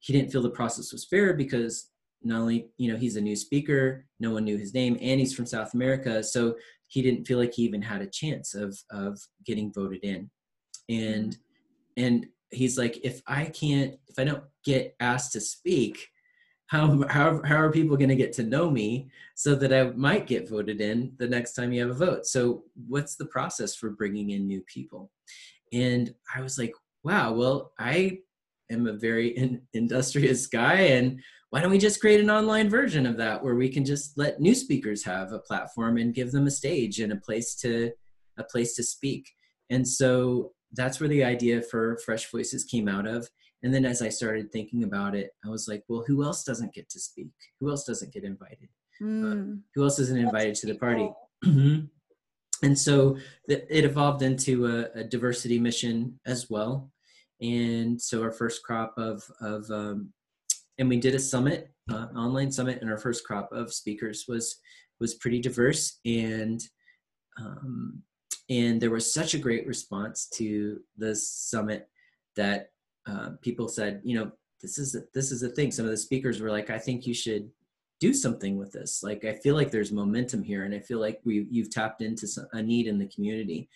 he 0.00 0.12
didn't 0.12 0.30
feel 0.30 0.42
the 0.42 0.50
process 0.50 0.92
was 0.92 1.04
fair 1.04 1.34
because 1.34 1.90
not 2.22 2.40
only 2.40 2.68
you 2.76 2.90
know 2.92 2.98
he's 2.98 3.16
a 3.16 3.20
new 3.20 3.36
speaker, 3.36 4.06
no 4.20 4.30
one 4.30 4.44
knew 4.44 4.56
his 4.56 4.74
name, 4.74 4.96
and 5.00 5.18
he's 5.20 5.34
from 5.34 5.46
South 5.46 5.74
America, 5.74 6.22
so 6.22 6.54
he 6.88 7.02
didn't 7.02 7.26
feel 7.26 7.38
like 7.38 7.54
he 7.54 7.62
even 7.62 7.82
had 7.82 8.02
a 8.02 8.06
chance 8.06 8.54
of 8.54 8.78
of 8.90 9.18
getting 9.46 9.72
voted 9.72 10.04
in. 10.04 10.30
And 10.88 11.36
and 11.96 12.26
he's 12.50 12.78
like, 12.78 13.00
if 13.02 13.22
I 13.26 13.46
can't, 13.46 13.94
if 14.08 14.18
I 14.18 14.24
don't 14.24 14.44
get 14.64 14.94
asked 15.00 15.32
to 15.32 15.40
speak, 15.40 16.06
how 16.72 17.04
how 17.08 17.42
how 17.44 17.56
are 17.56 17.70
people 17.70 17.98
going 17.98 18.08
to 18.08 18.16
get 18.16 18.32
to 18.32 18.42
know 18.42 18.70
me 18.70 19.10
so 19.34 19.54
that 19.54 19.74
I 19.74 19.90
might 19.90 20.26
get 20.26 20.48
voted 20.48 20.80
in 20.80 21.12
the 21.18 21.28
next 21.28 21.52
time 21.52 21.70
you 21.70 21.82
have 21.82 21.90
a 21.90 22.06
vote? 22.06 22.24
So 22.24 22.64
what's 22.88 23.14
the 23.14 23.26
process 23.26 23.76
for 23.76 23.90
bringing 23.90 24.30
in 24.30 24.46
new 24.46 24.62
people? 24.62 25.10
And 25.70 26.14
I 26.34 26.40
was 26.40 26.56
like, 26.56 26.72
wow, 27.04 27.34
well, 27.34 27.72
I 27.78 28.20
am 28.70 28.86
a 28.86 28.94
very 28.94 29.36
in, 29.36 29.60
industrious 29.74 30.46
guy 30.46 30.76
and 30.96 31.20
why 31.50 31.60
don't 31.60 31.70
we 31.70 31.76
just 31.76 32.00
create 32.00 32.20
an 32.20 32.30
online 32.30 32.70
version 32.70 33.04
of 33.04 33.18
that 33.18 33.44
where 33.44 33.56
we 33.56 33.68
can 33.68 33.84
just 33.84 34.16
let 34.16 34.40
new 34.40 34.54
speakers 34.54 35.04
have 35.04 35.32
a 35.32 35.40
platform 35.40 35.98
and 35.98 36.14
give 36.14 36.32
them 36.32 36.46
a 36.46 36.50
stage 36.50 37.00
and 37.00 37.12
a 37.12 37.16
place 37.16 37.54
to 37.56 37.92
a 38.38 38.44
place 38.44 38.74
to 38.76 38.82
speak 38.82 39.28
and 39.68 39.86
so 39.86 40.52
that's 40.72 41.00
where 41.00 41.08
the 41.10 41.22
idea 41.22 41.60
for 41.60 41.98
fresh 41.98 42.30
voices 42.30 42.64
came 42.64 42.88
out 42.88 43.06
of 43.06 43.28
and 43.62 43.72
then 43.72 43.84
as 43.84 44.02
I 44.02 44.08
started 44.08 44.50
thinking 44.50 44.84
about 44.84 45.14
it, 45.14 45.30
I 45.44 45.48
was 45.48 45.68
like, 45.68 45.84
well, 45.88 46.04
who 46.06 46.24
else 46.24 46.44
doesn't 46.44 46.74
get 46.74 46.88
to 46.90 47.00
speak? 47.00 47.32
Who 47.60 47.70
else 47.70 47.84
doesn't 47.84 48.12
get 48.12 48.24
invited? 48.24 48.68
Mm. 49.00 49.24
Uh, 49.24 49.34
hmm. 49.34 49.54
who 49.74 49.82
else 49.82 49.98
isn't 49.98 50.18
invited 50.18 50.54
to 50.56 50.66
the 50.66 50.74
party? 50.74 51.10
Mm-hmm. 51.44 51.86
and 52.64 52.78
so 52.78 53.16
th- 53.48 53.64
it 53.68 53.84
evolved 53.84 54.22
into 54.22 54.68
a, 54.68 55.00
a, 55.00 55.02
diversity 55.02 55.58
mission 55.58 56.20
as 56.24 56.48
well. 56.48 56.92
And 57.40 58.00
so 58.00 58.22
our 58.22 58.30
first 58.30 58.62
crop 58.62 58.94
of, 58.96 59.24
of 59.40 59.68
um, 59.72 60.12
and 60.78 60.88
we 60.88 60.98
did 60.98 61.16
a 61.16 61.18
summit, 61.18 61.72
uh, 61.90 62.06
online 62.16 62.52
summit, 62.52 62.80
and 62.80 62.88
our 62.88 62.96
first 62.96 63.24
crop 63.24 63.50
of 63.50 63.74
speakers 63.74 64.26
was 64.28 64.60
was 65.00 65.14
pretty 65.14 65.40
diverse 65.40 65.98
and 66.04 66.62
um, 67.40 68.04
and 68.48 68.80
there 68.80 68.90
was 68.90 69.12
such 69.12 69.34
a 69.34 69.38
great 69.38 69.66
response 69.66 70.28
to 70.34 70.80
the 70.96 71.16
summit 71.16 71.88
that 72.36 72.68
uh, 73.06 73.30
people 73.40 73.68
said, 73.68 74.00
you 74.04 74.18
know, 74.18 74.30
this 74.60 74.78
is 74.78 74.94
a, 74.94 75.00
this 75.12 75.32
is 75.32 75.42
a 75.42 75.48
thing. 75.48 75.70
Some 75.70 75.84
of 75.84 75.90
the 75.90 75.96
speakers 75.96 76.40
were 76.40 76.50
like, 76.50 76.70
I 76.70 76.78
think 76.78 77.06
you 77.06 77.14
should 77.14 77.50
do 78.00 78.14
something 78.14 78.56
with 78.56 78.72
this. 78.72 79.02
Like, 79.02 79.24
I 79.24 79.34
feel 79.34 79.54
like 79.54 79.70
there's 79.70 79.92
momentum 79.92 80.42
here, 80.42 80.64
and 80.64 80.74
I 80.74 80.78
feel 80.78 81.00
like 81.00 81.20
we 81.24 81.46
you've 81.50 81.70
tapped 81.70 82.02
into 82.02 82.26
some, 82.26 82.46
a 82.52 82.62
need 82.62 82.86
in 82.86 82.98
the 82.98 83.06
community. 83.06 83.68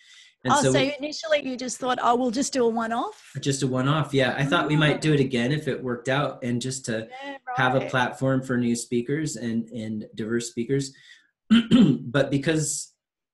And 0.43 0.53
oh, 0.53 0.61
so, 0.61 0.71
so 0.71 0.79
initially 0.79 1.45
you 1.45 1.57
just 1.57 1.77
thought, 1.77 1.97
oh, 2.01 2.15
we'll 2.15 2.31
just 2.31 2.53
do 2.53 2.63
a 2.63 2.69
one-off. 2.69 3.31
Just 3.41 3.63
a 3.63 3.67
one-off, 3.67 4.13
yeah. 4.13 4.35
I 4.37 4.45
thought 4.45 4.67
we 4.67 4.75
might 4.75 5.01
do 5.01 5.13
it 5.13 5.19
again 5.19 5.51
if 5.51 5.67
it 5.67 5.83
worked 5.83 6.09
out, 6.09 6.43
and 6.43 6.61
just 6.61 6.85
to 6.85 7.07
yeah, 7.23 7.31
right. 7.31 7.57
have 7.57 7.75
a 7.75 7.89
platform 7.89 8.41
for 8.41 8.57
new 8.57 8.75
speakers 8.75 9.35
and 9.35 9.67
and 9.69 10.05
diverse 10.15 10.49
speakers. 10.49 10.93
but 12.01 12.29
because 12.29 12.93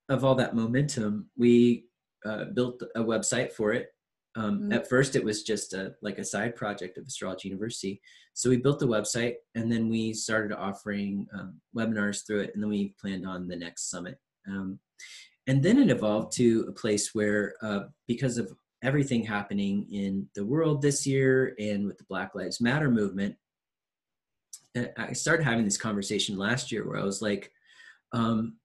of 0.10 0.24
all 0.24 0.36
that 0.36 0.56
momentum, 0.56 1.30
we 1.38 1.86
uh, 2.26 2.46
built 2.54 2.82
a 2.96 3.02
website 3.02 3.52
for 3.52 3.74
it 3.74 3.90
um, 4.36 4.62
mm-hmm. 4.62 4.74
At 4.74 4.90
first, 4.90 5.16
it 5.16 5.24
was 5.24 5.44
just 5.44 5.74
a 5.74 5.94
like 6.02 6.18
a 6.18 6.24
side 6.24 6.56
project 6.56 6.98
of 6.98 7.06
Astrology 7.06 7.50
University. 7.50 8.02
So 8.34 8.50
we 8.50 8.58
built 8.58 8.80
the 8.80 8.88
website, 8.88 9.36
and 9.56 9.72
then 9.72 9.90
we 9.90 10.14
started 10.14 10.58
offering 10.58 11.28
um, 11.38 11.60
webinars 11.76 12.26
through 12.26 12.42
it, 12.42 12.52
and 12.54 12.64
then 12.64 12.70
we 12.70 12.96
planned 13.00 13.28
on 13.28 13.48
the 13.48 13.56
next 13.56 13.90
summit. 13.92 14.18
Um, 14.48 14.80
and 15.46 15.62
then 15.62 15.78
it 15.78 15.92
evolved 15.92 16.32
to 16.38 16.66
a 16.68 16.72
place 16.72 17.14
where, 17.14 17.54
uh, 17.62 17.82
because 18.08 18.38
of 18.38 18.52
everything 18.82 19.24
happening 19.24 19.88
in 19.92 20.28
the 20.36 20.46
world 20.46 20.82
this 20.82 21.06
year, 21.06 21.56
and 21.60 21.86
with 21.86 21.98
the 21.98 22.06
Black 22.06 22.34
Lives 22.34 22.60
Matter 22.60 22.90
movement, 22.90 23.36
I 24.98 25.14
started 25.14 25.44
having 25.44 25.66
this 25.66 25.78
conversation 25.78 26.38
last 26.38 26.72
year 26.72 26.88
where 26.88 26.98
I 26.98 27.04
was 27.04 27.22
like, 27.22 27.52
um, 28.14 28.56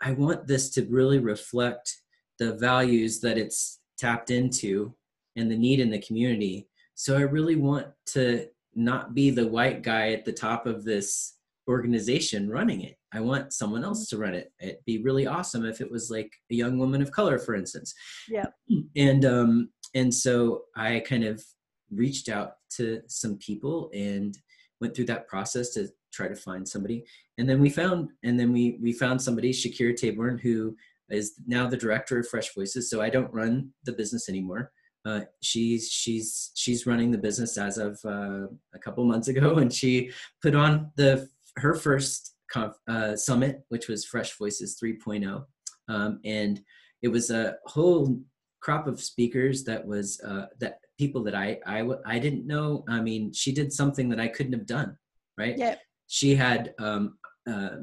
I 0.00 0.12
want 0.12 0.46
this 0.46 0.70
to 0.70 0.86
really 0.86 1.18
reflect 1.18 1.96
the 2.38 2.54
values 2.54 3.18
that 3.20 3.38
it's 3.38 3.80
tapped 3.98 4.30
into 4.30 4.94
and 5.36 5.50
the 5.50 5.56
need 5.56 5.80
in 5.80 5.90
the 5.90 6.00
community. 6.00 6.68
So 6.94 7.16
I 7.16 7.22
really 7.22 7.56
want 7.56 7.86
to 8.06 8.46
not 8.74 9.14
be 9.14 9.30
the 9.30 9.46
white 9.46 9.82
guy 9.82 10.12
at 10.12 10.24
the 10.24 10.32
top 10.32 10.66
of 10.66 10.84
this 10.84 11.34
organization 11.68 12.48
running 12.48 12.82
it. 12.82 12.96
I 13.12 13.20
want 13.20 13.52
someone 13.52 13.84
else 13.84 14.08
to 14.08 14.18
run 14.18 14.34
it. 14.34 14.52
It'd 14.60 14.84
be 14.84 15.02
really 15.02 15.26
awesome 15.26 15.64
if 15.64 15.80
it 15.80 15.90
was 15.90 16.10
like 16.10 16.30
a 16.50 16.54
young 16.54 16.78
woman 16.78 17.02
of 17.02 17.10
color, 17.10 17.38
for 17.38 17.54
instance. 17.54 17.94
Yeah. 18.28 18.46
And 18.96 19.24
um 19.24 19.70
and 19.94 20.12
so 20.12 20.62
I 20.76 21.02
kind 21.06 21.24
of 21.24 21.42
reached 21.90 22.28
out 22.28 22.54
to 22.76 23.00
some 23.06 23.38
people 23.38 23.90
and 23.94 24.36
went 24.80 24.94
through 24.94 25.06
that 25.06 25.28
process 25.28 25.70
to 25.70 25.88
try 26.12 26.28
to 26.28 26.36
find 26.36 26.66
somebody. 26.66 27.04
And 27.38 27.48
then 27.48 27.60
we 27.60 27.70
found 27.70 28.10
and 28.22 28.38
then 28.38 28.52
we 28.52 28.78
we 28.82 28.92
found 28.92 29.20
somebody, 29.20 29.52
Shakirah 29.52 29.98
Tabourn, 29.98 30.40
who 30.40 30.76
is 31.08 31.34
now 31.46 31.66
the 31.66 31.76
director 31.76 32.18
of 32.18 32.28
Fresh 32.28 32.54
Voices. 32.54 32.90
So 32.90 33.00
I 33.00 33.10
don't 33.10 33.32
run 33.32 33.70
the 33.84 33.92
business 33.92 34.28
anymore. 34.28 34.72
Uh, 35.06 35.20
she's 35.40 35.88
she's 35.88 36.50
she's 36.54 36.84
running 36.84 37.12
the 37.12 37.18
business 37.18 37.56
as 37.56 37.78
of 37.78 37.98
uh, 38.04 38.46
a 38.74 38.78
couple 38.82 39.04
months 39.04 39.28
ago, 39.28 39.56
and 39.56 39.72
she 39.72 40.10
put 40.42 40.54
on 40.54 40.90
the 40.96 41.28
her 41.58 41.74
first 41.74 42.34
conf, 42.50 42.74
uh, 42.88 43.14
summit, 43.14 43.62
which 43.68 43.88
was 43.88 44.04
Fresh 44.04 44.36
Voices 44.36 44.78
3.0, 44.82 45.44
um, 45.88 46.20
and 46.24 46.60
it 47.02 47.08
was 47.08 47.30
a 47.30 47.56
whole 47.66 48.20
crop 48.60 48.88
of 48.88 49.00
speakers 49.00 49.62
that 49.64 49.86
was 49.86 50.20
uh, 50.22 50.46
that 50.58 50.80
people 50.98 51.22
that 51.22 51.34
I 51.34 51.58
I 51.66 51.88
I 52.04 52.18
didn't 52.18 52.46
know. 52.46 52.84
I 52.88 53.00
mean, 53.00 53.32
she 53.32 53.52
did 53.52 53.72
something 53.72 54.08
that 54.08 54.20
I 54.20 54.28
couldn't 54.28 54.54
have 54.54 54.66
done, 54.66 54.96
right? 55.38 55.56
Yeah. 55.56 55.76
She 56.08 56.34
had 56.34 56.74
um, 56.78 57.18
uh, 57.48 57.78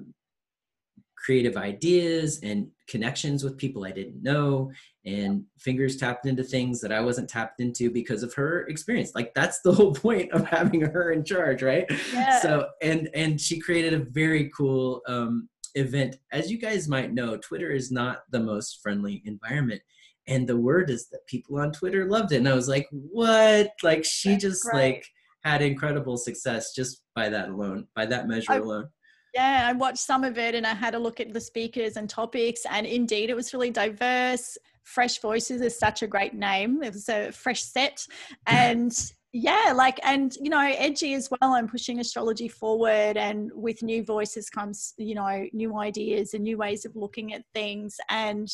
creative 1.23 1.55
ideas 1.57 2.39
and 2.43 2.67
connections 2.87 3.43
with 3.43 3.57
people 3.57 3.85
I 3.85 3.91
didn't 3.91 4.21
know 4.21 4.71
and 5.05 5.43
fingers 5.57 5.97
tapped 5.97 6.25
into 6.25 6.43
things 6.43 6.79
that 6.81 6.91
I 6.91 6.99
wasn't 7.01 7.29
tapped 7.29 7.59
into 7.59 7.89
because 7.89 8.23
of 8.23 8.33
her 8.33 8.65
experience. 8.67 9.11
Like 9.15 9.33
that's 9.33 9.61
the 9.61 9.73
whole 9.77 9.93
point 9.93 10.31
of 10.31 10.45
having 10.47 10.81
her 10.81 11.11
in 11.11 11.23
charge, 11.23 11.63
right? 11.63 11.85
Yeah. 12.13 12.39
So 12.39 12.67
and 12.81 13.09
and 13.13 13.39
she 13.39 13.59
created 13.59 13.93
a 13.93 13.99
very 14.05 14.49
cool 14.55 15.01
um, 15.07 15.49
event. 15.75 16.17
As 16.31 16.51
you 16.51 16.57
guys 16.57 16.87
might 16.87 17.13
know, 17.13 17.37
Twitter 17.37 17.71
is 17.71 17.91
not 17.91 18.23
the 18.31 18.39
most 18.39 18.81
friendly 18.81 19.21
environment. 19.25 19.81
And 20.27 20.47
the 20.47 20.57
word 20.57 20.89
is 20.89 21.09
that 21.09 21.27
people 21.27 21.59
on 21.59 21.73
Twitter 21.73 22.09
loved 22.09 22.31
it. 22.31 22.37
And 22.37 22.47
I 22.47 22.53
was 22.53 22.69
like, 22.69 22.87
what? 22.91 23.71
Like 23.81 24.05
she 24.05 24.29
That's 24.31 24.43
just 24.43 24.63
great. 24.63 24.93
like 24.95 25.05
had 25.43 25.61
incredible 25.61 26.15
success 26.15 26.73
just 26.73 27.03
by 27.13 27.27
that 27.29 27.49
alone, 27.49 27.87
by 27.95 28.05
that 28.05 28.27
measure 28.27 28.53
I- 28.53 28.57
alone. 28.57 28.87
Yeah, 29.33 29.67
I 29.67 29.73
watched 29.73 29.97
some 29.99 30.23
of 30.23 30.37
it 30.37 30.53
and 30.53 30.65
I 30.65 30.73
had 30.75 30.93
a 30.93 30.99
look 30.99 31.19
at 31.19 31.33
the 31.33 31.41
speakers 31.41 31.97
and 31.97 32.07
topics, 32.09 32.65
and 32.69 32.85
indeed 32.85 33.29
it 33.29 33.35
was 33.35 33.53
really 33.53 33.71
diverse. 33.71 34.57
Fresh 34.83 35.19
Voices 35.21 35.61
is 35.61 35.77
such 35.77 36.03
a 36.03 36.07
great 36.07 36.33
name. 36.35 36.83
It 36.83 36.93
was 36.93 37.09
a 37.09 37.31
fresh 37.31 37.63
set. 37.63 38.05
And 38.45 38.93
yeah, 39.31 39.73
like, 39.75 39.99
and 40.03 40.35
you 40.39 40.51
know, 40.51 40.59
edgy 40.59 41.15
as 41.15 41.29
well. 41.31 41.53
I'm 41.53 41.67
pushing 41.67 41.99
astrology 41.99 42.47
forward, 42.47 43.17
and 43.17 43.49
with 43.55 43.81
new 43.81 44.03
voices 44.03 44.49
comes, 44.51 44.93
you 44.97 45.15
know, 45.15 45.47
new 45.53 45.79
ideas 45.79 46.35
and 46.35 46.43
new 46.43 46.57
ways 46.57 46.85
of 46.85 46.95
looking 46.95 47.33
at 47.33 47.43
things. 47.55 47.97
And 48.09 48.47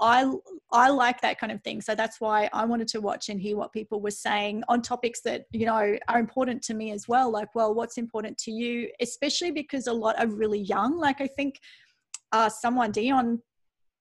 I 0.00 0.30
I 0.70 0.90
like 0.90 1.20
that 1.22 1.38
kind 1.40 1.50
of 1.52 1.62
thing. 1.62 1.80
So 1.80 1.94
that's 1.94 2.20
why 2.20 2.48
I 2.52 2.64
wanted 2.64 2.88
to 2.88 3.00
watch 3.00 3.28
and 3.30 3.40
hear 3.40 3.56
what 3.56 3.72
people 3.72 4.00
were 4.00 4.10
saying 4.10 4.62
on 4.68 4.82
topics 4.82 5.20
that, 5.22 5.44
you 5.50 5.66
know, 5.66 5.96
are 6.08 6.18
important 6.18 6.62
to 6.64 6.74
me 6.74 6.92
as 6.92 7.08
well. 7.08 7.30
Like, 7.30 7.54
well, 7.54 7.74
what's 7.74 7.96
important 7.98 8.36
to 8.38 8.50
you? 8.52 8.90
Especially 9.00 9.50
because 9.50 9.86
a 9.86 9.92
lot 9.92 10.18
are 10.18 10.26
really 10.28 10.60
young. 10.60 10.98
Like 10.98 11.20
I 11.20 11.26
think 11.26 11.58
uh 12.32 12.48
someone 12.48 12.90
Dion 12.92 13.40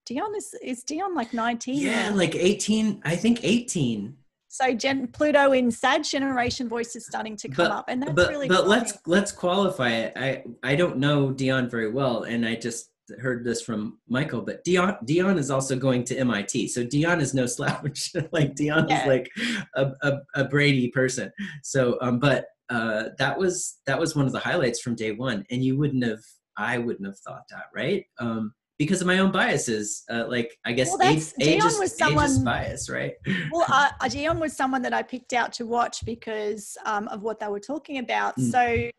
Dion 0.06 0.36
is 0.36 0.54
is 0.64 0.84
Dion 0.84 1.16
like 1.16 1.34
19 1.34 1.80
Yeah, 1.80 2.10
now? 2.10 2.16
like 2.16 2.36
18, 2.36 3.02
I 3.04 3.16
think 3.16 3.40
18. 3.44 4.16
so 4.50 4.74
Gen 4.74 5.08
Pluto 5.08 5.52
in 5.52 5.70
Sag 5.72 6.04
generation 6.04 6.68
voice 6.70 6.96
is 6.96 7.06
starting 7.06 7.36
to 7.38 7.48
come 7.50 7.66
But- 7.68 7.72
up. 7.72 7.86
And 7.90 8.02
that's 8.02 8.14
but 8.14 8.30
really 8.30 8.48
but 8.48 8.68
let's 8.68 8.98
let's 9.06 9.32
qualify 9.32 9.90
it. 10.04 10.14
I 10.16 10.44
I 10.64 10.76
don't 10.76 10.98
know 10.98 11.32
Dion 11.32 11.70
very 11.70 11.92
well, 11.92 12.24
and 12.24 12.46
I 12.46 12.56
just 12.56 12.90
heard 13.20 13.44
this 13.44 13.62
from 13.62 14.00
Michael. 14.08 14.42
But 14.42 14.64
Dion 14.64 14.98
Dion 15.06 15.38
is 15.38 15.52
also 15.52 15.76
going 15.76 16.04
to 16.06 16.18
MIT, 16.18 16.68
so 16.70 16.84
Dion 16.84 17.22
is 17.22 17.34
no 17.34 17.46
slouch. 17.46 18.12
like 18.32 18.56
Dion 18.56 18.88
Yeah. 18.88 19.02
is 19.02 19.08
like 19.08 19.30
a, 19.76 19.92
a 20.02 20.20
a 20.36 20.44
Brady 20.46 20.90
person. 20.90 21.32
So 21.64 21.98
um, 22.02 22.20
but 22.20 22.46
uh, 22.70 23.10
that 23.18 23.38
was 23.38 23.78
that 23.86 24.00
was 24.00 24.16
one 24.16 24.26
of 24.26 24.32
the 24.32 24.40
highlights 24.40 24.82
from 24.82 24.96
day 24.96 25.12
one, 25.12 25.46
and 25.52 25.64
you 25.64 25.78
wouldn't 25.78 26.04
have 26.04 26.20
I 26.58 26.78
wouldn't 26.78 27.06
have 27.06 27.20
thought 27.20 27.44
that, 27.50 27.66
right? 27.74 28.06
Um, 28.20 28.54
because 28.78 29.02
of 29.02 29.08
my 29.08 29.18
own 29.20 29.32
biases, 29.32 30.04
uh, 30.10 30.26
like 30.28 30.56
I 30.66 30.72
guess 30.72 30.90
Well, 30.92 31.02
age, 31.08 31.34
Dion 31.40 31.62
ageist, 31.62 31.80
was 31.80 31.98
someone- 31.98 32.44
bias, 32.44 32.90
right? 32.90 33.14
well, 33.52 33.66
uh, 33.70 33.90
uh, 34.02 34.08
Dion 34.08 34.40
was 34.40 34.56
someone 34.56 34.82
that 34.84 34.94
I 34.94 35.02
picked 35.02 35.34
out 35.34 35.52
to 35.54 35.66
watch 35.66 36.06
because 36.06 36.78
um, 36.86 37.08
of 37.08 37.24
what 37.24 37.40
they 37.40 37.48
were 37.48 37.60
talking 37.60 37.98
about. 37.98 38.38
Mm. 38.38 38.52
So, 38.52 38.92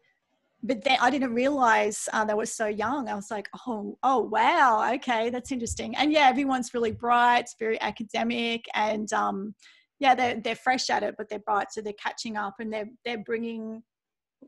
but 0.62 0.82
then 0.82 0.98
I 1.00 1.10
didn't 1.10 1.34
realize 1.34 2.08
uh, 2.12 2.24
they 2.24 2.34
were 2.34 2.46
so 2.46 2.66
young. 2.66 3.08
I 3.08 3.14
was 3.14 3.30
like, 3.30 3.48
oh, 3.66 3.96
oh, 4.02 4.18
wow, 4.18 4.92
okay, 4.94 5.30
that's 5.30 5.52
interesting. 5.52 5.96
And 5.96 6.12
yeah, 6.12 6.28
everyone's 6.28 6.74
really 6.74 6.90
bright, 6.90 7.40
it's 7.40 7.56
very 7.58 7.80
academic, 7.80 8.64
and 8.74 9.12
um, 9.12 9.54
yeah, 10.00 10.14
they're 10.14 10.40
they're 10.40 10.56
fresh 10.56 10.90
at 10.90 11.02
it, 11.02 11.14
but 11.16 11.28
they're 11.28 11.38
bright, 11.40 11.68
so 11.70 11.80
they're 11.80 11.92
catching 11.92 12.36
up 12.36 12.54
and 12.58 12.72
they're 12.72 12.88
they're 13.04 13.22
bringing. 13.24 13.82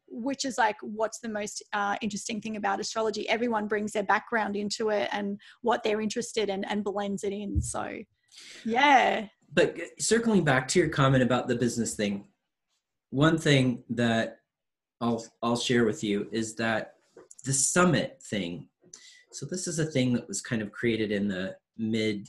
Which 0.07 0.45
is 0.45 0.57
like 0.57 0.77
what's 0.83 1.19
the 1.19 1.29
most 1.29 1.65
uh, 1.73 1.97
interesting 2.01 2.41
thing 2.41 2.55
about 2.55 2.79
astrology? 2.79 3.29
Everyone 3.29 3.67
brings 3.67 3.91
their 3.91 4.05
background 4.05 4.55
into 4.55 4.91
it 4.91 5.09
and 5.11 5.41
what 5.63 5.83
they're 5.83 6.01
interested 6.01 6.49
in 6.49 6.63
and 6.63 6.85
blends 6.85 7.25
it 7.25 7.33
in. 7.33 7.61
So, 7.61 7.99
yeah, 8.65 9.27
but 9.53 9.77
circling 9.99 10.45
back 10.45 10.69
to 10.69 10.79
your 10.79 10.91
comment 10.91 11.25
about 11.25 11.49
the 11.49 11.57
business 11.57 11.95
thing 11.95 12.27
one 13.11 13.39
thing 13.39 13.83
that 13.91 14.39
i'll 15.01 15.25
i'll 15.43 15.57
share 15.57 15.85
with 15.85 16.03
you 16.05 16.29
is 16.33 16.55
that 16.57 16.95
the 17.45 17.53
summit 17.53 18.21
thing. 18.23 18.69
So 19.33 19.47
this 19.47 19.67
is 19.67 19.79
a 19.79 19.85
thing 19.85 20.13
that 20.15 20.27
was 20.29 20.41
kind 20.41 20.61
of 20.61 20.73
created 20.73 21.11
in 21.13 21.29
the 21.29 21.57
mid 21.79 22.29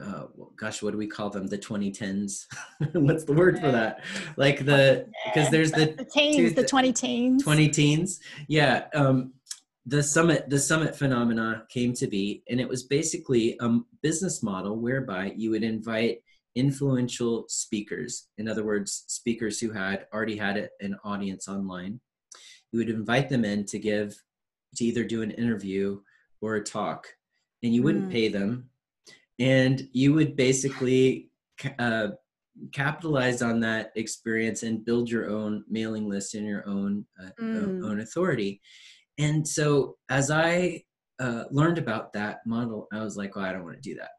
uh, 0.00 0.26
well, 0.34 0.50
gosh 0.56 0.82
what 0.82 0.90
do 0.90 0.98
we 0.98 1.06
call 1.06 1.30
them? 1.30 1.46
The 1.46 1.58
2010s 1.58 2.46
what's 2.94 3.24
the 3.24 3.32
word 3.32 3.60
for 3.60 3.70
that? 3.70 4.02
Like 4.36 4.64
the 4.64 5.06
because 5.26 5.50
there's 5.50 5.70
the 5.70 5.94
the 5.96 6.04
teens, 6.04 6.54
the 6.54 6.62
the- 6.62 6.68
20 6.68 6.92
teens. 6.92 7.44
20 7.44 7.68
teens 7.68 8.20
yeah 8.48 8.86
um 8.94 9.32
the 9.86 10.02
summit 10.02 10.48
the 10.48 10.58
summit 10.58 10.96
phenomena 10.96 11.64
came 11.68 11.92
to 11.92 12.06
be 12.06 12.42
and 12.48 12.60
it 12.60 12.68
was 12.68 12.82
basically 12.84 13.56
a 13.60 13.78
business 14.02 14.42
model 14.42 14.76
whereby 14.76 15.32
you 15.36 15.50
would 15.50 15.62
invite 15.62 16.22
influential 16.54 17.44
speakers. 17.48 18.28
In 18.38 18.48
other 18.48 18.64
words 18.64 19.04
speakers 19.08 19.58
who 19.60 19.72
had 19.72 20.06
already 20.12 20.36
had 20.36 20.68
an 20.80 20.96
audience 21.04 21.48
online. 21.48 22.00
You 22.72 22.78
would 22.78 22.90
invite 22.90 23.28
them 23.28 23.44
in 23.44 23.64
to 23.66 23.78
give 23.78 24.14
to 24.76 24.84
either 24.84 25.04
do 25.04 25.22
an 25.22 25.30
interview 25.32 26.00
or 26.40 26.56
a 26.56 26.64
talk 26.64 27.06
and 27.62 27.72
you 27.74 27.82
wouldn't 27.82 28.08
Mm. 28.08 28.12
pay 28.12 28.28
them. 28.28 28.70
And 29.38 29.88
you 29.92 30.12
would 30.14 30.36
basically 30.36 31.30
ca- 31.58 31.74
uh, 31.78 32.08
capitalize 32.72 33.42
on 33.42 33.60
that 33.60 33.92
experience 33.96 34.62
and 34.62 34.84
build 34.84 35.10
your 35.10 35.28
own 35.30 35.64
mailing 35.68 36.08
list 36.08 36.34
and 36.34 36.46
your 36.46 36.66
own 36.68 37.04
uh, 37.20 37.30
Mm. 37.40 37.84
own 37.84 38.00
authority. 38.00 38.60
And 39.18 39.46
so 39.46 39.96
as 40.08 40.30
i 40.30 40.82
uh, 41.20 41.44
learned 41.52 41.78
about 41.78 42.12
that 42.12 42.44
model 42.44 42.88
i 42.92 43.00
was 43.00 43.16
like 43.16 43.36
well 43.36 43.44
i 43.44 43.52
don't 43.52 43.62
want 43.62 43.80
to 43.80 43.88
do 43.90 43.94
that. 43.94 44.10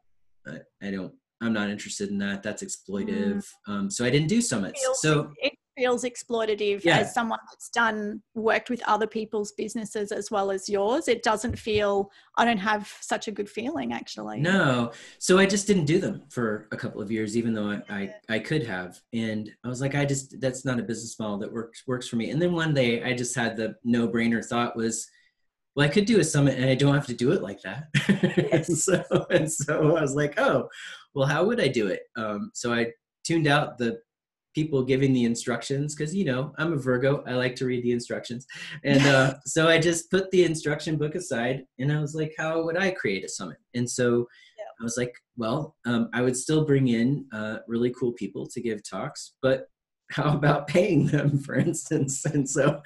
I, 0.82 0.86
I 0.88 0.90
don't 0.90 1.12
i'm 1.40 1.52
not 1.52 1.68
interested 1.70 2.08
in 2.10 2.18
that 2.18 2.42
that's 2.42 2.62
exploitive 2.62 3.46
um, 3.66 3.90
so 3.90 4.04
i 4.04 4.10
didn't 4.10 4.28
do 4.28 4.40
summits 4.40 4.80
feels, 4.80 5.00
so 5.00 5.30
it 5.38 5.52
feels 5.76 6.04
exploitative 6.04 6.82
Yeah. 6.84 6.98
as 6.98 7.12
someone 7.12 7.38
that's 7.50 7.68
done 7.68 8.22
worked 8.34 8.70
with 8.70 8.82
other 8.88 9.06
people's 9.06 9.52
businesses 9.52 10.10
as 10.10 10.30
well 10.30 10.50
as 10.50 10.68
yours. 10.68 11.06
It 11.06 11.22
doesn't 11.22 11.58
feel 11.58 12.10
I 12.38 12.44
don't 12.44 12.56
have 12.58 12.92
such 13.00 13.28
a 13.28 13.30
good 13.32 13.48
feeling 13.48 13.92
actually. 13.92 14.40
No. 14.40 14.92
So 15.18 15.38
I 15.38 15.46
just 15.46 15.66
didn't 15.66 15.84
do 15.84 15.98
them 15.98 16.22
for 16.30 16.68
a 16.72 16.76
couple 16.76 17.02
of 17.02 17.10
years, 17.10 17.36
even 17.36 17.52
though 17.52 17.70
I, 17.70 17.82
I, 17.90 18.14
I 18.30 18.38
could 18.38 18.66
have. 18.66 18.98
And 19.12 19.50
I 19.64 19.68
was 19.68 19.80
like, 19.80 19.94
I 19.94 20.04
just, 20.06 20.40
that's 20.40 20.64
not 20.64 20.80
a 20.80 20.82
business 20.82 21.18
model 21.18 21.38
that 21.38 21.52
works, 21.52 21.82
works 21.86 22.08
for 22.08 22.16
me. 22.16 22.30
And 22.30 22.40
then 22.40 22.52
one 22.54 22.72
day 22.72 23.02
I 23.02 23.12
just 23.12 23.34
had 23.34 23.56
the 23.56 23.76
no 23.84 24.08
brainer 24.08 24.44
thought 24.44 24.76
was, 24.76 25.06
well, 25.74 25.84
I 25.84 25.90
could 25.90 26.06
do 26.06 26.20
a 26.20 26.24
summit 26.24 26.58
and 26.58 26.70
I 26.70 26.74
don't 26.74 26.94
have 26.94 27.06
to 27.06 27.14
do 27.14 27.32
it 27.32 27.42
like 27.42 27.60
that. 27.60 27.88
and, 28.50 28.66
so, 28.66 29.04
and 29.28 29.50
so 29.52 29.94
I 29.94 30.00
was 30.00 30.14
like, 30.14 30.40
oh, 30.40 30.70
well, 31.16 31.26
how 31.26 31.44
would 31.44 31.60
I 31.60 31.68
do 31.68 31.88
it? 31.88 32.02
Um, 32.16 32.50
so 32.54 32.72
I 32.72 32.92
tuned 33.24 33.48
out 33.48 33.78
the 33.78 33.98
people 34.54 34.82
giving 34.82 35.12
the 35.12 35.24
instructions 35.24 35.94
because 35.94 36.14
you 36.14 36.24
know 36.24 36.50
i'm 36.56 36.72
a 36.72 36.76
virgo 36.78 37.22
i 37.26 37.34
like 37.34 37.54
to 37.54 37.66
read 37.66 37.84
the 37.84 37.92
instructions. 37.92 38.46
And 38.84 39.02
uh, 39.02 39.34
so 39.44 39.68
i 39.68 39.78
just 39.78 40.10
put 40.10 40.30
the 40.30 40.44
instruction 40.44 40.96
book 40.96 41.14
aside 41.14 41.64
and 41.78 41.92
i 41.92 42.00
was 42.00 42.14
like 42.14 42.32
how 42.38 42.64
would 42.64 42.78
i 42.78 42.90
create 42.90 43.22
a 43.22 43.28
summit? 43.28 43.58
And 43.74 43.88
so 43.88 44.26
i 44.80 44.82
was 44.82 44.96
like 44.96 45.12
well 45.36 45.76
um, 45.84 46.08
i 46.14 46.22
would 46.22 46.36
still 46.36 46.64
bring 46.64 46.88
in 46.88 47.26
uh, 47.34 47.58
really 47.68 47.90
cool 47.90 48.12
people 48.12 48.46
to 48.46 48.62
give 48.62 48.88
talks 48.88 49.34
but 49.42 49.66
how 50.10 50.32
about 50.34 50.68
paying 50.68 51.06
them 51.08 51.38
for 51.46 51.56
instance? 51.56 52.24
And 52.24 52.48
so 52.48 52.80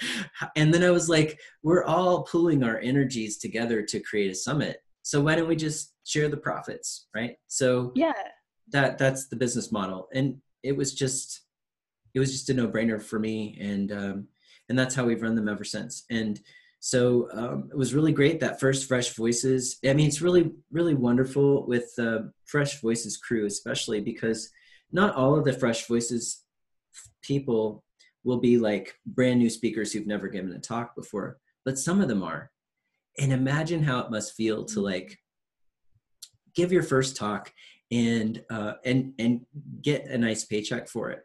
and 0.57 0.74
then 0.74 0.83
i 0.83 0.91
was 0.91 1.09
like 1.09 1.39
we're 1.62 1.85
all 1.85 2.24
pooling 2.24 2.64
our 2.64 2.78
energies 2.81 3.39
together 3.39 3.81
to 3.83 4.01
create 4.01 4.33
a 4.33 4.35
summit 4.35 4.78
so 5.03 5.20
why 5.20 5.34
don't 5.34 5.48
we 5.48 5.57
just 5.57 5.94
share 6.05 6.28
the 6.28 6.36
profits 6.36 7.07
right? 7.14 7.36
So 7.46 7.92
yeah. 7.94 8.12
that 8.72 8.98
that's 8.98 9.28
the 9.28 9.36
business 9.36 9.72
model. 9.72 10.09
And 10.12 10.40
it 10.62 10.76
was 10.76 10.94
just 10.94 11.42
it 12.14 12.18
was 12.18 12.32
just 12.32 12.51
a 12.51 12.55
no-brainer 12.55 13.03
for 13.03 13.18
me. 13.18 13.57
And 13.61 13.92
um 13.92 14.28
and 14.68 14.78
that's 14.78 14.94
how 14.94 15.05
we've 15.05 15.22
run 15.22 15.34
them 15.34 15.48
ever 15.48 15.64
since. 15.64 16.05
And 16.11 16.40
so 16.80 17.28
um, 17.32 17.68
it 17.70 17.76
was 17.76 17.94
really 17.94 18.12
great 18.12 18.40
that 18.40 18.59
first 18.59 18.88
fresh 18.88 19.14
voices 19.14 19.78
i 19.86 19.92
mean 19.92 20.09
it's 20.09 20.22
really 20.22 20.51
really 20.72 20.94
wonderful 20.94 21.66
with 21.66 21.94
the 21.96 22.32
fresh 22.46 22.80
voices 22.80 23.18
crew 23.18 23.46
especially 23.46 24.01
because 24.01 24.51
not 24.90 25.14
all 25.14 25.38
of 25.38 25.44
the 25.44 25.53
fresh 25.53 25.86
voices 25.86 26.42
people 27.22 27.84
will 28.24 28.38
be 28.38 28.59
like 28.59 28.94
brand 29.07 29.38
new 29.38 29.51
speakers 29.51 29.92
who've 29.92 30.07
never 30.07 30.26
given 30.26 30.53
a 30.53 30.59
talk 30.59 30.96
before 30.96 31.38
but 31.64 31.78
some 31.78 32.01
of 32.01 32.09
them 32.09 32.22
are 32.22 32.51
and 33.19 33.33
imagine 33.33 33.83
how 33.83 34.01
it 34.01 34.11
must 34.11 34.35
feel 34.35 34.65
to 34.67 34.81
like 34.81 35.19
give 36.55 36.73
your 36.73 36.83
first 36.83 37.17
talk 37.17 37.53
and 37.91 38.43
uh, 38.51 38.75
and 38.85 39.13
and 39.19 39.41
get 39.83 40.07
a 40.07 40.19
nice 40.19 40.45
paycheck 40.45 40.89
for 40.89 41.11
it. 41.11 41.21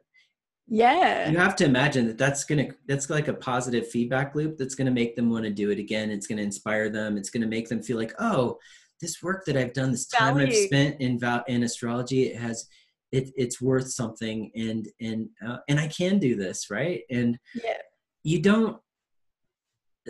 Yeah. 0.68 1.30
You 1.30 1.38
have 1.38 1.56
to 1.58 1.66
imagine 1.66 2.08
that 2.08 2.18
that's 2.18 2.44
gonna 2.44 2.70
that's 2.88 3.10
like 3.10 3.28
a 3.28 3.34
positive 3.34 3.88
feedback 3.88 4.34
loop 4.34 4.58
that's 4.58 4.76
gonna 4.76 4.92
make 4.92 5.16
them 5.16 5.30
want 5.30 5.46
to 5.46 5.52
do 5.52 5.70
it 5.70 5.80
again. 5.80 6.10
It's 6.10 6.28
gonna 6.28 6.42
inspire 6.42 6.90
them. 6.90 7.18
It's 7.18 7.30
gonna 7.30 7.48
make 7.48 7.70
them 7.70 7.84
feel 7.84 7.98
like 7.98 8.14
oh 8.20 8.58
this 9.02 9.22
work 9.22 9.46
that 9.46 9.58
i've 9.58 9.74
done 9.74 9.92
this 9.92 10.08
time 10.08 10.36
Value. 10.36 10.48
i've 10.48 10.56
spent 10.56 11.02
in 11.02 11.20
in 11.48 11.64
astrology 11.64 12.24
it 12.24 12.38
has 12.38 12.68
it, 13.12 13.30
it's 13.36 13.62
worth 13.62 13.92
something 13.92 14.52
and 14.56 14.88
and 15.00 15.30
uh, 15.46 15.58
and 15.70 15.80
i 15.80 15.88
can 15.88 16.20
do 16.20 16.36
this 16.36 16.70
right? 16.70 17.02
And 17.10 17.38
yeah. 17.54 17.78
you 18.24 18.42
don't 18.42 18.78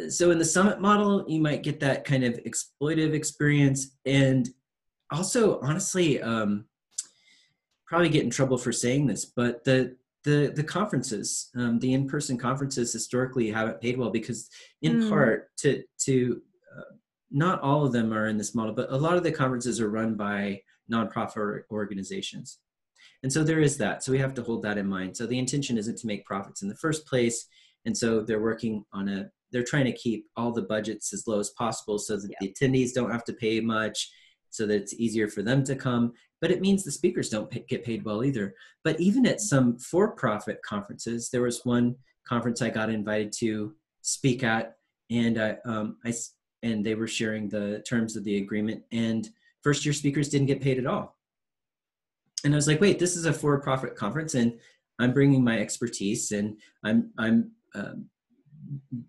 so 0.10 0.32
in 0.32 0.38
the 0.38 0.46
summit 0.46 0.80
model 0.82 1.26
you 1.28 1.42
might 1.42 1.64
get 1.64 1.80
that 1.80 2.04
kind 2.06 2.24
of 2.24 2.34
exploitive 2.44 3.14
experience 3.14 3.96
and 4.06 4.50
also 5.12 5.60
honestly 5.62 6.22
um 6.22 6.66
probably 7.86 8.10
get 8.10 8.24
in 8.24 8.30
trouble 8.30 8.58
for 8.58 8.72
saying 8.72 9.08
this 9.08 9.26
but 9.26 9.64
the 9.64 9.96
the 10.24 10.52
the 10.56 10.64
conferences 10.64 11.50
um, 11.56 11.80
the 11.80 11.94
in-person 11.94 12.38
conferences 12.38 12.92
historically 12.92 13.50
haven't 13.52 13.80
paid 13.82 13.98
well 13.98 14.10
because 14.10 14.50
in 14.82 15.02
Mm. 15.02 15.10
part 15.10 15.56
to 15.58 15.84
to 16.00 16.42
uh, 16.76 16.96
not 17.32 17.62
all 17.62 17.86
of 17.86 17.94
them 17.94 18.12
are 18.12 18.28
in 18.28 18.38
this 18.38 18.56
model 18.56 18.74
but 18.74 18.92
a 18.92 18.98
lot 18.98 19.18
of 19.18 19.24
the 19.24 19.32
conferences 19.32 19.80
are 19.80 19.90
run 19.90 20.16
by 20.16 20.62
nonprofit 20.92 21.62
organizations. 21.72 22.60
And 23.24 23.32
so 23.32 23.44
there 23.44 23.60
is 23.60 23.78
that. 23.78 24.04
So 24.04 24.12
we 24.12 24.20
have 24.20 24.34
to 24.36 24.44
hold 24.44 24.62
that 24.64 24.78
in 24.78 24.88
mind. 24.88 25.18
So 25.18 25.26
the 25.26 25.40
intention 25.40 25.78
isn't 25.78 25.98
to 25.98 26.08
make 26.08 26.26
profits 26.26 26.62
in 26.62 26.68
the 26.68 26.76
first 26.76 27.08
place. 27.08 27.48
And 27.86 27.98
so 27.98 28.22
they're 28.22 28.42
working 28.42 28.86
on 28.94 29.10
a 29.10 29.32
they're 29.52 29.64
trying 29.64 29.86
to 29.86 29.94
keep 29.94 30.26
all 30.36 30.52
the 30.52 30.62
budgets 30.62 31.14
as 31.14 31.28
low 31.28 31.40
as 31.40 31.52
possible 31.52 31.98
so 31.98 32.18
that 32.18 32.34
the 32.40 32.48
attendees 32.50 32.94
don't 32.94 33.12
have 33.12 33.24
to 33.26 33.34
pay 33.34 33.60
much 33.60 34.12
so 34.50 34.66
that 34.66 34.82
it's 34.82 34.94
easier 34.94 35.28
for 35.28 35.42
them 35.42 35.64
to 35.64 35.76
come. 35.76 36.14
But 36.42 36.52
it 36.52 36.62
means 36.62 36.84
the 36.84 36.92
speakers 36.92 37.30
don't 37.30 37.50
pay, 37.50 37.66
get 37.68 37.84
paid 37.84 38.04
well 38.04 38.24
either. 38.24 38.54
But 38.84 39.00
even 39.00 39.26
at 39.26 39.42
some 39.42 39.78
for-profit 39.78 40.62
conferences 40.64 41.30
there 41.30 41.42
was 41.42 41.62
one 41.64 41.96
conference 42.28 42.62
i 42.62 42.70
got 42.70 42.90
invited 42.90 43.32
to 43.32 43.74
speak 44.02 44.44
at 44.44 44.78
and 45.10 45.40
i 45.42 45.56
um 45.66 45.98
i 46.06 46.14
and 46.64 46.86
they 46.86 46.96
were 46.96 47.08
sharing 47.08 47.48
the 47.48 47.84
terms 47.88 48.16
of 48.16 48.24
the 48.24 48.38
agreement 48.38 48.82
and 48.92 49.30
first 49.62 49.86
year 49.86 49.94
speakers 49.94 50.30
didn't 50.30 50.48
get 50.48 50.62
paid 50.62 50.80
at 50.80 50.88
all. 50.88 51.18
And 52.44 52.54
i 52.54 52.56
was 52.56 52.68
like 52.68 52.82
wait 52.82 53.00
this 53.00 53.16
is 53.16 53.26
a 53.26 53.34
for-profit 53.34 53.96
conference 53.96 54.34
and 54.36 54.60
i'm 55.00 55.14
bringing 55.14 55.44
my 55.44 55.60
expertise 55.60 56.32
and 56.32 56.58
i'm 56.84 57.12
i'm 57.18 57.52
um, 57.76 58.10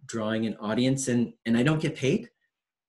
drawing 0.07 0.47
an 0.47 0.57
audience 0.57 1.09
and 1.09 1.33
and 1.45 1.57
i 1.57 1.63
don't 1.63 1.81
get 1.81 1.97
paid? 1.97 2.29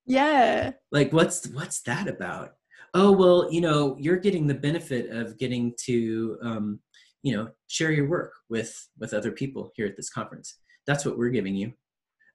Yeah. 0.08 0.72
Like 0.92 1.12
what's 1.12 1.48
what's 1.50 1.82
that 1.82 2.08
about? 2.08 2.54
Oh 2.94 3.12
well 3.12 3.52
you 3.52 3.62
know 3.62 3.98
you're 4.00 4.18
getting 4.18 4.48
the 4.48 4.54
benefit 4.54 5.12
of 5.12 5.38
getting 5.38 5.74
to 5.86 6.38
um, 6.42 6.80
you 7.24 7.36
know 7.36 7.50
share 7.68 7.92
your 7.92 8.08
work 8.08 8.34
with 8.50 8.74
with 8.98 9.14
other 9.14 9.32
people 9.32 9.72
here 9.76 9.86
at 9.86 9.98
this 9.98 10.10
conference. 10.10 10.58
That's 10.88 11.06
what 11.06 11.18
we're 11.18 11.30
giving 11.30 11.56
you. 11.56 11.74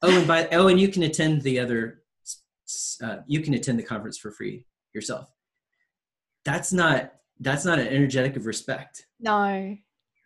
Oh 0.04 0.18
and 0.18 0.26
by 0.26 0.48
oh 0.50 0.66
and 0.66 0.80
you 0.80 0.88
can 0.88 1.04
attend 1.04 1.42
the 1.42 1.60
other 1.60 2.02
uh, 3.04 3.18
you 3.28 3.40
can 3.40 3.54
attend 3.54 3.78
the 3.78 3.84
conference 3.84 4.18
for 4.18 4.32
free 4.32 4.66
yourself. 4.92 5.30
That's 6.44 6.72
not 6.72 7.12
that's 7.38 7.64
not 7.64 7.78
an 7.78 7.86
energetic 7.86 8.34
of 8.34 8.46
respect. 8.46 9.06
No. 9.20 9.76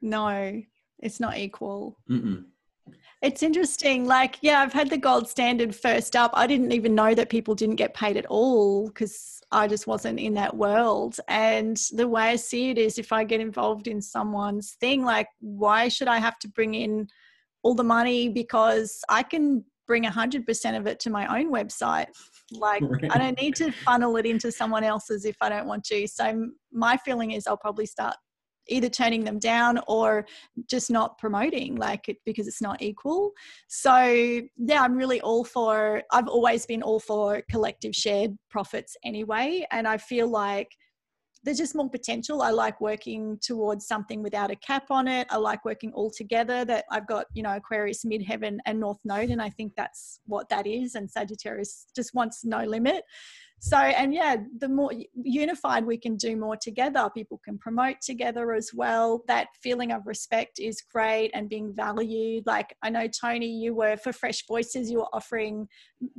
No. 0.00 0.62
It's 1.00 1.20
not 1.20 1.36
equal. 1.36 1.98
Mm-mm. 2.10 2.44
It's 3.22 3.42
interesting. 3.42 4.04
Like, 4.04 4.36
yeah, 4.42 4.60
I've 4.60 4.72
had 4.72 4.90
the 4.90 4.98
gold 4.98 5.28
standard 5.28 5.74
first 5.74 6.14
up. 6.14 6.30
I 6.34 6.46
didn't 6.46 6.72
even 6.72 6.94
know 6.94 7.14
that 7.14 7.30
people 7.30 7.54
didn't 7.54 7.76
get 7.76 7.94
paid 7.94 8.16
at 8.16 8.26
all 8.26 8.88
because 8.88 9.40
I 9.50 9.68
just 9.68 9.86
wasn't 9.86 10.20
in 10.20 10.34
that 10.34 10.56
world. 10.56 11.18
And 11.26 11.78
the 11.92 12.08
way 12.08 12.22
I 12.22 12.36
see 12.36 12.70
it 12.70 12.78
is 12.78 12.98
if 12.98 13.12
I 13.12 13.24
get 13.24 13.40
involved 13.40 13.86
in 13.86 14.02
someone's 14.02 14.76
thing, 14.80 15.02
like, 15.04 15.28
why 15.40 15.88
should 15.88 16.08
I 16.08 16.18
have 16.18 16.38
to 16.40 16.48
bring 16.48 16.74
in 16.74 17.08
all 17.62 17.74
the 17.74 17.84
money? 17.84 18.28
Because 18.28 19.02
I 19.08 19.22
can 19.22 19.64
bring 19.86 20.04
100% 20.04 20.76
of 20.76 20.86
it 20.86 21.00
to 21.00 21.10
my 21.10 21.38
own 21.38 21.50
website. 21.50 22.08
Like. 22.52 22.82
I 23.10 23.18
don't 23.18 23.40
need 23.40 23.56
to 23.56 23.72
funnel 23.72 24.16
it 24.16 24.26
into 24.26 24.52
someone 24.52 24.84
else's 24.84 25.24
if 25.24 25.36
I 25.40 25.48
don't 25.48 25.66
want 25.66 25.84
to. 25.84 26.06
So, 26.06 26.48
my 26.70 26.98
feeling 26.98 27.30
is 27.30 27.46
I'll 27.46 27.56
probably 27.56 27.86
start 27.86 28.16
either 28.68 28.88
turning 28.88 29.24
them 29.24 29.38
down 29.38 29.80
or 29.86 30.26
just 30.68 30.90
not 30.90 31.18
promoting 31.18 31.76
like 31.76 32.08
it 32.08 32.18
because 32.24 32.46
it's 32.46 32.62
not 32.62 32.82
equal. 32.82 33.32
So 33.68 34.42
yeah 34.58 34.82
i'm 34.82 34.96
really 34.96 35.20
all 35.20 35.44
for 35.44 36.02
i've 36.12 36.28
always 36.28 36.66
been 36.66 36.82
all 36.82 37.00
for 37.00 37.42
collective 37.50 37.94
shared 37.94 38.36
profits 38.50 38.96
anyway 39.04 39.66
and 39.70 39.86
i 39.86 39.96
feel 39.96 40.28
like 40.28 40.68
there's 41.44 41.58
just 41.58 41.76
more 41.76 41.88
potential. 41.88 42.42
I 42.42 42.50
like 42.50 42.80
working 42.80 43.38
towards 43.40 43.86
something 43.86 44.20
without 44.20 44.50
a 44.50 44.56
cap 44.56 44.90
on 44.90 45.06
it. 45.06 45.28
I 45.30 45.36
like 45.36 45.64
working 45.64 45.92
all 45.92 46.10
together 46.10 46.64
that 46.64 46.84
i've 46.90 47.06
got 47.06 47.26
you 47.34 47.42
know 47.42 47.54
aquarius 47.54 48.04
midheaven 48.04 48.58
and 48.66 48.80
north 48.80 48.98
node 49.04 49.30
and 49.30 49.40
i 49.40 49.50
think 49.50 49.72
that's 49.76 50.20
what 50.26 50.48
that 50.48 50.66
is 50.66 50.96
and 50.96 51.10
sagittarius 51.10 51.86
just 51.94 52.14
wants 52.14 52.44
no 52.44 52.64
limit 52.64 53.04
so 53.58 53.76
and 53.76 54.12
yeah 54.12 54.36
the 54.58 54.68
more 54.68 54.92
unified 55.14 55.84
we 55.84 55.96
can 55.96 56.16
do 56.16 56.36
more 56.36 56.56
together. 56.56 57.08
People 57.14 57.40
can 57.44 57.58
promote 57.58 58.00
together 58.02 58.52
as 58.52 58.70
well. 58.74 59.22
That 59.28 59.48
feeling 59.62 59.92
of 59.92 60.06
respect 60.06 60.58
is 60.58 60.82
great 60.82 61.30
and 61.32 61.48
being 61.48 61.72
valued. 61.72 62.46
Like 62.46 62.76
i 62.82 62.90
know 62.90 63.06
tony 63.08 63.48
you 63.48 63.74
were 63.74 63.96
for 63.96 64.12
fresh 64.12 64.46
voices 64.46 64.90
you 64.90 64.98
were 64.98 65.14
offering 65.14 65.66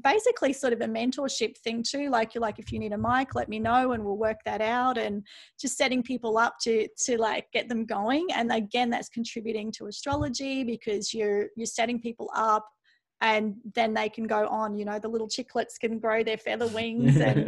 basically 0.04 0.54
sort 0.54 0.74
of 0.74 0.82
a 0.82 0.86
mentorship 0.86 1.58
thing 1.60 1.84
too. 1.84 2.10
Like 2.10 2.34
you're 2.34 2.42
like 2.42 2.60
if 2.60 2.72
you 2.72 2.80
need 2.80 2.94
a 2.94 2.98
mic 2.98 3.36
let 3.36 3.50
me 3.50 3.60
know 3.60 3.92
and 3.92 4.04
we'll 4.04 4.18
work 4.18 4.40
that 4.46 4.62
out. 4.62 4.98
And 4.98 5.24
just 5.60 5.78
setting 5.78 6.02
people 6.02 6.38
up 6.38 6.56
to 6.62 6.88
to 7.06 7.18
like 7.20 7.52
get 7.54 7.70
them 7.70 7.86
going. 7.86 8.28
And 8.34 8.52
again 8.52 8.90
that's 8.90 9.10
contributing 9.10 9.72
to 9.74 9.88
astrology 9.88 10.64
because 10.64 11.14
you're 11.14 11.48
you're 11.56 11.68
setting 11.68 12.02
people 12.02 12.32
up 12.36 12.68
and 13.22 13.56
then 13.74 13.94
they 13.94 14.10
can 14.10 14.26
go 14.28 14.48
on 14.48 14.78
you 14.78 14.86
know 14.86 15.00
the 15.00 15.08
little 15.08 15.28
chicklets 15.28 15.80
can 15.80 15.98
grow 15.98 16.24
their 16.24 16.38
feather 16.38 16.68
wings 16.68 17.18
and 17.18 17.48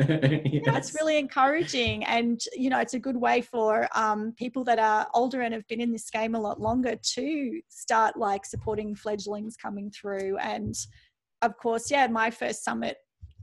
yeah, 0.52 0.78
it's 0.78 0.96
really 0.96 1.18
encouraging. 1.18 2.04
And 2.06 2.42
you 2.54 2.70
know 2.70 2.80
it's 2.80 2.96
a 2.96 3.00
good 3.00 3.18
way 3.18 3.42
for 3.42 3.88
um, 3.96 4.34
people 4.38 4.64
that 4.64 4.80
are 4.80 5.08
older 5.14 5.42
and 5.42 5.54
have 5.54 5.68
been 5.68 5.82
in 5.82 5.92
this 5.92 6.10
game 6.10 6.36
a 6.36 6.40
lot 6.40 6.60
longer 6.60 6.96
to 6.96 7.62
start 7.70 8.18
like 8.18 8.46
supporting 8.46 8.96
fledglings 8.96 9.56
coming 9.56 9.92
through. 9.92 10.38
And 10.38 10.76
of 11.42 11.56
course 11.58 11.90
yeah 11.92 12.08
my 12.08 12.32
first 12.32 12.64
summit 12.64 12.98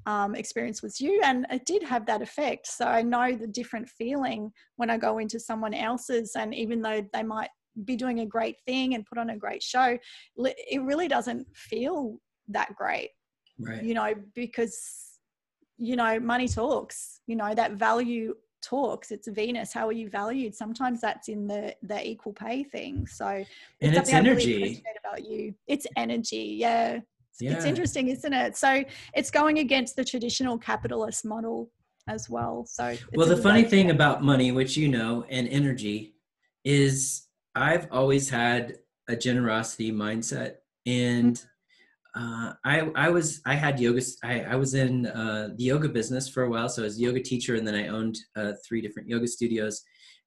um, 0.06 0.36
experience 0.36 0.82
was 0.82 1.00
you 1.00 1.20
and 1.24 1.46
it 1.50 1.64
did 1.64 1.82
have 1.82 2.06
that 2.06 2.22
effect. 2.22 2.66
So 2.66 2.86
i 2.86 3.02
know 3.02 3.32
the 3.32 3.46
different 3.46 3.88
feeling 3.88 4.52
when 4.76 4.90
i 4.90 4.96
go 4.96 5.18
into 5.18 5.38
someone 5.38 5.74
else's 5.74 6.32
and 6.36 6.54
even 6.54 6.82
though 6.82 7.04
they 7.12 7.22
might 7.22 7.50
be 7.84 7.96
doing 7.96 8.20
a 8.20 8.26
great 8.26 8.56
thing 8.66 8.94
and 8.94 9.06
put 9.06 9.18
on 9.18 9.30
a 9.30 9.36
great 9.36 9.62
show 9.62 9.98
it 10.36 10.82
really 10.82 11.08
doesn't 11.08 11.46
feel 11.54 12.18
that 12.48 12.74
great 12.74 13.10
right. 13.58 13.82
you 13.82 13.94
know 13.94 14.14
because 14.34 15.18
you 15.78 15.96
know 15.96 16.18
money 16.18 16.48
talks 16.48 17.20
you 17.26 17.36
know 17.36 17.54
that 17.54 17.72
value 17.72 18.34
talks. 18.66 19.10
It's 19.10 19.28
venus 19.28 19.72
how 19.72 19.88
are 19.88 19.92
you 19.92 20.08
valued? 20.08 20.54
Sometimes 20.54 21.00
that's 21.00 21.28
in 21.28 21.46
the 21.46 21.74
the 21.82 22.06
equal 22.06 22.32
pay 22.32 22.64
thing. 22.64 23.06
So 23.06 23.26
and 23.26 23.46
it's 23.80 24.12
I 24.12 24.20
really 24.20 24.32
energy. 24.32 24.82
about 25.04 25.24
you. 25.24 25.54
It's 25.66 25.86
energy 25.96 26.56
yeah. 26.58 27.00
Yeah 27.40 27.52
it's 27.52 27.64
interesting 27.64 28.08
isn't 28.08 28.32
it? 28.32 28.56
So 28.56 28.82
it's 29.14 29.30
going 29.30 29.58
against 29.58 29.96
the 29.96 30.04
traditional 30.04 30.58
capitalist 30.58 31.24
model 31.24 31.70
as 32.08 32.28
well. 32.28 32.64
So 32.66 32.96
well 33.14 33.28
the 33.28 33.36
funny 33.36 33.62
thing 33.62 33.90
about 33.90 34.22
money 34.22 34.52
which 34.52 34.76
you 34.76 34.88
know 34.88 35.24
and 35.28 35.48
energy 35.48 36.14
is 36.64 37.25
i've 37.56 37.88
always 37.90 38.30
had 38.30 38.76
a 39.08 39.16
generosity 39.16 39.92
mindset 39.92 40.56
and 40.86 41.44
uh, 42.14 42.54
I, 42.64 42.80
I 42.94 43.10
was 43.10 43.42
I 43.44 43.52
had 43.52 43.78
yoga 43.78 44.00
I, 44.24 44.40
I 44.40 44.56
was 44.56 44.72
in 44.72 45.04
uh, 45.04 45.50
the 45.54 45.64
yoga 45.64 45.86
business 45.86 46.26
for 46.26 46.44
a 46.44 46.48
while 46.48 46.66
so 46.70 46.80
I 46.80 46.84
was 46.84 46.96
a 46.96 47.02
yoga 47.02 47.20
teacher 47.20 47.56
and 47.56 47.68
then 47.68 47.74
I 47.74 47.88
owned 47.88 48.16
uh, 48.34 48.52
three 48.66 48.80
different 48.80 49.06
yoga 49.06 49.28
studios 49.28 49.82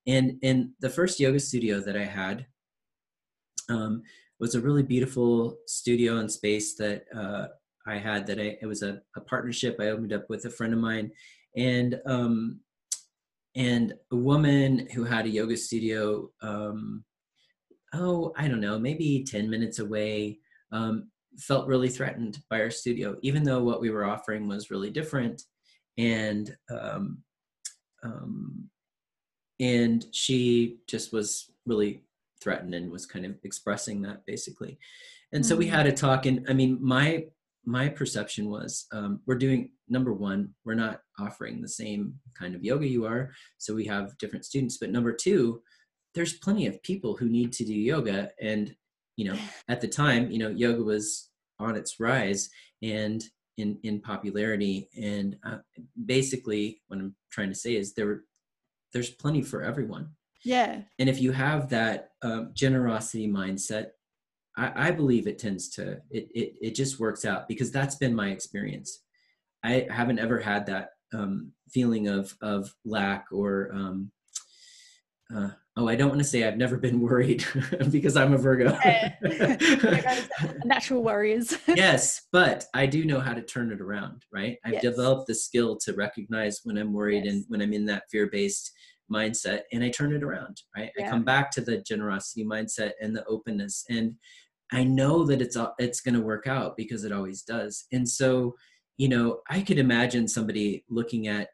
and 0.05 0.37
in 0.43 0.73
the 0.81 0.89
first 0.89 1.19
yoga 1.19 1.39
studio 1.39 1.79
that 1.81 1.97
I 1.97 2.05
had 2.05 2.45
um, 3.69 4.03
was 4.39 4.55
a 4.55 4.61
really 4.61 4.83
beautiful 4.83 5.57
studio 5.67 6.17
and 6.17 6.31
space 6.31 6.75
that 6.75 7.03
uh, 7.15 7.47
I 7.87 7.97
had. 7.97 8.25
That 8.27 8.39
I 8.39 8.57
it 8.61 8.65
was 8.65 8.81
a, 8.81 9.01
a, 9.15 9.21
partnership 9.21 9.77
I 9.79 9.89
opened 9.89 10.13
up 10.13 10.29
with 10.29 10.45
a 10.45 10.49
friend 10.49 10.73
of 10.73 10.79
mine, 10.79 11.11
and 11.55 11.99
um, 12.05 12.61
and 13.55 13.93
a 14.11 14.15
woman 14.15 14.87
who 14.93 15.03
had 15.03 15.25
a 15.25 15.29
yoga 15.29 15.57
studio. 15.57 16.29
Um, 16.41 17.03
oh, 17.93 18.33
I 18.37 18.47
don't 18.47 18.61
know, 18.61 18.79
maybe 18.79 19.23
ten 19.23 19.49
minutes 19.49 19.79
away. 19.79 20.39
Um, 20.71 21.09
felt 21.37 21.67
really 21.67 21.89
threatened 21.89 22.39
by 22.49 22.59
our 22.59 22.71
studio, 22.71 23.15
even 23.21 23.43
though 23.43 23.63
what 23.63 23.79
we 23.79 23.91
were 23.91 24.05
offering 24.05 24.47
was 24.47 24.71
really 24.71 24.89
different, 24.89 25.43
and 25.97 26.55
um, 26.69 27.19
um, 28.03 28.69
and 29.59 30.05
she 30.11 30.77
just 30.87 31.11
was 31.11 31.51
really 31.65 32.03
threatened 32.41 32.73
and 32.73 32.91
was 32.91 33.05
kind 33.05 33.25
of 33.25 33.35
expressing 33.43 34.01
that 34.01 34.25
basically 34.25 34.77
and 35.33 35.45
so 35.45 35.55
we 35.55 35.65
mm-hmm. 35.65 35.75
had 35.75 35.87
a 35.87 35.91
talk 35.91 36.25
and 36.25 36.45
i 36.49 36.53
mean 36.53 36.77
my 36.81 37.25
my 37.65 37.89
perception 37.89 38.49
was 38.49 38.87
um, 38.93 39.19
we're 39.27 39.35
doing 39.35 39.71
number 39.89 40.13
one 40.13 40.49
we're 40.65 40.73
not 40.73 41.01
offering 41.19 41.61
the 41.61 41.67
same 41.67 42.13
kind 42.33 42.55
of 42.55 42.63
yoga 42.63 42.87
you 42.87 43.05
are 43.05 43.31
so 43.57 43.75
we 43.75 43.85
have 43.85 44.17
different 44.17 44.45
students 44.45 44.77
but 44.77 44.89
number 44.89 45.11
two 45.11 45.61
there's 46.19 46.33
plenty 46.33 46.67
of 46.67 46.83
people 46.83 47.15
who 47.15 47.29
need 47.29 47.53
to 47.53 47.63
do 47.63 47.73
yoga 47.73 48.29
and 48.41 48.75
you 49.15 49.23
know 49.23 49.37
at 49.69 49.79
the 49.79 49.87
time 49.87 50.29
you 50.29 50.37
know 50.37 50.49
yoga 50.49 50.83
was 50.83 51.29
on 51.59 51.77
its 51.77 51.99
rise 51.99 52.49
and 52.83 53.23
in 53.57 53.77
in 53.83 54.01
popularity 54.01 54.89
and 55.01 55.37
uh, 55.45 55.59
basically 56.05 56.81
what 56.87 56.99
i'm 56.99 57.15
trying 57.31 57.49
to 57.49 57.55
say 57.55 57.75
is 57.75 57.93
there 57.93 58.21
there's 58.91 59.11
plenty 59.11 59.41
for 59.41 59.63
everyone 59.63 60.09
yeah. 60.43 60.81
And 60.97 61.09
if 61.09 61.21
you 61.21 61.31
have 61.31 61.69
that 61.69 62.11
um, 62.21 62.51
generosity 62.53 63.27
mindset, 63.27 63.87
I, 64.57 64.87
I, 64.87 64.91
believe 64.91 65.27
it 65.27 65.37
tends 65.39 65.69
to 65.71 66.01
it, 66.09 66.29
it 66.33 66.53
it 66.61 66.75
just 66.75 66.99
works 66.99 67.25
out 67.25 67.47
because 67.47 67.71
that's 67.71 67.95
been 67.95 68.15
my 68.15 68.29
experience. 68.29 69.03
I 69.63 69.87
haven't 69.89 70.19
ever 70.19 70.39
had 70.39 70.65
that 70.67 70.91
um, 71.13 71.51
feeling 71.69 72.07
of 72.07 72.35
of 72.41 72.73
lack 72.85 73.25
or 73.31 73.71
um, 73.73 74.11
uh, 75.33 75.49
oh, 75.77 75.87
I 75.87 75.95
don't 75.95 76.09
want 76.09 76.19
to 76.19 76.27
say 76.27 76.43
I've 76.43 76.57
never 76.57 76.77
been 76.77 76.99
worried 76.99 77.45
because 77.91 78.17
I'm 78.17 78.33
a 78.33 78.37
Virgo. 78.37 78.77
Oh 80.41 80.53
natural 80.65 81.03
worries. 81.03 81.57
yes, 81.67 82.27
but 82.31 82.65
I 82.73 82.85
do 82.85 83.05
know 83.05 83.19
how 83.19 83.33
to 83.33 83.41
turn 83.41 83.71
it 83.71 83.81
around, 83.81 84.23
right? 84.31 84.57
I've 84.63 84.73
yes. 84.73 84.81
developed 84.81 85.27
the 85.27 85.35
skill 85.35 85.77
to 85.83 85.93
recognize 85.93 86.61
when 86.63 86.77
I'm 86.77 86.93
worried 86.93 87.25
yes. 87.25 87.33
and 87.33 87.45
when 87.47 87.61
I'm 87.61 87.73
in 87.73 87.85
that 87.85 88.03
fear 88.11 88.29
based 88.31 88.71
mindset 89.11 89.61
and 89.73 89.83
I 89.83 89.89
turn 89.89 90.13
it 90.13 90.23
around, 90.23 90.61
right? 90.75 90.91
Yeah. 90.97 91.07
I 91.07 91.09
come 91.09 91.23
back 91.23 91.51
to 91.51 91.61
the 91.61 91.77
generosity 91.81 92.45
mindset 92.45 92.91
and 93.01 93.15
the 93.15 93.25
openness 93.25 93.83
and 93.89 94.15
I 94.71 94.83
know 94.83 95.25
that 95.25 95.41
it's 95.41 95.57
it's 95.79 96.01
going 96.01 96.15
to 96.15 96.21
work 96.21 96.47
out 96.47 96.77
because 96.77 97.03
it 97.03 97.11
always 97.11 97.41
does. 97.41 97.85
And 97.91 98.07
so, 98.07 98.55
you 98.97 99.09
know, 99.09 99.39
I 99.49 99.61
could 99.61 99.79
imagine 99.79 100.27
somebody 100.27 100.85
looking 100.89 101.27
at 101.27 101.49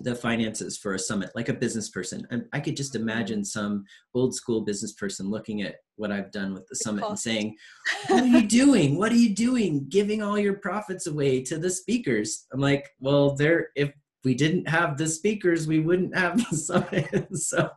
the 0.00 0.14
finances 0.14 0.76
for 0.78 0.94
a 0.94 0.98
summit 0.98 1.30
like 1.34 1.48
a 1.48 1.54
business 1.54 1.88
person. 1.88 2.26
And 2.30 2.46
i 2.52 2.60
could 2.60 2.76
just 2.76 2.94
imagine 2.94 3.44
some 3.44 3.84
old 4.14 4.34
school 4.34 4.62
business 4.62 4.92
person 4.92 5.30
looking 5.30 5.62
at 5.62 5.76
what 5.96 6.10
i've 6.10 6.32
done 6.32 6.54
with 6.54 6.66
the 6.68 6.76
summit 6.76 7.04
and 7.06 7.18
saying 7.18 7.56
what 8.08 8.22
are 8.22 8.26
you 8.26 8.46
doing? 8.46 8.96
What 8.96 9.12
are 9.12 9.16
you 9.16 9.34
doing? 9.34 9.86
Giving 9.88 10.22
all 10.22 10.38
your 10.38 10.54
profits 10.54 11.06
away 11.06 11.42
to 11.44 11.58
the 11.58 11.70
speakers. 11.70 12.46
I'm 12.52 12.60
like 12.60 12.88
well 13.00 13.34
there 13.34 13.68
if 13.76 13.92
we 14.24 14.34
didn't 14.34 14.68
have 14.68 14.98
the 14.98 15.06
speakers, 15.06 15.66
we 15.66 15.80
wouldn't 15.80 16.16
have 16.16 16.38
the 16.38 16.56
summit. 16.56 17.28
so 17.36 17.70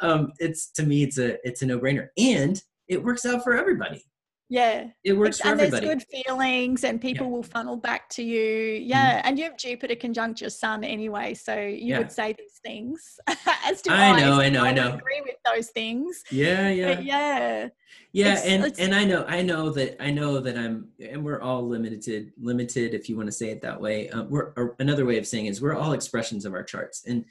um, 0.00 0.32
it's 0.38 0.70
to 0.72 0.84
me, 0.84 1.02
it's 1.02 1.18
a 1.18 1.36
it's 1.46 1.62
a 1.62 1.66
no 1.66 1.78
brainer, 1.78 2.08
and 2.16 2.62
it 2.88 3.02
works 3.02 3.26
out 3.26 3.44
for 3.44 3.54
everybody. 3.54 4.04
Yeah, 4.52 4.88
it 5.04 5.12
works 5.12 5.40
for 5.40 5.46
and 5.46 5.60
everybody. 5.60 5.86
there's 5.86 6.04
good 6.04 6.24
feelings, 6.24 6.82
and 6.82 7.00
people 7.00 7.26
yeah. 7.26 7.32
will 7.32 7.42
funnel 7.44 7.76
back 7.76 8.08
to 8.10 8.22
you. 8.24 8.80
Mm-hmm. 8.80 8.90
Yeah, 8.90 9.18
mm-hmm. 9.18 9.28
and 9.28 9.38
you 9.38 9.44
have 9.44 9.56
Jupiter 9.56 9.94
conjunct 9.94 10.40
your 10.40 10.50
Sun 10.50 10.82
anyway, 10.82 11.34
so 11.34 11.54
you 11.54 11.90
yeah. 11.90 11.98
would 11.98 12.10
say 12.10 12.34
these 12.36 12.58
things. 12.64 13.16
As 13.64 13.80
do 13.80 13.92
I. 13.92 14.20
Know, 14.20 14.40
I 14.40 14.48
know, 14.48 14.64
I 14.64 14.72
know. 14.72 14.94
Agree 14.94 15.22
with 15.24 15.36
those 15.44 15.68
things. 15.68 16.24
Yeah, 16.32 16.68
yeah, 16.68 16.94
but 16.96 17.04
yeah, 17.04 17.68
yeah, 18.12 18.32
it's, 18.32 18.44
and 18.44 18.64
it's, 18.64 18.80
and 18.80 18.92
I 18.92 19.04
know, 19.04 19.24
I 19.28 19.40
know 19.40 19.70
that 19.70 20.02
I 20.02 20.10
know 20.10 20.40
that 20.40 20.58
I'm, 20.58 20.88
and 20.98 21.24
we're 21.24 21.40
all 21.40 21.68
limited, 21.68 22.32
limited 22.36 22.92
if 22.92 23.08
you 23.08 23.16
want 23.16 23.28
to 23.28 23.32
say 23.32 23.50
it 23.50 23.62
that 23.62 23.80
way. 23.80 24.10
Um, 24.10 24.28
we're 24.30 24.74
another 24.80 25.04
way 25.04 25.16
of 25.18 25.28
saying 25.28 25.46
is 25.46 25.62
we're 25.62 25.76
all 25.76 25.92
expressions 25.92 26.44
of 26.44 26.54
our 26.54 26.64
charts, 26.64 27.04
and 27.06 27.24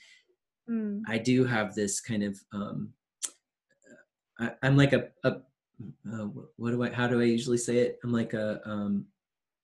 mm. 0.69 1.01
I 1.05 1.17
do 1.17 1.43
have 1.43 1.75
this 1.75 1.99
kind 1.99 2.23
of. 2.23 2.39
Um, 2.53 2.93
I, 4.39 4.53
am 4.63 4.77
like 4.77 4.93
a, 4.93 5.09
a 5.25 5.33
uh, 6.11 6.27
what 6.57 6.71
do 6.71 6.83
I? 6.83 6.89
How 6.89 7.07
do 7.07 7.21
I 7.21 7.25
usually 7.25 7.57
say 7.57 7.77
it? 7.77 7.99
I'm 8.03 8.11
like 8.11 8.33
a 8.33 8.61
um, 8.65 9.05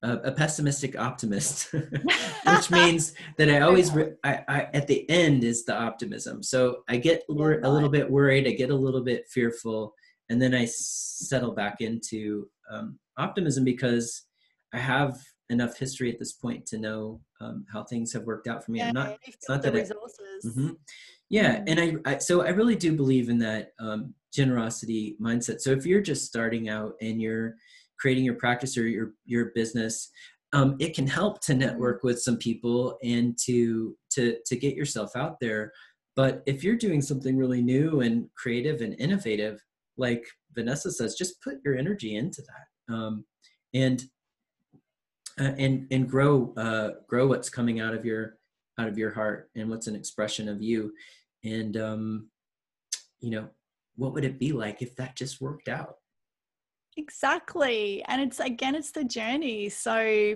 a, 0.05 0.13
a 0.17 0.31
pessimistic 0.31 0.97
optimist, 0.97 1.71
which 1.73 2.71
means 2.71 3.13
that 3.37 3.49
I 3.49 3.61
always 3.61 3.91
re- 3.91 4.13
I, 4.23 4.43
I, 4.47 4.69
at 4.73 4.87
the 4.87 5.09
end 5.09 5.43
is 5.43 5.65
the 5.65 5.75
optimism. 5.75 6.43
So 6.43 6.83
I 6.87 6.97
get 6.97 7.23
wor- 7.27 7.61
a 7.63 7.69
little 7.69 7.89
bit 7.89 8.09
worried, 8.09 8.47
I 8.47 8.51
get 8.51 8.69
a 8.69 8.75
little 8.75 9.01
bit 9.01 9.27
fearful, 9.27 9.93
and 10.29 10.41
then 10.41 10.53
I 10.53 10.65
settle 10.65 11.51
back 11.53 11.81
into 11.81 12.47
um, 12.69 12.99
optimism 13.17 13.63
because 13.63 14.23
I 14.73 14.77
have 14.77 15.17
enough 15.49 15.77
history 15.77 16.11
at 16.11 16.19
this 16.19 16.33
point 16.33 16.65
to 16.67 16.77
know 16.77 17.21
um, 17.41 17.65
how 17.71 17.83
things 17.83 18.11
have 18.13 18.23
worked 18.23 18.47
out 18.47 18.63
for 18.63 18.71
me. 18.71 18.79
Yeah, 18.79 18.89
I'm 18.89 18.93
not, 18.93 19.17
it's 19.25 19.47
not 19.49 19.61
that 19.61 19.73
resources. 19.73 20.45
I, 20.45 20.47
mm-hmm. 20.47 20.69
Yeah, 21.29 21.57
mm-hmm. 21.57 21.63
and 21.67 22.01
I, 22.05 22.11
I, 22.11 22.17
so 22.17 22.41
I 22.41 22.49
really 22.49 22.75
do 22.75 22.95
believe 22.95 23.29
in 23.29 23.39
that 23.39 23.69
um, 23.79 24.13
generosity 24.33 25.17
mindset. 25.21 25.61
So 25.61 25.71
if 25.71 25.85
you're 25.85 26.01
just 26.01 26.25
starting 26.25 26.69
out 26.69 26.93
and 27.01 27.21
you're 27.21 27.55
creating 27.99 28.25
your 28.25 28.35
practice 28.35 28.77
or 28.77 28.87
your 28.87 29.13
your 29.25 29.51
business, 29.55 30.11
um, 30.53 30.75
it 30.79 30.95
can 30.95 31.07
help 31.07 31.41
to 31.41 31.53
mm-hmm. 31.53 31.61
network 31.61 32.03
with 32.03 32.21
some 32.21 32.37
people 32.37 32.97
and 33.03 33.37
to 33.45 33.95
to 34.11 34.37
to 34.45 34.55
get 34.55 34.75
yourself 34.75 35.15
out 35.15 35.37
there. 35.39 35.71
But 36.15 36.43
if 36.45 36.63
you're 36.63 36.77
doing 36.77 37.01
something 37.01 37.37
really 37.37 37.61
new 37.61 38.01
and 38.01 38.29
creative 38.37 38.81
and 38.81 38.95
innovative, 38.99 39.61
like 39.97 40.25
Vanessa 40.53 40.91
says, 40.91 41.15
just 41.15 41.41
put 41.41 41.57
your 41.65 41.75
energy 41.77 42.15
into 42.15 42.41
that, 42.41 42.93
um, 42.93 43.25
and 43.73 44.03
uh, 45.39 45.51
and 45.57 45.87
and 45.91 46.09
grow 46.09 46.53
uh, 46.55 46.91
grow 47.07 47.27
what's 47.27 47.49
coming 47.49 47.79
out 47.79 47.93
of 47.93 48.05
your 48.05 48.37
out 48.77 48.87
of 48.87 48.97
your 48.97 49.11
heart 49.11 49.49
and 49.55 49.69
what's 49.69 49.87
an 49.87 49.95
expression 49.95 50.49
of 50.49 50.61
you, 50.61 50.93
and 51.43 51.77
um, 51.77 52.29
you 53.19 53.31
know 53.31 53.49
what 53.95 54.13
would 54.13 54.25
it 54.25 54.39
be 54.39 54.51
like 54.51 54.81
if 54.81 54.95
that 54.95 55.15
just 55.15 55.41
worked 55.41 55.67
out? 55.67 55.95
Exactly. 56.97 58.03
And 58.07 58.21
it's 58.21 58.39
again, 58.39 58.75
it's 58.75 58.91
the 58.91 59.03
journey. 59.03 59.69
So 59.69 60.35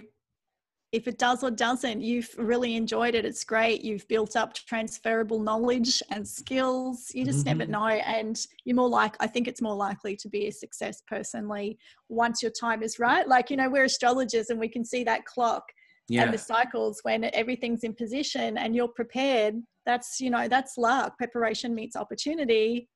if 0.92 1.08
it 1.08 1.20
does 1.20 1.44
or 1.44 1.52
doesn't, 1.52 2.02
you've 2.02 2.30
really 2.38 2.76
enjoyed 2.76 3.14
it. 3.14 3.24
It's 3.24 3.44
great. 3.44 3.84
You've 3.84 4.08
built 4.08 4.36
up 4.36 4.56
transferable 4.56 5.40
knowledge 5.40 6.02
and 6.10 6.28
skills. 6.28 7.12
You 7.14 7.26
just 7.26 7.46
mm-hmm. 7.46 7.60
never 7.60 7.72
know. 7.72 7.88
And 7.88 8.40
you're 8.66 8.76
more 8.76 8.90
like, 8.90 9.16
I 9.20 9.28
think 9.28 9.48
it's 9.48 9.62
more 9.62 9.76
likely 9.76 10.16
to 10.18 10.28
be 10.28 10.48
a 10.48 10.52
success 10.52 11.04
personally 11.08 11.78
once 12.10 12.42
your 12.42 12.52
time 12.52 12.82
is 12.82 12.98
right. 12.98 13.28
Like, 13.28 13.52
you 13.52 13.58
know, 13.58 13.70
we're 13.70 13.84
astrologers 13.84 14.50
and 14.50 14.60
we 14.60 14.68
can 14.68 14.84
see 14.84 15.04
that 15.04 15.26
clock 15.26 15.64
yeah. 16.10 16.24
and 16.24 16.34
the 16.34 16.38
cycles 16.38 17.00
when 17.04 17.30
everything's 17.34 17.84
in 17.84 17.94
position 17.94 18.58
and 18.58 18.76
you're 18.76 18.88
prepared. 18.88 19.56
That's, 19.86 20.20
you 20.20 20.30
know, 20.30 20.48
that's 20.48 20.78
luck. 20.78 21.18
Preparation 21.18 21.74
meets 21.74 21.96
opportunity 21.96 22.90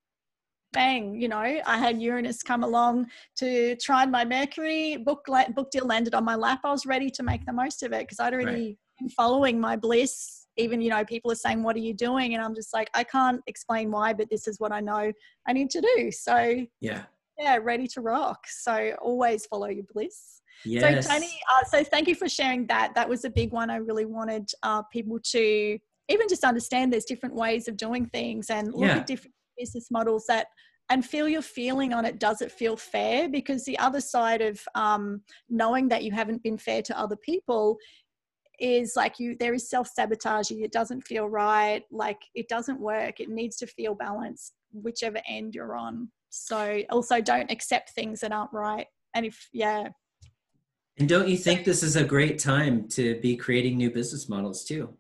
bang, 0.74 1.16
you 1.16 1.30
know, 1.30 1.38
I 1.38 1.78
had 1.78 2.02
Uranus 2.02 2.44
come 2.44 2.64
along 2.64 3.08
to 3.38 3.76
trine 3.78 4.12
my 4.12 4.26
Mercury 4.26 4.98
book 4.98 5.26
book 5.56 5.72
deal 5.72 5.86
landed 5.86 6.14
on 6.14 6.26
my 6.26 6.36
lap. 6.36 6.62
I 6.66 6.72
was 6.72 6.86
ready 6.86 7.10
to 7.12 7.24
make 7.24 7.46
the 7.46 7.54
most 7.54 7.84
of 7.84 7.94
it 7.94 8.02
because 8.02 8.20
I'd 8.20 8.34
already 8.34 8.66
right. 8.66 8.78
been 9.00 9.10
following 9.10 9.62
my 9.62 9.78
bliss. 9.78 10.48
Even 10.58 10.82
you 10.82 10.90
know, 10.90 11.06
people 11.06 11.32
are 11.32 11.36
saying, 11.36 11.64
"What 11.64 11.76
are 11.76 11.80
you 11.80 11.94
doing?" 11.94 12.34
And 12.34 12.44
I'm 12.44 12.54
just 12.54 12.74
like, 12.74 12.90
I 12.94 13.04
can't 13.04 13.42
explain 13.48 13.90
why, 13.92 14.14
but 14.14 14.30
this 14.30 14.48
is 14.48 14.60
what 14.60 14.72
I 14.72 14.82
know 14.82 15.14
I 15.48 15.54
need 15.54 15.70
to 15.72 15.82
do. 15.96 16.12
So 16.12 16.66
yeah, 16.82 17.04
yeah, 17.40 17.58
ready 17.62 17.88
to 17.88 18.02
rock. 18.02 18.46
So 18.48 18.96
always 19.02 19.46
follow 19.46 19.68
your 19.68 19.86
bliss. 19.94 20.42
Yes. 20.66 21.06
So 21.06 21.14
Tony, 21.14 21.40
uh, 21.52 21.66
so 21.66 21.84
thank 21.84 22.08
you 22.08 22.16
for 22.16 22.30
sharing 22.30 22.68
that. 22.68 22.94
That 22.96 23.08
was 23.08 23.26
a 23.26 23.30
big 23.30 23.52
one. 23.52 23.70
I 23.70 23.78
really 23.78 24.06
wanted 24.06 24.50
uh, 24.64 24.84
people 24.84 25.20
to 25.32 25.78
even 26.10 26.28
just 26.28 26.44
understand 26.44 26.92
there's 26.92 27.06
different 27.06 27.36
ways 27.36 27.68
of 27.68 27.78
doing 27.78 28.06
things 28.08 28.50
and 28.50 28.74
look 28.74 28.88
yeah. 28.88 28.98
at 28.98 29.08
different 29.08 29.34
business 29.58 29.90
models 29.92 30.26
that 30.28 30.48
and 30.90 31.06
feel 31.06 31.28
your 31.28 31.42
feeling 31.42 31.94
on 31.94 32.06
it 32.06 32.20
does 32.20 32.42
it 32.42 32.52
feel 32.52 32.76
fair 32.76 33.30
because 33.30 33.64
the 33.64 33.80
other 33.80 34.02
side 34.02 34.42
of 34.42 34.60
um, 34.76 35.22
knowing 35.50 35.88
that 35.88 36.04
you 36.04 36.12
haven't 36.12 36.44
been 36.44 36.58
fair 36.58 36.82
to 36.82 37.00
other 37.00 37.16
people 37.16 37.78
is 38.60 38.94
like 38.96 39.20
you 39.20 39.36
there 39.40 39.54
is 39.54 39.70
self-sabotaging 39.70 40.62
it 40.62 40.72
doesn't 40.72 41.02
feel 41.02 41.28
right 41.28 41.84
like 41.92 42.20
it 42.36 42.48
doesn't 42.48 42.80
work 42.80 43.20
it 43.20 43.30
needs 43.30 43.56
to 43.58 43.66
feel 43.66 43.96
balanced 43.96 44.54
whichever 44.72 45.20
end 45.28 45.56
you're 45.56 45.76
on 45.76 46.08
so 46.30 46.82
also 46.92 47.20
don't 47.20 47.52
accept 47.52 47.92
things 47.92 48.20
that 48.20 48.32
aren't 48.32 48.54
right 48.54 48.88
and 49.16 49.26
if 49.26 49.50
yeah 49.54 49.88
and 50.98 51.10
don't 51.10 51.28
you 51.28 51.38
think 51.38 51.66
this 51.66 51.84
is 51.84 51.96
a 51.96 52.04
great 52.04 52.40
time 52.40 52.88
to 52.88 53.20
be 53.22 53.36
creating 53.36 53.78
new 53.78 53.90
business 53.90 54.30
models 54.30 54.64
too 54.64 54.96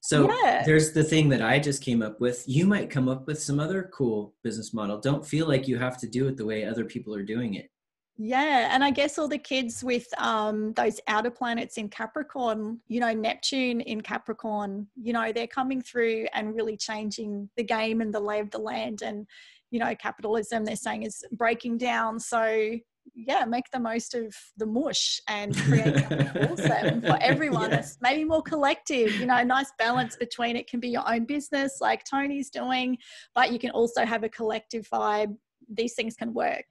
So 0.00 0.30
yeah. 0.44 0.62
there's 0.66 0.92
the 0.92 1.02
thing 1.02 1.30
that 1.30 1.40
I 1.40 1.58
just 1.58 1.82
came 1.82 2.02
up 2.02 2.20
with. 2.20 2.44
You 2.46 2.66
might 2.66 2.90
come 2.90 3.08
up 3.08 3.26
with 3.26 3.40
some 3.40 3.58
other 3.58 3.90
cool 3.92 4.34
business 4.42 4.74
model. 4.74 5.00
Don't 5.00 5.26
feel 5.26 5.48
like 5.48 5.66
you 5.66 5.78
have 5.78 5.96
to 5.98 6.06
do 6.06 6.28
it 6.28 6.36
the 6.36 6.44
way 6.44 6.64
other 6.64 6.84
people 6.84 7.14
are 7.14 7.22
doing 7.22 7.54
it. 7.54 7.70
Yeah, 8.16 8.68
and 8.70 8.84
I 8.84 8.90
guess 8.90 9.18
all 9.18 9.26
the 9.26 9.38
kids 9.38 9.82
with 9.82 10.06
um, 10.18 10.72
those 10.74 11.00
outer 11.08 11.30
planets 11.30 11.78
in 11.78 11.88
Capricorn, 11.88 12.80
you 12.86 13.00
know, 13.00 13.12
Neptune 13.12 13.80
in 13.80 14.02
Capricorn, 14.02 14.86
you 14.94 15.12
know, 15.12 15.32
they're 15.32 15.48
coming 15.48 15.82
through 15.82 16.26
and 16.32 16.54
really 16.54 16.76
changing 16.76 17.48
the 17.56 17.64
game 17.64 18.00
and 18.02 18.14
the 18.14 18.20
lay 18.20 18.38
of 18.38 18.50
the 18.50 18.58
land. 18.58 19.02
And, 19.02 19.26
you 19.72 19.80
know, 19.80 19.94
capitalism, 19.96 20.64
they're 20.64 20.76
saying, 20.76 21.02
is 21.02 21.24
breaking 21.32 21.78
down. 21.78 22.20
So, 22.20 22.78
yeah, 23.14 23.44
make 23.44 23.70
the 23.72 23.78
most 23.78 24.14
of 24.14 24.34
the 24.56 24.66
mush 24.66 25.20
and 25.28 25.56
create 25.56 25.98
something 25.98 26.28
awesome 26.50 27.00
for 27.02 27.18
everyone. 27.20 27.70
Yeah. 27.70 27.78
It's 27.78 27.98
maybe 28.00 28.24
more 28.24 28.42
collective, 28.42 29.14
you 29.16 29.26
know, 29.26 29.36
a 29.36 29.44
nice 29.44 29.72
balance 29.78 30.16
between 30.16 30.56
it 30.56 30.68
can 30.68 30.80
be 30.80 30.88
your 30.88 31.08
own 31.08 31.24
business 31.24 31.78
like 31.80 32.04
Tony's 32.04 32.50
doing, 32.50 32.98
but 33.34 33.52
you 33.52 33.58
can 33.58 33.70
also 33.70 34.04
have 34.04 34.24
a 34.24 34.28
collective 34.28 34.88
vibe. 34.88 35.36
These 35.68 35.94
things 35.94 36.14
can 36.14 36.34
work 36.34 36.64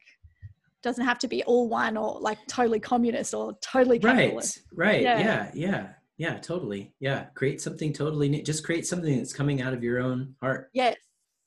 doesn't 0.84 1.05
have 1.05 1.17
to 1.17 1.27
be 1.27 1.41
all 1.43 1.69
one 1.69 1.97
or 1.97 2.19
like 2.19 2.38
totally 2.47 2.79
communist 2.79 3.34
or 3.34 3.57
totally 3.61 3.97
capitalist. 3.97 4.61
Right, 4.73 4.88
right, 4.88 5.01
yeah. 5.01 5.19
yeah, 5.19 5.51
yeah, 5.53 5.89
yeah, 6.17 6.38
totally, 6.39 6.93
yeah. 6.99 7.27
Create 7.36 7.61
something 7.61 7.93
totally 7.93 8.29
new. 8.29 8.43
Just 8.43 8.63
create 8.63 8.86
something 8.86 9.17
that's 9.17 9.34
coming 9.34 9.61
out 9.61 9.73
of 9.73 9.81
your 9.81 9.99
own 9.99 10.36
heart. 10.41 10.69
Yes, 10.73 10.97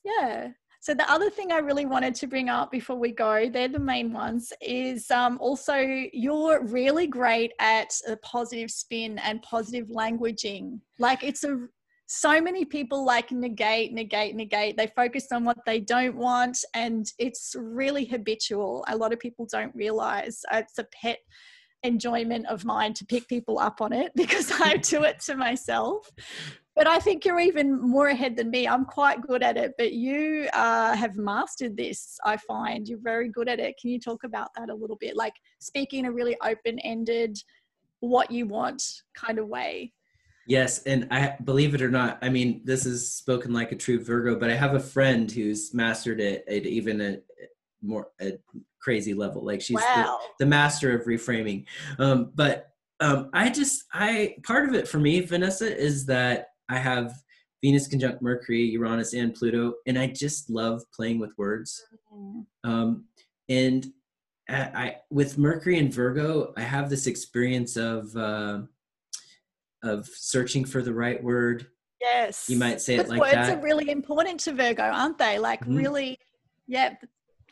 yeah. 0.05 0.49
So 0.87 0.95
the 0.95 1.11
other 1.11 1.31
thing 1.31 1.51
I 1.51 1.59
really 1.59 1.85
wanted 1.85 2.15
to 2.15 2.29
bring 2.29 2.49
up 2.49 2.71
before 2.71 2.95
we 2.95 3.11
go, 3.11 3.51
they're 3.51 3.67
the 3.67 3.81
main 3.81 4.13
ones, 4.13 4.53
is 4.61 5.11
um, 5.11 5.37
also 5.41 5.75
you're 5.75 6.65
really 6.65 7.09
great 7.09 7.51
at 7.59 7.93
a 8.07 8.17
positive 8.19 8.71
spin 8.71 9.19
and 9.19 9.43
positive 9.43 9.89
languaging. 9.89 10.79
Like 11.01 11.25
it's 11.25 11.43
a 11.43 11.67
so 12.07 12.41
many 12.41 12.65
people 12.65 13.05
like 13.05 13.33
negate, 13.33 13.95
negate, 13.95 14.37
negate. 14.37 14.77
They 14.77 14.87
focus 14.95 15.27
on 15.33 15.45
what 15.45 15.59
they 15.67 15.81
don't 15.81 16.15
want, 16.15 16.57
and 16.73 17.05
it's 17.19 17.57
really 17.59 18.05
habitual. 18.05 18.85
A 18.87 18.97
lot 18.97 19.13
of 19.13 19.19
people 19.19 19.49
don't 19.51 19.75
realize 19.75 20.43
it's 20.53 20.79
a 20.79 20.87
pet 21.03 21.19
enjoyment 21.83 22.47
of 22.47 22.65
mine 22.65 22.95
to 22.95 23.05
pick 23.05 23.27
people 23.27 23.59
up 23.59 23.81
on 23.81 23.93
it 23.93 24.13
because 24.17 24.53
I 24.53 24.77
do 24.77 25.03
it 25.03 25.19
to 25.23 25.35
myself. 25.35 26.09
But 26.77 26.87
I 26.87 26.99
think 26.99 27.25
you're 27.25 27.41
even 27.41 27.81
more 27.81 28.09
ahead 28.09 28.37
than 28.37 28.51
me. 28.51 28.69
I'm 28.69 28.85
quite 28.85 29.23
good 29.23 29.43
at 29.43 29.57
it, 29.57 29.73
but 29.79 29.95
you 29.95 30.47
uh, 30.53 30.95
have 30.95 31.17
mastered 31.17 31.75
this. 31.75 32.19
I 32.23 32.37
find 32.37 32.87
you're 32.87 32.99
very 33.03 33.31
good 33.31 33.49
at 33.49 33.59
it. 33.59 33.77
Can 33.81 33.91
you 33.91 33.99
talk 33.99 34.25
about 34.25 34.51
that 34.57 34.69
a 34.69 34.75
little 34.75 34.97
bit? 34.97 35.17
Like 35.17 35.33
speaking 35.59 36.01
in 36.01 36.05
a 36.07 36.13
really 36.13 36.37
open 36.43 36.79
ended, 36.81 37.39
what 38.01 38.31
you 38.31 38.47
want 38.47 38.83
kind 39.15 39.39
of 39.39 39.49
way. 39.49 39.95
Yes, 40.47 40.83
and 40.85 41.09
I 41.11 41.37
believe 41.43 41.75
it 41.75 41.83
or 41.83 41.91
not, 41.91 42.19
I 42.23 42.29
mean, 42.29 42.61
this 42.65 42.87
is 42.87 43.11
spoken 43.13 43.53
like 43.53 43.73
a 43.73 43.77
true 43.77 43.99
Virgo, 43.99 44.39
but 44.39 44.51
I 44.51 44.55
have 44.55 44.75
a 44.75 44.81
friend 44.81 45.31
who's 45.33 45.75
mastered 45.75 46.21
it 46.21 46.45
at 46.47 46.67
even 46.67 47.01
a 47.01 47.19
more 47.83 48.09
a 48.21 48.39
crazy 48.81 49.15
level. 49.15 49.45
Like 49.45 49.61
she's 49.61 49.77
wow. 49.77 50.21
the, 50.39 50.45
the, 50.45 50.49
master 50.49 50.97
of 50.97 51.07
reframing. 51.07 51.65
Um, 51.99 52.31
but 52.35 52.71
um, 53.01 53.31
I 53.33 53.51
just 53.51 53.85
I 53.93 54.37
part 54.45 54.69
of 54.69 54.75
it 54.75 54.87
for 54.87 54.99
me, 54.99 55.21
Vanessa, 55.21 55.77
is 55.77 56.07
that 56.07 56.51
I 56.69 56.79
have 56.79 57.15
Venus 57.63 57.89
conjunct 57.89 58.23
Mercury, 58.23 58.63
Uranus, 58.63 59.15
and 59.15 59.35
Pluto, 59.35 59.75
and 59.87 59.99
I 59.99 60.09
just 60.09 60.51
love 60.51 60.83
playing 60.95 61.19
with 61.19 61.31
words. 61.39 61.85
Um, 62.65 63.05
and 63.49 63.87
I, 64.49 64.55
I, 64.55 64.97
with 65.11 65.39
Mercury 65.39 65.79
and 65.79 65.93
Virgo, 65.93 66.53
I 66.57 66.63
have 66.63 66.91
this 66.91 67.07
experience 67.07 67.77
of. 67.77 68.15
Uh, 68.17 68.63
of 69.83 70.07
searching 70.07 70.65
for 70.65 70.83
the 70.83 70.93
right 70.93 71.23
word. 71.23 71.67
Yes. 72.01 72.49
You 72.49 72.59
might 72.59 72.81
say 72.81 72.97
it 72.97 73.09
like 73.09 73.21
words 73.21 73.33
that. 73.33 73.49
Words 73.49 73.59
are 73.59 73.63
really 73.63 73.91
important 73.91 74.41
to 74.41 74.53
Virgo, 74.53 74.83
aren't 74.83 75.19
they? 75.19 75.39
Like 75.39 75.61
mm-hmm. 75.61 75.77
really, 75.77 76.19
yeah, 76.67 76.95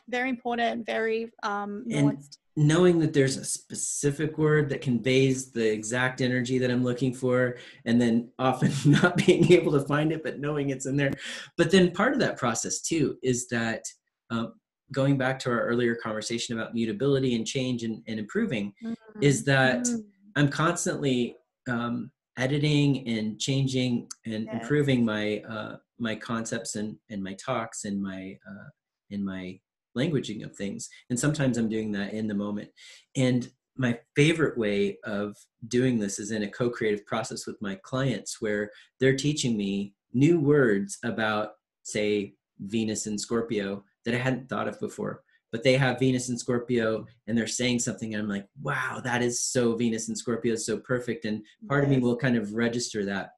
very 0.09 0.29
important, 0.29 0.85
very 0.85 1.31
um 1.43 1.85
and 1.89 2.17
knowing 2.57 2.99
that 2.99 3.13
there's 3.13 3.37
a 3.37 3.43
specific 3.43 4.37
word 4.37 4.69
that 4.69 4.81
conveys 4.81 5.51
the 5.51 5.71
exact 5.71 6.21
energy 6.21 6.57
that 6.57 6.71
I'm 6.71 6.83
looking 6.83 7.13
for, 7.13 7.57
and 7.85 8.01
then 8.01 8.29
often 8.39 8.71
not 8.85 9.17
being 9.17 9.51
able 9.51 9.73
to 9.73 9.81
find 9.81 10.11
it, 10.11 10.23
but 10.23 10.39
knowing 10.39 10.69
it's 10.69 10.85
in 10.85 10.95
there. 10.95 11.11
But 11.57 11.71
then 11.71 11.91
part 11.91 12.13
of 12.13 12.19
that 12.19 12.37
process 12.37 12.81
too 12.81 13.17
is 13.21 13.47
that 13.49 13.83
um, 14.29 14.53
going 14.91 15.17
back 15.17 15.39
to 15.39 15.49
our 15.49 15.61
earlier 15.61 15.95
conversation 15.95 16.57
about 16.57 16.73
mutability 16.73 17.35
and 17.35 17.45
change 17.45 17.83
and, 17.83 18.01
and 18.07 18.19
improving, 18.19 18.73
mm-hmm. 18.83 19.21
is 19.21 19.43
that 19.45 19.81
mm-hmm. 19.81 19.99
I'm 20.37 20.49
constantly 20.49 21.35
um, 21.69 22.11
editing 22.37 23.07
and 23.07 23.39
changing 23.39 24.07
and 24.25 24.45
yes. 24.45 24.53
improving 24.53 25.03
my 25.03 25.41
uh, 25.49 25.75
my 25.99 26.15
concepts 26.15 26.75
and 26.75 26.97
and 27.09 27.23
my 27.23 27.33
talks 27.33 27.85
and 27.85 28.01
my 28.01 28.37
uh, 28.49 28.69
in 29.09 29.23
my 29.23 29.59
languaging 29.97 30.43
of 30.43 30.55
things 30.55 30.89
and 31.09 31.19
sometimes 31.19 31.57
i'm 31.57 31.69
doing 31.69 31.91
that 31.91 32.13
in 32.13 32.27
the 32.27 32.33
moment 32.33 32.69
and 33.15 33.49
my 33.77 33.97
favorite 34.15 34.57
way 34.57 34.97
of 35.03 35.35
doing 35.67 35.99
this 35.99 36.19
is 36.19 36.31
in 36.31 36.43
a 36.43 36.51
co-creative 36.51 37.05
process 37.05 37.45
with 37.45 37.61
my 37.61 37.75
clients 37.83 38.41
where 38.41 38.69
they're 38.99 39.15
teaching 39.15 39.57
me 39.57 39.93
new 40.13 40.39
words 40.39 40.97
about 41.03 41.51
say 41.83 42.33
venus 42.59 43.05
and 43.05 43.19
scorpio 43.19 43.83
that 44.05 44.13
i 44.13 44.17
hadn't 44.17 44.49
thought 44.49 44.67
of 44.67 44.79
before 44.79 45.21
but 45.55 45.63
they 45.63 45.77
have 45.77 45.99
Venus 45.99 46.27
and 46.27 46.37
Scorpio 46.37 47.05
and 47.27 47.37
they're 47.37 47.47
saying 47.47 47.79
something 47.79 48.13
and 48.13 48.21
I'm 48.21 48.27
like, 48.27 48.45
wow, 48.61 48.99
that 49.05 49.21
is 49.21 49.39
so 49.39 49.73
Venus 49.73 50.09
and 50.09 50.17
Scorpio 50.17 50.51
is 50.51 50.65
so 50.65 50.77
perfect. 50.77 51.23
And 51.23 51.41
part 51.69 51.83
yes. 51.83 51.85
of 51.85 51.95
me 51.95 52.03
will 52.03 52.17
kind 52.17 52.35
of 52.35 52.53
register 52.53 53.05
that. 53.05 53.29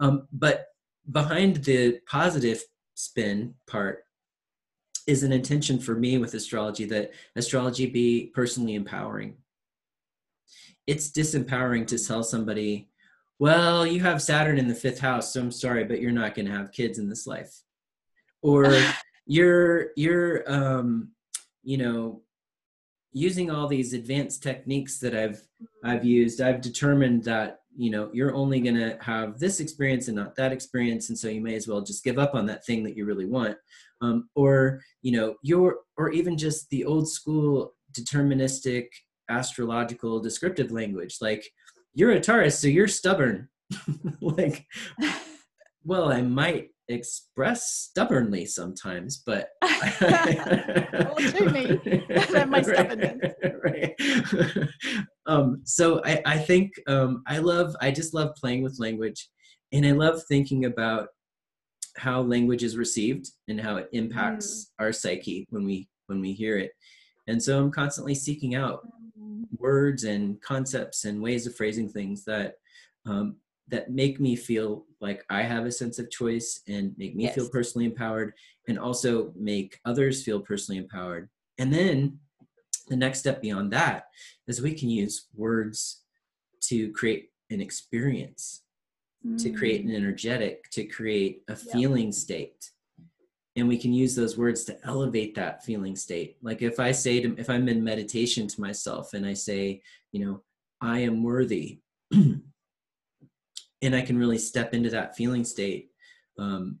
Um, 0.00 0.26
but 0.32 0.64
behind 1.12 1.56
the 1.56 1.98
positive 2.10 2.62
spin 2.94 3.54
part 3.66 4.04
is 5.08 5.22
an 5.22 5.32
intention 5.32 5.78
for 5.78 5.94
me 5.94 6.18
with 6.18 6.34
astrology 6.34 6.84
that 6.84 7.12
astrology 7.34 7.86
be 7.86 8.30
personally 8.34 8.74
empowering. 8.74 9.38
It's 10.86 11.10
disempowering 11.10 11.86
to 11.86 11.98
tell 11.98 12.22
somebody, 12.22 12.90
well, 13.38 13.86
you 13.86 14.00
have 14.00 14.20
Saturn 14.20 14.58
in 14.58 14.68
the 14.68 14.74
fifth 14.74 15.00
house, 15.00 15.32
so 15.32 15.40
I'm 15.40 15.50
sorry, 15.50 15.84
but 15.84 16.02
you're 16.02 16.12
not 16.12 16.34
going 16.34 16.46
to 16.46 16.52
have 16.52 16.72
kids 16.72 16.98
in 16.98 17.08
this 17.08 17.26
life. 17.26 17.62
Or 18.42 18.70
you're 19.26 19.88
you're 19.96 20.50
um, 20.50 21.12
you 21.62 21.78
know 21.78 22.22
using 23.12 23.50
all 23.50 23.66
these 23.66 23.94
advanced 23.94 24.42
techniques 24.42 24.98
that 24.98 25.14
i've 25.14 25.42
i've 25.82 26.04
used 26.04 26.42
i've 26.42 26.60
determined 26.60 27.24
that 27.24 27.60
you 27.74 27.90
know 27.90 28.10
you're 28.12 28.34
only 28.34 28.60
going 28.60 28.74
to 28.74 28.98
have 29.00 29.38
this 29.38 29.60
experience 29.60 30.08
and 30.08 30.16
not 30.16 30.36
that 30.36 30.52
experience 30.52 31.08
and 31.08 31.18
so 31.18 31.26
you 31.26 31.40
may 31.40 31.54
as 31.54 31.66
well 31.66 31.80
just 31.80 32.04
give 32.04 32.18
up 32.18 32.34
on 32.34 32.44
that 32.44 32.64
thing 32.66 32.84
that 32.84 32.96
you 32.96 33.06
really 33.06 33.24
want 33.24 33.56
um, 34.00 34.28
or 34.34 34.80
you 35.02 35.12
know 35.12 35.34
your 35.42 35.78
or 35.96 36.10
even 36.10 36.36
just 36.36 36.68
the 36.70 36.84
old 36.84 37.08
school 37.08 37.74
deterministic 37.92 38.86
astrological 39.30 40.20
descriptive 40.20 40.70
language 40.70 41.16
like 41.20 41.44
you're 41.94 42.12
a 42.12 42.20
taurus 42.20 42.58
so 42.58 42.68
you're 42.68 42.88
stubborn 42.88 43.48
like 44.20 44.66
well 45.84 46.10
i 46.10 46.22
might 46.22 46.68
express 46.88 47.70
stubbornly 47.70 48.46
sometimes, 48.46 49.22
but 49.24 49.48
well, 49.62 51.14
to 51.16 51.50
me, 51.50 52.04
my 52.46 52.62
stubbornness. 52.62 53.34
right. 53.64 53.94
um, 55.26 55.60
so 55.64 56.02
I, 56.04 56.22
I 56.24 56.38
think 56.38 56.72
um, 56.86 57.22
I 57.26 57.38
love, 57.38 57.76
I 57.80 57.90
just 57.90 58.14
love 58.14 58.34
playing 58.36 58.62
with 58.62 58.80
language, 58.80 59.28
and 59.72 59.86
I 59.86 59.92
love 59.92 60.22
thinking 60.28 60.64
about 60.64 61.08
how 61.98 62.20
language 62.20 62.62
is 62.62 62.76
received 62.76 63.30
and 63.48 63.60
how 63.60 63.76
it 63.76 63.88
impacts 63.92 64.64
mm. 64.64 64.84
our 64.84 64.92
psyche 64.92 65.46
when 65.50 65.64
we 65.64 65.88
when 66.06 66.20
we 66.20 66.32
hear 66.32 66.56
it. 66.58 66.72
And 67.26 67.42
so 67.42 67.58
I'm 67.58 67.70
constantly 67.70 68.14
seeking 68.14 68.54
out 68.54 68.86
mm. 69.18 69.44
words 69.58 70.04
and 70.04 70.40
concepts 70.40 71.04
and 71.04 71.22
ways 71.22 71.46
of 71.46 71.56
phrasing 71.56 71.88
things 71.88 72.24
that 72.24 72.54
um, 73.06 73.36
that 73.68 73.90
make 73.90 74.18
me 74.18 74.34
feel 74.34 74.86
like 75.00 75.24
I 75.28 75.42
have 75.42 75.66
a 75.66 75.72
sense 75.72 75.98
of 75.98 76.10
choice 76.10 76.60
and 76.68 76.94
make 76.96 77.14
me 77.14 77.24
yes. 77.24 77.34
feel 77.34 77.48
personally 77.48 77.84
empowered 77.84 78.32
and 78.66 78.78
also 78.78 79.32
make 79.36 79.78
others 79.84 80.22
feel 80.22 80.40
personally 80.40 80.78
empowered. 80.78 81.28
And 81.58 81.72
then 81.72 82.18
the 82.88 82.96
next 82.96 83.18
step 83.18 83.42
beyond 83.42 83.72
that 83.72 84.04
is 84.46 84.62
we 84.62 84.74
can 84.74 84.88
use 84.88 85.28
words 85.34 86.02
to 86.62 86.90
create 86.92 87.30
an 87.50 87.60
experience, 87.60 88.62
mm. 89.26 89.42
to 89.42 89.50
create 89.50 89.84
an 89.84 89.90
mm. 89.90 89.96
energetic, 89.96 90.70
to 90.70 90.84
create 90.84 91.42
a 91.48 91.56
feeling 91.56 92.12
state. 92.12 92.70
And 93.56 93.66
we 93.66 93.78
can 93.78 93.92
use 93.92 94.14
those 94.14 94.38
words 94.38 94.64
to 94.64 94.78
elevate 94.84 95.34
that 95.34 95.64
feeling 95.64 95.96
state. 95.96 96.36
Like 96.42 96.62
if 96.62 96.78
I 96.78 96.92
say 96.92 97.20
to, 97.20 97.34
if 97.38 97.50
I'm 97.50 97.68
in 97.68 97.82
meditation 97.82 98.46
to 98.46 98.60
myself 98.60 99.14
and 99.14 99.26
I 99.26 99.34
say, 99.34 99.82
you 100.12 100.24
know, 100.24 100.42
I 100.80 101.00
am 101.00 101.24
worthy, 101.24 101.80
and 102.12 102.42
I 103.82 104.00
can 104.02 104.16
really 104.16 104.38
step 104.38 104.74
into 104.74 104.90
that 104.90 105.16
feeling 105.16 105.44
state, 105.44 105.90
um, 106.38 106.78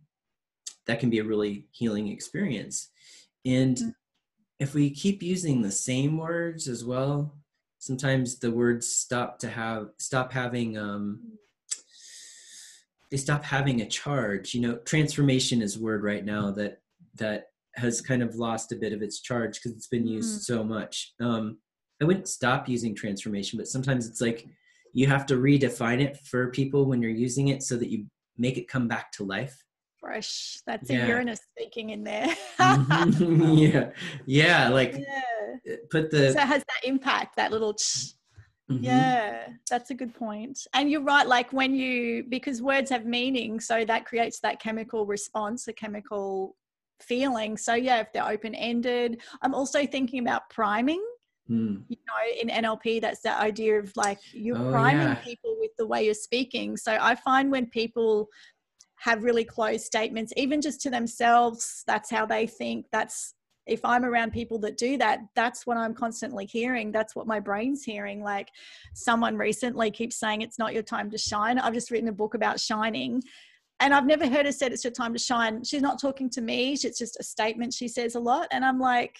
that 0.86 1.00
can 1.00 1.10
be 1.10 1.18
a 1.18 1.24
really 1.24 1.66
healing 1.72 2.08
experience. 2.08 2.90
And 3.44 3.76
mm-hmm. 3.76 3.88
if 4.60 4.74
we 4.74 4.90
keep 4.90 5.22
using 5.22 5.62
the 5.62 5.70
same 5.70 6.16
words 6.16 6.68
as 6.68 6.84
well, 6.84 7.34
sometimes 7.78 8.38
the 8.38 8.50
words 8.50 8.86
stop 8.90 9.38
to 9.40 9.48
have 9.48 9.90
stop 9.98 10.32
having 10.32 10.76
um, 10.76 11.20
they 13.10 13.16
stop 13.16 13.44
having 13.44 13.80
a 13.80 13.86
charge 13.86 14.54
you 14.54 14.60
know 14.60 14.76
transformation 14.84 15.62
is 15.62 15.76
a 15.76 15.80
word 15.80 16.02
right 16.02 16.24
now 16.24 16.50
that 16.50 16.80
that 17.14 17.46
has 17.76 18.00
kind 18.00 18.22
of 18.22 18.34
lost 18.36 18.72
a 18.72 18.76
bit 18.76 18.92
of 18.92 19.02
its 19.02 19.20
charge 19.20 19.54
because 19.54 19.72
it's 19.72 19.86
been 19.86 20.06
used 20.06 20.40
mm. 20.40 20.44
so 20.44 20.64
much 20.64 21.14
um 21.20 21.58
i 22.00 22.04
wouldn't 22.04 22.28
stop 22.28 22.68
using 22.68 22.94
transformation 22.94 23.56
but 23.56 23.68
sometimes 23.68 24.06
it's 24.06 24.20
like 24.20 24.46
you 24.92 25.06
have 25.06 25.26
to 25.26 25.36
redefine 25.36 26.00
it 26.00 26.16
for 26.24 26.50
people 26.50 26.86
when 26.86 27.02
you're 27.02 27.10
using 27.10 27.48
it 27.48 27.62
so 27.62 27.76
that 27.76 27.90
you 27.90 28.06
make 28.36 28.56
it 28.56 28.68
come 28.68 28.88
back 28.88 29.12
to 29.12 29.24
life 29.24 29.62
fresh 30.00 30.58
that's 30.66 30.90
yeah. 30.90 31.04
a 31.04 31.08
uranus 31.08 31.40
speaking 31.56 31.90
in 31.90 32.04
there 32.04 32.28
mm-hmm. 32.58 33.42
yeah 33.58 33.90
yeah 34.26 34.68
like 34.68 34.94
yeah. 35.64 35.76
put 35.90 36.10
the 36.10 36.32
so 36.32 36.40
it 36.40 36.46
has 36.46 36.62
that 36.64 36.88
impact 36.88 37.36
that 37.36 37.50
little 37.50 37.74
Mm-hmm. 38.70 38.84
Yeah, 38.84 39.48
that's 39.70 39.90
a 39.90 39.94
good 39.94 40.14
point. 40.14 40.66
And 40.74 40.90
you're 40.90 41.02
right, 41.02 41.26
like 41.26 41.52
when 41.52 41.74
you, 41.74 42.24
because 42.28 42.60
words 42.60 42.90
have 42.90 43.06
meaning, 43.06 43.60
so 43.60 43.84
that 43.84 44.04
creates 44.04 44.40
that 44.40 44.60
chemical 44.60 45.06
response, 45.06 45.68
a 45.68 45.72
chemical 45.72 46.54
feeling. 47.00 47.56
So, 47.56 47.74
yeah, 47.74 48.00
if 48.00 48.12
they're 48.12 48.28
open 48.28 48.54
ended, 48.54 49.22
I'm 49.40 49.54
also 49.54 49.86
thinking 49.86 50.20
about 50.20 50.50
priming. 50.50 51.02
Mm. 51.50 51.82
You 51.88 51.96
know, 51.96 52.42
in 52.42 52.64
NLP, 52.64 53.00
that's 53.00 53.22
the 53.22 53.34
idea 53.34 53.78
of 53.78 53.90
like 53.96 54.18
you're 54.32 54.58
oh, 54.58 54.70
priming 54.70 55.08
yeah. 55.08 55.14
people 55.14 55.56
with 55.58 55.70
the 55.78 55.86
way 55.86 56.04
you're 56.04 56.12
speaking. 56.12 56.76
So, 56.76 56.98
I 57.00 57.14
find 57.14 57.50
when 57.50 57.66
people 57.66 58.28
have 58.96 59.22
really 59.22 59.44
closed 59.44 59.84
statements, 59.84 60.32
even 60.36 60.60
just 60.60 60.80
to 60.82 60.90
themselves, 60.90 61.84
that's 61.86 62.10
how 62.10 62.26
they 62.26 62.46
think, 62.46 62.86
that's 62.92 63.34
if 63.68 63.84
I'm 63.84 64.04
around 64.04 64.32
people 64.32 64.58
that 64.60 64.76
do 64.76 64.96
that, 64.98 65.20
that's 65.34 65.66
what 65.66 65.76
I'm 65.76 65.94
constantly 65.94 66.46
hearing. 66.46 66.90
That's 66.90 67.14
what 67.14 67.26
my 67.26 67.40
brain's 67.40 67.84
hearing. 67.84 68.22
Like 68.22 68.48
someone 68.94 69.36
recently 69.36 69.90
keeps 69.90 70.16
saying 70.16 70.42
it's 70.42 70.58
not 70.58 70.74
your 70.74 70.82
time 70.82 71.10
to 71.10 71.18
shine. 71.18 71.58
I've 71.58 71.74
just 71.74 71.90
written 71.90 72.08
a 72.08 72.12
book 72.12 72.34
about 72.34 72.58
shining. 72.58 73.22
And 73.80 73.94
I've 73.94 74.06
never 74.06 74.26
heard 74.26 74.46
her 74.46 74.52
said 74.52 74.72
it's 74.72 74.82
your 74.82 74.92
time 74.92 75.12
to 75.12 75.18
shine. 75.18 75.62
She's 75.62 75.82
not 75.82 76.00
talking 76.00 76.28
to 76.30 76.40
me. 76.40 76.72
It's 76.72 76.98
just 76.98 77.20
a 77.20 77.22
statement 77.22 77.72
she 77.72 77.86
says 77.86 78.16
a 78.16 78.20
lot. 78.20 78.48
And 78.50 78.64
I'm 78.64 78.80
like, 78.80 79.16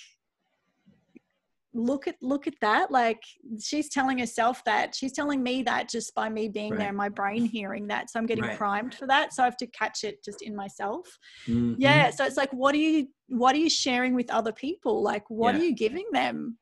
look 1.75 2.09
at 2.09 2.17
look 2.23 2.47
at 2.47 2.55
that 2.61 2.91
like 2.91 3.23
she's 3.61 3.89
telling 3.91 4.19
herself 4.19 4.65
that 4.65 4.95
she's 4.95 5.13
telling 5.13 5.43
me 5.43 5.63
that 5.63 5.89
just 5.89 6.15
by 6.15 6.29
me 6.29 6.49
being 6.49 6.71
right. 6.71 6.79
there 6.79 6.93
my 6.93 7.09
brain 7.09 7.45
hearing 7.45 7.87
that 7.87 8.09
so 8.09 8.19
i'm 8.19 8.27
getting 8.27 8.45
right. 8.45 8.57
primed 8.57 8.95
for 8.95 9.07
that 9.07 9.35
so 9.35 9.43
i 9.43 9.45
have 9.45 9.57
to 9.57 9.67
catch 9.69 10.03
it 10.03 10.23
just 10.25 10.41
in 10.43 10.57
myself 10.57 11.19
mm-hmm. 11.47 11.75
yeah 11.79 12.11
so 12.11 12.25
it's 12.25 12.37
like 12.37 12.53
what 12.53 12.75
are 12.75 12.79
you 12.79 13.07
what 13.29 13.55
are 13.55 13.59
you 13.59 13.69
sharing 13.69 14.15
with 14.15 14.31
other 14.31 14.53
people 14.53 15.03
like 15.03 15.29
what 15.29 15.55
yeah. 15.55 15.61
are 15.61 15.65
you 15.65 15.75
giving 15.75 16.07
them 16.13 16.57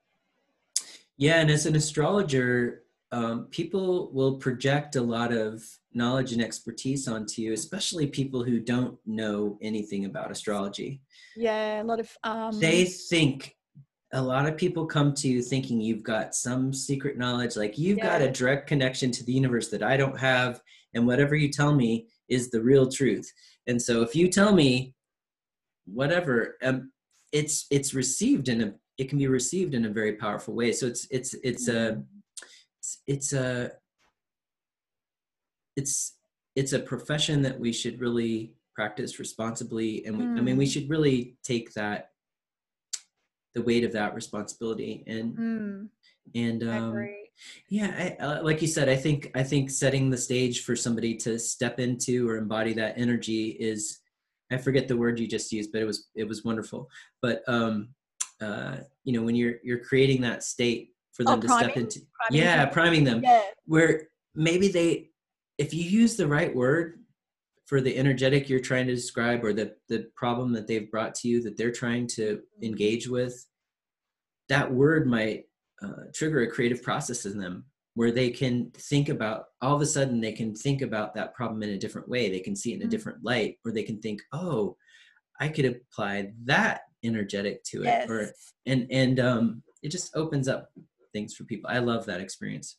yeah 1.16 1.40
and 1.40 1.50
as 1.50 1.66
an 1.66 1.76
astrologer 1.76 2.82
um, 3.12 3.44
people 3.52 4.10
will 4.12 4.36
project 4.36 4.96
a 4.96 5.00
lot 5.00 5.32
of 5.32 5.62
knowledge 5.94 6.32
and 6.32 6.42
expertise 6.42 7.06
onto 7.06 7.42
you 7.42 7.52
especially 7.52 8.08
people 8.08 8.42
who 8.42 8.58
don't 8.58 8.98
know 9.06 9.56
anything 9.62 10.04
about 10.04 10.32
astrology 10.32 11.00
yeah 11.36 11.80
a 11.80 11.84
lot 11.84 12.00
of 12.00 12.10
um, 12.24 12.58
they 12.58 12.84
think 12.84 13.55
a 14.12 14.22
lot 14.22 14.46
of 14.46 14.56
people 14.56 14.86
come 14.86 15.14
to 15.14 15.28
you 15.28 15.42
thinking 15.42 15.80
you've 15.80 16.02
got 16.02 16.34
some 16.34 16.72
secret 16.72 17.18
knowledge, 17.18 17.56
like 17.56 17.76
you've 17.76 17.98
yeah. 17.98 18.18
got 18.18 18.22
a 18.22 18.30
direct 18.30 18.68
connection 18.68 19.10
to 19.12 19.24
the 19.24 19.32
universe 19.32 19.68
that 19.68 19.82
I 19.82 19.96
don't 19.96 20.18
have, 20.18 20.60
and 20.94 21.06
whatever 21.06 21.34
you 21.34 21.50
tell 21.50 21.74
me 21.74 22.06
is 22.28 22.50
the 22.50 22.62
real 22.62 22.90
truth. 22.90 23.30
And 23.66 23.80
so 23.80 24.02
if 24.02 24.14
you 24.14 24.28
tell 24.28 24.54
me 24.54 24.94
whatever, 25.86 26.56
um, 26.62 26.92
it's 27.32 27.66
it's 27.70 27.94
received 27.94 28.48
in 28.48 28.62
a 28.62 28.74
it 28.98 29.08
can 29.08 29.18
be 29.18 29.26
received 29.26 29.74
in 29.74 29.84
a 29.84 29.90
very 29.90 30.14
powerful 30.14 30.54
way. 30.54 30.72
So 30.72 30.86
it's 30.86 31.06
it's 31.10 31.34
it's 31.42 31.68
a 31.68 32.02
it's 33.06 33.32
a 33.32 33.72
it's 35.76 36.16
it's 36.54 36.72
a 36.72 36.78
profession 36.78 37.42
that 37.42 37.58
we 37.58 37.72
should 37.72 38.00
really 38.00 38.52
practice 38.74 39.18
responsibly 39.18 40.04
and 40.04 40.18
we, 40.18 40.24
mm. 40.24 40.38
i 40.38 40.40
mean 40.40 40.56
we 40.56 40.66
hmm. 40.66 40.70
should 40.70 40.90
really 40.90 41.36
take 41.42 41.72
that 41.72 42.10
the 43.56 43.62
weight 43.62 43.84
of 43.84 43.92
that 43.92 44.14
responsibility 44.14 45.02
and 45.06 45.36
mm. 45.36 45.88
and 46.34 46.62
um, 46.62 47.08
yeah 47.70 48.14
I, 48.20 48.22
uh, 48.22 48.42
like 48.42 48.60
you 48.60 48.68
said 48.68 48.88
i 48.90 48.94
think 48.94 49.30
i 49.34 49.42
think 49.42 49.70
setting 49.70 50.10
the 50.10 50.18
stage 50.18 50.62
for 50.62 50.76
somebody 50.76 51.16
to 51.16 51.38
step 51.38 51.80
into 51.80 52.28
or 52.28 52.36
embody 52.36 52.74
that 52.74 52.98
energy 52.98 53.56
is 53.58 54.00
i 54.52 54.58
forget 54.58 54.88
the 54.88 54.96
word 54.96 55.18
you 55.18 55.26
just 55.26 55.50
used 55.52 55.72
but 55.72 55.80
it 55.80 55.86
was 55.86 56.08
it 56.14 56.28
was 56.28 56.44
wonderful 56.44 56.90
but 57.22 57.42
um 57.48 57.88
uh 58.42 58.76
you 59.04 59.14
know 59.14 59.24
when 59.24 59.34
you're 59.34 59.54
you're 59.64 59.82
creating 59.82 60.20
that 60.20 60.44
state 60.44 60.90
for 61.12 61.24
them 61.24 61.38
oh, 61.38 61.40
to 61.40 61.46
priming? 61.46 61.64
step 61.64 61.76
into 61.78 62.00
priming 62.14 62.44
yeah 62.44 62.64
them. 62.66 62.74
priming 62.74 63.04
them 63.04 63.24
where 63.64 64.08
maybe 64.34 64.68
they 64.68 65.08
if 65.56 65.72
you 65.72 65.82
use 65.82 66.16
the 66.16 66.26
right 66.26 66.54
word 66.54 67.00
for 67.66 67.80
the 67.80 67.96
energetic 67.96 68.48
you're 68.48 68.60
trying 68.60 68.86
to 68.86 68.94
describe 68.94 69.44
or 69.44 69.52
the 69.52 69.74
the 69.88 70.08
problem 70.14 70.52
that 70.52 70.66
they've 70.66 70.90
brought 70.90 71.14
to 71.14 71.28
you 71.28 71.42
that 71.42 71.56
they're 71.56 71.72
trying 71.72 72.06
to 72.06 72.40
engage 72.62 73.08
with 73.08 73.46
that 74.48 74.72
word 74.72 75.06
might 75.06 75.44
uh, 75.82 76.04
trigger 76.14 76.42
a 76.42 76.50
creative 76.50 76.82
process 76.82 77.26
in 77.26 77.38
them 77.38 77.64
where 77.94 78.12
they 78.12 78.30
can 78.30 78.70
think 78.76 79.08
about 79.08 79.46
all 79.60 79.74
of 79.74 79.82
a 79.82 79.86
sudden 79.86 80.20
they 80.20 80.32
can 80.32 80.54
think 80.54 80.80
about 80.82 81.14
that 81.14 81.34
problem 81.34 81.62
in 81.62 81.70
a 81.70 81.78
different 81.78 82.08
way 82.08 82.30
they 82.30 82.40
can 82.40 82.56
see 82.56 82.72
it 82.72 82.76
in 82.76 82.82
a 82.82 82.84
mm-hmm. 82.84 82.90
different 82.90 83.24
light 83.24 83.58
or 83.64 83.72
they 83.72 83.82
can 83.82 84.00
think 84.00 84.22
oh 84.32 84.76
i 85.40 85.48
could 85.48 85.64
apply 85.64 86.30
that 86.44 86.82
energetic 87.04 87.62
to 87.64 87.82
it 87.82 87.86
yes. 87.86 88.08
or 88.08 88.30
and 88.66 88.86
and 88.90 89.20
um 89.20 89.62
it 89.82 89.90
just 89.90 90.16
opens 90.16 90.48
up 90.48 90.70
things 91.12 91.34
for 91.34 91.44
people 91.44 91.68
i 91.70 91.78
love 91.78 92.06
that 92.06 92.20
experience 92.20 92.78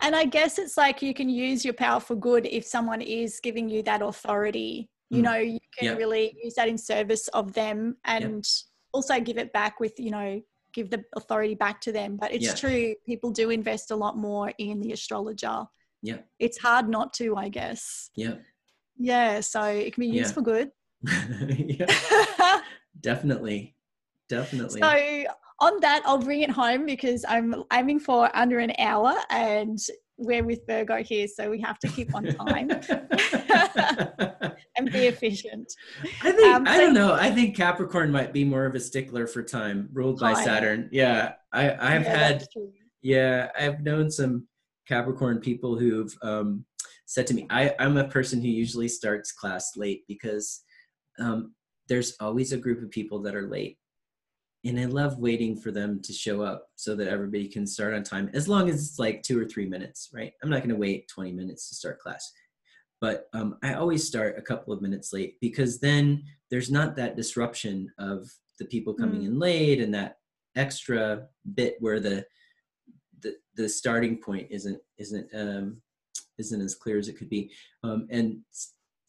and 0.00 0.14
I 0.16 0.24
guess 0.24 0.58
it's 0.58 0.76
like 0.76 1.02
you 1.02 1.14
can 1.14 1.28
use 1.28 1.64
your 1.64 1.74
power 1.74 2.00
for 2.00 2.14
good 2.14 2.46
if 2.46 2.64
someone 2.64 3.00
is 3.00 3.40
giving 3.40 3.68
you 3.68 3.82
that 3.84 4.02
authority. 4.02 4.88
You 5.10 5.20
mm. 5.20 5.24
know, 5.24 5.36
you 5.36 5.58
can 5.78 5.88
yep. 5.88 5.98
really 5.98 6.34
use 6.42 6.54
that 6.54 6.68
in 6.68 6.78
service 6.78 7.28
of 7.28 7.52
them 7.52 7.96
and 8.04 8.34
yep. 8.34 8.44
also 8.92 9.20
give 9.20 9.38
it 9.38 9.52
back 9.52 9.80
with, 9.80 9.98
you 9.98 10.10
know, 10.10 10.40
give 10.72 10.90
the 10.90 11.04
authority 11.14 11.54
back 11.54 11.80
to 11.82 11.92
them. 11.92 12.16
But 12.16 12.32
it's 12.32 12.58
true, 12.58 12.94
people 13.06 13.30
do 13.30 13.50
invest 13.50 13.90
a 13.90 13.96
lot 13.96 14.16
more 14.16 14.52
in 14.58 14.80
the 14.80 14.92
astrologer. 14.92 15.66
Yeah. 16.02 16.18
It's 16.38 16.58
hard 16.58 16.88
not 16.88 17.12
to, 17.14 17.36
I 17.36 17.48
guess. 17.48 18.10
Yeah. 18.16 18.36
Yeah. 18.98 19.40
So 19.40 19.62
it 19.64 19.94
can 19.94 20.00
be 20.00 20.08
used 20.08 20.34
for 20.34 20.42
good. 20.42 20.70
yeah. 21.48 22.60
Definitely. 23.00 23.76
Definitely. 24.32 24.80
So 24.80 25.24
on 25.60 25.78
that, 25.80 26.00
I'll 26.06 26.16
bring 26.16 26.40
it 26.40 26.48
home 26.48 26.86
because 26.86 27.22
I'm 27.28 27.54
aiming 27.70 28.00
for 28.00 28.34
under 28.34 28.60
an 28.60 28.72
hour 28.78 29.14
and 29.28 29.78
we're 30.16 30.42
with 30.42 30.60
Virgo 30.66 31.02
here, 31.02 31.28
so 31.28 31.50
we 31.50 31.60
have 31.60 31.78
to 31.80 31.88
keep 31.88 32.14
on 32.14 32.24
time 32.24 32.70
and 34.76 34.90
be 34.90 35.06
efficient. 35.06 35.70
I 36.22 36.32
think 36.32 36.54
um, 36.54 36.66
I 36.66 36.78
don't 36.78 36.94
know. 36.94 37.12
I 37.12 37.30
think 37.30 37.54
Capricorn 37.56 38.10
might 38.10 38.32
be 38.32 38.42
more 38.42 38.64
of 38.64 38.74
a 38.74 38.80
stickler 38.80 39.26
for 39.26 39.42
time, 39.42 39.90
ruled 39.92 40.18
by 40.18 40.32
Saturn. 40.32 40.88
Yeah, 40.92 41.32
I 41.52 41.72
I've 41.72 42.04
yeah, 42.04 42.16
had 42.16 42.46
yeah 43.02 43.50
I've 43.58 43.82
known 43.82 44.10
some 44.10 44.46
Capricorn 44.88 45.40
people 45.40 45.78
who've 45.78 46.16
um, 46.22 46.64
said 47.04 47.26
to 47.26 47.34
me, 47.34 47.46
I 47.50 47.74
I'm 47.78 47.98
a 47.98 48.08
person 48.08 48.40
who 48.40 48.48
usually 48.48 48.88
starts 48.88 49.32
class 49.32 49.72
late 49.76 50.04
because 50.08 50.62
um, 51.18 51.54
there's 51.88 52.16
always 52.20 52.52
a 52.52 52.58
group 52.58 52.82
of 52.82 52.90
people 52.90 53.20
that 53.22 53.34
are 53.34 53.48
late 53.48 53.76
and 54.64 54.78
I 54.78 54.84
love 54.84 55.18
waiting 55.18 55.56
for 55.56 55.72
them 55.72 56.00
to 56.02 56.12
show 56.12 56.42
up 56.42 56.68
so 56.76 56.94
that 56.94 57.08
everybody 57.08 57.48
can 57.48 57.66
start 57.66 57.94
on 57.94 58.04
time, 58.04 58.30
as 58.32 58.48
long 58.48 58.68
as 58.68 58.76
it's 58.76 58.98
like 58.98 59.22
two 59.22 59.40
or 59.40 59.44
three 59.44 59.66
minutes, 59.66 60.10
right? 60.14 60.32
I'm 60.42 60.50
not 60.50 60.58
going 60.60 60.70
to 60.70 60.76
wait 60.76 61.08
20 61.08 61.32
minutes 61.32 61.68
to 61.68 61.74
start 61.74 61.98
class. 61.98 62.30
But 63.00 63.28
um, 63.34 63.56
I 63.64 63.74
always 63.74 64.06
start 64.06 64.38
a 64.38 64.42
couple 64.42 64.72
of 64.72 64.80
minutes 64.80 65.12
late 65.12 65.34
because 65.40 65.80
then 65.80 66.22
there's 66.50 66.70
not 66.70 66.94
that 66.96 67.16
disruption 67.16 67.90
of 67.98 68.30
the 68.60 68.64
people 68.66 68.94
coming 68.94 69.22
mm. 69.22 69.26
in 69.26 69.38
late 69.40 69.80
and 69.80 69.92
that 69.94 70.18
extra 70.54 71.26
bit 71.54 71.76
where 71.80 71.98
the 71.98 72.24
the, 73.20 73.34
the 73.56 73.68
starting 73.68 74.18
point 74.18 74.48
isn't 74.50 74.80
isn't 74.98 75.28
um, 75.34 75.82
isn't 76.38 76.60
as 76.60 76.76
clear 76.76 76.98
as 76.98 77.08
it 77.08 77.18
could 77.18 77.28
be. 77.28 77.50
Um, 77.82 78.06
and 78.10 78.38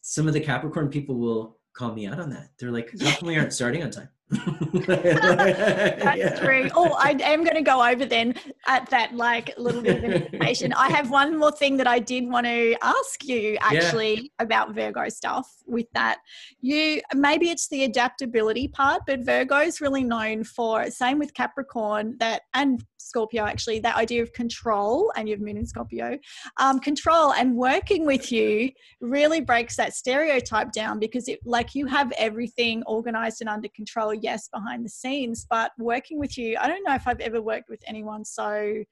some 0.02 0.26
of 0.26 0.34
the 0.34 0.40
Capricorn 0.40 0.88
people 0.88 1.16
will 1.16 1.58
call 1.74 1.92
me 1.92 2.06
out 2.06 2.18
on 2.18 2.30
that. 2.30 2.50
They're 2.58 2.72
like, 2.72 2.90
"How 3.00 3.16
come 3.16 3.28
we 3.28 3.36
aren't 3.36 3.52
starting 3.60 3.84
on 3.84 3.90
time?" 3.90 4.08
That's 4.30 4.88
yeah. 6.16 6.38
true. 6.40 6.68
Oh, 6.74 6.96
I 6.98 7.10
am 7.22 7.44
going 7.44 7.56
to 7.56 7.62
go 7.62 7.86
over 7.86 8.04
then 8.04 8.34
at 8.66 8.88
that 8.90 9.14
like 9.14 9.56
little 9.58 9.82
bit 9.82 10.02
of 10.02 10.04
information. 10.04 10.72
I 10.72 10.88
have 10.90 11.10
one 11.10 11.38
more 11.38 11.52
thing 11.52 11.76
that 11.76 11.86
I 11.86 11.98
did 11.98 12.28
want 12.28 12.46
to 12.46 12.74
ask 12.82 13.24
you 13.24 13.56
actually 13.60 14.14
yeah. 14.14 14.28
about 14.44 14.74
Virgo 14.74 15.08
stuff 15.08 15.48
with 15.66 15.86
that. 15.94 16.18
You 16.60 17.00
maybe 17.14 17.50
it's 17.50 17.68
the 17.68 17.84
adaptability 17.84 18.68
part, 18.68 19.02
but 19.06 19.20
Virgo 19.20 19.58
is 19.58 19.80
really 19.80 20.04
known 20.04 20.44
for 20.44 20.90
same 20.90 21.18
with 21.18 21.34
Capricorn 21.34 22.16
that 22.18 22.42
and 22.54 22.84
Scorpio 23.04 23.44
actually 23.44 23.78
that 23.80 23.96
idea 23.96 24.22
of 24.22 24.32
control 24.32 25.12
and 25.16 25.28
you've 25.28 25.40
moon 25.40 25.56
in 25.56 25.66
Scorpio. 25.66 26.18
Um, 26.58 26.80
control 26.80 27.32
and 27.32 27.56
working 27.56 28.06
with 28.06 28.32
you 28.32 28.70
really 29.00 29.40
breaks 29.40 29.76
that 29.76 29.94
stereotype 29.94 30.72
down 30.72 30.98
because 30.98 31.28
it 31.28 31.40
like 31.44 31.74
you 31.74 31.86
have 31.86 32.12
everything 32.12 32.82
organized 32.86 33.40
and 33.40 33.50
under 33.50 33.68
control 33.68 34.14
yes, 34.14 34.48
behind 34.48 34.84
the 34.84 34.88
scenes, 34.90 35.46
but 35.48 35.72
working 35.78 36.18
with 36.18 36.38
you, 36.38 36.56
I 36.60 36.66
don't 36.66 36.84
know 36.84 36.94
if 36.94 37.06
I've 37.06 37.20
ever 37.20 37.40
worked 37.40 37.68
with 37.68 37.82
anyone 37.86 38.24
so 38.24 38.84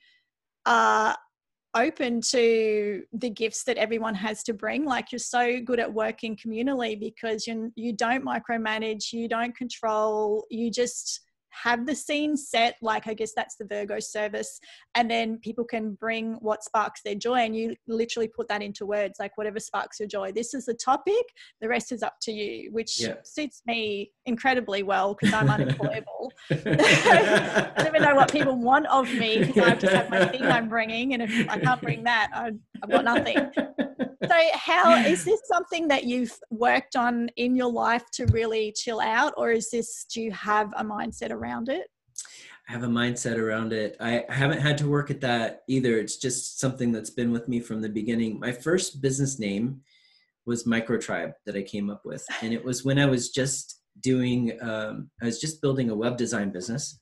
uh, 0.67 1.15
open 1.75 2.21
to 2.21 3.03
the 3.13 3.31
gifts 3.31 3.65
that 3.65 3.79
everyone 3.79 4.15
has 4.15 4.43
to 4.45 4.53
bring. 4.53 4.85
Like 4.85 5.11
you're 5.11 5.19
so 5.19 5.61
good 5.61 5.81
at 5.81 5.93
working 5.93 6.37
communally 6.37 6.99
because 6.99 7.47
you 7.47 7.73
you 7.77 7.93
don't 7.93 8.25
micromanage, 8.25 9.13
you 9.13 9.29
don't 9.29 9.57
control, 9.57 10.45
you 10.51 10.71
just 10.71 11.21
have 11.53 11.87
the 11.87 11.95
scene 11.95 12.37
set 12.37 12.77
like 12.83 13.07
i 13.07 13.15
guess 13.15 13.33
that's 13.35 13.57
the 13.57 13.65
virgo 13.65 13.99
service 14.01 14.61
and 14.95 15.11
then 15.11 15.39
people 15.39 15.65
can 15.65 15.95
bring 15.95 16.35
what 16.41 16.65
sparks 16.65 17.03
their 17.05 17.15
joy 17.15 17.39
and 17.39 17.57
you 17.57 17.75
literally 17.87 18.29
put 18.29 18.49
that 18.49 18.63
into 18.63 18.87
words 18.87 19.17
like 19.19 19.37
whatever 19.37 19.61
sparks 19.61 20.01
your 20.01 20.09
joy. 20.09 20.33
This 20.33 20.55
is 20.55 20.67
the 20.67 20.75
topic 20.75 21.25
the 21.61 21.69
rest 21.69 21.93
is 21.93 22.03
up 22.03 22.15
to 22.23 22.33
you 22.33 22.71
which 22.73 23.01
yeah. 23.01 23.15
suits 23.25 23.63
me 23.67 24.11
incredibly 24.27 24.83
well 24.83 25.15
because 25.15 25.35
i'm 25.35 25.49
unemployable. 25.49 26.33
I 26.51 27.73
don't 27.77 27.87
even 27.89 28.03
know 28.03 28.15
what 28.15 28.31
people 28.31 28.57
want 28.57 28.87
of 28.87 29.13
me 29.15 29.45
because 29.45 29.63
i 29.63 29.69
have 29.71 29.79
to 29.81 29.91
have 29.91 30.11
my 30.11 30.27
thing 30.27 30.43
i'm 30.43 30.69
bringing 30.69 31.15
and 31.15 31.23
if 31.23 31.49
i 31.49 31.59
can't 31.59 31.81
bring 31.81 32.05
that 32.05 32.31
I, 32.35 32.53
i've 32.83 32.91
got 32.91 33.05
nothing. 33.05 33.51
So 34.29 34.39
how 34.55 34.95
is 34.95 35.25
this 35.25 35.41
something 35.47 35.89
that 35.89 36.05
you've 36.05 36.39
worked 36.51 36.95
on 36.95 37.29
in 37.37 37.57
your 37.57 37.71
life 37.71 38.05
to 38.13 38.27
really 38.27 38.73
chill 38.73 39.01
out 39.01 39.35
or 39.37 39.51
is 39.51 39.71
this 39.71 40.05
do 40.05 40.23
you 40.23 40.31
have 40.31 40.73
a 40.77 40.85
mindset 40.85 41.33
around 41.33 41.42
it 41.69 41.89
I 42.69 42.73
have 42.73 42.85
a 42.85 42.89
mindset 42.89 43.39
around 43.39 43.73
it. 43.73 43.97
I 44.01 44.25
haven't 44.29 44.61
had 44.61 44.79
to 44.79 44.89
work 44.89 45.11
at 45.11 45.21
that 45.23 45.63
either. 45.69 45.99
It's 45.99 46.17
just 46.17 46.61
something 46.61 46.93
that's 46.93 47.11
been 47.11 47.33
with 47.33 47.49
me 47.49 47.61
from 47.61 47.81
the 47.81 47.89
beginning. 47.89 48.39
My 48.39 48.53
first 48.53 49.03
business 49.03 49.39
name 49.39 49.81
was 50.47 50.65
Microtribe 50.65 51.33
that 51.45 51.57
I 51.57 51.63
came 51.63 51.91
up 51.91 52.03
with, 52.05 52.25
and 52.41 52.53
it 52.53 52.65
was 52.65 52.85
when 52.85 52.99
I 52.99 53.07
was 53.07 53.31
just 53.31 53.83
doing. 54.01 54.57
Um, 54.63 55.11
I 55.21 55.27
was 55.27 55.41
just 55.41 55.61
building 55.61 55.91
a 55.91 55.97
web 55.97 56.17
design 56.17 56.51
business, 56.51 57.01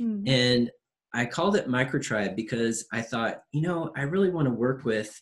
mm-hmm. 0.00 0.26
and 0.26 0.70
I 1.12 1.26
called 1.26 1.56
it 1.56 1.68
Microtribe 1.68 2.34
because 2.34 2.86
I 2.90 3.02
thought, 3.02 3.42
you 3.52 3.60
know, 3.60 3.92
I 3.94 4.02
really 4.02 4.30
want 4.30 4.46
to 4.48 4.54
work 4.54 4.84
with 4.84 5.20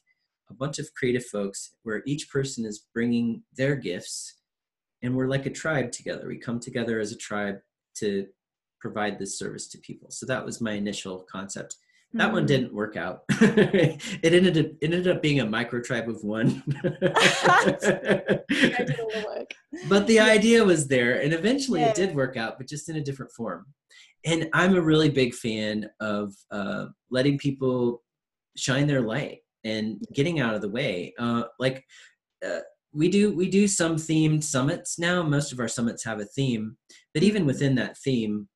a 0.51 0.55
bunch 0.55 0.79
of 0.79 0.89
creative 0.97 1.27
folks 1.27 1.75
where 1.83 2.03
each 2.07 2.31
person 2.31 2.65
is 2.65 2.87
bringing 2.95 3.43
their 3.57 3.75
gifts 3.75 4.37
and 5.03 5.15
we're 5.15 5.29
like 5.29 5.47
a 5.47 5.51
tribe 5.51 5.93
together 5.93 6.27
we 6.27 6.37
come 6.37 6.59
together 6.59 6.99
as 6.99 7.13
a 7.13 7.17
tribe 7.17 7.57
to 7.95 8.27
provide 8.81 9.19
this 9.19 9.39
service 9.39 9.69
to 9.69 9.79
people 9.79 10.11
so 10.11 10.27
that 10.27 10.45
was 10.45 10.61
my 10.61 10.73
initial 10.73 11.27
concept 11.31 11.77
that 12.13 12.25
mm-hmm. 12.25 12.35
one 12.35 12.47
didn't 12.47 12.75
work 12.75 12.97
out 12.97 13.23
it 13.31 14.33
ended 14.33 14.59
up 14.59 14.67
ended 14.83 15.07
up 15.07 15.23
being 15.23 15.41
a 15.41 15.47
micro 15.47 15.81
tribe 15.81 16.09
of 16.09 16.23
one 16.25 16.63
but 19.89 20.07
the 20.07 20.19
idea 20.19 20.65
was 20.65 20.89
there 20.89 21.21
and 21.21 21.33
eventually 21.33 21.81
yeah. 21.81 21.89
it 21.89 21.95
did 21.95 22.15
work 22.15 22.37
out 22.37 22.59
but 22.59 22.69
just 22.69 22.89
in 22.89 22.97
a 22.97 23.05
different 23.05 23.31
form 23.33 23.67
and 24.25 24.49
i'm 24.53 24.75
a 24.77 24.81
really 24.81 25.09
big 25.09 25.35
fan 25.35 25.89
of 26.01 26.35
uh, 26.51 26.87
letting 27.11 27.39
people 27.39 28.03
shine 28.57 28.87
their 28.87 29.01
light 29.01 29.39
and 29.65 30.03
getting 30.13 30.41
out 30.41 30.55
of 30.55 30.63
the 30.63 30.69
way. 30.69 31.15
Uh, 31.19 31.45
like 31.59 31.85
uh, 32.45 32.61
we 32.93 33.09
do, 33.09 33.35
we 33.35 33.49
do 33.49 33.69
some 33.69 33.97
themed 33.97 34.43
summits 34.43 34.99
now. 34.99 35.23
Most 35.23 35.53
of 35.53 35.61
our 35.61 35.69
summits 35.69 36.05
have 36.05 36.21
a 36.21 36.25
theme, 36.25 36.77
but 37.15 37.23
even 37.23 37.43
mm-hmm. 37.43 37.49
within 37.49 37.75
that 37.77 37.99
theme, 37.99 38.49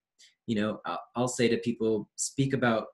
you 0.46 0.56
know, 0.56 0.80
I'll, 0.84 1.00
I'll 1.16 1.28
say 1.28 1.48
to 1.48 1.56
people, 1.58 2.08
speak 2.16 2.52
about, 2.52 2.86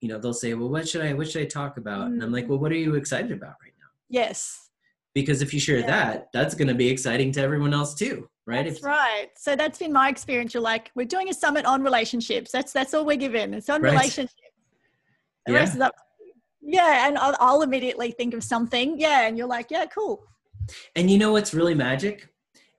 you 0.00 0.08
know, 0.08 0.18
they'll 0.18 0.32
say, 0.32 0.54
well, 0.54 0.68
what 0.68 0.88
should 0.88 1.02
I, 1.02 1.12
what 1.12 1.30
should 1.30 1.42
I 1.42 1.46
talk 1.46 1.76
about? 1.76 2.06
Mm-hmm. 2.06 2.14
And 2.14 2.22
I'm 2.22 2.32
like, 2.32 2.46
mm. 2.46 2.48
well, 2.48 2.58
what 2.58 2.72
are 2.72 2.76
you 2.76 2.94
excited 2.94 3.32
about 3.32 3.54
right 3.62 3.72
now? 3.78 3.86
Yes. 4.08 4.70
Because 5.14 5.42
if 5.42 5.52
you 5.52 5.60
share 5.60 5.80
yeah. 5.80 5.86
that, 5.86 6.28
that's 6.32 6.54
going 6.54 6.68
to 6.68 6.74
be 6.74 6.88
exciting 6.88 7.32
to 7.32 7.40
everyone 7.40 7.74
else 7.74 7.94
too 7.94 8.28
right? 8.46 8.64
That's 8.64 8.78
if, 8.78 8.84
right. 8.84 9.28
So 9.36 9.54
that's 9.54 9.78
been 9.78 9.92
my 9.92 10.08
experience. 10.08 10.54
You're 10.54 10.62
like, 10.62 10.90
we're 10.96 11.06
doing 11.06 11.28
a 11.28 11.34
summit 11.34 11.66
on 11.66 11.84
relationships. 11.84 12.50
That's 12.50 12.72
that's 12.72 12.94
all 12.94 13.06
we're 13.06 13.16
given. 13.16 13.54
It's 13.54 13.70
on 13.70 13.80
right. 13.80 13.92
relationships. 13.92 14.34
The 15.46 15.52
yeah. 15.52 15.58
rest 15.58 15.74
is 15.76 15.80
up 15.82 15.94
yeah 16.60 17.08
and 17.08 17.18
I'll, 17.18 17.36
I'll 17.40 17.62
immediately 17.62 18.12
think 18.12 18.34
of 18.34 18.44
something 18.44 18.98
yeah 18.98 19.26
and 19.26 19.36
you're 19.36 19.46
like 19.46 19.70
yeah 19.70 19.86
cool 19.86 20.24
and 20.94 21.10
you 21.10 21.18
know 21.18 21.32
what's 21.32 21.54
really 21.54 21.74
magic 21.74 22.28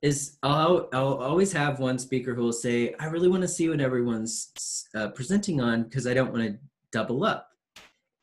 is 0.02 0.36
I'll, 0.42 0.88
I'll 0.92 1.14
always 1.14 1.52
have 1.52 1.78
one 1.78 1.98
speaker 1.98 2.34
who 2.34 2.42
will 2.42 2.52
say, 2.52 2.94
I 2.98 3.06
really 3.06 3.28
want 3.28 3.42
to 3.42 3.48
see 3.48 3.68
what 3.68 3.80
everyone's 3.80 4.86
uh, 4.94 5.08
presenting 5.08 5.60
on 5.60 5.84
because 5.84 6.06
I 6.06 6.14
don't 6.14 6.32
want 6.32 6.44
to 6.44 6.58
double 6.90 7.24
up. 7.24 7.48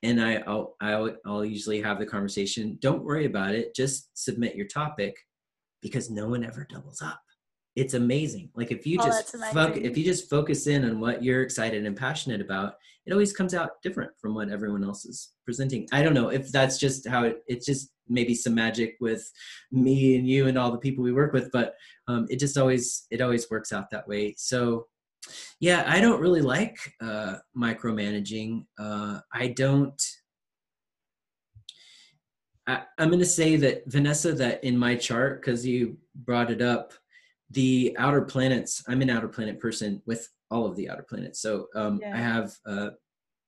And 0.04 0.22
I, 0.22 0.36
I'll, 0.48 0.76
I'll, 0.82 1.16
I'll 1.26 1.46
usually 1.46 1.82
have 1.82 2.00
the 2.00 2.06
conversation, 2.06 2.78
don't 2.82 3.04
worry 3.04 3.26
about 3.26 3.56
it, 3.56 3.76
just 3.76 4.10
submit 4.14 4.56
your 4.56 4.68
topic 4.68 5.18
because 5.82 6.10
no 6.10 6.28
one 6.28 6.44
ever 6.44 6.68
doubles 6.70 7.02
up 7.02 7.22
it's 7.80 7.94
amazing. 7.94 8.50
Like 8.56 8.72
if 8.72 8.86
you 8.86 8.98
oh, 9.00 9.06
just 9.06 9.36
fo- 9.54 9.74
if 9.74 9.98
you 9.98 10.04
just 10.04 10.30
focus 10.30 10.68
in 10.68 10.84
on 10.84 11.00
what 11.00 11.24
you're 11.24 11.44
excited 11.44 11.86
and 11.86 11.96
passionate 11.96 12.42
about, 12.42 12.76
it 13.06 13.14
always 13.14 13.32
comes 13.32 13.54
out 13.54 13.82
different 13.82 14.12
from 14.20 14.36
what 14.36 14.50
everyone 14.50 14.84
else 14.84 15.06
is 15.06 15.30
presenting. 15.46 15.88
I 15.94 16.04
don't 16.04 16.14
know 16.14 16.28
if 16.28 16.52
that's 16.52 16.78
just 16.78 17.08
how 17.08 17.24
it, 17.24 17.42
it's 17.48 17.66
just 17.66 17.92
maybe 18.10 18.36
some 18.36 18.54
magic 18.54 18.98
with 19.00 19.32
me 19.72 20.18
and 20.18 20.28
you 20.28 20.48
and 20.48 20.58
all 20.58 20.72
the 20.72 20.78
people 20.78 21.04
we 21.04 21.14
work 21.14 21.32
with, 21.32 21.52
but 21.54 21.76
um, 22.10 22.28
it 22.30 22.38
just 22.38 22.58
always 22.58 23.08
it 23.12 23.22
always 23.22 23.50
works 23.50 23.72
out 23.72 23.90
that 23.92 24.08
way. 24.08 24.36
So 24.38 24.88
yeah, 25.62 25.86
I 25.88 26.02
don't 26.02 26.20
really 26.20 26.42
like 26.42 26.78
uh, 27.02 27.38
micromanaging. 27.58 28.66
Uh, 28.78 29.20
I 29.34 29.48
don't. 29.48 30.02
I, 32.68 32.82
I'm 32.98 33.08
going 33.08 33.20
to 33.20 33.26
say 33.26 33.56
that 33.56 33.84
Vanessa, 33.88 34.34
that 34.34 34.64
in 34.66 34.78
my 34.78 34.96
chart, 34.96 35.42
because 35.42 35.66
you 35.66 35.98
brought 36.14 36.52
it 36.52 36.62
up, 36.62 36.94
the 37.52 37.96
outer 37.98 38.22
planets 38.22 38.84
i'm 38.88 39.02
an 39.02 39.10
outer 39.10 39.28
planet 39.28 39.60
person 39.60 40.02
with 40.06 40.28
all 40.52 40.66
of 40.66 40.76
the 40.76 40.90
outer 40.90 41.06
planets. 41.08 41.42
So 41.42 41.68
um, 41.76 42.00
yeah. 42.02 42.16
i 42.16 42.18
have 42.18 42.52
uh, 42.66 42.90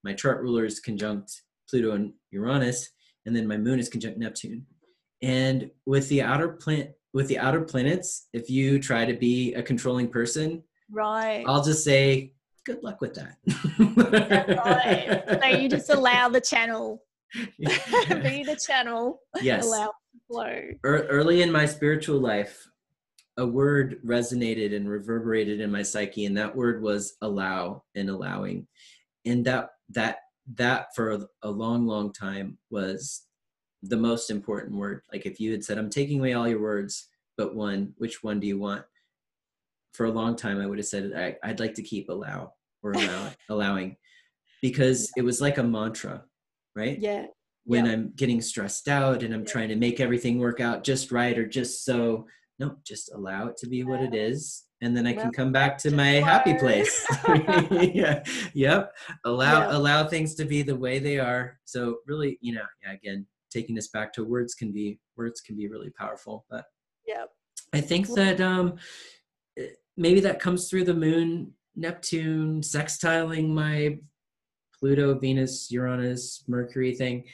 my 0.04 0.14
chart 0.14 0.42
ruler 0.42 0.66
is 0.66 0.80
conjunct 0.80 1.32
pluto 1.70 1.92
and 1.92 2.14
uranus 2.32 2.90
and 3.26 3.36
then 3.36 3.48
my 3.48 3.58
moon 3.58 3.80
is 3.80 3.90
conjunct 3.90 4.18
neptune. 4.18 4.66
And 5.22 5.70
with 5.86 6.10
the 6.10 6.22
outer 6.22 6.50
planet 6.50 6.98
with 7.14 7.28
the 7.28 7.40
outer 7.40 7.62
planets 7.62 8.28
if 8.34 8.50
you 8.50 8.80
try 8.80 9.06
to 9.06 9.14
be 9.14 9.54
a 9.54 9.64
controlling 9.64 10.08
person 10.08 10.64
right. 10.92 11.44
I'll 11.48 11.64
just 11.64 11.84
say 11.84 12.34
good 12.66 12.84
luck 12.84 13.02
with 13.02 13.16
that. 13.16 13.38
Right. 14.66 15.42
so 15.42 15.48
you 15.60 15.70
just 15.70 15.90
allow 15.94 16.30
the 16.30 16.42
channel. 16.42 17.04
Be 17.60 18.44
the 18.44 18.60
channel. 18.66 19.22
Yes. 19.42 19.66
Allow 19.66 19.94
flow. 20.28 20.62
Early 20.84 21.42
in 21.42 21.52
my 21.52 21.66
spiritual 21.66 22.20
life 22.20 22.68
a 23.38 23.46
word 23.46 24.00
resonated 24.06 24.76
and 24.76 24.90
reverberated 24.90 25.62
in 25.62 25.72
my 25.72 25.82
psyche 25.82 26.26
and 26.26 26.38
that 26.38 26.56
word 26.56 26.82
was 26.82 27.16
allow 27.22 27.84
and 27.96 28.10
allowing. 28.10 28.68
And 29.26 29.46
that 29.46 29.70
that 29.90 30.18
that 30.56 30.88
for 30.96 31.28
a, 31.44 31.50
long 31.50 31.86
long 31.86 32.12
time 32.12 32.58
was 32.70 33.24
the 33.84 33.98
most 33.98 34.30
important 34.30 34.76
word. 34.76 35.02
Like 35.12 35.26
if 35.26 35.40
you 35.40 35.52
had 35.52 35.64
said 35.64 35.78
i'm 35.78 35.90
taking 35.90 36.20
away 36.20 36.34
all 36.34 36.48
your 36.48 36.62
words 36.62 37.08
but 37.38 37.56
one 37.56 37.94
which 37.98 38.24
one 38.24 38.40
do 38.40 38.48
you 38.48 38.60
want? 38.60 38.84
For 39.94 40.06
a 40.06 40.12
long 40.12 40.36
time 40.36 40.60
i 40.60 40.66
would 40.66 40.78
have 40.78 40.88
said 40.88 41.38
I, 41.44 41.48
would 41.48 41.60
like 41.60 41.76
to 41.76 41.84
keep 41.84 42.10
allow 42.10 42.54
or 42.84 42.94
allow, 42.94 43.32
allowing 43.50 43.98
because 44.62 45.12
it 45.16 45.24
was 45.24 45.42
like 45.42 45.58
a 45.58 45.64
mantra 45.64 46.24
right? 46.76 46.98
Yeah. 47.00 47.26
When 47.66 47.86
yeah. 47.86 47.94
i'm 47.94 48.14
getting 48.16 48.42
stressed 48.42 48.88
out 48.88 49.24
and 49.24 49.34
i'm 49.34 49.42
yeah. 49.42 49.52
trying 49.52 49.70
to 49.70 49.76
make 49.76 50.00
everything 50.00 50.40
work 50.40 50.60
out 50.60 50.84
just 50.84 51.12
right 51.12 51.38
or 51.38 51.46
just 51.46 51.86
so 51.86 52.26
no, 52.62 52.78
just 52.86 53.12
allow 53.12 53.48
it 53.48 53.58
to 53.58 53.68
be 53.68 53.84
what 53.84 54.02
it 54.02 54.14
is. 54.14 54.66
And 54.82 54.96
then 54.96 55.08
I 55.08 55.14
can 55.14 55.32
come 55.32 55.52
back 55.52 55.78
to 55.80 55.92
my 55.92 56.14
happy 56.32 56.54
place. 56.54 57.06
yeah. 57.72 58.24
Yep. 58.54 58.94
Allow 59.26 59.60
yeah. 59.62 59.78
allow 59.78 60.08
things 60.08 60.36
to 60.36 60.46
be 60.46 60.62
the 60.62 60.76
way 60.76 61.00
they 61.00 61.18
are. 61.20 61.60
So 61.66 61.98
really, 62.06 62.38
you 62.42 62.54
know, 62.54 62.66
yeah, 62.84 62.94
again, 62.94 63.26
taking 63.52 63.76
this 63.76 63.90
back 63.90 64.14
to 64.14 64.24
words 64.24 64.54
can 64.54 64.72
be 64.72 65.00
words 65.18 65.42
can 65.42 65.58
be 65.58 65.68
really 65.68 65.90
powerful. 65.90 66.46
But 66.50 66.66
yeah. 67.06 67.26
I 67.74 67.82
think 67.82 68.08
that 68.10 68.40
um 68.40 68.76
eh, 69.58 69.68
maybe 69.98 70.20
that 70.22 70.40
comes 70.40 70.70
through 70.70 70.86
the 70.86 70.94
moon, 70.94 71.54
Neptune 71.76 72.62
sextiling 72.62 73.50
my 73.50 73.98
Pluto, 74.80 75.18
Venus, 75.18 75.72
Uranus, 75.72 76.44
Mercury 76.48 76.94
thing 76.94 77.26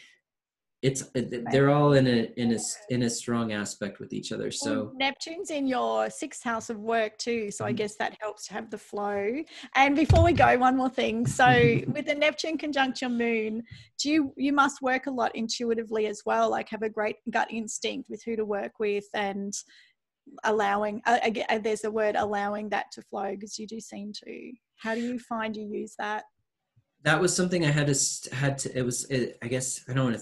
it's 0.84 1.10
they're 1.52 1.72
all 1.72 1.94
in 1.94 2.06
a 2.06 2.32
in 2.38 2.54
a 2.54 2.60
in 2.90 3.04
a 3.04 3.10
strong 3.10 3.52
aspect 3.52 4.00
with 4.00 4.14
each 4.14 4.32
other 4.32 4.52
so 4.52 4.92
neptune's 4.96 5.50
in 5.50 5.66
your 5.66 6.08
sixth 6.08 6.44
house 6.44 6.70
of 6.70 6.78
work 6.78 7.18
too 7.18 7.50
so 7.50 7.64
mm-hmm. 7.64 7.70
i 7.70 7.72
guess 7.72 7.96
that 7.96 8.16
helps 8.22 8.46
to 8.46 8.54
have 8.54 8.70
the 8.70 8.78
flow 8.78 9.44
and 9.76 9.96
before 9.96 10.24
we 10.24 10.34
go 10.34 10.56
one 10.60 10.78
more 10.78 10.90
thing 10.90 11.26
so 11.26 11.48
with 11.88 12.06
the 12.06 12.14
neptune 12.14 12.60
conjunction 12.60 13.18
moon 13.18 13.64
do 14.00 14.12
you 14.12 14.34
you 14.38 14.54
must 14.54 14.82
work 14.84 15.08
a 15.08 15.12
lot 15.12 15.36
intuitively 15.36 16.06
as 16.06 16.22
well 16.28 16.50
like 16.50 16.70
have 16.70 16.84
a 16.84 16.90
great 16.90 17.16
gut 17.32 17.48
instinct 17.50 18.08
with 18.08 18.22
who 18.24 18.36
to 18.36 18.46
work 18.46 18.74
with 18.80 19.06
and 19.16 19.54
allowing 20.44 21.02
uh, 21.08 21.18
again 21.24 21.46
there's 21.64 21.86
a 21.86 21.92
word 21.92 22.16
allowing 22.16 22.70
that 22.70 22.92
to 22.92 23.02
flow 23.02 23.32
because 23.32 23.58
you 23.58 23.66
do 23.66 23.80
seem 23.80 24.12
to 24.14 24.52
how 24.76 24.94
do 24.94 25.02
you 25.02 25.18
find 25.18 25.56
you 25.58 25.66
use 25.66 25.96
that 25.98 26.26
that 27.04 27.22
was 27.22 27.36
something 27.36 27.66
I 27.66 27.72
had 27.72 27.88
to 27.88 28.36
had 28.36 28.58
to. 28.60 28.78
It 28.78 28.84
was. 28.84 29.06
It, 29.06 29.38
I 29.42 29.48
guess 29.48 29.82
I 29.88 29.94
don't 29.94 30.12
know. 30.12 30.18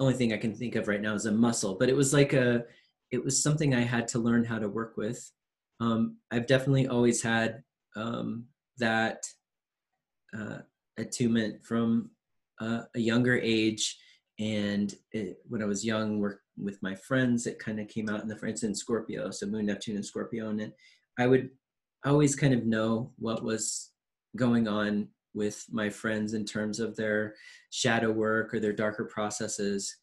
It's 0.00 0.06
only 0.06 0.16
thing 0.16 0.32
I 0.32 0.38
can 0.38 0.54
think 0.54 0.76
of 0.76 0.88
right 0.88 1.02
now 1.02 1.12
is 1.12 1.26
a 1.26 1.30
muscle, 1.30 1.76
but 1.78 1.90
it 1.90 1.94
was 1.94 2.14
like 2.14 2.32
a, 2.32 2.64
it 3.10 3.22
was 3.22 3.42
something 3.42 3.74
I 3.74 3.82
had 3.82 4.08
to 4.08 4.18
learn 4.18 4.46
how 4.46 4.58
to 4.58 4.66
work 4.66 4.96
with. 4.96 5.30
Um, 5.78 6.16
I've 6.30 6.46
definitely 6.46 6.88
always 6.88 7.22
had 7.22 7.62
um, 7.96 8.46
that 8.78 9.26
uh, 10.34 10.60
attunement 10.98 11.66
from 11.66 12.08
uh, 12.62 12.84
a 12.94 12.98
younger 12.98 13.38
age, 13.38 13.98
and 14.38 14.94
it, 15.12 15.36
when 15.46 15.62
I 15.62 15.66
was 15.66 15.84
young, 15.84 16.18
work 16.18 16.40
with 16.56 16.82
my 16.82 16.94
friends, 16.94 17.46
it 17.46 17.58
kind 17.58 17.78
of 17.78 17.86
came 17.88 18.08
out 18.08 18.22
in 18.22 18.28
the 18.28 18.38
friends 18.38 18.62
in 18.62 18.74
Scorpio, 18.74 19.30
so 19.30 19.44
Moon, 19.48 19.66
Neptune, 19.66 19.96
and 19.96 20.06
Scorpio, 20.06 20.48
and 20.48 20.72
I 21.18 21.26
would 21.26 21.50
always 22.06 22.34
kind 22.34 22.54
of 22.54 22.64
know 22.64 23.12
what 23.18 23.44
was 23.44 23.90
going 24.34 24.66
on 24.66 25.08
with 25.34 25.64
my 25.70 25.88
friends 25.88 26.34
in 26.34 26.44
terms 26.44 26.80
of 26.80 26.96
their 26.96 27.34
shadow 27.70 28.10
work 28.10 28.52
or 28.52 28.60
their 28.60 28.72
darker 28.72 29.04
processes. 29.04 29.96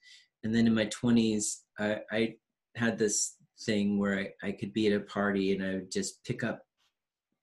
And 0.43 0.53
then 0.53 0.67
in 0.67 0.73
my 0.73 0.85
20s, 0.85 1.57
I, 1.79 1.99
I 2.11 2.33
had 2.75 2.97
this 2.97 3.35
thing 3.61 3.99
where 3.99 4.19
I, 4.19 4.47
I 4.47 4.51
could 4.51 4.73
be 4.73 4.87
at 4.87 4.99
a 4.99 5.03
party 5.03 5.53
and 5.53 5.63
I 5.63 5.73
would 5.75 5.91
just 5.91 6.23
pick 6.23 6.43
up 6.43 6.61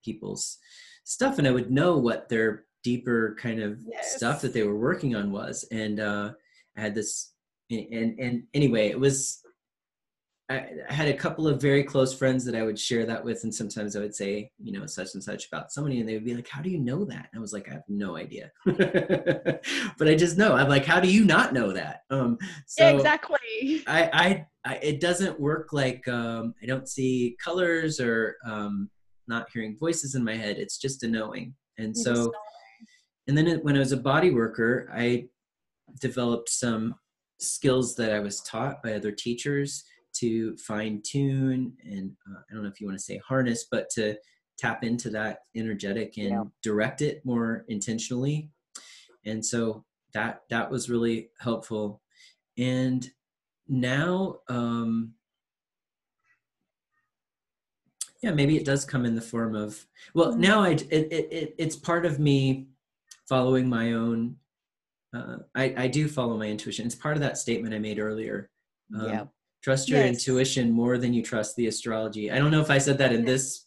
people's 0.05 0.59
stuff 1.05 1.39
and 1.39 1.47
I 1.47 1.51
would 1.51 1.71
know 1.71 1.99
what 1.99 2.29
their 2.29 2.65
deeper 2.83 3.37
kind 3.41 3.61
of 3.61 3.79
yes. 3.87 4.17
stuff 4.17 4.41
that 4.43 4.53
they 4.53 4.63
were 4.63 4.79
working 4.79 5.17
on 5.17 5.33
was. 5.33 5.67
And 5.73 6.01
uh, 6.01 6.33
I 6.77 6.81
had 6.81 6.95
this, 6.95 7.33
and, 7.71 8.19
and 8.19 8.43
anyway, 8.53 8.89
it 8.89 9.01
was 9.01 9.41
I, 10.51 10.67
had 10.91 11.09
a 11.09 11.17
couple 11.17 11.49
of 11.49 11.61
very 11.61 11.83
close 11.83 12.13
friends 12.13 12.45
that 12.45 12.55
I 12.55 12.63
would 12.63 12.79
share 12.79 13.07
that 13.07 13.25
with, 13.25 13.45
and 13.45 13.55
sometimes 13.55 13.97
I 13.97 14.01
would 14.01 14.15
say, 14.15 14.51
you 14.63 14.79
know, 14.79 14.85
such 14.85 15.15
and 15.15 15.25
such 15.25 15.47
about 15.47 15.73
somebody, 15.73 16.01
and 16.01 16.09
they 16.09 16.15
would 16.15 16.25
be 16.25 16.35
like, 16.35 16.49
"How 16.49 16.61
do 16.61 16.69
you 16.69 16.79
know 16.79 17.05
that?" 17.07 17.29
And 17.33 17.39
I 17.39 17.41
was 17.41 17.55
like, 17.55 17.69
"I 17.69 17.75
have 17.75 17.85
no 17.89 18.17
idea," 18.17 18.51
but 18.67 20.07
I 20.07 20.15
just 20.15 20.37
know. 20.37 20.53
I'm 20.53 20.69
like, 20.69 20.85
"How 20.85 21.01
do 21.01 21.11
you 21.11 21.25
not 21.25 21.55
know 21.55 21.73
that?" 21.73 22.03
Um, 22.11 22.37
so 22.67 22.85
yeah, 22.85 22.91
exactly. 22.91 23.83
I, 23.87 24.11
I, 24.13 24.47
I, 24.67 24.75
it 24.77 25.01
doesn't 25.01 25.41
work 25.41 25.73
like 25.73 26.07
um, 26.09 26.55
I 26.63 26.67
don't 26.67 26.89
see 26.89 27.37
colors 27.43 27.99
or 27.99 28.37
um, 28.45 28.91
not 29.27 29.49
hearing 29.51 29.79
voices 29.79 30.15
in 30.15 30.23
my 30.23 30.37
head. 30.37 30.59
It's 30.59 30.77
just 30.77 31.05
a 31.05 31.09
knowing, 31.09 31.55
and 31.79 31.97
you 31.97 32.03
so, 32.03 32.33
and 33.29 33.39
then 33.39 33.61
when 33.63 33.77
I 33.77 33.81
was 33.81 33.93
a 33.93 33.97
body 33.97 34.31
worker, 34.31 34.91
I 34.95 35.29
developed 36.03 36.51
some 36.51 36.97
skills 37.41 37.97
that 37.97 38.13
I 38.13 38.21
was 38.21 38.43
taught 38.43 38.83
by 38.83 38.93
other 38.93 39.11
teachers 39.11 39.85
to 40.15 40.57
fine 40.57 41.03
tune 41.05 41.73
and 41.85 42.13
uh, 42.31 42.41
I 42.49 42.55
don't 42.55 42.63
know 42.63 42.69
if 42.69 42.81
you 42.81 42.87
want 42.87 42.99
to 42.99 43.05
say 43.05 43.21
harness, 43.27 43.67
but 43.71 43.91
to 43.91 44.17
tap 44.59 44.85
into 44.85 45.11
that 45.11 45.41
energetic 45.57 46.17
and 46.17 46.31
yeah. 46.31 46.45
direct 46.63 47.03
it 47.03 47.25
more 47.25 47.65
intentionally. 47.69 48.51
And 49.25 49.45
so 49.45 49.85
that 50.13 50.43
that 50.51 50.71
was 50.71 50.89
really 50.89 51.31
helpful. 51.41 52.01
And 52.57 53.09
now, 53.69 54.39
um, 54.49 55.15
yeah, 58.23 58.31
maybe 58.31 58.57
it 58.57 58.65
does 58.65 58.85
come 58.85 59.05
in 59.05 59.15
the 59.15 59.21
form 59.21 59.55
of 59.55 59.85
well, 60.15 60.33
mm-hmm. 60.33 60.41
now 60.41 60.63
I 60.63 60.71
it, 60.71 60.91
it, 60.91 61.29
it 61.33 61.55
it's 61.59 61.77
part 61.77 62.07
of 62.07 62.19
me 62.19 62.69
following 63.29 63.69
my 63.69 63.93
own. 63.93 64.37
Uh, 65.15 65.39
I 65.55 65.75
I 65.77 65.89
do 65.89 66.09
follow 66.09 66.37
my 66.37 66.47
intuition. 66.47 66.87
It's 66.87 66.95
part 66.95 67.17
of 67.17 67.23
that 67.23 67.39
statement 67.39 67.75
I 67.75 67.79
made 67.79 67.99
earlier. 67.99 68.51
Um, 68.95 69.09
yeah 69.09 69.25
Trust 69.65 69.89
your 69.89 70.01
yes. 70.01 70.11
intuition 70.11 70.71
more 70.71 70.99
than 70.99 71.15
you 71.15 71.23
trust 71.23 71.57
the 71.57 71.69
astrology. 71.69 72.31
I 72.31 72.39
don't 72.39 72.51
know 72.51 72.61
if 72.61 72.71
I 72.71 72.77
said 72.77 72.99
that 72.99 73.15
in 73.15 73.25
this 73.25 73.65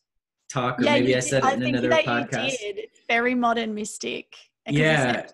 talk 0.48 0.80
or 0.80 0.84
yeah, 0.84 0.92
maybe 0.92 1.16
I 1.16 1.20
said 1.20 1.44
it 1.44 1.54
in 1.54 1.64
another 1.64 1.90
podcast. 1.90 2.52
You 2.52 2.74
did. 2.76 2.90
Very 3.10 3.34
modern 3.34 3.74
mystic. 3.74 4.36
Yeah. 4.68 5.26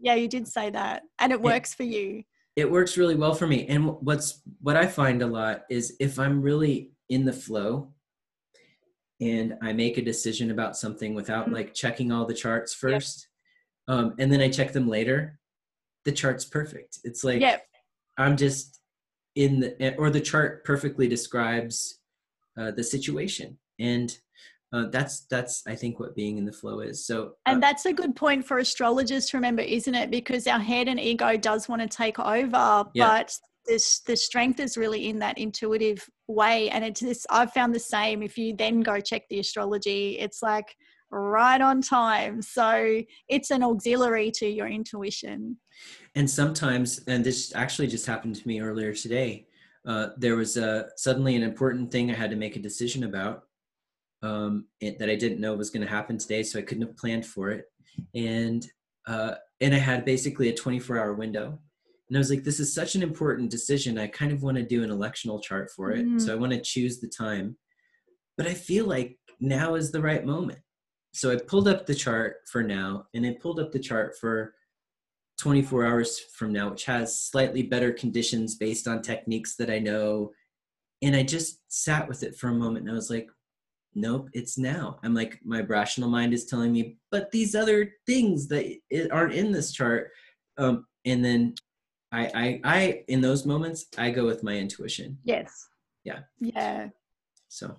Yeah, 0.00 0.14
you 0.14 0.28
did 0.28 0.46
say 0.46 0.70
that. 0.70 1.02
And 1.18 1.32
it 1.32 1.42
works 1.42 1.72
it, 1.72 1.76
for 1.76 1.82
you. 1.82 2.22
It 2.54 2.70
works 2.70 2.96
really 2.96 3.16
well 3.16 3.34
for 3.34 3.48
me. 3.48 3.66
And 3.66 3.96
what's 4.00 4.42
what 4.60 4.76
I 4.76 4.86
find 4.86 5.22
a 5.22 5.26
lot 5.26 5.62
is 5.68 5.96
if 5.98 6.20
I'm 6.20 6.40
really 6.40 6.92
in 7.08 7.24
the 7.24 7.32
flow 7.32 7.92
and 9.20 9.56
I 9.60 9.72
make 9.72 9.98
a 9.98 10.02
decision 10.02 10.52
about 10.52 10.76
something 10.76 11.16
without 11.16 11.46
mm-hmm. 11.46 11.54
like 11.54 11.74
checking 11.74 12.12
all 12.12 12.26
the 12.26 12.34
charts 12.34 12.72
first, 12.72 13.26
yep. 13.88 13.98
um, 13.98 14.14
and 14.20 14.32
then 14.32 14.40
I 14.40 14.50
check 14.50 14.72
them 14.72 14.88
later, 14.88 15.40
the 16.04 16.12
chart's 16.12 16.44
perfect. 16.44 17.00
It's 17.02 17.24
like 17.24 17.40
yep. 17.40 17.66
I'm 18.16 18.36
just 18.36 18.78
in 19.34 19.60
the 19.60 19.96
or 19.96 20.10
the 20.10 20.20
chart 20.20 20.64
perfectly 20.64 21.08
describes 21.08 21.98
uh, 22.58 22.70
the 22.70 22.84
situation. 22.84 23.58
And 23.78 24.16
uh, 24.74 24.86
that's 24.90 25.26
that's 25.26 25.62
i 25.66 25.74
think 25.74 26.00
what 26.00 26.16
being 26.16 26.38
in 26.38 26.44
the 26.44 26.52
flow 26.52 26.80
is. 26.80 27.06
So 27.06 27.32
uh, 27.46 27.50
and 27.52 27.62
that's 27.62 27.84
a 27.84 27.92
good 27.92 28.16
point 28.16 28.44
for 28.44 28.58
astrologers 28.58 29.26
to 29.26 29.36
remember 29.36 29.62
isn't 29.62 29.94
it? 29.94 30.10
Because 30.10 30.46
our 30.46 30.58
head 30.58 30.88
and 30.88 30.98
ego 30.98 31.36
does 31.36 31.68
want 31.68 31.82
to 31.82 31.88
take 31.88 32.18
over 32.18 32.84
yeah. 32.94 33.06
but 33.06 33.36
this 33.66 34.00
the 34.00 34.16
strength 34.16 34.58
is 34.58 34.76
really 34.76 35.08
in 35.08 35.18
that 35.20 35.38
intuitive 35.38 36.08
way. 36.26 36.70
And 36.70 36.84
it's 36.84 37.00
this 37.00 37.26
i've 37.30 37.52
found 37.52 37.74
the 37.74 37.80
same. 37.80 38.22
If 38.22 38.38
you 38.38 38.56
then 38.56 38.80
go 38.80 39.00
check 39.00 39.22
the 39.28 39.40
astrology 39.40 40.18
it's 40.18 40.42
like 40.42 40.74
right 41.12 41.60
on 41.60 41.82
time. 41.82 42.42
So 42.42 43.02
it's 43.28 43.50
an 43.50 43.62
auxiliary 43.62 44.30
to 44.32 44.48
your 44.48 44.66
intuition. 44.66 45.58
And 46.14 46.28
sometimes 46.28 47.04
and 47.06 47.22
this 47.24 47.54
actually 47.54 47.86
just 47.86 48.06
happened 48.06 48.36
to 48.36 48.48
me 48.48 48.60
earlier 48.60 48.92
today 48.92 49.46
uh, 49.86 50.08
there 50.16 50.36
was 50.36 50.56
a, 50.56 50.86
suddenly 50.96 51.34
an 51.36 51.42
important 51.42 51.90
thing 51.90 52.10
i 52.10 52.14
had 52.14 52.30
to 52.30 52.36
make 52.36 52.56
a 52.56 52.60
decision 52.60 53.04
about 53.04 53.44
um, 54.22 54.66
it, 54.80 54.98
that 54.98 55.10
i 55.10 55.16
didn't 55.16 55.40
know 55.40 55.54
was 55.54 55.70
going 55.70 55.84
to 55.84 55.92
happen 55.92 56.18
today 56.18 56.42
so 56.42 56.58
i 56.58 56.62
couldn't 56.62 56.86
have 56.86 56.96
planned 56.96 57.26
for 57.26 57.50
it. 57.50 57.64
And 58.14 58.66
uh, 59.06 59.34
and 59.60 59.74
i 59.74 59.78
had 59.78 60.04
basically 60.04 60.48
a 60.48 60.54
24 60.54 60.98
hour 60.98 61.14
window. 61.14 61.58
And 62.08 62.16
i 62.16 62.18
was 62.18 62.30
like 62.30 62.44
this 62.44 62.60
is 62.60 62.74
such 62.74 62.94
an 62.94 63.02
important 63.02 63.50
decision. 63.50 63.98
I 63.98 64.06
kind 64.06 64.32
of 64.32 64.42
want 64.42 64.56
to 64.56 64.62
do 64.62 64.84
an 64.84 64.90
electional 64.90 65.42
chart 65.42 65.70
for 65.74 65.90
it 65.92 66.06
mm. 66.06 66.20
so 66.20 66.32
i 66.32 66.36
want 66.36 66.52
to 66.52 66.60
choose 66.60 67.00
the 67.00 67.08
time. 67.08 67.56
But 68.36 68.46
i 68.46 68.54
feel 68.54 68.86
like 68.86 69.18
now 69.40 69.74
is 69.74 69.90
the 69.90 70.02
right 70.02 70.24
moment 70.24 70.60
so 71.12 71.30
i 71.30 71.36
pulled 71.36 71.68
up 71.68 71.86
the 71.86 71.94
chart 71.94 72.36
for 72.50 72.62
now 72.62 73.06
and 73.14 73.26
i 73.26 73.36
pulled 73.40 73.60
up 73.60 73.72
the 73.72 73.78
chart 73.78 74.16
for 74.18 74.54
24 75.42 75.84
hours 75.84 76.20
from 76.20 76.52
now, 76.52 76.70
which 76.70 76.84
has 76.84 77.18
slightly 77.18 77.64
better 77.64 77.92
conditions 77.92 78.54
based 78.54 78.86
on 78.86 79.02
techniques 79.02 79.56
that 79.56 79.70
I 79.70 79.80
know. 79.80 80.30
And 81.02 81.16
I 81.16 81.24
just 81.24 81.60
sat 81.66 82.06
with 82.06 82.22
it 82.22 82.36
for 82.36 82.48
a 82.48 82.54
moment 82.54 82.84
and 82.84 82.92
I 82.92 82.94
was 82.94 83.10
like, 83.10 83.28
nope, 83.94 84.28
it's 84.34 84.56
now. 84.56 85.00
I'm 85.02 85.14
like, 85.14 85.40
my 85.44 85.62
rational 85.62 86.08
mind 86.08 86.32
is 86.32 86.46
telling 86.46 86.72
me, 86.72 86.96
but 87.10 87.32
these 87.32 87.56
other 87.56 87.92
things 88.06 88.46
that 88.48 88.78
aren't 89.10 89.34
in 89.34 89.50
this 89.50 89.72
chart. 89.72 90.10
Um, 90.58 90.86
and 91.04 91.24
then 91.24 91.54
I, 92.12 92.26
I, 92.26 92.60
I, 92.62 93.04
in 93.08 93.20
those 93.20 93.44
moments, 93.44 93.86
I 93.98 94.10
go 94.10 94.24
with 94.24 94.44
my 94.44 94.56
intuition. 94.56 95.18
Yes. 95.24 95.66
Yeah. 96.04 96.20
Yeah. 96.38 96.88
So 97.48 97.76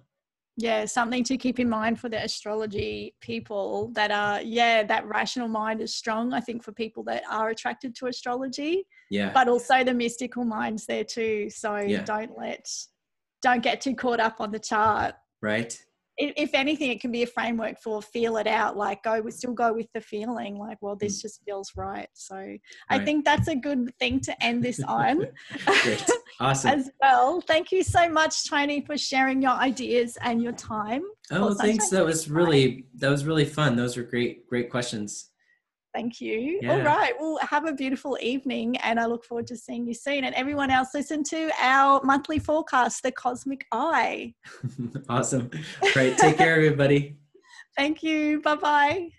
yeah 0.57 0.85
something 0.85 1.23
to 1.23 1.35
keep 1.35 1.59
in 1.59 1.67
mind 1.67 1.99
for 1.99 2.09
the 2.09 2.23
astrology 2.23 3.15
people 3.21 3.91
that 3.93 4.11
are 4.11 4.41
yeah 4.41 4.83
that 4.83 5.03
rational 5.07 5.47
mind 5.47 5.81
is 5.81 5.95
strong 5.95 6.31
i 6.31 6.39
think 6.39 6.63
for 6.63 6.71
people 6.71 7.03
that 7.03 7.23
are 7.29 7.49
attracted 7.49 7.95
to 7.95 8.05
astrology 8.05 8.85
yeah. 9.13 9.31
but 9.31 9.47
also 9.47 9.83
the 9.83 9.93
mystical 9.93 10.43
minds 10.43 10.85
there 10.85 11.03
too. 11.03 11.49
So 11.49 11.77
yeah. 11.77 12.03
don't 12.03 12.37
let 12.37 12.67
don't 13.41 13.61
get 13.61 13.81
too 13.81 13.95
caught 13.95 14.19
up 14.19 14.37
on 14.39 14.51
the 14.51 14.59
chart. 14.59 15.15
Right 15.41 15.77
if 16.17 16.53
anything, 16.53 16.91
it 16.91 17.01
can 17.01 17.11
be 17.11 17.23
a 17.23 17.27
framework 17.27 17.79
for 17.79 18.01
feel 18.01 18.37
it 18.37 18.47
out. 18.47 18.77
Like 18.77 19.03
go, 19.03 19.19
we 19.21 19.31
still 19.31 19.53
go 19.53 19.73
with 19.73 19.87
the 19.93 20.01
feeling. 20.01 20.57
Like, 20.57 20.77
well, 20.81 20.95
this 20.95 21.19
mm. 21.19 21.21
just 21.23 21.41
feels 21.43 21.71
right. 21.75 22.09
So 22.13 22.35
right. 22.35 22.59
I 22.89 22.99
think 22.99 23.25
that's 23.25 23.47
a 23.47 23.55
good 23.55 23.91
thing 23.99 24.19
to 24.21 24.43
end 24.43 24.63
this 24.63 24.81
on. 24.87 25.27
Awesome. 26.39 26.79
As 26.79 26.89
well. 26.99 27.41
Thank 27.41 27.71
you 27.71 27.83
so 27.83 28.09
much, 28.09 28.49
Tony, 28.49 28.81
for 28.81 28.97
sharing 28.97 29.41
your 29.41 29.51
ideas 29.51 30.17
and 30.21 30.41
your 30.41 30.51
time. 30.53 31.03
Oh, 31.31 31.53
thanks. 31.53 31.89
That 31.89 32.03
was 32.03 32.27
really 32.27 32.87
that 32.95 33.09
was 33.09 33.23
really 33.23 33.45
fun. 33.45 33.75
Those 33.75 33.95
were 33.97 34.03
great, 34.03 34.47
great 34.47 34.71
questions. 34.71 35.29
Thank 35.93 36.19
you. 36.19 36.59
Yeah. 36.61 36.73
All 36.73 36.81
right. 36.81 37.13
Well, 37.19 37.37
have 37.41 37.67
a 37.67 37.73
beautiful 37.73 38.17
evening 38.19 38.77
and 38.77 38.99
I 38.99 39.05
look 39.05 39.23
forward 39.23 39.45
to 39.47 39.55
seeing 39.55 39.85
you 39.85 39.93
soon. 39.93 40.23
And 40.23 40.33
everyone 40.33 40.71
else, 40.71 40.89
listen 40.93 41.23
to 41.25 41.51
our 41.61 42.01
monthly 42.03 42.39
forecast, 42.39 43.03
The 43.03 43.11
Cosmic 43.11 43.65
Eye. 43.71 44.33
awesome. 45.09 45.51
Great. 45.93 46.17
Take 46.17 46.37
care, 46.37 46.55
everybody. 46.55 47.17
Thank 47.77 48.01
you. 48.01 48.41
Bye 48.41 48.55
bye. 48.55 49.09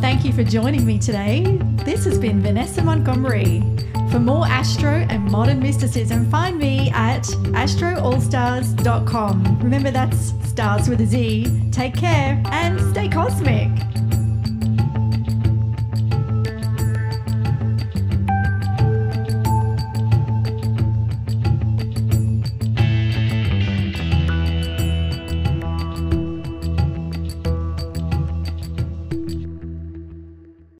Thank 0.00 0.24
you 0.24 0.32
for 0.32 0.42
joining 0.42 0.84
me 0.84 0.98
today. 0.98 1.58
This 1.84 2.04
has 2.04 2.18
been 2.18 2.40
Vanessa 2.40 2.82
Montgomery. 2.82 3.62
For 4.10 4.18
more 4.18 4.46
astro 4.46 5.06
and 5.08 5.30
modern 5.30 5.60
mysticism, 5.60 6.28
find 6.30 6.58
me 6.58 6.90
at 6.90 7.22
astroallstarz.com. 7.22 9.60
Remember, 9.60 9.92
that's 9.92 10.32
stars 10.48 10.88
with 10.88 11.00
a 11.00 11.06
Z. 11.06 11.46
Take 11.70 11.94
care 11.94 12.42
and 12.46 12.80
stay 12.90 13.08
cosmic. 13.08 13.70